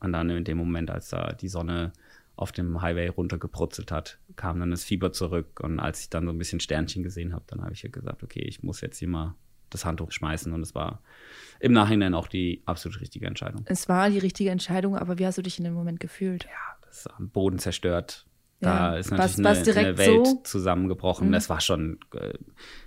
Und 0.00 0.12
dann 0.12 0.30
in 0.30 0.44
dem 0.44 0.56
Moment, 0.58 0.90
als 0.90 1.10
da 1.10 1.32
die 1.32 1.48
Sonne 1.48 1.92
auf 2.36 2.52
dem 2.52 2.80
Highway 2.80 3.08
runtergebrutzelt 3.08 3.92
hat, 3.92 4.18
kam 4.36 4.60
dann 4.60 4.70
das 4.70 4.82
Fieber 4.82 5.12
zurück. 5.12 5.60
Und 5.60 5.78
als 5.78 6.00
ich 6.00 6.08
dann 6.08 6.24
so 6.24 6.30
ein 6.30 6.38
bisschen 6.38 6.60
Sternchen 6.60 7.02
gesehen 7.02 7.34
habe, 7.34 7.44
dann 7.48 7.62
habe 7.62 7.74
ich 7.74 7.82
ja 7.82 7.90
gesagt, 7.90 8.22
okay, 8.22 8.40
ich 8.40 8.62
muss 8.62 8.80
jetzt 8.80 8.98
hier 8.98 9.08
mal 9.08 9.34
das 9.68 9.84
Handtuch 9.84 10.10
schmeißen. 10.10 10.52
Und 10.52 10.62
es 10.62 10.74
war 10.74 11.02
im 11.60 11.72
Nachhinein 11.72 12.14
auch 12.14 12.28
die 12.28 12.62
absolut 12.64 13.00
richtige 13.00 13.26
Entscheidung. 13.26 13.62
Es 13.66 13.88
war 13.88 14.08
die 14.08 14.18
richtige 14.18 14.50
Entscheidung, 14.50 14.96
aber 14.96 15.18
wie 15.18 15.26
hast 15.26 15.36
du 15.36 15.42
dich 15.42 15.58
in 15.58 15.64
dem 15.64 15.74
Moment 15.74 16.00
gefühlt? 16.00 16.44
Ja, 16.44 16.76
das 16.86 17.00
ist 17.00 17.06
am 17.08 17.28
Boden 17.28 17.58
zerstört. 17.58 18.26
Da 18.60 18.92
Ja. 18.92 18.96
ist 18.98 19.10
natürlich 19.10 19.44
war's 19.44 19.58
eine, 19.58 19.58
eine 19.58 19.64
direkt 19.94 19.98
Welt 19.98 20.26
so? 20.26 20.40
zusammengebrochen. 20.44 21.28
Mhm. 21.28 21.32
Das 21.32 21.48
war 21.48 21.60
schon 21.60 21.98
äh, 22.14 22.34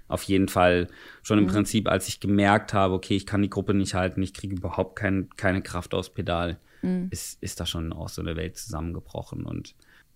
auf 0.07 0.23
jeden 0.23 0.47
Fall 0.47 0.87
schon 1.23 1.39
im 1.39 1.47
Prinzip, 1.47 1.87
als 1.87 2.07
ich 2.07 2.19
gemerkt 2.19 2.73
habe, 2.73 2.93
okay, 2.93 3.15
ich 3.15 3.25
kann 3.25 3.41
die 3.41 3.49
Gruppe 3.49 3.73
nicht 3.73 3.95
halten, 3.95 4.21
ich 4.21 4.33
kriege 4.33 4.55
überhaupt 4.55 4.95
kein, 4.95 5.29
keine 5.35 5.61
Kraft 5.61 5.93
aufs 5.93 6.09
Pedal, 6.09 6.57
Mhm. 6.83 7.07
ist, 7.11 7.41
ist 7.41 7.59
da 7.59 7.65
schon 7.65 7.93
auch 7.93 8.09
so 8.09 8.21
eine 8.21 8.35
Welt 8.35 8.57
zusammengebrochen. 8.57 9.45
Und 9.45 9.73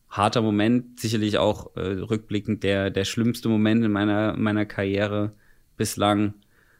harter 0.09 0.41
Moment, 0.41 0.99
sicherlich 0.99 1.37
auch 1.37 1.75
äh, 1.77 1.79
rückblickend 1.79 2.61
der, 2.63 2.89
der 2.91 3.05
schlimmste 3.05 3.47
Moment 3.49 3.83
in 3.85 3.91
meiner, 3.91 4.35
meiner 4.37 4.65
Karriere 4.65 5.31
bislang. 5.77 6.33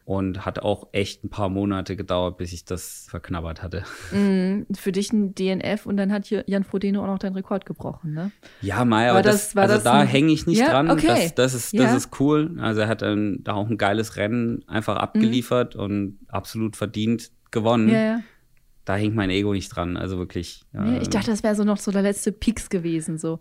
Und 0.08 0.46
hat 0.46 0.60
auch 0.60 0.88
echt 0.92 1.22
ein 1.22 1.28
paar 1.28 1.50
Monate 1.50 1.94
gedauert, 1.94 2.38
bis 2.38 2.54
ich 2.54 2.64
das 2.64 3.08
verknabbert 3.10 3.62
hatte. 3.62 3.84
Mhm. 4.10 4.64
Für 4.74 4.90
dich 4.90 5.12
ein 5.12 5.34
DNF 5.34 5.84
und 5.84 5.98
dann 5.98 6.10
hat 6.12 6.24
hier 6.24 6.44
Jan 6.46 6.64
Frodeno 6.64 7.02
auch 7.02 7.08
noch 7.08 7.18
deinen 7.18 7.34
Rekord 7.34 7.66
gebrochen, 7.66 8.14
ne? 8.14 8.30
Ja, 8.62 8.86
Mai, 8.86 9.10
aber 9.10 9.20
das, 9.20 9.48
das- 9.52 9.56
also 9.58 9.74
das 9.74 9.82
da 9.84 10.02
hänge 10.04 10.32
ich 10.32 10.46
nicht 10.46 10.60
Ja, 10.60 10.70
dran. 10.70 10.90
okay. 10.90 11.08
Das, 11.08 11.34
das, 11.34 11.52
ist, 11.54 11.74
das 11.74 11.90
Ja. 11.90 11.94
ist 11.94 12.18
cool. 12.20 12.56
Also 12.58 12.80
er 12.80 12.88
hat 12.88 13.02
dann 13.02 13.40
da 13.44 13.52
auch 13.52 13.68
ein 13.68 13.76
geiles 13.76 14.16
Rennen 14.16 14.66
einfach 14.66 14.96
abgeliefert 14.96 15.76
und 15.76 16.18
absolut 16.28 16.76
verdient 16.76 17.30
gewonnen. 17.50 17.88
Mhm. 17.88 17.92
Ja, 17.92 18.00
ja. 18.00 18.20
Da 18.86 18.96
hängt 18.96 19.14
mein 19.14 19.28
Ego 19.28 19.52
nicht 19.52 19.68
dran. 19.76 19.98
Also 19.98 20.16
wirklich. 20.16 20.62
Nee, 20.72 20.96
äh, 20.96 21.02
ich 21.02 21.10
dachte, 21.10 21.30
das 21.30 21.42
wäre 21.42 21.54
so 21.54 21.64
noch 21.64 21.76
so 21.76 21.90
der 21.90 22.00
letzte 22.00 22.32
Peaks 22.32 22.70
gewesen, 22.70 23.18
so. 23.18 23.40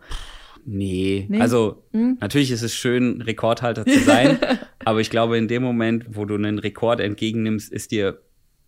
Nee, 0.69 1.25
Nee? 1.29 1.39
also 1.39 1.83
Hm? 1.93 2.17
natürlich 2.19 2.51
ist 2.51 2.61
es 2.61 2.75
schön, 2.75 3.21
Rekordhalter 3.21 3.85
zu 3.85 3.99
sein, 4.01 4.37
aber 4.85 4.99
ich 4.99 5.09
glaube, 5.09 5.37
in 5.37 5.47
dem 5.47 5.63
Moment, 5.63 6.05
wo 6.09 6.25
du 6.25 6.35
einen 6.35 6.59
Rekord 6.59 6.99
entgegennimmst, 6.99 7.71
ist 7.71 7.91
dir, 7.91 8.19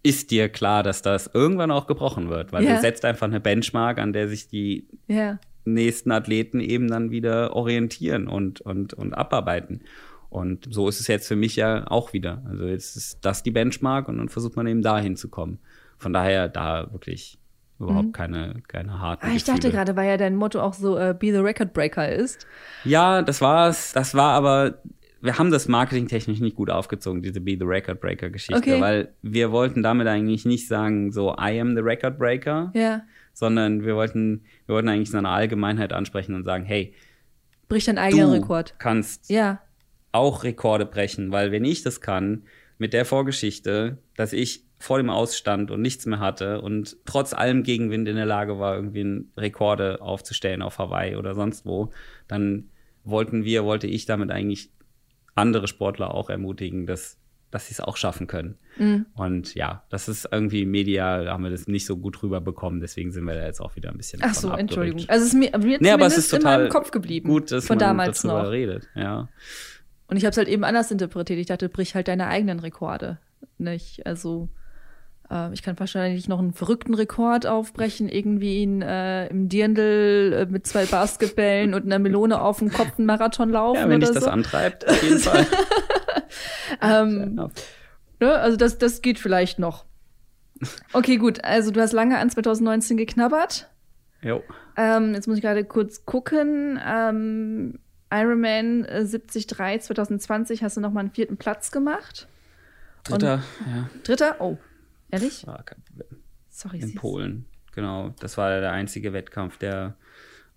ist 0.02 0.32
dir 0.32 0.48
klar, 0.48 0.82
dass 0.82 1.02
das 1.02 1.30
irgendwann 1.34 1.72
auch 1.72 1.88
gebrochen 1.88 2.30
wird, 2.30 2.54
weil 2.54 2.64
Ja. 2.64 2.76
du 2.76 2.80
setzt 2.80 3.04
einfach 3.04 3.28
eine 3.28 3.42
Benchmark, 3.42 4.00
an 4.00 4.14
der 4.14 4.30
sich 4.30 4.48
die 4.48 4.88
Ja. 5.08 5.40
nächsten 5.66 6.12
Athleten 6.12 6.62
eben 6.62 6.88
dann 6.88 7.12
wieder 7.12 7.54
orientieren 7.54 8.28
und, 8.30 8.62
und, 8.62 8.94
und 8.94 9.14
abarbeiten. 9.14 9.82
Und 10.30 10.68
so 10.72 10.88
ist 10.88 11.02
es 11.02 11.08
jetzt 11.08 11.28
für 11.28 11.36
mich 11.36 11.58
ja 11.58 11.86
auch 11.92 12.14
wieder. 12.14 12.44
Also 12.48 12.66
jetzt 12.66 12.96
ist 12.96 13.18
das 13.26 13.44
die 13.44 13.52
Benchmark 13.52 14.08
und 14.08 14.20
dann 14.20 14.30
versucht 14.30 14.56
man 14.56 14.68
eben 14.68 14.82
dahin 14.84 15.18
zu 15.18 15.28
kommen. 15.28 15.60
Von 15.98 16.14
daher 16.14 16.48
da 16.48 16.88
wirklich 16.94 17.39
überhaupt 17.80 18.14
keine, 18.14 18.56
keine 18.68 19.00
harten 19.00 19.26
Ah, 19.26 19.32
ich 19.36 19.44
dachte 19.44 19.62
Gefühle. 19.62 19.74
gerade, 19.74 19.96
weil 19.96 20.08
ja 20.10 20.18
dein 20.18 20.36
Motto 20.36 20.60
auch 20.62 20.74
so 20.74 20.98
äh, 20.98 21.16
Be 21.18 21.28
the 21.28 21.38
Record 21.40 21.74
Breaker 21.74 22.10
ist. 22.12 22.46
Ja, 22.84 23.22
das 23.22 23.42
war's. 23.42 23.94
Das 23.94 24.14
war 24.16 24.34
aber, 24.34 24.80
wir 25.22 25.38
haben 25.38 25.52
das 25.52 25.68
marketingtechnisch 25.68 26.40
nicht 26.40 26.56
gut 26.56 26.70
aufgezogen, 26.70 27.22
diese 27.22 27.42
Be 27.42 27.56
the 27.60 27.66
Record 27.66 28.00
Breaker 28.02 28.30
Geschichte, 28.30 28.58
Okay. 28.60 28.82
weil 28.82 29.14
wir 29.22 29.52
wollten 29.52 29.82
damit 29.84 30.08
eigentlich 30.08 30.46
nicht 30.46 30.68
sagen, 30.68 31.12
so 31.12 31.32
I 31.40 31.60
am 31.60 31.76
the 31.76 31.82
Record 31.82 32.18
Breaker, 32.18 32.72
Ja. 32.76 33.02
sondern 33.34 33.84
wir 33.86 33.96
wollten, 33.96 34.44
wir 34.66 34.76
wollten 34.76 34.90
eigentlich 34.90 35.12
so 35.12 35.18
eine 35.18 35.30
Allgemeinheit 35.30 35.94
ansprechen 35.94 36.36
und 36.36 36.44
sagen, 36.44 36.66
hey, 36.66 36.94
Bricht 37.70 37.88
deinen 37.88 38.00
eigenen 38.00 38.28
du 38.28 38.34
Rekord. 38.34 38.76
kannst 38.80 39.30
Ja. 39.30 39.62
auch 40.12 40.44
Rekorde 40.44 40.86
brechen, 40.86 41.32
weil 41.32 41.52
wenn 41.52 41.64
ich 41.66 41.84
das 41.84 42.02
kann, 42.02 42.44
mit 42.78 42.94
der 42.94 43.06
Vorgeschichte, 43.06 43.98
dass 44.16 44.34
ich 44.34 44.64
vor 44.80 44.98
dem 44.98 45.10
Ausstand 45.10 45.72
und 45.72 45.82
nichts 45.82 46.06
mehr 46.06 46.20
hatte 46.20 46.62
und 46.62 46.98
trotz 47.06 47.34
allem 47.34 47.64
Gegenwind 47.64 48.08
in 48.08 48.16
der 48.16 48.26
Lage 48.26 48.60
war, 48.60 48.76
irgendwie 48.76 49.02
einen 49.02 49.32
Rekorde 49.36 50.02
aufzustellen 50.02 50.62
auf 50.62 50.80
Hawaii 50.80 51.18
oder 51.18 51.36
sonst 51.36 51.66
wo, 51.66 51.92
dann 52.30 52.70
wollten 53.04 53.44
wir, 53.44 53.66
wollte 53.66 53.88
ich 53.88 54.06
damit 54.06 54.32
eigentlich 54.32 54.72
andere 55.36 55.68
Sportler 55.68 56.14
auch 56.14 56.30
ermutigen, 56.30 56.86
dass, 56.86 57.18
dass 57.52 57.68
sie 57.68 57.74
es 57.74 57.82
auch 57.82 57.98
schaffen 57.98 58.28
können. 58.28 58.58
Mhm. 58.78 59.06
Und 59.16 59.54
ja, 59.54 59.84
das 59.90 60.08
ist 60.08 60.30
irgendwie 60.32 60.66
medial, 60.66 61.30
haben 61.30 61.44
wir 61.44 61.52
das 61.52 61.68
nicht 61.68 61.86
so 61.86 61.98
gut 61.98 62.24
rüberbekommen, 62.24 62.80
deswegen 62.80 63.12
sind 63.12 63.26
wir 63.26 63.36
da 63.36 63.46
jetzt 63.46 63.60
auch 63.60 63.76
wieder 63.76 63.90
ein 63.90 63.98
bisschen 63.98 64.22
Ach 64.24 64.34
so. 64.34 64.50
Entschuldigung. 64.52 65.04
Also 65.10 65.26
es 65.26 65.34
ist 65.34 65.38
mir, 65.38 65.52
mir 65.58 65.78
Nee, 65.82 65.92
aber 65.92 66.06
es 66.06 66.18
ist 66.18 66.32
in 66.32 66.40
total 66.40 66.60
meinem 66.60 66.70
Kopf 66.70 66.92
geblieben. 66.92 67.28
Gut, 67.28 67.52
dass 67.52 67.68
von 67.68 67.76
man 67.76 67.80
damals 67.80 68.22
darüber 68.22 68.44
noch. 68.44 68.52
redet, 68.52 68.88
ja. 68.96 69.28
Und 70.08 70.16
ich 70.16 70.24
habe 70.24 70.32
es 70.32 70.38
halt 70.38 70.48
eben 70.48 70.64
anders 70.64 70.90
interpretiert. 70.90 71.38
Ich 71.38 71.48
dachte, 71.48 71.68
brich 71.68 71.96
halt 71.96 72.08
deine 72.08 72.28
eigenen 72.28 72.60
Rekorde. 72.60 73.20
Nicht, 73.58 74.06
also 74.08 74.50
äh, 75.32 75.54
ich 75.54 75.62
kann 75.64 75.80
wahrscheinlich 75.80 76.28
noch 76.28 76.40
einen 76.40 76.54
verrückten 76.54 76.94
Rekord 76.94 77.46
aufbrechen, 77.48 78.10
irgendwie 78.10 78.64
in, 78.64 78.82
äh, 78.82 79.28
im 79.28 79.50
Dirndl 79.50 80.34
äh, 80.48 80.52
mit 80.52 80.68
zwei 80.68 80.86
Basketballen 80.86 81.74
und 81.74 81.86
einer 81.86 82.00
Melone 82.00 82.42
auf 82.42 82.60
dem 82.60 82.72
Kopf 82.72 82.98
einen 82.98 83.06
Marathon 83.06 83.50
laufen 83.50 83.80
Ja, 83.82 83.90
wenn 83.90 84.00
dich 84.00 84.12
das 84.12 84.24
so. 84.26 84.30
antreibt, 84.30 84.88
auf 84.88 85.04
jeden 85.04 85.20
Fall. 85.20 85.46
Ähm, 86.82 87.36
Ja. 87.38 87.50
ne? 88.20 88.34
Also 88.36 88.56
das, 88.58 88.78
das 88.78 89.02
geht 89.02 89.18
vielleicht 89.20 89.58
noch. 89.60 89.86
Okay, 90.94 91.18
gut. 91.18 91.44
Also 91.44 91.72
du 91.72 91.82
hast 91.82 91.94
lange 91.94 92.18
an 92.20 92.30
2019 92.30 92.98
geknabbert. 92.98 93.70
Jo. 94.22 94.44
Ähm, 94.78 95.14
jetzt 95.14 95.28
muss 95.28 95.38
ich 95.38 95.42
gerade 95.42 95.64
kurz 95.64 96.06
gucken. 96.06 96.80
Ähm, 96.86 97.80
Ironman 98.12 98.86
äh, 98.86 99.06
73 99.06 99.48
2020 99.48 100.64
hast 100.64 100.78
du 100.78 100.82
noch 100.82 100.92
mal 100.92 101.02
einen 101.02 101.12
vierten 101.12 101.38
Platz 101.38 101.72
gemacht. 101.72 102.28
Dritter, 103.06 103.42
ja, 103.66 103.90
Dritter? 104.04 104.36
Oh, 104.40 104.58
ehrlich? 105.12 105.46
war 105.48 105.64
kein 105.64 105.82
Problem. 105.84 106.24
Sorry. 106.50 106.80
In 106.80 106.96
Polen, 106.96 107.46
genau. 107.74 108.14
Das 108.20 108.38
war 108.38 108.60
der 108.60 108.72
einzige 108.72 109.14
Wettkampf, 109.14 109.58
der 109.58 109.96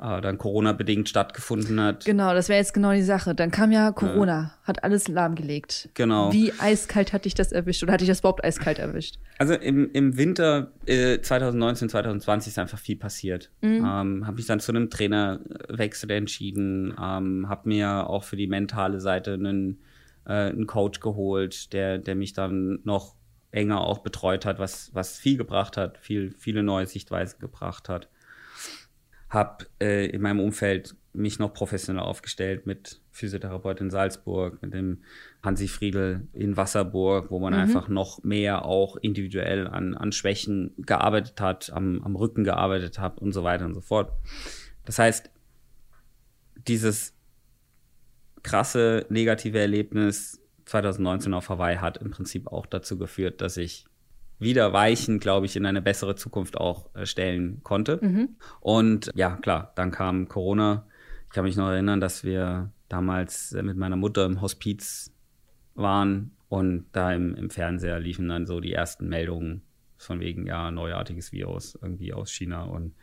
äh, 0.03 0.21
dann 0.21 0.37
Corona-bedingt 0.37 1.09
stattgefunden 1.09 1.81
hat. 1.81 2.05
Genau, 2.05 2.35
das 2.35 2.49
wäre 2.49 2.59
jetzt 2.59 2.75
genau 2.75 2.93
die 2.93 3.03
Sache. 3.03 3.35
Dann 3.35 3.53
kam 3.53 3.71
ja 3.71 3.93
Corona, 3.93 4.55
hat 4.65 4.83
alles 4.83 5.07
lahmgelegt. 5.07 5.91
Genau. 5.95 6.33
Wie 6.33 6.53
eiskalt 6.59 7.13
hat 7.13 7.25
dich 7.25 7.35
das 7.35 7.53
erwischt? 7.53 7.85
Oder 7.85 7.93
hat 7.93 8.01
dich 8.01 8.09
das 8.09 8.19
überhaupt 8.19 8.45
eiskalt 8.45 8.81
erwischt? 8.81 9.21
Also 9.39 9.55
im, 9.55 9.91
im 9.93 10.17
Winter 10.17 10.73
äh, 10.87 11.21
2019, 11.21 11.89
2020 11.89 12.51
ist 12.51 12.59
einfach 12.59 12.79
viel 12.79 12.97
passiert. 12.97 13.51
Ähm, 13.63 14.27
habe 14.27 14.37
mich 14.37 14.47
dann 14.47 14.59
zu 14.59 14.73
einem 14.73 14.91
Trainerwechsel 14.91 16.11
entschieden, 16.11 16.95
ähm, 17.01 17.49
habe 17.49 17.69
mir 17.69 18.09
auch 18.09 18.25
für 18.25 18.37
die 18.37 18.49
mentale 18.49 19.01
Seite 19.01 19.35
einen, 19.35 19.79
äh, 20.27 20.33
einen 20.33 20.67
Coach 20.67 20.99
geholt, 20.99 21.73
der, 21.73 21.99
der 21.99 22.17
mich 22.17 22.33
dann 22.33 22.81
noch 22.83 23.15
enger 23.53 23.83
auch 23.83 23.99
betreut 23.99 24.45
hat, 24.45 24.59
was, 24.59 24.93
was 24.95 25.19
viel 25.19 25.37
gebracht 25.37 25.77
hat, 25.77 25.99
viel, 25.99 26.35
viele 26.39 26.63
neue 26.63 26.87
Sichtweisen 26.87 27.39
gebracht 27.39 27.89
hat. 27.89 28.09
Hab 29.29 29.67
äh, 29.81 30.07
in 30.07 30.21
meinem 30.23 30.41
Umfeld 30.41 30.97
mich 31.15 31.39
noch 31.39 31.53
professionell 31.53 32.03
aufgestellt 32.03 32.67
mit 32.67 33.01
Physiotherapeut 33.11 33.81
in 33.81 33.91
Salzburg, 33.91 34.63
mit 34.63 34.73
dem 34.73 35.03
Hansi 35.43 35.69
Friedel 35.69 36.27
in 36.33 36.57
Wasserburg, 36.57 37.31
wo 37.31 37.39
man 37.39 37.53
einfach 37.53 37.89
noch 37.89 38.23
mehr 38.25 38.65
auch 38.65 38.97
individuell 38.97 39.67
an, 39.69 39.95
an 39.95 40.13
Schwächen 40.13 40.73
gearbeitet 40.79 41.41
hat, 41.41 41.71
am, 41.73 42.03
am 42.03 42.17
Rücken 42.17 42.45
gearbeitet 42.45 42.99
hat 42.99 43.19
und 43.19 43.33
so 43.33 43.45
weiter 43.45 43.67
und 43.67 43.75
so 43.75 43.83
fort. 43.83 44.13
Das 44.87 44.99
heißt, 44.99 45.31
dieses 46.67 47.15
krasse 48.43 49.07
negative 49.11 49.59
Erlebnis 49.59 50.42
2019 50.67 51.35
auf 51.35 51.49
Hawaii 51.49 51.77
hat 51.77 51.99
im 51.99 52.11
Prinzip 52.11 52.47
auch 52.47 52.67
dazu 52.67 52.99
geführt, 52.99 53.41
dass 53.41 53.57
ich 53.57 53.87
wieder 54.39 54.73
Weichen, 54.73 55.21
glaube 55.21 55.47
ich, 55.47 55.57
in 55.57 55.67
eine 55.67 55.81
bessere 55.83 56.17
Zukunft 56.17 56.59
auch 56.59 56.95
äh, 56.95 57.07
stellen 57.07 57.63
konnte. 57.63 57.99
Und 58.61 59.11
ja, 59.15 59.37
klar, 59.37 59.73
dann 59.77 59.91
kam 59.91 60.29
Corona. 60.29 60.87
Ich 61.29 61.31
kann 61.31 61.45
mich 61.45 61.57
noch 61.57 61.69
erinnern, 61.69 62.01
dass 62.01 62.25
wir 62.25 62.71
damals 62.89 63.53
äh, 63.53 63.63
mit 63.63 63.77
meiner 63.77 63.97
Mutter 63.97 64.27
im 64.27 64.41
Hospiz 64.41 65.13
waren 65.75 66.33
und 66.49 66.87
da 66.93 67.13
im, 67.13 67.35
im 67.35 67.51
Fernseher 67.51 67.99
liefen 67.99 68.29
dann 68.29 68.47
so 68.47 68.61
die 68.61 68.73
ersten 68.73 69.09
Meldungen 69.09 69.63
von 69.97 70.21
wegen, 70.21 70.47
ja, 70.47 70.71
neuartiges 70.71 71.33
Virus 71.33 71.79
irgendwie 71.81 72.13
aus 72.13 72.31
China. 72.31 72.65
Und 72.65 72.95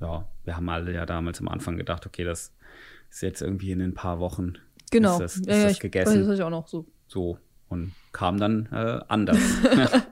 ja, 0.00 0.28
wir 0.44 0.56
haben 0.56 0.68
alle 0.68 0.92
ja 0.92 1.06
damals 1.06 1.40
am 1.40 1.48
Anfang 1.48 1.76
gedacht, 1.76 2.04
okay, 2.06 2.24
das 2.24 2.52
ist 3.08 3.22
jetzt 3.22 3.40
irgendwie 3.40 3.72
in 3.72 3.80
ein 3.80 3.94
paar 3.94 4.18
Wochen 4.18 4.54
Genau. 4.92 5.14
ist 5.14 5.20
das, 5.20 5.36
ist 5.36 5.46
ja, 5.46 5.56
ja, 5.56 5.62
das 5.64 5.72
ich, 5.72 5.80
gegessen. 5.80 6.20
Das 6.20 6.28
ist 6.28 6.38
ja 6.38 6.46
auch 6.46 6.50
noch 6.50 6.68
so. 6.68 6.86
So. 7.08 7.38
Und 7.68 7.92
kam 8.12 8.38
dann 8.38 8.68
äh, 8.70 9.00
anders. 9.08 9.38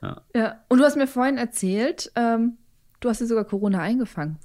Ja. 0.34 0.60
Und 0.68 0.78
du 0.78 0.84
hast 0.84 0.96
mir 0.96 1.06
vorhin 1.06 1.38
erzählt, 1.38 2.12
ähm, 2.16 2.58
du 3.00 3.08
hast 3.08 3.20
dir 3.20 3.26
sogar 3.26 3.44
Corona 3.44 3.80
eingefangen. 3.80 4.38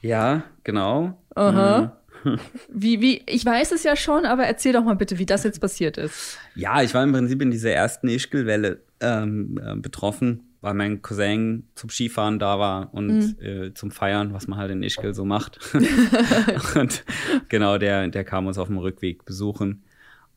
ja, 0.00 0.44
genau. 0.64 1.22
Aha. 1.34 1.96
Wie, 2.68 3.00
wie, 3.00 3.22
ich 3.24 3.46
weiß 3.46 3.72
es 3.72 3.82
ja 3.82 3.96
schon, 3.96 4.26
aber 4.26 4.44
erzähl 4.44 4.74
doch 4.74 4.84
mal 4.84 4.94
bitte, 4.94 5.18
wie 5.18 5.24
das 5.24 5.42
jetzt 5.42 5.58
passiert 5.58 5.96
ist. 5.96 6.36
Ja, 6.54 6.82
ich 6.82 6.92
war 6.92 7.02
im 7.02 7.12
Prinzip 7.12 7.40
in 7.40 7.50
dieser 7.50 7.70
ersten 7.70 8.08
Ischgl-Welle 8.08 8.82
ähm, 9.00 9.58
äh, 9.64 9.74
betroffen, 9.76 10.49
weil 10.60 10.74
mein 10.74 11.00
Cousin 11.02 11.68
zum 11.74 11.88
Skifahren 11.90 12.38
da 12.38 12.58
war 12.58 12.92
und 12.94 13.06
Mhm. 13.08 13.36
äh, 13.40 13.74
zum 13.74 13.90
Feiern, 13.90 14.32
was 14.34 14.46
man 14.46 14.58
halt 14.58 14.70
in 14.70 14.82
Ischgl 14.82 15.14
so 15.14 15.24
macht. 15.24 15.58
und 16.76 17.04
genau, 17.48 17.78
der, 17.78 18.08
der 18.08 18.24
kam 18.24 18.46
uns 18.46 18.58
auf 18.58 18.68
dem 18.68 18.78
Rückweg 18.78 19.24
besuchen 19.24 19.82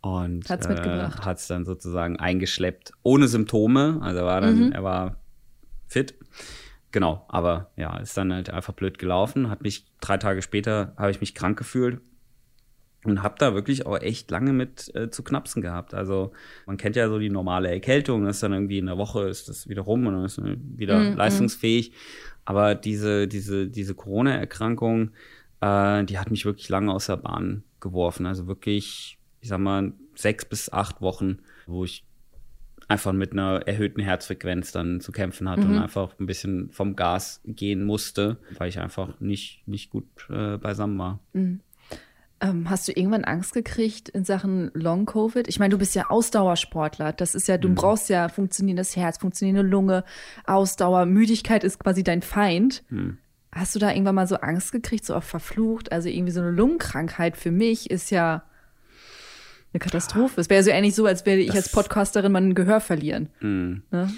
und 0.02 0.50
Hat's 0.50 0.68
mitgebracht. 0.68 1.26
hat 1.26 1.38
es 1.40 1.48
dann 1.48 1.66
sozusagen 1.66 2.18
eingeschleppt, 2.18 2.92
ohne 3.04 3.28
Symptome. 3.28 4.00
Also 4.02 4.20
er 4.20 4.26
war 4.26 4.42
dann, 4.42 4.66
Mhm. 4.68 4.72
er 4.72 4.84
war 4.84 5.16
fit. 5.88 6.16
Genau, 6.92 7.26
aber 7.28 7.72
ja, 7.76 7.98
ist 7.98 8.16
dann 8.18 8.32
halt 8.32 8.50
einfach 8.50 8.74
blöd 8.74 9.00
gelaufen. 9.00 9.50
Hat 9.50 9.62
mich 9.64 9.86
drei 10.00 10.18
Tage 10.18 10.42
später 10.42 10.94
habe 10.98 11.10
ich 11.12 11.20
mich 11.22 11.34
krank 11.34 11.58
gefühlt 11.58 12.02
und 13.06 13.22
habe 13.24 13.36
da 13.38 13.54
wirklich 13.54 13.86
auch 13.86 14.00
echt 14.00 14.32
lange 14.32 14.54
mit 14.54 14.94
äh, 14.96 15.10
zu 15.10 15.24
knapsen 15.24 15.62
gehabt. 15.62 15.94
Also 15.94 16.32
man 16.66 16.78
kennt 16.78 16.96
ja 16.96 17.08
so 17.10 17.20
die 17.20 17.30
normale 17.30 17.70
Erkältung, 17.70 18.26
das 18.26 18.38
ist 18.38 18.44
dann 18.44 18.54
irgendwie 18.54 18.78
in 18.80 18.86
der 18.88 18.98
Woche 18.98 19.28
ist 19.28 19.50
das 19.50 19.68
wieder 19.68 19.82
rum 19.84 20.08
und 20.08 20.14
dann 20.14 20.26
ist 20.26 20.40
man 20.40 20.58
wieder 20.78 21.04
Mhm, 21.12 21.16
leistungsfähig. 21.18 21.94
Aber 22.46 22.76
diese 22.76 23.28
diese 23.28 23.68
diese 23.68 23.96
Corona-Erkrankung, 23.96 25.12
äh, 25.62 26.04
die 26.06 26.18
hat 26.20 26.32
mich 26.32 26.46
wirklich 26.46 26.70
lange 26.70 26.92
aus 26.94 27.08
der 27.08 27.18
Bahn 27.18 27.64
geworfen. 27.80 28.26
Also 28.26 28.48
wirklich, 28.48 29.18
ich 29.42 29.50
sag 29.50 29.60
mal 29.60 29.94
sechs 30.16 30.46
bis 30.46 30.72
acht 30.72 31.02
Wochen, 31.02 31.40
wo 31.66 31.84
ich 31.86 32.06
einfach 32.90 33.14
mit 33.14 33.32
einer 33.32 33.62
erhöhten 33.66 34.02
Herzfrequenz 34.02 34.72
dann 34.74 35.00
zu 35.00 35.12
kämpfen 35.14 35.50
hatte 35.50 35.68
und 35.68 35.78
einfach 35.78 36.20
ein 36.20 36.26
bisschen 36.26 36.70
vom 36.72 36.96
Gas 36.96 37.42
gehen 37.46 37.84
musste, 37.86 38.38
weil 38.58 38.70
ich 38.70 38.80
einfach 38.80 39.20
nicht, 39.22 39.66
nicht 39.68 39.90
gut 39.90 40.06
äh, 40.30 40.58
beisammen 40.58 40.98
war. 41.00 41.20
Ähm, 42.44 42.70
hast 42.70 42.88
du 42.88 42.92
irgendwann 42.92 43.24
Angst 43.24 43.54
gekriegt 43.54 44.10
in 44.10 44.26
Sachen 44.26 44.70
Long-Covid? 44.74 45.48
Ich 45.48 45.60
meine, 45.60 45.72
du 45.72 45.78
bist 45.78 45.96
ja 45.96 46.10
Ausdauersportler. 46.10 47.14
Das 47.14 47.36
ist 47.36 47.48
ja, 47.48 47.58
du 47.58 47.74
brauchst 47.74 48.10
ja 48.10 48.28
funktionierendes 48.28 48.98
Herz, 48.98 49.18
funktionierende 49.18 49.66
Lunge, 49.66 50.04
Ausdauer. 50.46 51.06
Müdigkeit 51.06 51.64
ist 51.64 51.80
quasi 51.80 52.04
dein 52.04 52.22
Feind. 52.22 52.84
Hast 53.54 53.76
du 53.76 53.80
da 53.80 53.92
irgendwann 53.92 54.16
mal 54.16 54.28
so 54.28 54.36
Angst 54.36 54.74
gekriegt, 54.74 55.06
so 55.06 55.16
auf 55.16 55.24
verflucht? 55.24 55.94
Also 55.94 56.10
irgendwie 56.10 56.34
so 56.34 56.42
eine 56.42 56.52
Lungenkrankheit 56.52 57.38
für 57.38 57.52
mich 57.52 57.90
ist 57.90 58.12
ja 58.12 58.44
eine 59.72 59.80
Katastrophe. 59.80 60.42
Es 60.42 60.50
wäre 60.50 60.64
so 60.64 60.70
ähnlich 60.70 60.96
so, 60.96 61.06
als 61.06 61.26
werde 61.26 61.42
ich 61.42 61.54
als 61.54 61.72
Podcasterin 61.72 62.32
mein 62.32 62.56
Gehör 62.56 62.82
verlieren. 62.82 63.30
Ne? 63.92 64.14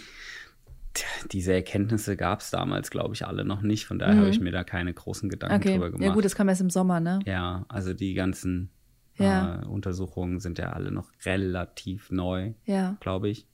Diese 1.31 1.53
Erkenntnisse 1.53 2.15
gab 2.17 2.39
es 2.41 2.51
damals, 2.51 2.89
glaube 2.91 3.13
ich, 3.15 3.25
alle 3.25 3.43
noch 3.45 3.61
nicht. 3.61 3.85
Von 3.85 3.99
daher 3.99 4.15
Mhm. 4.15 4.19
habe 4.19 4.29
ich 4.29 4.39
mir 4.39 4.51
da 4.51 4.63
keine 4.63 4.93
großen 4.93 5.29
Gedanken 5.29 5.55
Okay. 5.57 5.73
drüber 5.73 5.91
gemacht. 5.91 6.05
Ja, 6.07 6.13
gut, 6.13 6.25
das 6.25 6.35
kam 6.35 6.47
erst 6.49 6.61
im 6.61 6.69
Sommer, 6.69 6.99
ne? 6.99 7.19
Ja, 7.25 7.65
also 7.69 7.93
die 7.93 8.13
ganzen 8.13 8.69
Ja. 9.17 9.61
äh, 9.61 9.65
Untersuchungen 9.65 10.39
sind 10.39 10.57
ja 10.57 10.71
alle 10.73 10.91
noch 10.91 11.09
relativ 11.25 12.11
neu, 12.11 12.53
Ja. 12.65 12.97
glaube 12.99 13.29
ich. 13.29 13.47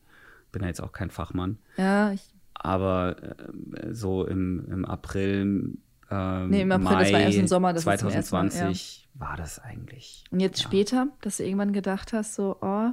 Bin 0.52 0.62
ja 0.64 0.68
jetzt 0.68 0.82
auch 0.82 0.92
kein 0.92 1.10
Fachmann. 1.12 1.58
Ja, 1.78 2.12
ich, 2.12 2.22
Aber 2.54 3.16
äh, 3.24 3.94
so 3.94 4.26
im, 4.28 4.66
im 4.72 4.86
April, 4.86 5.78
ähm, 6.12 6.50
Nee, 6.50 6.62
im 6.62 6.72
April, 6.72 6.84
Mai 6.84 7.04
das 7.04 7.14
war 7.14 7.20
erst 7.22 7.38
im 7.38 7.48
Sommer, 7.48 7.74
das 7.74 7.86
ist 7.86 8.00
zum 8.00 8.10
ersten 8.10 8.36
Mal, 8.36 8.50
2020 8.52 9.08
war 9.16 9.38
das 9.38 9.60
eigentlich. 9.60 10.24
und 10.32 10.40
jetzt 10.42 10.60
Ja. 10.60 10.66
später, 10.66 11.08
dass 11.22 11.38
du 11.38 11.44
irgendwann 11.44 11.74
gedacht 11.74 12.12
hast, 12.14 12.36
so, 12.36 12.58
oh, 12.62 12.90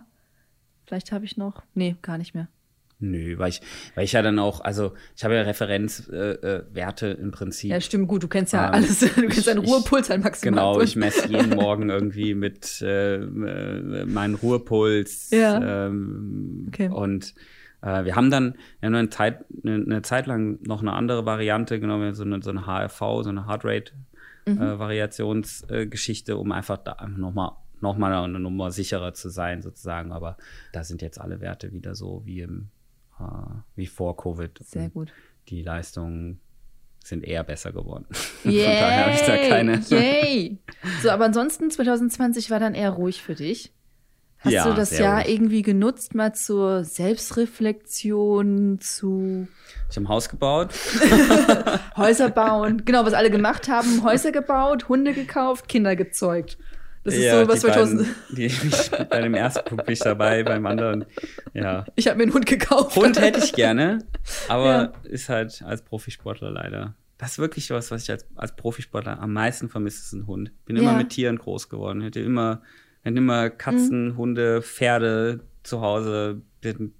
vielleicht 0.87 1.11
habe 1.13 1.25
ich 1.25 1.37
noch. 1.37 1.63
Nee, 1.75 1.97
gar 2.01 2.17
nicht 2.19 2.35
mehr. 2.35 2.49
Nö, 3.01 3.39
weil 3.39 3.51
ich, 3.51 3.61
weil 3.95 4.05
ich 4.05 4.13
ja 4.13 4.23
dann 4.23 4.39
auch, 4.41 4.61
also 4.61 4.93
ich 5.17 5.23
habe 5.25 5.37
ja 5.37 5.43
Referenzwerte 5.43 7.07
äh, 7.07 7.13
äh, 7.13 7.21
im 7.21 7.31
Prinzip. 7.31 7.71
Ja, 7.71 7.81
stimmt, 7.81 8.09
gut, 8.09 8.25
du 8.25 8.29
kennst 8.29 8.53
ja 8.53 8.67
Ähm, 8.69 8.75
alles. 8.75 9.01
Du 9.15 9.21
kennst 9.23 9.39
ich- 9.39 9.45
deinen 9.45 9.59
Ruhepuls, 9.65 10.09
deinen 10.09 10.23
Maximalpuls. 10.25 10.73
Genau, 10.73 10.81
ich 10.83 10.97
messe 10.97 11.29
jeden 11.29 11.51
Morgen 11.51 11.91
irgendwie 11.91 12.35
mit 12.35 12.83
äh, 12.83 13.17
äh, 13.17 14.05
meinen 14.07 14.35
Ruhepuls. 14.35 15.31
Ja. 15.31 15.87
Ähm, 15.87 16.65
Okay. 16.69 16.89
Und 16.89 17.35
äh, 17.83 18.05
wir 18.05 18.17
haben 18.17 18.31
dann 18.31 18.55
wir 18.81 18.89
haben 18.89 18.95
eine, 18.97 19.09
Zeit, 19.11 19.45
eine, 19.65 19.75
eine 19.77 20.03
Zeit 20.03 20.27
lang 20.27 20.59
noch 20.67 20.81
eine 20.83 20.93
andere 20.93 21.25
Variante 21.25 21.79
genommen, 21.81 22.15
so 22.15 22.25
eine, 22.25 22.43
so 22.43 22.51
eine 22.51 22.67
HRV, 22.67 22.99
so 23.23 23.29
eine 23.29 23.47
Heartrate 23.47 23.93
Mhm. 24.47 24.63
äh, 24.63 24.79
Variationsgeschichte, 24.79 26.37
um 26.39 26.53
einfach 26.53 26.79
da 26.79 26.93
einfach 26.93 27.19
nochmal 27.19 27.53
noch 27.81 27.97
mal 27.97 28.13
eine 28.13 28.41
Nummer 28.41 28.71
sicherer 28.73 29.13
zu 29.15 29.29
sein, 29.29 29.63
sozusagen. 29.63 30.11
Aber 30.11 30.37
da 30.73 30.83
sind 30.85 31.01
jetzt 31.03 31.21
alle 31.21 31.41
Werte 31.41 31.71
wieder 31.73 31.95
so 31.95 32.23
wie 32.25 32.41
im 32.41 32.71
äh, 33.21 33.25
wie 33.77 33.87
vor 33.87 34.17
Covid. 34.17 34.59
Sehr 34.65 34.89
gut. 34.91 35.13
Die 35.49 35.63
Leistungen 35.63 36.41
sind 37.05 37.25
eher 37.25 37.43
besser 37.45 37.73
geworden. 37.73 38.07
Von 38.43 38.53
daher 38.53 39.07
habe 39.07 39.15
ich 39.15 39.21
da 39.23 39.37
keine. 39.37 39.81
Yay! 39.89 40.59
So, 41.03 41.11
aber 41.11 41.25
ansonsten 41.27 41.71
2020 41.71 42.51
war 42.51 42.61
dann 42.61 42.75
eher 42.75 42.91
ruhig 42.91 43.23
für 43.23 43.35
dich. 43.35 43.73
Hast 44.41 44.53
Ja, 44.53 44.69
du 44.69 44.75
das 44.75 44.97
Jahr 44.97 45.23
ruhig. 45.23 45.33
irgendwie 45.35 45.63
genutzt, 45.63 46.15
mal 46.15 46.33
zur 46.33 46.85
Selbstreflexion, 46.85 48.79
zu 48.81 49.49
Ich 49.91 49.97
habe 49.97 50.07
ein 50.07 50.09
Haus 50.09 50.29
gebaut. 50.29 50.73
Häuser 51.97 52.31
bauen? 52.31 52.83
genau, 52.85 53.05
was 53.05 53.15
alle 53.15 53.31
gemacht 53.31 53.69
haben: 53.69 54.05
Häuser 54.05 54.31
gebaut, 54.33 54.89
Hunde 54.89 55.13
gekauft, 55.13 55.69
Kinder 55.69 55.97
gezeugt. 55.97 56.59
Das 57.05 57.15
ist 57.15 57.25
Ja, 57.25 57.41
so 57.43 57.49
was 57.49 57.61
die 57.61 57.67
2000. 57.67 57.99
beiden, 58.01 58.15
die, 58.37 58.45
ich, 58.47 58.91
bei 58.91 59.21
dem 59.21 59.35
ersten 59.35 59.65
Punkt 59.65 59.87
bin 59.87 59.93
ich 59.93 59.99
dabei, 60.01 60.43
beim 60.43 60.67
anderen, 60.67 61.05
ja. 61.55 61.87
Ich 61.97 62.07
habe 62.09 62.17
mir 62.19 62.25
einen 62.25 62.35
Hund 62.35 62.47
gekauft. 62.47 62.97
Hund 62.97 63.21
hätte 63.21 63.39
ich 63.43 63.53
gerne, 63.53 64.01
aber 64.49 64.65
Ja. 64.65 64.93
ist 65.05 65.29
halt 65.29 65.63
als 65.63 65.83
Profisportler 65.83 66.51
leider. 66.51 66.95
Das 67.17 67.33
ist 67.33 67.39
wirklich 67.39 67.71
was, 67.71 67.91
was 67.91 68.05
ich 68.05 68.11
als, 68.11 68.27
als 68.37 68.55
Profisportler 68.55 69.21
am 69.21 69.33
meisten 69.33 69.69
vermisse, 69.69 69.99
ist 70.03 70.13
ein 70.13 70.27
Hund. 70.27 70.53
Bin 70.67 70.77
Ja. 70.77 70.83
immer 70.83 70.97
mit 70.97 71.11
Tieren 71.11 71.37
groß 71.39 71.69
geworden. 71.69 72.01
Hätte 72.01 72.21
immer, 72.21 72.63
hätte 73.03 73.19
immer 73.19 73.51
Katzen, 73.51 74.09
Mhm. 74.11 74.17
Hunde, 74.17 74.63
Pferde 74.63 75.41
zu 75.65 75.81
Hause. 75.81 76.43
Bin 76.61 76.93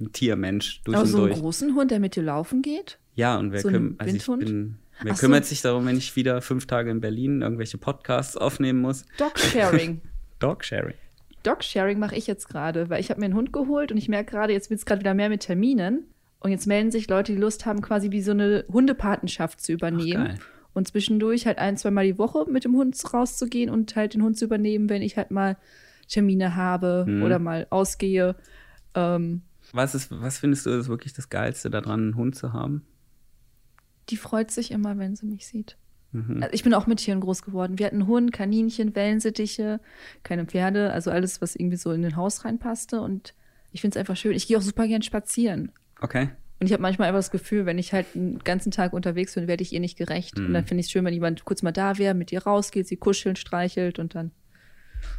ein 0.00 0.12
Tiermensch 0.12 0.82
durch 0.84 0.96
Aber 0.96 1.04
und 1.04 1.10
so 1.10 1.18
einen 1.18 1.26
durch. 1.28 1.40
großen 1.40 1.74
Hund, 1.74 1.90
der 1.90 2.00
mit 2.00 2.14
dir 2.16 2.22
laufen 2.22 2.62
geht? 2.62 2.98
Ja, 3.14 3.36
und 3.38 3.52
wer, 3.52 3.60
So 3.60 3.68
ein 3.68 3.74
küm 3.74 3.94
also 3.98 4.16
ich 4.16 4.26
bin, 4.26 4.78
wer 5.02 5.12
Ach 5.12 5.16
so. 5.16 5.20
kümmert 5.20 5.44
sich 5.44 5.62
darum, 5.62 5.86
wenn 5.86 5.96
ich 5.96 6.14
wieder 6.16 6.40
fünf 6.42 6.66
Tage 6.66 6.90
in 6.90 7.00
Berlin 7.00 7.42
irgendwelche 7.42 7.78
Podcasts 7.78 8.36
aufnehmen 8.36 8.80
muss? 8.80 9.04
Dog-Sharing. 9.18 10.00
Dogsharing. 10.40 10.94
Dog-Sharing 11.42 11.98
mache 11.98 12.16
ich 12.16 12.26
jetzt 12.26 12.48
gerade, 12.48 12.90
weil 12.90 13.00
ich 13.00 13.10
habe 13.10 13.20
mir 13.20 13.26
einen 13.26 13.34
Hund 13.34 13.52
geholt 13.52 13.92
und 13.92 13.98
ich 13.98 14.08
merke 14.08 14.30
gerade, 14.32 14.52
jetzt 14.52 14.70
wird 14.70 14.78
es 14.80 14.86
gerade 14.86 15.00
wieder 15.00 15.14
mehr 15.14 15.28
mit 15.28 15.40
Terminen. 15.42 16.04
Und 16.40 16.50
jetzt 16.50 16.66
melden 16.66 16.90
sich 16.90 17.08
Leute, 17.08 17.32
die 17.34 17.38
Lust 17.38 17.66
haben, 17.66 17.82
quasi 17.82 18.10
wie 18.10 18.22
so 18.22 18.30
eine 18.30 18.64
Hundepatenschaft 18.72 19.60
zu 19.60 19.72
übernehmen. 19.72 20.24
geil. 20.24 20.38
und 20.72 20.86
zwischendurch 20.88 21.46
halt 21.46 21.58
ein, 21.58 21.76
zweimal 21.76 22.04
die 22.06 22.16
Woche 22.18 22.46
mit 22.48 22.64
dem 22.64 22.74
Hund 22.76 22.96
rauszugehen 23.12 23.68
und 23.70 23.96
halt 23.96 24.14
den 24.14 24.22
Hund 24.22 24.38
zu 24.38 24.44
übernehmen, 24.46 24.88
wenn 24.88 25.02
ich 25.02 25.16
halt 25.16 25.30
mal 25.30 25.56
Termine 26.08 26.56
habe 26.56 27.04
Mhm. 27.06 27.22
oder 27.22 27.38
mal 27.38 27.66
ausgehe. 27.70 28.36
Ähm, 28.94 29.42
Was, 29.72 29.94
ist, 29.94 30.10
was 30.10 30.38
findest 30.38 30.66
du 30.66 30.70
ist 30.70 30.88
wirklich 30.88 31.12
das 31.12 31.28
Geilste 31.28 31.70
daran, 31.70 32.00
einen 32.00 32.16
Hund 32.16 32.36
zu 32.36 32.52
haben? 32.52 32.82
Die 34.10 34.16
freut 34.16 34.50
sich 34.50 34.70
immer, 34.70 34.98
wenn 34.98 35.16
sie 35.16 35.26
mich 35.26 35.46
sieht. 35.46 35.76
Mhm. 36.12 36.42
Also 36.42 36.52
ich 36.54 36.64
bin 36.64 36.74
auch 36.74 36.86
mit 36.86 36.98
Tieren 36.98 37.20
groß 37.20 37.42
geworden. 37.42 37.78
Wir 37.78 37.86
hatten 37.86 38.06
Hund, 38.06 38.32
Kaninchen, 38.32 38.94
Wellensittiche, 38.96 39.80
keine 40.24 40.44
Pferde, 40.46 40.92
also 40.92 41.10
alles, 41.10 41.40
was 41.40 41.54
irgendwie 41.54 41.76
so 41.76 41.92
in 41.92 42.02
den 42.02 42.16
Haus 42.16 42.44
reinpasste. 42.44 43.00
Und 43.00 43.34
ich 43.72 43.80
finde 43.80 43.96
es 43.96 44.00
einfach 44.00 44.16
schön. 44.16 44.32
Ich 44.32 44.46
gehe 44.48 44.58
auch 44.58 44.62
super 44.62 44.86
gern 44.88 45.02
spazieren. 45.02 45.70
Okay. 46.00 46.30
Und 46.58 46.66
ich 46.66 46.72
habe 46.72 46.82
manchmal 46.82 47.08
einfach 47.08 47.20
das 47.20 47.30
Gefühl, 47.30 47.64
wenn 47.64 47.78
ich 47.78 47.92
halt 47.92 48.06
einen 48.14 48.38
ganzen 48.40 48.70
Tag 48.70 48.92
unterwegs 48.92 49.34
bin, 49.34 49.46
werde 49.46 49.62
ich 49.62 49.72
ihr 49.72 49.80
nicht 49.80 49.96
gerecht. 49.96 50.38
Und 50.38 50.48
Mhm. 50.48 50.52
dann 50.54 50.66
finde 50.66 50.80
ich 50.80 50.86
es 50.86 50.90
schön, 50.92 51.04
wenn 51.04 51.14
jemand 51.14 51.44
kurz 51.44 51.62
mal 51.62 51.72
da 51.72 51.96
wäre, 51.96 52.14
mit 52.14 52.32
ihr 52.32 52.42
rausgeht, 52.42 52.86
sie 52.88 52.96
kuschelt, 52.96 53.38
streichelt 53.38 53.98
und 53.98 54.14
dann. 54.14 54.32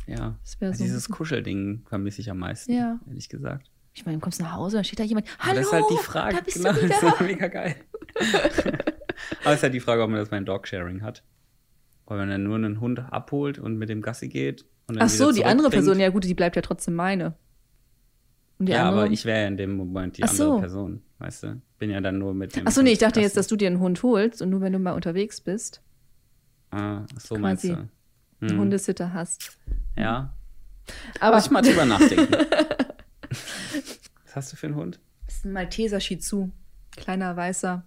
Ja. 0.06 0.38
Das 0.60 0.78
so- 0.78 0.84
Dieses 0.84 1.10
Kuschelding 1.10 1.84
vermisse 1.88 2.22
ich 2.22 2.30
am 2.30 2.38
meisten, 2.40 2.74
Ja. 2.74 3.00
ehrlich 3.08 3.30
gesagt. 3.30 3.72
Ich 3.94 4.06
meine, 4.06 4.18
du 4.18 4.22
kommst 4.22 4.40
nach 4.42 4.54
Hause, 4.54 4.78
dann 4.78 4.84
steht 4.84 5.00
da 5.00 5.04
jemand. 5.04 5.28
Hallo, 5.40 5.56
das 5.58 5.66
ist 5.68 5.74
halt 5.74 5.84
die 5.92 5.98
Frage. 5.98 6.36
da 6.38 6.42
bist 6.42 6.58
genau, 6.58 6.74
du 6.74 6.88
das 6.88 7.04
ist 7.04 7.22
mega 7.22 7.48
geil. 7.48 7.76
Aber 9.44 9.52
es 9.52 9.56
ist 9.58 9.64
halt 9.64 9.74
die 9.74 9.80
Frage, 9.80 10.02
ob 10.04 10.10
man 10.10 10.20
das 10.20 10.30
bei 10.30 10.38
einem 10.38 10.46
Dogsharing 10.46 11.02
hat. 11.02 11.24
Weil 12.06 12.18
man 12.20 12.30
dann 12.30 12.44
nur 12.44 12.56
einen 12.56 12.80
Hund 12.80 13.00
abholt 13.00 13.60
und 13.60 13.78
mit 13.78 13.90
dem 13.90 14.02
Gassi 14.02 14.30
geht. 14.30 14.66
Und 14.88 14.96
dann 14.98 15.06
Ach 15.06 15.10
so, 15.10 15.32
die 15.32 15.46
andere. 15.46 15.70
Person, 15.70 16.00
ja 16.00 16.10
gut, 16.10 16.24
die 16.24 16.34
bleibt 16.34 16.56
ja 16.56 16.62
trotzdem 16.62 16.96
meine. 16.96 17.36
Ja, 18.60 18.88
andere? 18.90 19.04
aber 19.04 19.12
ich 19.12 19.26
wäre 19.26 19.42
ja 19.42 19.48
in 19.48 19.58
dem 19.58 19.76
Moment 19.76 20.18
die 20.18 20.24
Ach 20.24 20.30
andere 20.30 20.48
so. 20.48 20.60
Person, 20.60 21.02
weißt 21.20 21.44
du? 21.44 21.62
Bin 21.80 21.90
ja 21.90 22.00
dann 22.00 22.18
nur 22.18 22.34
mit 22.34 22.56
dem 22.56 22.68
Ach 22.68 22.72
so, 22.72 22.82
nee, 22.82 22.92
ich 22.92 23.00
dachte 23.00 23.16
Gassi. 23.16 23.24
jetzt, 23.26 23.38
dass 23.38 23.48
du 23.48 23.56
dir 23.56 23.68
einen 23.68 23.80
Hund 23.80 24.02
holst 24.04 24.42
und 24.42 24.50
nur 24.50 24.62
wenn 24.62 24.74
du 24.74 24.80
mal 24.80 24.92
unterwegs 24.94 25.42
bist, 25.42 25.82
Ah, 26.72 27.04
ach 27.16 27.20
so 27.20 27.38
meinst 27.38 27.66
du. 27.66 27.90
Hm. 28.40 28.58
Hundezitter 28.60 29.14
hast. 29.14 29.58
Ja, 29.98 30.34
Aber 31.20 31.36
muss 31.36 31.46
ich 31.46 31.52
mal 31.52 31.62
drüber 31.62 31.86
nachdenken. 31.86 32.34
Was 34.32 34.36
hast 34.46 34.54
du 34.54 34.56
für 34.58 34.68
einen 34.68 34.76
Hund? 34.78 35.00
das 35.26 35.36
ist 35.38 35.46
ein 35.46 35.52
Malteser 35.52 36.00
Shih 36.00 36.18
Tzu. 36.20 36.52
Kleiner, 36.96 37.36
weißer, 37.36 37.84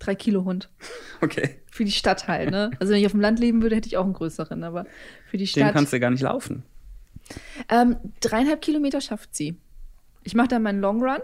drei 0.00 0.14
Kilo 0.14 0.44
Hund. 0.44 0.68
Okay. 1.20 1.60
Für 1.70 1.84
die 1.84 1.92
Stadt 1.92 2.28
halt, 2.28 2.50
ne? 2.50 2.70
Also 2.80 2.92
wenn 2.92 3.00
ich 3.00 3.06
auf 3.06 3.12
dem 3.12 3.20
Land 3.20 3.38
leben 3.38 3.62
würde, 3.62 3.76
hätte 3.76 3.86
ich 3.86 3.96
auch 3.96 4.04
einen 4.04 4.12
größeren, 4.12 4.62
aber 4.62 4.84
für 5.30 5.38
die 5.38 5.44
Den 5.44 5.62
Stadt. 5.62 5.72
kannst 5.72 5.92
du 5.92 6.00
gar 6.00 6.10
nicht 6.10 6.20
laufen. 6.20 6.64
Ähm, 7.70 7.96
dreieinhalb 8.20 8.60
Kilometer 8.60 9.00
schafft 9.00 9.34
sie. 9.34 9.56
Ich 10.22 10.34
mache 10.34 10.48
dann 10.48 10.62
meinen 10.62 10.80
Long 10.80 11.02
Run. 11.02 11.20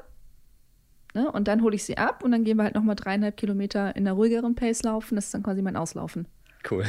Ne, 1.13 1.31
und 1.31 1.49
dann 1.49 1.63
hole 1.63 1.75
ich 1.75 1.85
sie 1.85 1.99
ab 1.99 2.23
und 2.25 2.31
dann 2.31 2.45
gehen 2.45 2.57
wir 2.57 2.63
halt 2.65 2.77
nochmal 2.77 2.95
dreieinhalb 2.95 3.37
Kilometer 3.37 3.95
in 3.97 4.07
einer 4.07 4.15
ruhigeren 4.15 4.55
Pace 4.55 4.85
laufen. 4.85 5.17
Das 5.17 5.27
ist 5.27 5.35
dann 5.35 5.43
quasi 5.43 5.61
mein 5.61 5.77
Auslaufen. 5.77 6.27
Cool. 6.71 6.85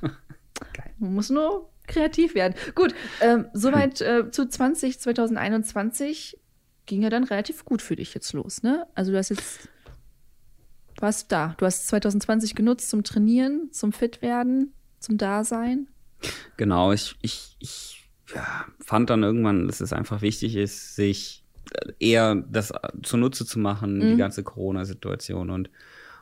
Man 0.98 1.14
muss 1.14 1.30
nur 1.30 1.68
kreativ 1.86 2.34
werden. 2.34 2.54
Gut, 2.74 2.94
ähm, 3.20 3.46
soweit 3.52 4.00
äh, 4.00 4.30
zu 4.30 4.48
20, 4.48 4.98
2021 4.98 6.38
ging 6.86 7.02
ja 7.02 7.10
dann 7.10 7.24
relativ 7.24 7.64
gut 7.64 7.82
für 7.82 7.96
dich 7.96 8.14
jetzt 8.14 8.32
los, 8.32 8.62
ne? 8.62 8.86
Also 8.94 9.12
du 9.12 9.18
hast 9.18 9.30
jetzt, 9.30 9.68
warst 11.00 11.30
da. 11.32 11.54
Du 11.58 11.66
hast 11.66 11.88
2020 11.88 12.54
genutzt 12.54 12.88
zum 12.90 13.04
Trainieren, 13.04 13.68
zum 13.72 13.92
Fitwerden, 13.92 14.72
zum 15.00 15.18
Dasein. 15.18 15.88
Genau, 16.56 16.92
ich, 16.92 17.16
ich, 17.22 17.56
ich 17.60 18.08
ja, 18.34 18.64
fand 18.80 19.10
dann 19.10 19.22
irgendwann, 19.22 19.66
dass 19.66 19.80
es 19.80 19.92
einfach 19.92 20.22
wichtig 20.22 20.56
ist, 20.56 20.96
sich 20.96 21.44
eher 21.98 22.34
das 22.36 22.72
zunutze 23.02 23.44
zu 23.44 23.58
machen, 23.58 24.00
die 24.00 24.14
Mhm. 24.14 24.16
ganze 24.18 24.42
Corona-Situation 24.42 25.50
und 25.50 25.70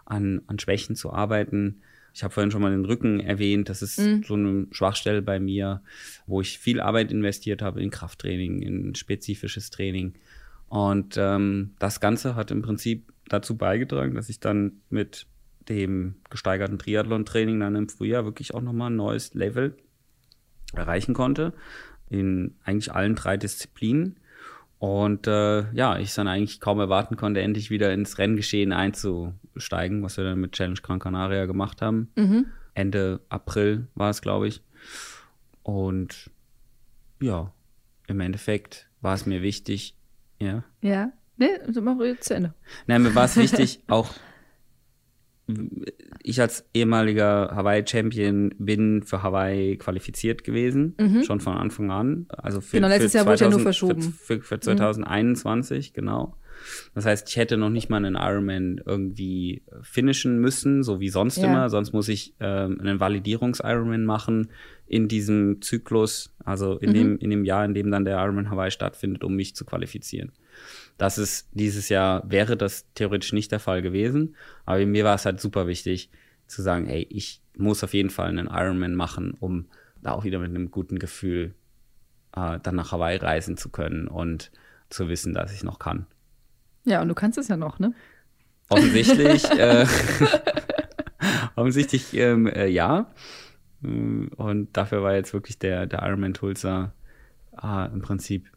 an, 0.07 0.43
an 0.47 0.59
Schwächen 0.59 0.97
zu 0.97 1.12
arbeiten. 1.12 1.82
Ich 2.12 2.23
habe 2.23 2.32
vorhin 2.32 2.51
schon 2.51 2.62
mal 2.62 2.70
den 2.70 2.85
Rücken 2.85 3.20
erwähnt. 3.20 3.69
Das 3.69 3.82
ist 3.82 3.99
Mhm. 3.99 4.23
so 4.27 4.35
eine 4.35 4.66
Schwachstelle 4.70 5.23
bei 5.23 5.41
mir, 5.41 5.82
wo 6.27 6.41
ich 6.41 6.59
viel 6.59 6.81
Arbeit 6.81 7.11
investiert 7.12 7.62
habe 7.62 7.82
in 7.82 7.91
Krafttraining, 7.91 8.62
in 8.62 8.95
spezifisches 8.95 9.70
Training. 9.70 10.15
Und 10.69 11.16
ähm, 11.19 11.74
das 11.78 12.01
Ganze 12.01 12.35
hat 12.35 12.51
im 12.51 12.62
Prinzip 12.62 13.12
dazu 13.28 13.57
beigetragen, 13.57 14.15
dass 14.15 14.28
ich 14.28 14.41
dann 14.41 14.81
mit 14.91 15.27
dem 15.69 16.16
gesteigerten 16.31 16.78
Triathlon-Training 16.78 17.61
dann 17.61 17.74
im 17.74 17.89
Frühjahr 17.89 18.24
wirklich 18.24 18.55
auch 18.55 18.61
nochmal 18.61 18.91
ein 18.91 18.97
neues 18.97 19.35
Level 19.35 19.77
erreichen 20.74 21.15
konnte. 21.15 21.53
In 22.11 22.57
eigentlich 22.65 22.93
allen 22.93 23.15
drei 23.15 23.36
Disziplinen. 23.36 24.16
Und 24.78 25.27
äh, 25.27 25.73
ja, 25.73 25.99
ich 25.99 26.12
dann 26.15 26.28
eigentlich 26.28 26.61
kaum 26.61 26.78
erwarten 26.78 27.16
konnte, 27.16 27.41
endlich 27.41 27.70
wieder 27.70 27.93
ins 27.95 28.19
Renngeschehen 28.19 28.73
einzusteigen, 28.73 30.03
was 30.03 30.19
wir 30.19 30.24
dann 30.24 30.41
mit 30.41 30.53
Challenge 30.53 30.81
Gran 30.82 30.99
Canaria 30.99 31.47
gemacht 31.47 31.81
haben. 31.81 32.11
Mhm. 32.16 32.47
Ende 32.74 33.20
April 33.28 33.86
war 33.95 34.11
es, 34.11 34.20
glaube 34.20 34.49
ich. 34.49 34.62
Und 35.62 36.31
ja, 37.20 37.53
im 38.07 38.20
Endeffekt 38.20 38.91
war 39.01 39.15
es 39.15 39.24
mir 39.24 39.41
wichtig, 39.41 39.97
ja. 40.40 40.65
Ja. 40.81 41.12
Ne, 41.36 41.48
also 41.66 41.82
mach 41.82 41.98
jetzt 42.01 42.24
zu 42.28 42.35
Ende. 42.35 42.55
Nein, 42.86 43.02
mir 43.02 43.15
war 43.15 43.24
es 43.24 43.36
wichtig, 43.36 43.82
auch 43.89 44.11
ich 46.23 46.40
als 46.40 46.66
ehemaliger 46.73 47.51
Hawaii-Champion 47.55 48.55
bin 48.59 49.02
für 49.02 49.23
Hawaii 49.23 49.77
qualifiziert 49.77 50.43
gewesen, 50.43 50.97
schon 51.27 51.40
von 51.40 51.55
Anfang 51.55 51.90
an. 51.90 52.27
Also 52.31 52.61
für, 52.62 52.77
Mhm. 52.77 52.82
Genau, 52.82 52.89
letztes 52.89 53.12
für 53.12 53.19
Jahr 53.19 53.27
wurde 53.27 53.44
ja 53.44 53.51
nur 53.51 53.61
2000 53.61 53.62
verschoben. 53.62 54.01
Mhm. 54.01 54.12
Für, 54.12 54.40
für, 54.40 54.43
für 54.43 54.61
2021, 54.61 55.93
genau. 55.93 56.36
Das 56.95 57.05
heißt, 57.07 57.28
ich 57.28 57.36
hätte 57.36 57.57
noch 57.57 57.70
nicht 57.70 57.89
mal 57.91 57.99
einen 57.99 58.15
Ironman 58.16 58.81
irgendwie 58.85 59.62
finishen 59.82 60.39
müssen, 60.41 60.82
so 60.82 61.01
wie 61.01 61.09
sonst 61.09 61.39
Ja. 61.39 61.45
immer. 61.49 61.70
Sonst 61.70 61.93
muss 61.93 62.09
ich 62.09 62.35
ähm, 62.41 62.81
einen 62.81 63.01
Validierungs-Ironman 63.01 64.05
machen 64.05 64.51
in 64.86 65.09
diesem 65.09 65.61
Zyklus, 65.62 66.35
also 66.45 66.77
in, 66.78 66.91
Mhm. 66.91 66.95
dem, 66.95 67.19
in 67.19 67.31
dem 67.31 67.45
Jahr, 67.45 67.65
in 67.65 67.74
dem 67.74 67.91
dann 67.91 68.05
der 68.05 68.19
Ironman 68.19 68.51
Hawaii 68.51 68.70
stattfindet, 68.70 69.24
um 69.24 69.35
mich 69.35 69.55
zu 69.57 69.65
qualifizieren. 69.65 70.32
Das 70.99 71.19
ist 71.19 71.49
dieses 71.53 71.89
Jahr, 71.89 72.23
wäre 72.31 72.57
das 72.57 72.86
theoretisch 72.95 73.32
nicht 73.32 73.51
der 73.51 73.61
Fall 73.61 73.82
gewesen. 73.82 74.36
Aber 74.65 74.85
mir 74.86 75.05
war 75.05 75.15
es 75.16 75.24
halt 75.27 75.41
super 75.41 75.66
wichtig 75.66 76.11
zu 76.47 76.62
sagen, 76.62 76.86
hey, 76.86 77.07
ich 77.11 77.41
muss 77.57 77.82
auf 77.82 77.95
jeden 77.95 78.11
Fall 78.11 78.28
einen 78.28 78.47
Ironman 78.49 78.95
machen, 78.95 79.35
um 79.41 79.66
da 80.03 80.12
auch 80.12 80.24
wieder 80.24 80.39
mit 80.39 80.51
einem 80.51 80.70
guten 80.70 80.99
Gefühl 80.99 81.55
äh, 82.36 82.59
dann 82.62 82.77
nach 82.77 82.93
Hawaii 82.93 83.16
reisen 83.16 83.57
zu 83.57 83.70
können 83.70 84.07
und 84.07 84.53
zu 84.91 85.09
wissen, 85.09 85.32
dass 85.35 85.53
ich 85.53 85.65
noch 85.65 85.78
kann. 85.78 86.07
Ja, 86.85 87.01
und 87.02 87.09
du 87.09 87.15
kannst 87.15 87.39
es 87.39 87.48
ja 87.48 87.56
noch, 87.56 87.78
ne? 87.78 87.93
Offensichtlich, 88.69 89.44
äh, 89.59 89.86
offensichtlich 91.56 92.15
ähm, 92.15 92.47
äh, 92.47 92.66
ja. 92.69 93.06
Mm, 93.81 94.27
Und 94.36 94.77
dafür 94.77 95.02
war 95.02 95.15
jetzt 95.15 95.32
wirklich 95.32 95.59
der, 95.59 95.86
der 95.86 96.02
Ironman 96.02 96.35
Tulsa 96.35 96.93
äh, 97.62 97.86
im 97.93 98.01
Prinzip 98.02 98.51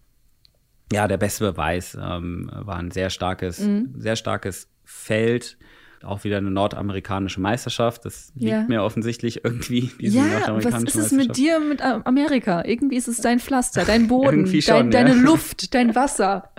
ja 0.91 1.07
der 1.07 1.17
beste 1.17 1.51
Beweis. 1.51 1.97
Ähm, 1.99 2.49
war 2.53 2.77
ein 2.77 2.91
sehr 2.91 3.09
starkes, 3.09 3.57
sehr 3.97 4.15
starkes 4.15 4.69
Feld. 4.85 5.57
Auch 6.03 6.23
wieder 6.23 6.37
eine 6.37 6.51
nordamerikanische 6.51 7.41
Meisterschaft. 7.41 8.05
Das 8.05 8.31
liegt 8.35 8.51
Ja. 8.51 8.63
mir 8.67 8.83
offensichtlich 8.83 9.43
irgendwie, 9.43 9.91
diese 9.99 10.19
Ja, 10.19 10.63
was 10.63 10.83
ist 10.83 10.95
es 10.95 11.11
mit 11.11 11.35
dir 11.37 11.59
mit 11.59 11.81
Amerika? 11.81 12.63
Irgendwie 12.63 12.97
ist 12.97 13.07
es 13.07 13.17
dein 13.17 13.39
Pflaster, 13.39 13.83
dein 13.83 14.07
Boden, 14.07 14.45
schon, 14.61 14.91
dein, 14.91 14.91
ja. 14.91 15.03
deine 15.03 15.19
Luft, 15.21 15.73
dein 15.73 15.95
Wasser. 15.95 16.51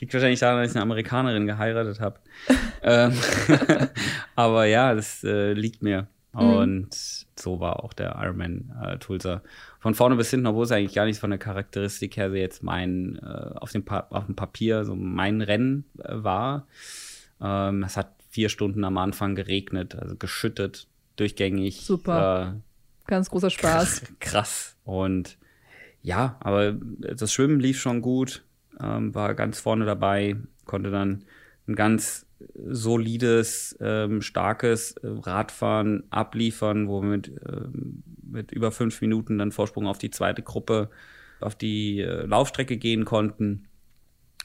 Liegt 0.00 0.12
wahrscheinlich 0.12 0.40
daran, 0.40 0.62
dass 0.62 0.70
ich 0.70 0.76
eine 0.76 0.82
Amerikanerin 0.82 1.46
geheiratet 1.46 2.00
habe. 2.00 2.18
ähm, 2.82 3.12
aber 4.36 4.66
ja, 4.66 4.94
das 4.94 5.24
äh, 5.24 5.52
liegt 5.52 5.82
mir. 5.82 6.08
Und 6.36 6.88
so 7.34 7.60
war 7.60 7.82
auch 7.82 7.94
der 7.94 8.16
Ironman 8.20 8.70
äh, 8.82 8.98
Tulsa. 8.98 9.40
Von 9.80 9.94
vorne 9.94 10.16
bis 10.16 10.30
hinten, 10.30 10.46
obwohl 10.46 10.64
es 10.64 10.72
eigentlich 10.72 10.94
gar 10.94 11.06
nicht 11.06 11.18
von 11.18 11.30
der 11.30 11.38
Charakteristik 11.38 12.18
her 12.18 12.28
so 12.28 12.36
jetzt 12.36 12.62
mein, 12.62 13.18
äh, 13.22 13.54
auf, 13.56 13.72
dem 13.72 13.86
pa 13.86 14.06
auf 14.10 14.26
dem 14.26 14.36
Papier 14.36 14.84
so 14.84 14.94
mein 14.94 15.40
Rennen 15.40 15.86
äh, 15.98 16.22
war. 16.22 16.66
Ähm, 17.40 17.84
es 17.84 17.96
hat 17.96 18.12
vier 18.28 18.50
Stunden 18.50 18.84
am 18.84 18.98
Anfang 18.98 19.34
geregnet, 19.34 19.94
also 19.94 20.14
geschüttet, 20.16 20.88
durchgängig. 21.16 21.86
Super. 21.86 22.58
Äh, 22.58 23.06
Ganz 23.06 23.30
großer 23.30 23.48
Spaß. 23.50 24.02
krass. 24.20 24.76
Und 24.84 25.38
ja, 26.02 26.36
aber 26.40 26.72
das 26.72 27.32
Schwimmen 27.32 27.60
lief 27.60 27.80
schon 27.80 28.02
gut, 28.02 28.44
ähm, 28.80 29.14
war 29.14 29.34
ganz 29.34 29.60
vorne 29.60 29.84
dabei, 29.84 30.36
konnte 30.64 30.90
dann 30.90 31.24
ein 31.68 31.74
ganz 31.74 32.26
solides, 32.54 33.76
ähm, 33.80 34.20
starkes 34.20 34.92
äh, 34.92 35.08
Radfahren 35.08 36.04
abliefern, 36.10 36.86
wo 36.86 37.00
wir 37.00 37.08
mit, 37.08 37.28
ähm, 37.48 38.02
mit 38.22 38.52
über 38.52 38.70
fünf 38.72 39.00
Minuten 39.00 39.38
dann 39.38 39.52
Vorsprung 39.52 39.86
auf 39.86 39.98
die 39.98 40.10
zweite 40.10 40.42
Gruppe 40.42 40.90
auf 41.40 41.54
die 41.54 42.00
äh, 42.00 42.26
Laufstrecke 42.26 42.76
gehen 42.76 43.04
konnten. 43.04 43.68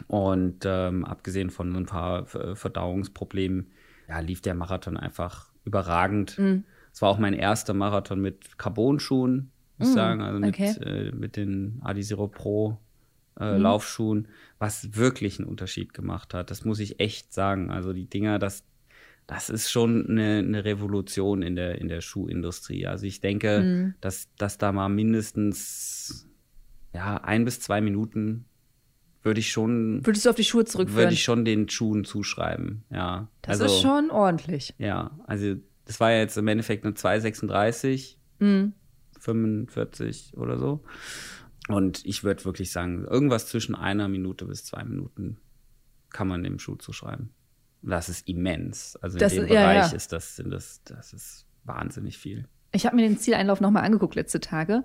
Und 0.07 0.63
ähm, 0.65 1.05
abgesehen 1.05 1.49
von 1.49 1.75
ein 1.75 1.85
paar 1.85 2.25
Ver- 2.25 2.55
Verdauungsproblemen, 2.55 3.71
ja, 4.07 4.19
lief 4.19 4.41
der 4.41 4.55
Marathon 4.55 4.97
einfach 4.97 5.51
überragend. 5.65 6.39
Mhm. 6.39 6.63
Es 6.93 7.01
war 7.01 7.09
auch 7.09 7.19
mein 7.19 7.33
erster 7.33 7.73
Marathon 7.73 8.19
mit 8.19 8.57
Carbon-Schuhen, 8.57 9.51
muss 9.77 9.89
ich 9.89 9.93
Mm, 9.93 9.97
sagen, 9.97 10.21
also 10.21 10.39
mit, 10.39 10.55
okay. 10.55 10.75
äh, 10.83 11.11
mit 11.11 11.35
den 11.35 11.79
Adizero 11.83 12.27
Pro 12.27 12.77
äh, 13.41 13.55
Mhm. 13.57 13.61
Laufschuhen, 13.63 14.27
was 14.59 14.95
wirklich 14.95 15.39
einen 15.39 15.49
Unterschied 15.49 15.93
gemacht 15.93 16.33
hat. 16.33 16.51
Das 16.51 16.63
muss 16.63 16.79
ich 16.79 16.99
echt 16.99 17.33
sagen. 17.33 17.69
Also 17.71 17.91
die 17.93 18.05
Dinger, 18.05 18.37
das, 18.39 18.63
das 19.27 19.49
ist 19.49 19.71
schon 19.71 20.07
eine, 20.09 20.37
eine 20.39 20.63
Revolution 20.65 21.41
in 21.41 21.55
der, 21.55 21.79
in 21.81 21.87
der 21.87 22.01
Schuhindustrie. 22.01 22.85
Also 22.87 23.05
ich 23.05 23.19
denke, 23.21 23.59
Mhm. 23.61 23.93
dass, 24.01 24.29
dass 24.37 24.57
da 24.57 24.71
mal 24.71 24.89
mindestens 24.89 26.27
ja, 26.93 27.17
ein 27.17 27.45
bis 27.45 27.59
zwei 27.61 27.81
Minuten 27.81 28.45
würde 29.23 29.39
ich 29.39 29.51
schon, 29.51 30.05
Würdest 30.05 30.25
du 30.25 30.29
auf 30.31 30.35
die 30.35 30.43
Schuhe 30.43 30.65
zurückführen? 30.65 31.03
würde 31.03 31.13
ich 31.13 31.23
schon 31.23 31.45
den 31.45 31.69
Schuhen 31.69 32.05
zuschreiben. 32.05 32.83
Ja. 32.91 33.27
das 33.43 33.61
also, 33.61 33.73
ist 33.75 33.81
schon 33.81 34.09
ordentlich. 34.11 34.73
Ja, 34.79 35.11
also 35.25 35.55
das 35.85 35.99
war 35.99 36.11
ja 36.11 36.19
jetzt 36.19 36.37
im 36.37 36.47
Endeffekt 36.47 36.83
eine 36.85 36.93
2,36, 36.95 38.15
Mhm. 38.39 38.73
45 39.19 40.33
oder 40.37 40.57
so. 40.57 40.83
Und 41.67 42.05
ich 42.05 42.23
würde 42.23 42.43
wirklich 42.45 42.71
sagen, 42.71 43.05
irgendwas 43.05 43.47
zwischen 43.47 43.75
einer 43.75 44.07
Minute 44.07 44.45
bis 44.45 44.65
zwei 44.65 44.83
Minuten 44.83 45.37
kann 46.09 46.27
man 46.27 46.43
dem 46.43 46.59
Schuh 46.59 46.75
zuschreiben. 46.75 47.31
Das 47.81 48.09
ist 48.09 48.27
immens. 48.27 48.95
Also 48.97 49.17
in 49.17 49.19
Das 49.19 49.33
dem 49.33 49.47
ja, 49.47 49.61
Bereich 49.61 49.91
ja. 49.91 49.95
ist 49.95 50.11
das, 50.11 50.35
sind 50.35 50.51
das, 50.51 50.83
das 50.83 51.13
ist 51.13 51.45
wahnsinnig 51.63 52.17
viel. 52.17 52.47
Ich 52.71 52.85
habe 52.85 52.95
mir 52.95 53.03
den 53.03 53.17
Zieleinlauf 53.17 53.61
nochmal 53.61 53.83
angeguckt 53.83 54.15
letzte 54.15 54.39
Tage 54.39 54.83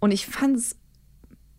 und 0.00 0.12
ich 0.12 0.26
fand 0.26 0.56
es 0.56 0.76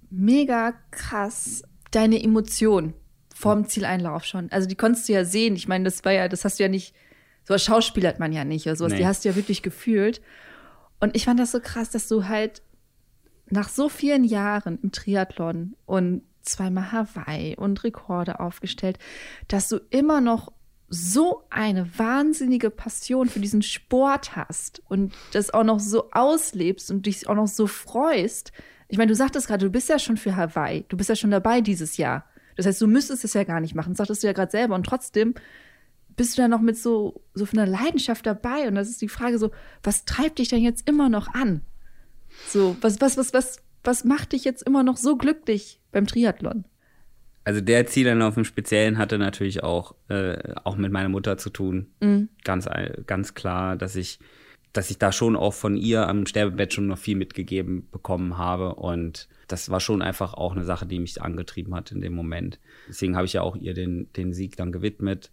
mega 0.10 0.74
krass, 0.91 1.64
deine 1.91 2.22
Emotion 2.22 2.94
vorm 3.34 3.68
Zieleinlauf 3.68 4.24
schon. 4.24 4.52
Also 4.52 4.68
die 4.68 4.76
konntest 4.76 5.08
du 5.08 5.14
ja 5.14 5.24
sehen. 5.24 5.56
Ich 5.56 5.68
meine, 5.68 5.84
das 5.84 6.04
war 6.06 6.12
ja, 6.12 6.28
das 6.28 6.44
hast 6.44 6.60
du 6.60 6.64
ja 6.64 6.70
nicht, 6.70 6.95
sowas 7.44 7.64
schauspielert 7.64 8.20
man 8.20 8.34
ja 8.34 8.45
nicht 8.45 8.66
oder 8.66 8.76
sowas. 8.76 8.94
Nee. 8.94 8.99
Die 8.99 9.06
hast 9.08 9.24
du 9.24 9.30
ja 9.30 9.36
wirklich 9.36 9.62
gefühlt. 9.62 10.22
Und 10.99 11.16
ich 11.16 11.26
fand 11.26 11.40
das 11.40 11.52
so 11.52 11.60
krass, 11.60 11.91
dass 11.91 12.08
du 12.08 12.28
halt 12.28 12.64
nach 13.49 13.69
so 13.69 13.90
vielen 13.90 14.24
Jahren 14.24 14.80
im 14.82 14.91
Triathlon 14.91 15.76
und 15.86 16.24
zweimal 16.41 16.91
Hawaii 16.91 17.56
und 17.56 17.84
Rekorde 17.84 18.40
aufgestellt, 18.40 18.98
dass 19.48 19.69
du 19.69 19.78
immer 19.90 20.22
noch 20.22 20.52
so 20.90 21.44
eine 21.49 21.98
wahnsinnige 21.98 22.69
Passion 22.69 23.28
für 23.28 23.40
diesen 23.40 23.61
Sport 23.61 24.36
hast 24.36 24.82
und 24.88 25.14
das 25.34 25.53
auch 25.53 25.65
noch 25.65 25.80
so 25.80 26.11
auslebst 26.11 26.90
und 26.91 27.06
dich 27.06 27.28
auch 27.28 27.36
noch 27.36 27.48
so 27.48 27.68
freust. 27.68 28.53
Ich 28.88 28.98
meine, 28.98 29.10
du 29.10 29.15
sagtest 29.15 29.48
gerade, 29.48 29.65
du 29.65 29.72
bist 29.72 29.90
ja 29.90 29.99
schon 29.99 30.15
für 30.15 30.38
Hawaii, 30.38 30.86
du 30.88 30.95
bist 30.95 31.10
ja 31.10 31.15
schon 31.15 31.32
dabei 31.32 31.60
dieses 31.60 31.98
Jahr. 31.98 32.26
Das 32.56 32.65
heißt, 32.65 32.82
du 32.82 32.88
müsstest 32.88 33.26
es 33.26 33.34
ja 33.34 33.44
gar 33.44 33.60
nicht 33.60 33.76
machen, 33.76 33.91
das 33.91 33.98
sagtest 33.98 34.24
du 34.24 34.28
ja 34.28 34.34
gerade 34.34 34.52
selber 34.52 34.76
und 34.76 34.86
trotzdem 34.86 35.36
bist 36.15 36.38
du 36.38 36.41
da 36.41 36.48
noch 36.48 36.61
mit 36.61 36.78
so, 36.78 37.22
so 37.34 37.45
von 37.45 37.60
einer 37.60 37.69
Leidenschaft 37.69 38.26
dabei 38.26 38.68
und 38.68 38.76
das 38.76 38.90
ist 38.90 39.02
die 39.02 39.10
Frage 39.10 39.38
so, 39.38 39.52
was 39.84 40.06
treibt 40.06 40.40
dich 40.40 40.48
denn 40.48 40.64
jetzt 40.64 40.88
immer 40.90 41.10
noch 41.10 41.34
an? 41.34 41.61
So, 42.47 42.76
was, 42.81 43.01
was, 43.01 43.18
was, 43.18 43.34
was, 43.34 43.61
was 43.84 44.03
macht 44.03 44.34
dich 44.34 44.43
jetzt 44.43 44.64
immer 44.64 44.84
noch 44.84 44.97
so 44.97 45.18
glücklich 45.18 45.80
beim 45.91 46.07
Triathlon? 46.07 46.65
Also 47.43 47.61
der 47.61 47.88
Zieleinlauf 47.88 48.35
im 48.35 48.43
Speziellen 48.45 48.97
hatte 48.97 49.18
natürlich 49.18 49.64
auch, 49.64 49.95
äh, 50.09 50.53
auch 50.65 50.76
mit 50.76 50.91
meiner 50.91 51.09
Mutter 51.09 51.38
zu 51.38 51.49
tun. 51.49 51.88
Ganz, 52.43 52.68
ein- 52.68 53.03
ganz 53.05 53.34
klar, 53.35 53.77
dass 53.77 53.95
ich, 53.95 54.19
dass 54.73 54.89
ich 54.91 54.97
da 54.97 55.14
schon 55.14 55.35
auch 55.38 55.53
von 55.53 55.77
ihr 55.77 56.07
am 56.09 56.26
Sterbebett 56.26 56.73
schon 56.73 56.88
noch 56.88 56.97
viel 56.97 57.15
mitgegeben 57.15 57.88
bekommen 57.89 58.38
habe. 58.38 58.76
Und 58.76 59.30
das 59.47 59.69
war 59.69 59.80
schon 59.80 60.01
einfach 60.01 60.34
auch 60.34 60.51
eine 60.53 60.65
Sache, 60.65 60.85
die 60.85 60.99
mich 60.99 61.22
angetrieben 61.22 61.73
hat 61.73 61.91
in 61.93 62.01
dem 62.01 62.14
Moment. 62.14 62.59
Deswegen 62.89 63.15
habe 63.15 63.26
ich 63.26 63.34
ja 63.34 63.43
auch 63.43 63.55
ihr 63.55 63.73
den, 63.73 64.11
den 64.14 64.34
Sieg 64.34 64.57
dann 64.57 64.73
gewidmet 64.73 65.31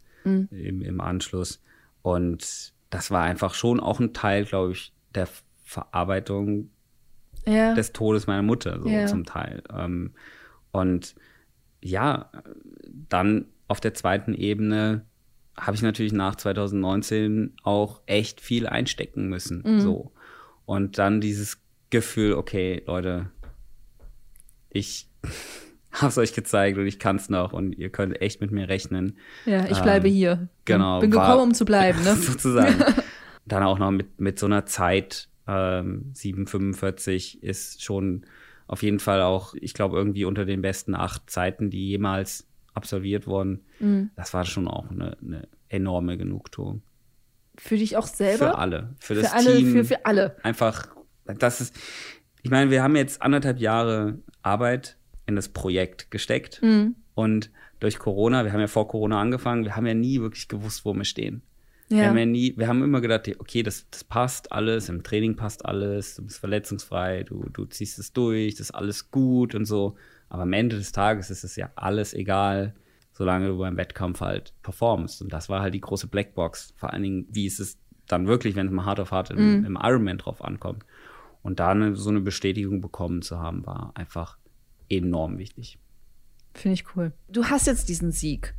im, 0.53 0.83
im 0.83 1.01
Anschluss. 1.01 1.61
Und 2.03 2.73
das 2.91 3.11
war 3.11 3.23
einfach 3.25 3.55
schon 3.55 3.81
auch 3.81 3.99
ein 3.99 4.13
Teil, 4.13 4.45
glaube 4.45 4.73
ich, 4.73 4.93
der 5.17 5.29
Verarbeitung 5.65 6.71
Ja. 7.47 7.75
des 7.75 7.93
Todes 7.93 8.27
meiner 8.27 8.43
Mutter, 8.43 8.81
so 8.81 8.89
Ja. 8.89 9.07
zum 9.07 9.25
Teil. 9.25 9.63
Ähm, 9.73 10.13
und 10.73 11.15
ja, 11.83 12.31
dann 13.09 13.47
auf 13.69 13.81
der 13.81 13.95
zweiten 13.95 14.35
Ebene 14.35 15.05
habe 15.57 15.77
ich 15.77 15.83
natürlich 15.83 16.13
nach 16.13 16.35
2019 16.37 17.55
auch 17.63 18.01
echt 18.07 18.41
viel 18.41 18.67
einstecken 18.67 19.29
müssen. 19.29 19.63
Mhm. 19.65 19.81
So. 19.81 20.13
Und 20.67 20.99
dann 20.99 21.21
dieses 21.21 21.59
Gefühl, 21.91 22.33
okay, 22.35 22.83
Leute, 22.87 23.31
ich 24.71 25.09
hab's 25.93 26.19
euch 26.19 26.33
gezeigt 26.35 26.77
und 26.79 26.87
ich 26.87 26.99
kann's 26.99 27.29
noch 27.29 27.53
und 27.53 27.73
ihr 27.75 27.91
könnt 27.91 28.21
echt 28.21 28.41
mit 28.41 28.51
mir 28.51 28.69
rechnen. 28.69 29.19
ja, 29.47 29.65
ich 29.67 29.81
bleibe 29.81 30.09
ähm, 30.09 30.15
hier. 30.15 30.49
genau, 30.65 31.01
Bin 31.01 31.15
war- 31.15 31.27
gekommen, 31.29 31.51
um 31.51 31.55
zu 31.55 31.65
bleiben, 31.65 32.03
ne? 32.05 32.17
sozusagen. 32.17 32.83
Dann 33.47 33.63
auch 33.63 33.79
noch 33.79 33.91
mit, 33.91 34.19
mit 34.21 34.39
so 34.39 34.47
einer 34.47 34.67
Zeit, 34.67 35.29
ähm, 35.47 36.13
7,45 36.15 37.43
ist 37.43 37.83
schon 37.83 38.27
auf 38.67 38.83
jeden 38.83 38.99
Fall 38.99 39.21
auch, 39.23 39.55
ich 39.55 39.75
glaube, 39.75 39.97
irgendwie 39.97 40.25
unter 40.25 40.45
den 40.45 40.63
besten 40.63 40.95
acht 40.95 41.29
Zeiten, 41.29 41.71
die 41.71 41.89
jemals 41.89 42.47
absolviert 42.73 43.27
wurden. 43.27 43.65
Mhm. 43.79 44.11
Das 44.17 44.35
war 44.35 44.45
schon 44.45 44.69
auch 44.69 44.91
eine, 44.91 45.17
eine 45.23 45.49
enorme 45.69 46.17
Genugtuung. 46.17 46.83
Für 47.57 47.77
dich 47.77 47.97
auch 47.97 48.07
selber? 48.07 48.47
Für 48.47 48.59
alle. 48.59 48.95
Für 48.99 49.15
das 49.15 49.29
für 49.29 49.35
alle, 49.35 49.57
Team. 49.57 49.73
für, 49.73 49.85
für 49.85 50.07
alle. 50.07 50.37
Einfach, 50.43 50.89
das 51.25 51.61
ist, 51.61 51.77
ich 52.43 52.51
meine, 52.51 52.71
wir 52.71 52.83
haben 52.83 52.97
jetzt 52.97 53.23
anderthalb 53.23 53.61
Jahre 53.61 54.19
Arbeit 54.43 54.97
in 55.27 55.37
das 55.37 55.49
Projekt 55.49 56.11
gesteckt. 56.11 56.61
Mhm. 56.63 56.97
Und 57.15 57.51
durch 57.81 57.99
Corona, 57.99 58.45
wir 58.45 58.53
haben 58.53 58.61
ja 58.61 58.67
vor 58.67 58.89
Corona 58.89 59.21
angefangen, 59.21 59.65
wir 59.65 59.77
haben 59.77 59.87
ja 59.87 59.95
nie 59.95 60.21
wirklich 60.21 60.49
gewusst, 60.49 60.85
wo 60.85 60.95
wir 60.95 61.05
stehen. 61.05 61.43
Wir 61.95 62.03
Ja. 62.03 62.09
haben 62.09 62.19
ja 62.19 62.27
nie, 62.27 62.55
wir 62.57 62.67
haben 62.69 62.83
immer 62.83 63.01
gedacht, 63.01 63.29
okay, 63.39 63.63
das, 63.63 63.87
das 63.91 64.05
passt 64.05 64.53
alles, 64.53 64.89
im 64.89 65.03
Training 65.03 65.37
passt 65.37 65.65
alles, 65.65 66.17
du 66.17 66.23
bist 66.25 66.39
verletzungsfrei, 66.39 67.23
du, 67.23 67.49
du 67.53 67.65
ziehst 67.67 67.99
es 67.99 68.13
durch, 68.13 68.55
das 68.57 68.69
ist 68.71 68.75
alles 68.75 69.11
gut 69.11 69.55
und 69.55 69.65
so. 69.65 69.97
Aber 70.29 70.43
am 70.43 70.53
Ende 70.53 70.77
des 70.77 70.93
Tages 70.93 71.31
ist 71.31 71.45
es 71.45 71.57
ja 71.57 71.71
alles 71.77 72.15
egal. 72.15 72.75
solange 73.17 73.47
du 73.47 73.59
beim 73.59 73.77
Wettkampf 73.77 74.21
halt 74.21 74.53
performst. 74.63 75.23
Und 75.23 75.33
das 75.33 75.49
war 75.49 75.61
halt 75.63 75.73
die 75.75 75.81
große 75.81 76.09
Blackbox. 76.09 76.75
Vor 76.77 76.93
allen 76.93 77.03
Dingen, 77.05 77.27
wie 77.31 77.47
ist 77.47 77.61
es 77.61 77.79
dann 78.09 78.27
wirklich, 78.27 78.57
wenn 78.57 78.67
es 78.67 78.73
mal 78.73 78.85
hart 78.87 78.99
auf 78.99 79.13
hart 79.13 79.31
im, 79.31 79.63
mm. 79.63 79.65
im 79.65 79.79
Ironman 79.81 80.19
drauf 80.19 80.43
ankommt. 80.43 80.85
Und 81.43 81.61
da 81.61 81.71
eine, 81.71 81.95
so 81.95 82.11
eine 82.11 82.21
Bestätigung 82.21 82.81
bekommen 82.81 83.23
zu 83.23 83.39
haben, 83.39 83.65
war 83.67 83.93
einfach 83.95 84.37
enorm 84.89 85.39
wichtig. 85.39 85.79
Finde 86.55 86.75
ich 86.75 86.97
cool. 86.97 87.13
Du 87.29 87.45
hast 87.45 87.67
jetzt 87.69 87.89
diesen 87.89 88.11
Sieg. 88.11 88.55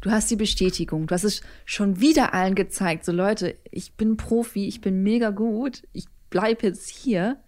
Du 0.00 0.10
hast 0.10 0.30
die 0.30 0.36
Bestätigung. 0.36 1.06
Du 1.06 1.14
hast 1.14 1.24
es 1.24 1.40
schon 1.64 2.00
wieder 2.00 2.34
allen 2.34 2.54
gezeigt. 2.54 3.04
So 3.04 3.12
Leute, 3.12 3.56
ich 3.70 3.94
bin 3.94 4.16
Profi, 4.16 4.68
ich 4.68 4.80
bin 4.80 5.02
mega 5.02 5.30
gut. 5.30 5.82
Ich 5.92 6.06
bleibe 6.30 6.66
jetzt 6.66 6.88
hier. 6.88 7.38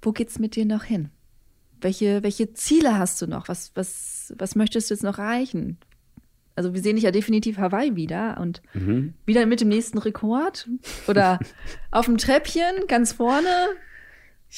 Wo 0.00 0.12
geht's 0.12 0.38
mit 0.38 0.54
dir 0.54 0.64
noch 0.64 0.84
hin? 0.84 1.10
Welche, 1.80 2.22
welche 2.22 2.52
Ziele 2.52 2.98
hast 2.98 3.20
du 3.20 3.26
noch? 3.26 3.48
Was, 3.48 3.72
was, 3.74 4.32
was 4.38 4.54
möchtest 4.54 4.90
du 4.90 4.94
jetzt 4.94 5.02
noch 5.02 5.18
erreichen? 5.18 5.78
Also 6.56 6.72
wir 6.72 6.80
sehen 6.80 6.94
dich 6.94 7.04
ja 7.04 7.10
definitiv 7.10 7.58
Hawaii 7.58 7.96
wieder 7.96 8.38
und 8.40 8.62
mhm. 8.74 9.14
wieder 9.26 9.44
mit 9.44 9.60
dem 9.60 9.68
nächsten 9.68 9.98
Rekord 9.98 10.68
oder 11.08 11.40
auf 11.90 12.06
dem 12.06 12.16
Treppchen 12.16 12.86
ganz 12.86 13.12
vorne. 13.12 13.48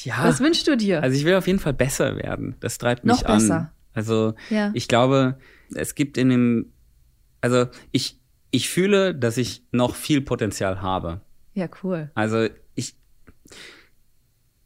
Ja. 0.03 0.23
Was 0.23 0.39
wünschst 0.39 0.67
du 0.67 0.77
dir? 0.77 1.01
Also 1.01 1.17
ich 1.17 1.25
will 1.25 1.33
auf 1.33 1.47
jeden 1.47 1.59
Fall 1.59 1.73
besser 1.73 2.17
werden. 2.17 2.55
Das 2.59 2.77
treibt 2.77 3.03
mich 3.03 3.15
noch 3.15 3.23
besser. 3.23 3.55
an. 3.55 3.69
Also 3.93 4.35
ja. 4.51 4.69
ich 4.75 4.87
glaube, 4.87 5.39
es 5.75 5.95
gibt 5.95 6.17
in 6.17 6.29
dem, 6.29 6.73
also 7.41 7.67
ich, 7.91 8.19
ich 8.51 8.69
fühle, 8.69 9.13
dass 9.13 9.37
ich 9.37 9.63
noch 9.71 9.95
viel 9.95 10.21
Potenzial 10.21 10.81
habe. 10.81 11.21
Ja, 11.53 11.67
cool. 11.83 12.11
Also 12.15 12.47
ich, 12.75 12.95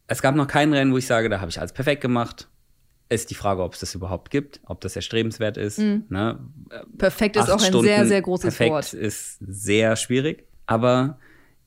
es 0.06 0.22
gab 0.22 0.34
noch 0.34 0.46
kein 0.46 0.72
Rennen, 0.72 0.92
wo 0.92 0.98
ich 0.98 1.06
sage, 1.06 1.28
da 1.28 1.40
habe 1.40 1.50
ich 1.50 1.58
alles 1.58 1.72
perfekt 1.72 2.02
gemacht. 2.02 2.48
Ist 3.08 3.30
die 3.30 3.34
Frage, 3.34 3.62
ob 3.62 3.74
es 3.74 3.80
das 3.80 3.94
überhaupt 3.94 4.30
gibt, 4.30 4.60
ob 4.64 4.80
das 4.80 4.96
erstrebenswert 4.96 5.58
ist. 5.58 5.78
Mhm. 5.78 6.04
Ne? 6.08 6.38
Perfekt 6.96 7.36
ist 7.36 7.50
auch 7.50 7.60
ein 7.60 7.66
Stunden 7.66 7.86
sehr, 7.86 8.06
sehr 8.06 8.22
großes 8.22 8.56
perfekt 8.56 8.70
Wort. 8.70 8.94
ist 8.94 9.38
sehr 9.40 9.96
schwierig. 9.96 10.46
Aber 10.66 11.18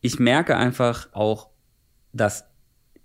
ich 0.01 0.19
merke 0.19 0.57
einfach 0.57 1.09
auch, 1.13 1.49
dass 2.13 2.45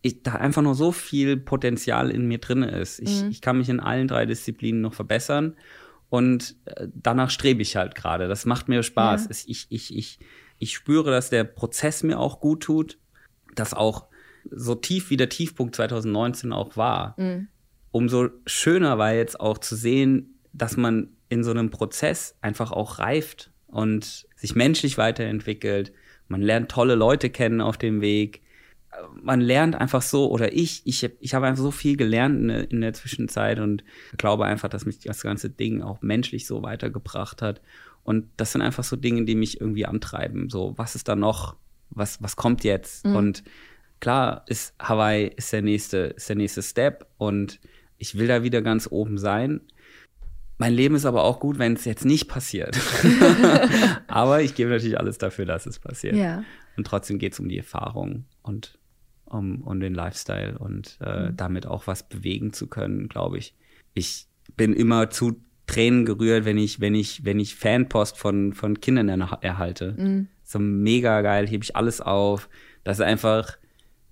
ich, 0.02 0.22
da 0.22 0.34
einfach 0.34 0.62
noch 0.62 0.74
so 0.74 0.92
viel 0.92 1.36
Potenzial 1.36 2.10
in 2.10 2.26
mir 2.28 2.38
drin 2.38 2.62
ist. 2.62 3.00
Ich, 3.00 3.22
mhm. 3.22 3.30
ich 3.30 3.40
kann 3.42 3.58
mich 3.58 3.68
in 3.68 3.80
allen 3.80 4.08
drei 4.08 4.24
Disziplinen 4.24 4.80
noch 4.80 4.94
verbessern 4.94 5.56
und 6.10 6.56
äh, 6.66 6.88
danach 6.94 7.30
strebe 7.30 7.62
ich 7.62 7.76
halt 7.76 7.94
gerade. 7.94 8.28
Das 8.28 8.44
macht 8.44 8.68
mir 8.68 8.82
Spaß. 8.82 9.24
Ja. 9.24 9.30
Ich, 9.30 9.66
ich, 9.70 9.96
ich, 9.96 10.18
ich 10.58 10.74
spüre, 10.74 11.10
dass 11.10 11.30
der 11.30 11.44
Prozess 11.44 12.02
mir 12.02 12.18
auch 12.18 12.40
gut 12.40 12.62
tut, 12.62 12.98
dass 13.54 13.72
auch 13.72 14.06
so 14.50 14.74
tief 14.74 15.10
wie 15.10 15.16
der 15.16 15.28
Tiefpunkt 15.28 15.74
2019 15.76 16.52
auch 16.52 16.76
war, 16.76 17.14
mhm 17.16 17.48
umso 17.90 18.28
schöner 18.46 18.98
war 18.98 19.14
jetzt 19.14 19.40
auch 19.40 19.58
zu 19.58 19.76
sehen, 19.76 20.38
dass 20.52 20.76
man 20.76 21.08
in 21.28 21.44
so 21.44 21.50
einem 21.50 21.70
Prozess 21.70 22.36
einfach 22.40 22.72
auch 22.72 22.98
reift 22.98 23.50
und 23.66 24.26
sich 24.36 24.54
menschlich 24.54 24.98
weiterentwickelt. 24.98 25.92
Man 26.28 26.42
lernt 26.42 26.70
tolle 26.70 26.94
Leute 26.94 27.30
kennen 27.30 27.60
auf 27.60 27.78
dem 27.78 28.00
Weg. 28.00 28.42
Man 29.22 29.40
lernt 29.40 29.74
einfach 29.74 30.02
so, 30.02 30.30
oder 30.30 30.52
ich, 30.52 30.82
ich, 30.84 31.08
ich 31.20 31.34
habe 31.34 31.46
einfach 31.46 31.62
so 31.62 31.70
viel 31.70 31.96
gelernt 31.96 32.40
in 32.40 32.48
der, 32.48 32.70
in 32.70 32.80
der 32.80 32.92
Zwischenzeit 32.92 33.58
und 33.58 33.84
glaube 34.16 34.44
einfach, 34.44 34.68
dass 34.68 34.86
mich 34.86 35.00
das 35.00 35.22
ganze 35.22 35.50
Ding 35.50 35.82
auch 35.82 36.02
menschlich 36.02 36.46
so 36.46 36.62
weitergebracht 36.62 37.42
hat. 37.42 37.60
Und 38.02 38.26
das 38.36 38.52
sind 38.52 38.62
einfach 38.62 38.84
so 38.84 38.96
Dinge, 38.96 39.24
die 39.24 39.34
mich 39.34 39.60
irgendwie 39.60 39.86
antreiben. 39.86 40.50
So, 40.50 40.74
was 40.76 40.94
ist 40.94 41.08
da 41.08 41.16
noch? 41.16 41.56
Was, 41.90 42.22
was 42.22 42.36
kommt 42.36 42.64
jetzt? 42.64 43.06
Mhm. 43.06 43.16
Und 43.16 43.44
klar 44.00 44.44
ist 44.46 44.74
Hawaii 44.80 45.32
ist 45.36 45.52
der 45.52 45.62
nächste, 45.62 45.98
ist 45.98 46.28
der 46.28 46.36
nächste 46.36 46.62
Step 46.62 47.06
und 47.18 47.60
ich 47.98 48.16
will 48.16 48.26
da 48.26 48.42
wieder 48.42 48.62
ganz 48.62 48.88
oben 48.90 49.18
sein. 49.18 49.60
Mein 50.56 50.74
Leben 50.74 50.94
ist 50.94 51.06
aber 51.06 51.24
auch 51.24 51.40
gut, 51.40 51.58
wenn 51.58 51.74
es 51.74 51.84
jetzt 51.84 52.04
nicht 52.04 52.28
passiert. 52.28 52.78
aber 54.08 54.42
ich 54.42 54.54
gebe 54.54 54.70
natürlich 54.70 54.98
alles 54.98 55.18
dafür, 55.18 55.46
dass 55.46 55.66
es 55.66 55.78
passiert. 55.78 56.16
Ja. 56.16 56.44
Und 56.76 56.86
trotzdem 56.86 57.18
geht 57.18 57.32
es 57.32 57.40
um 57.40 57.48
die 57.48 57.58
Erfahrung 57.58 58.24
und 58.42 58.78
um, 59.30 59.62
um 59.62 59.80
den 59.80 59.94
Lifestyle 59.94 60.58
und 60.58 60.98
äh, 61.00 61.30
mhm. 61.30 61.36
damit 61.36 61.66
auch 61.66 61.86
was 61.86 62.08
bewegen 62.08 62.52
zu 62.52 62.66
können, 62.66 63.08
glaube 63.08 63.38
ich. 63.38 63.54
Ich 63.94 64.26
bin 64.56 64.72
immer 64.74 65.10
zu 65.10 65.40
Tränen 65.66 66.04
gerührt, 66.04 66.44
wenn 66.44 66.58
ich, 66.58 66.80
wenn 66.80 66.94
ich, 66.94 67.24
wenn 67.24 67.38
ich 67.38 67.54
Fanpost 67.54 68.18
von, 68.18 68.52
von 68.54 68.80
Kindern 68.80 69.08
erhalte. 69.08 69.94
Mhm. 69.96 70.28
So 70.42 70.58
mega 70.58 71.22
geil, 71.22 71.46
hebe 71.46 71.62
ich 71.62 71.76
alles 71.76 72.00
auf. 72.00 72.48
Das 72.82 72.98
ist 72.98 73.04
einfach, 73.04 73.56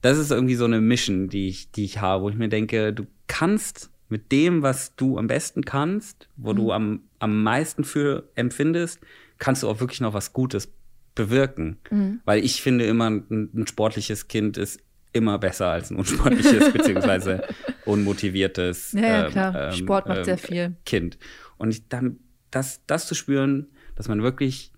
das 0.01 0.19
ist 0.19 0.31
irgendwie 0.31 0.55
so 0.55 0.67
eine 0.67 0.81
Mission, 0.81 1.29
die 1.29 1.49
ich, 1.49 1.73
die 1.73 1.85
ich 1.85 2.01
habe, 2.01 2.23
wo 2.23 2.31
ich 2.31 2.37
mir 2.37 2.49
denke, 2.49 2.93
du 2.93 3.07
kannst 3.27 3.91
mit 4.09 4.31
dem, 4.33 4.63
was 4.63 4.95
du 4.95 5.19
am 5.19 5.27
besten 5.27 5.65
kannst, 5.65 6.29
wo 6.37 6.53
mhm. 6.53 6.57
du 6.57 6.73
am, 6.73 7.01
am 7.19 7.43
meisten 7.43 7.85
für 7.85 8.31
empfindest, 8.37 9.01
kannst 9.39 9.63
du 9.63 9.69
auch 9.69 9.81
wirklich 9.81 10.01
noch 10.01 10.15
was 10.15 10.33
Gutes 10.33 10.73
bewirken. 11.15 11.79
Mhm. 11.91 12.21
Weil 12.25 12.45
ich 12.45 12.63
finde 12.63 12.87
immer, 12.87 13.11
ein, 13.11 13.51
ein, 13.53 13.67
sportliches 13.67 14.29
Kind 14.29 14.57
ist 14.57 14.81
immer 15.13 15.39
besser 15.39 15.69
als 15.69 15.91
ein 15.91 15.97
unsportliches 15.97 16.73
beziehungsweise 16.73 17.47
unmotiviertes 17.85 18.93
ja, 18.93 19.01
ja, 19.01 19.25
ähm, 19.27 19.33
klar. 19.33 19.69
Ähm, 19.69 19.73
Sport 19.73 20.09
macht 20.09 20.19
ähm, 20.19 20.25
sehr 20.25 20.39
viel. 20.39 20.77
Kind. 20.85 21.19
Und 21.57 21.71
ich, 21.71 21.89
dann, 21.89 22.19
das, 22.51 22.81
das 22.87 23.07
zu 23.07 23.15
spüren, 23.15 23.69
dass 23.97 24.09
man 24.09 24.23
wirklich 24.23 24.73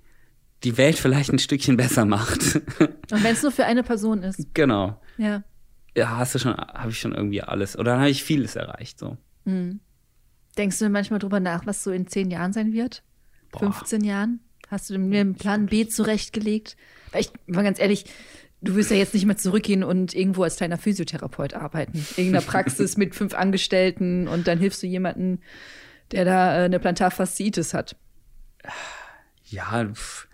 die 0.65 0.77
Welt 0.77 0.97
vielleicht 0.97 1.33
ein 1.33 1.39
Stückchen 1.39 1.77
besser 1.77 2.05
macht. 2.05 2.57
Und 2.81 3.25
wenn 3.25 3.33
es 3.33 3.43
nur 3.43 3.53
für 3.53 3.65
eine 3.65 3.83
Person 3.83 4.23
ist. 4.23 4.55
Genau. 4.55 5.01
Ja 5.17 5.43
ja, 5.97 6.17
hast 6.17 6.35
du 6.35 6.39
schon, 6.39 6.57
habe 6.57 6.91
ich 6.91 6.99
schon 6.99 7.15
irgendwie 7.15 7.43
alles. 7.43 7.77
Oder 7.77 7.93
dann 7.93 8.01
habe 8.01 8.11
ich 8.11 8.23
vieles 8.23 8.57
erreicht. 8.57 8.99
So. 8.99 9.17
Mhm. 9.45 9.81
Denkst 10.57 10.79
du 10.79 10.89
manchmal 10.89 11.19
drüber 11.19 11.41
nach, 11.41 11.67
was 11.67 11.83
so 11.83 11.91
in 11.91 12.07
zehn 12.07 12.31
Jahren 12.31 12.53
sein 12.53 12.73
wird? 12.73 13.03
Boah. 13.53 13.73
15 13.73 14.05
Jahren? 14.05 14.41
Hast 14.69 14.91
du 14.91 14.99
mir 14.99 15.21
einen 15.21 15.35
Plan 15.35 15.67
B 15.67 15.87
zurechtgelegt? 15.89 16.77
Weil 17.13 17.23
ich 17.23 17.33
war 17.49 17.63
ganz 17.63 17.81
ehrlich, 17.81 18.05
du 18.63 18.75
wirst 18.75 18.91
ja 18.91 18.97
jetzt 18.97 19.15
nicht 19.15 19.27
mehr 19.27 19.37
zurückgehen 19.37 19.85
und 19.85 20.15
irgendwo 20.15 20.43
als 20.43 20.57
kleiner 20.57 20.79
Physiotherapeut 20.79 21.55
arbeiten. 21.55 22.05
Irgendeiner 22.17 22.45
Praxis 22.45 22.97
mit 22.97 23.15
fünf 23.15 23.35
Angestellten 23.35 24.29
und 24.29 24.47
dann 24.47 24.59
hilfst 24.59 24.83
du 24.83 24.87
jemanden, 24.87 25.41
der 26.13 26.25
da 26.25 26.61
äh, 26.61 26.65
eine 26.65 26.79
Plantarfasziitis 26.79 27.75
hat. 27.75 27.97
Ja, 29.45 29.87
pff 29.93 30.29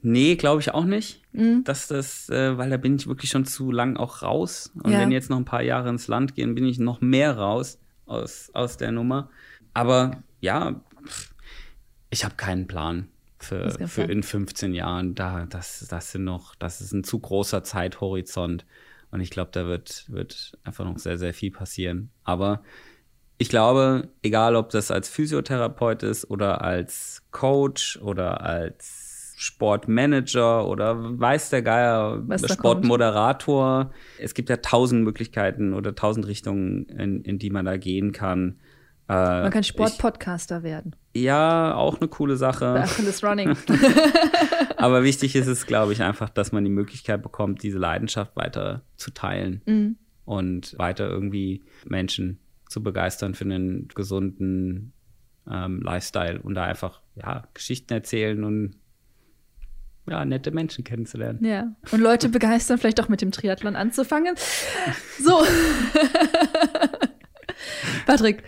Nee, 0.00 0.36
glaube 0.36 0.60
ich 0.60 0.72
auch 0.72 0.84
nicht. 0.84 1.22
Mhm. 1.32 1.64
Dass 1.64 1.88
das, 1.88 2.28
äh, 2.28 2.56
weil 2.56 2.70
da 2.70 2.76
bin 2.76 2.96
ich 2.96 3.06
wirklich 3.06 3.30
schon 3.30 3.44
zu 3.44 3.70
lang 3.72 3.96
auch 3.96 4.22
raus. 4.22 4.72
Und 4.82 4.92
ja. 4.92 5.00
wenn 5.00 5.10
jetzt 5.10 5.30
noch 5.30 5.36
ein 5.36 5.44
paar 5.44 5.62
Jahre 5.62 5.88
ins 5.88 6.06
Land 6.08 6.34
gehen, 6.34 6.54
bin 6.54 6.64
ich 6.64 6.78
noch 6.78 7.00
mehr 7.00 7.36
raus 7.36 7.78
aus, 8.06 8.50
aus 8.54 8.76
der 8.76 8.92
Nummer. 8.92 9.30
Aber 9.74 10.22
ja, 10.40 10.80
ich 12.10 12.24
habe 12.24 12.36
keinen 12.36 12.66
Plan 12.66 13.08
für, 13.38 13.70
für 13.88 14.02
in 14.02 14.22
15 14.22 14.74
Jahren. 14.74 15.14
Da, 15.14 15.46
das, 15.46 15.86
das 15.88 16.12
sind 16.12 16.24
noch, 16.24 16.54
das 16.56 16.80
ist 16.80 16.92
ein 16.92 17.04
zu 17.04 17.18
großer 17.18 17.62
Zeithorizont. 17.64 18.66
Und 19.10 19.20
ich 19.20 19.30
glaube, 19.30 19.50
da 19.52 19.66
wird, 19.66 20.04
wird 20.08 20.58
einfach 20.64 20.84
noch 20.84 20.98
sehr, 20.98 21.18
sehr 21.18 21.32
viel 21.32 21.50
passieren. 21.50 22.10
Aber 22.24 22.62
ich 23.38 23.48
glaube, 23.48 24.08
egal 24.22 24.56
ob 24.56 24.70
das 24.70 24.90
als 24.90 25.08
Physiotherapeut 25.08 26.02
ist 26.02 26.28
oder 26.30 26.62
als 26.62 27.22
Coach 27.30 27.98
oder 28.02 28.42
als 28.42 29.34
Sportmanager 29.36 30.66
oder 30.66 30.96
weiß 31.20 31.50
der 31.50 31.62
Geier, 31.62 32.24
Sportmoderator. 32.44 33.84
Kommt. 33.84 33.94
Es 34.18 34.34
gibt 34.34 34.50
ja 34.50 34.56
tausend 34.56 35.04
Möglichkeiten 35.04 35.74
oder 35.74 35.94
tausend 35.94 36.26
Richtungen, 36.26 36.86
in, 36.86 37.22
in 37.22 37.38
die 37.38 37.50
man 37.50 37.64
da 37.64 37.76
gehen 37.76 38.10
kann. 38.10 38.58
Äh, 39.08 39.12
man 39.12 39.50
kann 39.50 39.64
Sportpodcaster 39.64 40.62
werden. 40.62 40.94
Ja, 41.14 41.74
auch 41.74 41.98
eine 41.98 42.08
coole 42.08 42.36
Sache. 42.36 42.74
Bei 42.74 42.82
Achilles 42.82 43.24
Running. 43.24 43.56
Aber 44.76 45.02
wichtig 45.02 45.34
ist 45.34 45.46
es, 45.46 45.66
glaube 45.66 45.92
ich, 45.92 46.02
einfach, 46.02 46.28
dass 46.28 46.52
man 46.52 46.62
die 46.64 46.70
Möglichkeit 46.70 47.22
bekommt, 47.22 47.62
diese 47.62 47.78
Leidenschaft 47.78 48.36
weiter 48.36 48.82
zu 48.96 49.10
teilen 49.10 49.62
mhm. 49.66 49.96
und 50.24 50.78
weiter 50.78 51.08
irgendwie 51.08 51.64
Menschen 51.86 52.38
zu 52.68 52.82
begeistern 52.82 53.34
für 53.34 53.44
einen 53.44 53.88
gesunden 53.88 54.92
ähm, 55.50 55.80
Lifestyle 55.80 56.40
und 56.42 56.54
da 56.54 56.64
einfach 56.64 57.00
ja, 57.16 57.48
Geschichten 57.54 57.92
erzählen 57.94 58.44
und 58.44 58.76
ja, 60.06 60.24
nette 60.24 60.50
Menschen 60.50 60.84
kennenzulernen. 60.84 61.44
Ja. 61.44 61.72
Und 61.90 62.00
Leute 62.00 62.28
begeistern, 62.30 62.78
vielleicht 62.78 63.00
auch 63.00 63.08
mit 63.08 63.22
dem 63.22 63.32
Triathlon 63.32 63.76
anzufangen. 63.76 64.34
So. 65.18 65.42
Patrick, 68.06 68.42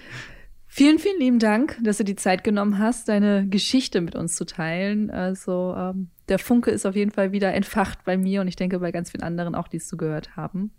vielen, 0.81 0.99
vielen 0.99 1.19
lieben 1.19 1.39
Dank, 1.39 1.77
dass 1.83 1.99
du 1.99 2.05
die 2.05 2.17
Zeit 2.17 2.43
genommen 2.43 2.79
hast, 2.79 3.11
deine 3.11 3.47
Geschichte 3.47 4.01
mit 4.01 4.15
uns 4.15 4.35
zu 4.35 4.47
teilen. 4.47 5.11
Also 5.11 5.75
ähm, 5.77 6.09
der 6.31 6.39
Funke 6.39 6.71
ist 6.71 6.87
auf 6.87 6.97
jeden 6.97 7.11
Fall 7.11 7.33
wieder 7.33 7.53
entfacht 7.53 8.03
bei 8.07 8.17
mir 8.17 8.41
und 8.41 8.49
ich 8.49 8.57
denke 8.57 8.79
bei 8.79 8.91
ganz 8.91 9.11
vielen 9.11 9.23
anderen 9.23 9.55
auch, 9.55 9.69
die 9.69 9.77
es 9.77 9.87
zugehört 9.87 10.37
haben. 10.37 10.73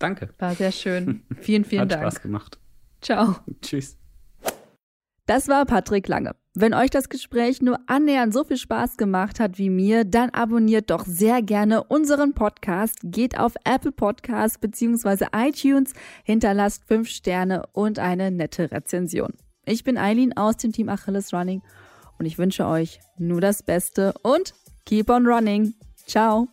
Danke. 0.00 0.30
War 0.40 0.56
sehr 0.56 0.72
schön. 0.72 1.22
Vielen, 1.38 1.64
vielen 1.64 1.82
Hat 1.82 1.92
Dank. 1.92 2.02
Hat 2.02 2.12
Spaß 2.14 2.22
gemacht. 2.22 2.58
Ciao. 3.00 3.36
Tschüss. 3.60 3.96
Das 5.26 5.46
war 5.46 5.66
Patrick 5.66 6.08
Lange. 6.08 6.34
Wenn 6.54 6.74
euch 6.74 6.90
das 6.90 7.08
Gespräch 7.08 7.62
nur 7.62 7.78
annähernd 7.86 8.34
so 8.34 8.44
viel 8.44 8.58
Spaß 8.58 8.98
gemacht 8.98 9.40
hat 9.40 9.56
wie 9.56 9.70
mir, 9.70 10.04
dann 10.04 10.28
abonniert 10.30 10.90
doch 10.90 11.06
sehr 11.06 11.40
gerne 11.40 11.82
unseren 11.82 12.34
Podcast, 12.34 12.98
geht 13.02 13.38
auf 13.38 13.54
Apple 13.64 13.92
Podcasts 13.92 14.58
bzw. 14.58 15.28
iTunes, 15.34 15.94
hinterlasst 16.24 16.84
fünf 16.86 17.08
Sterne 17.08 17.64
und 17.72 17.98
eine 17.98 18.30
nette 18.30 18.70
Rezension. 18.70 19.32
Ich 19.64 19.82
bin 19.82 19.96
Eileen 19.96 20.36
aus 20.36 20.58
dem 20.58 20.72
Team 20.72 20.90
Achilles 20.90 21.32
Running 21.32 21.62
und 22.18 22.26
ich 22.26 22.36
wünsche 22.36 22.66
euch 22.66 23.00
nur 23.16 23.40
das 23.40 23.62
Beste 23.62 24.12
und 24.22 24.52
keep 24.84 25.08
on 25.08 25.26
running. 25.26 25.72
Ciao. 26.06 26.48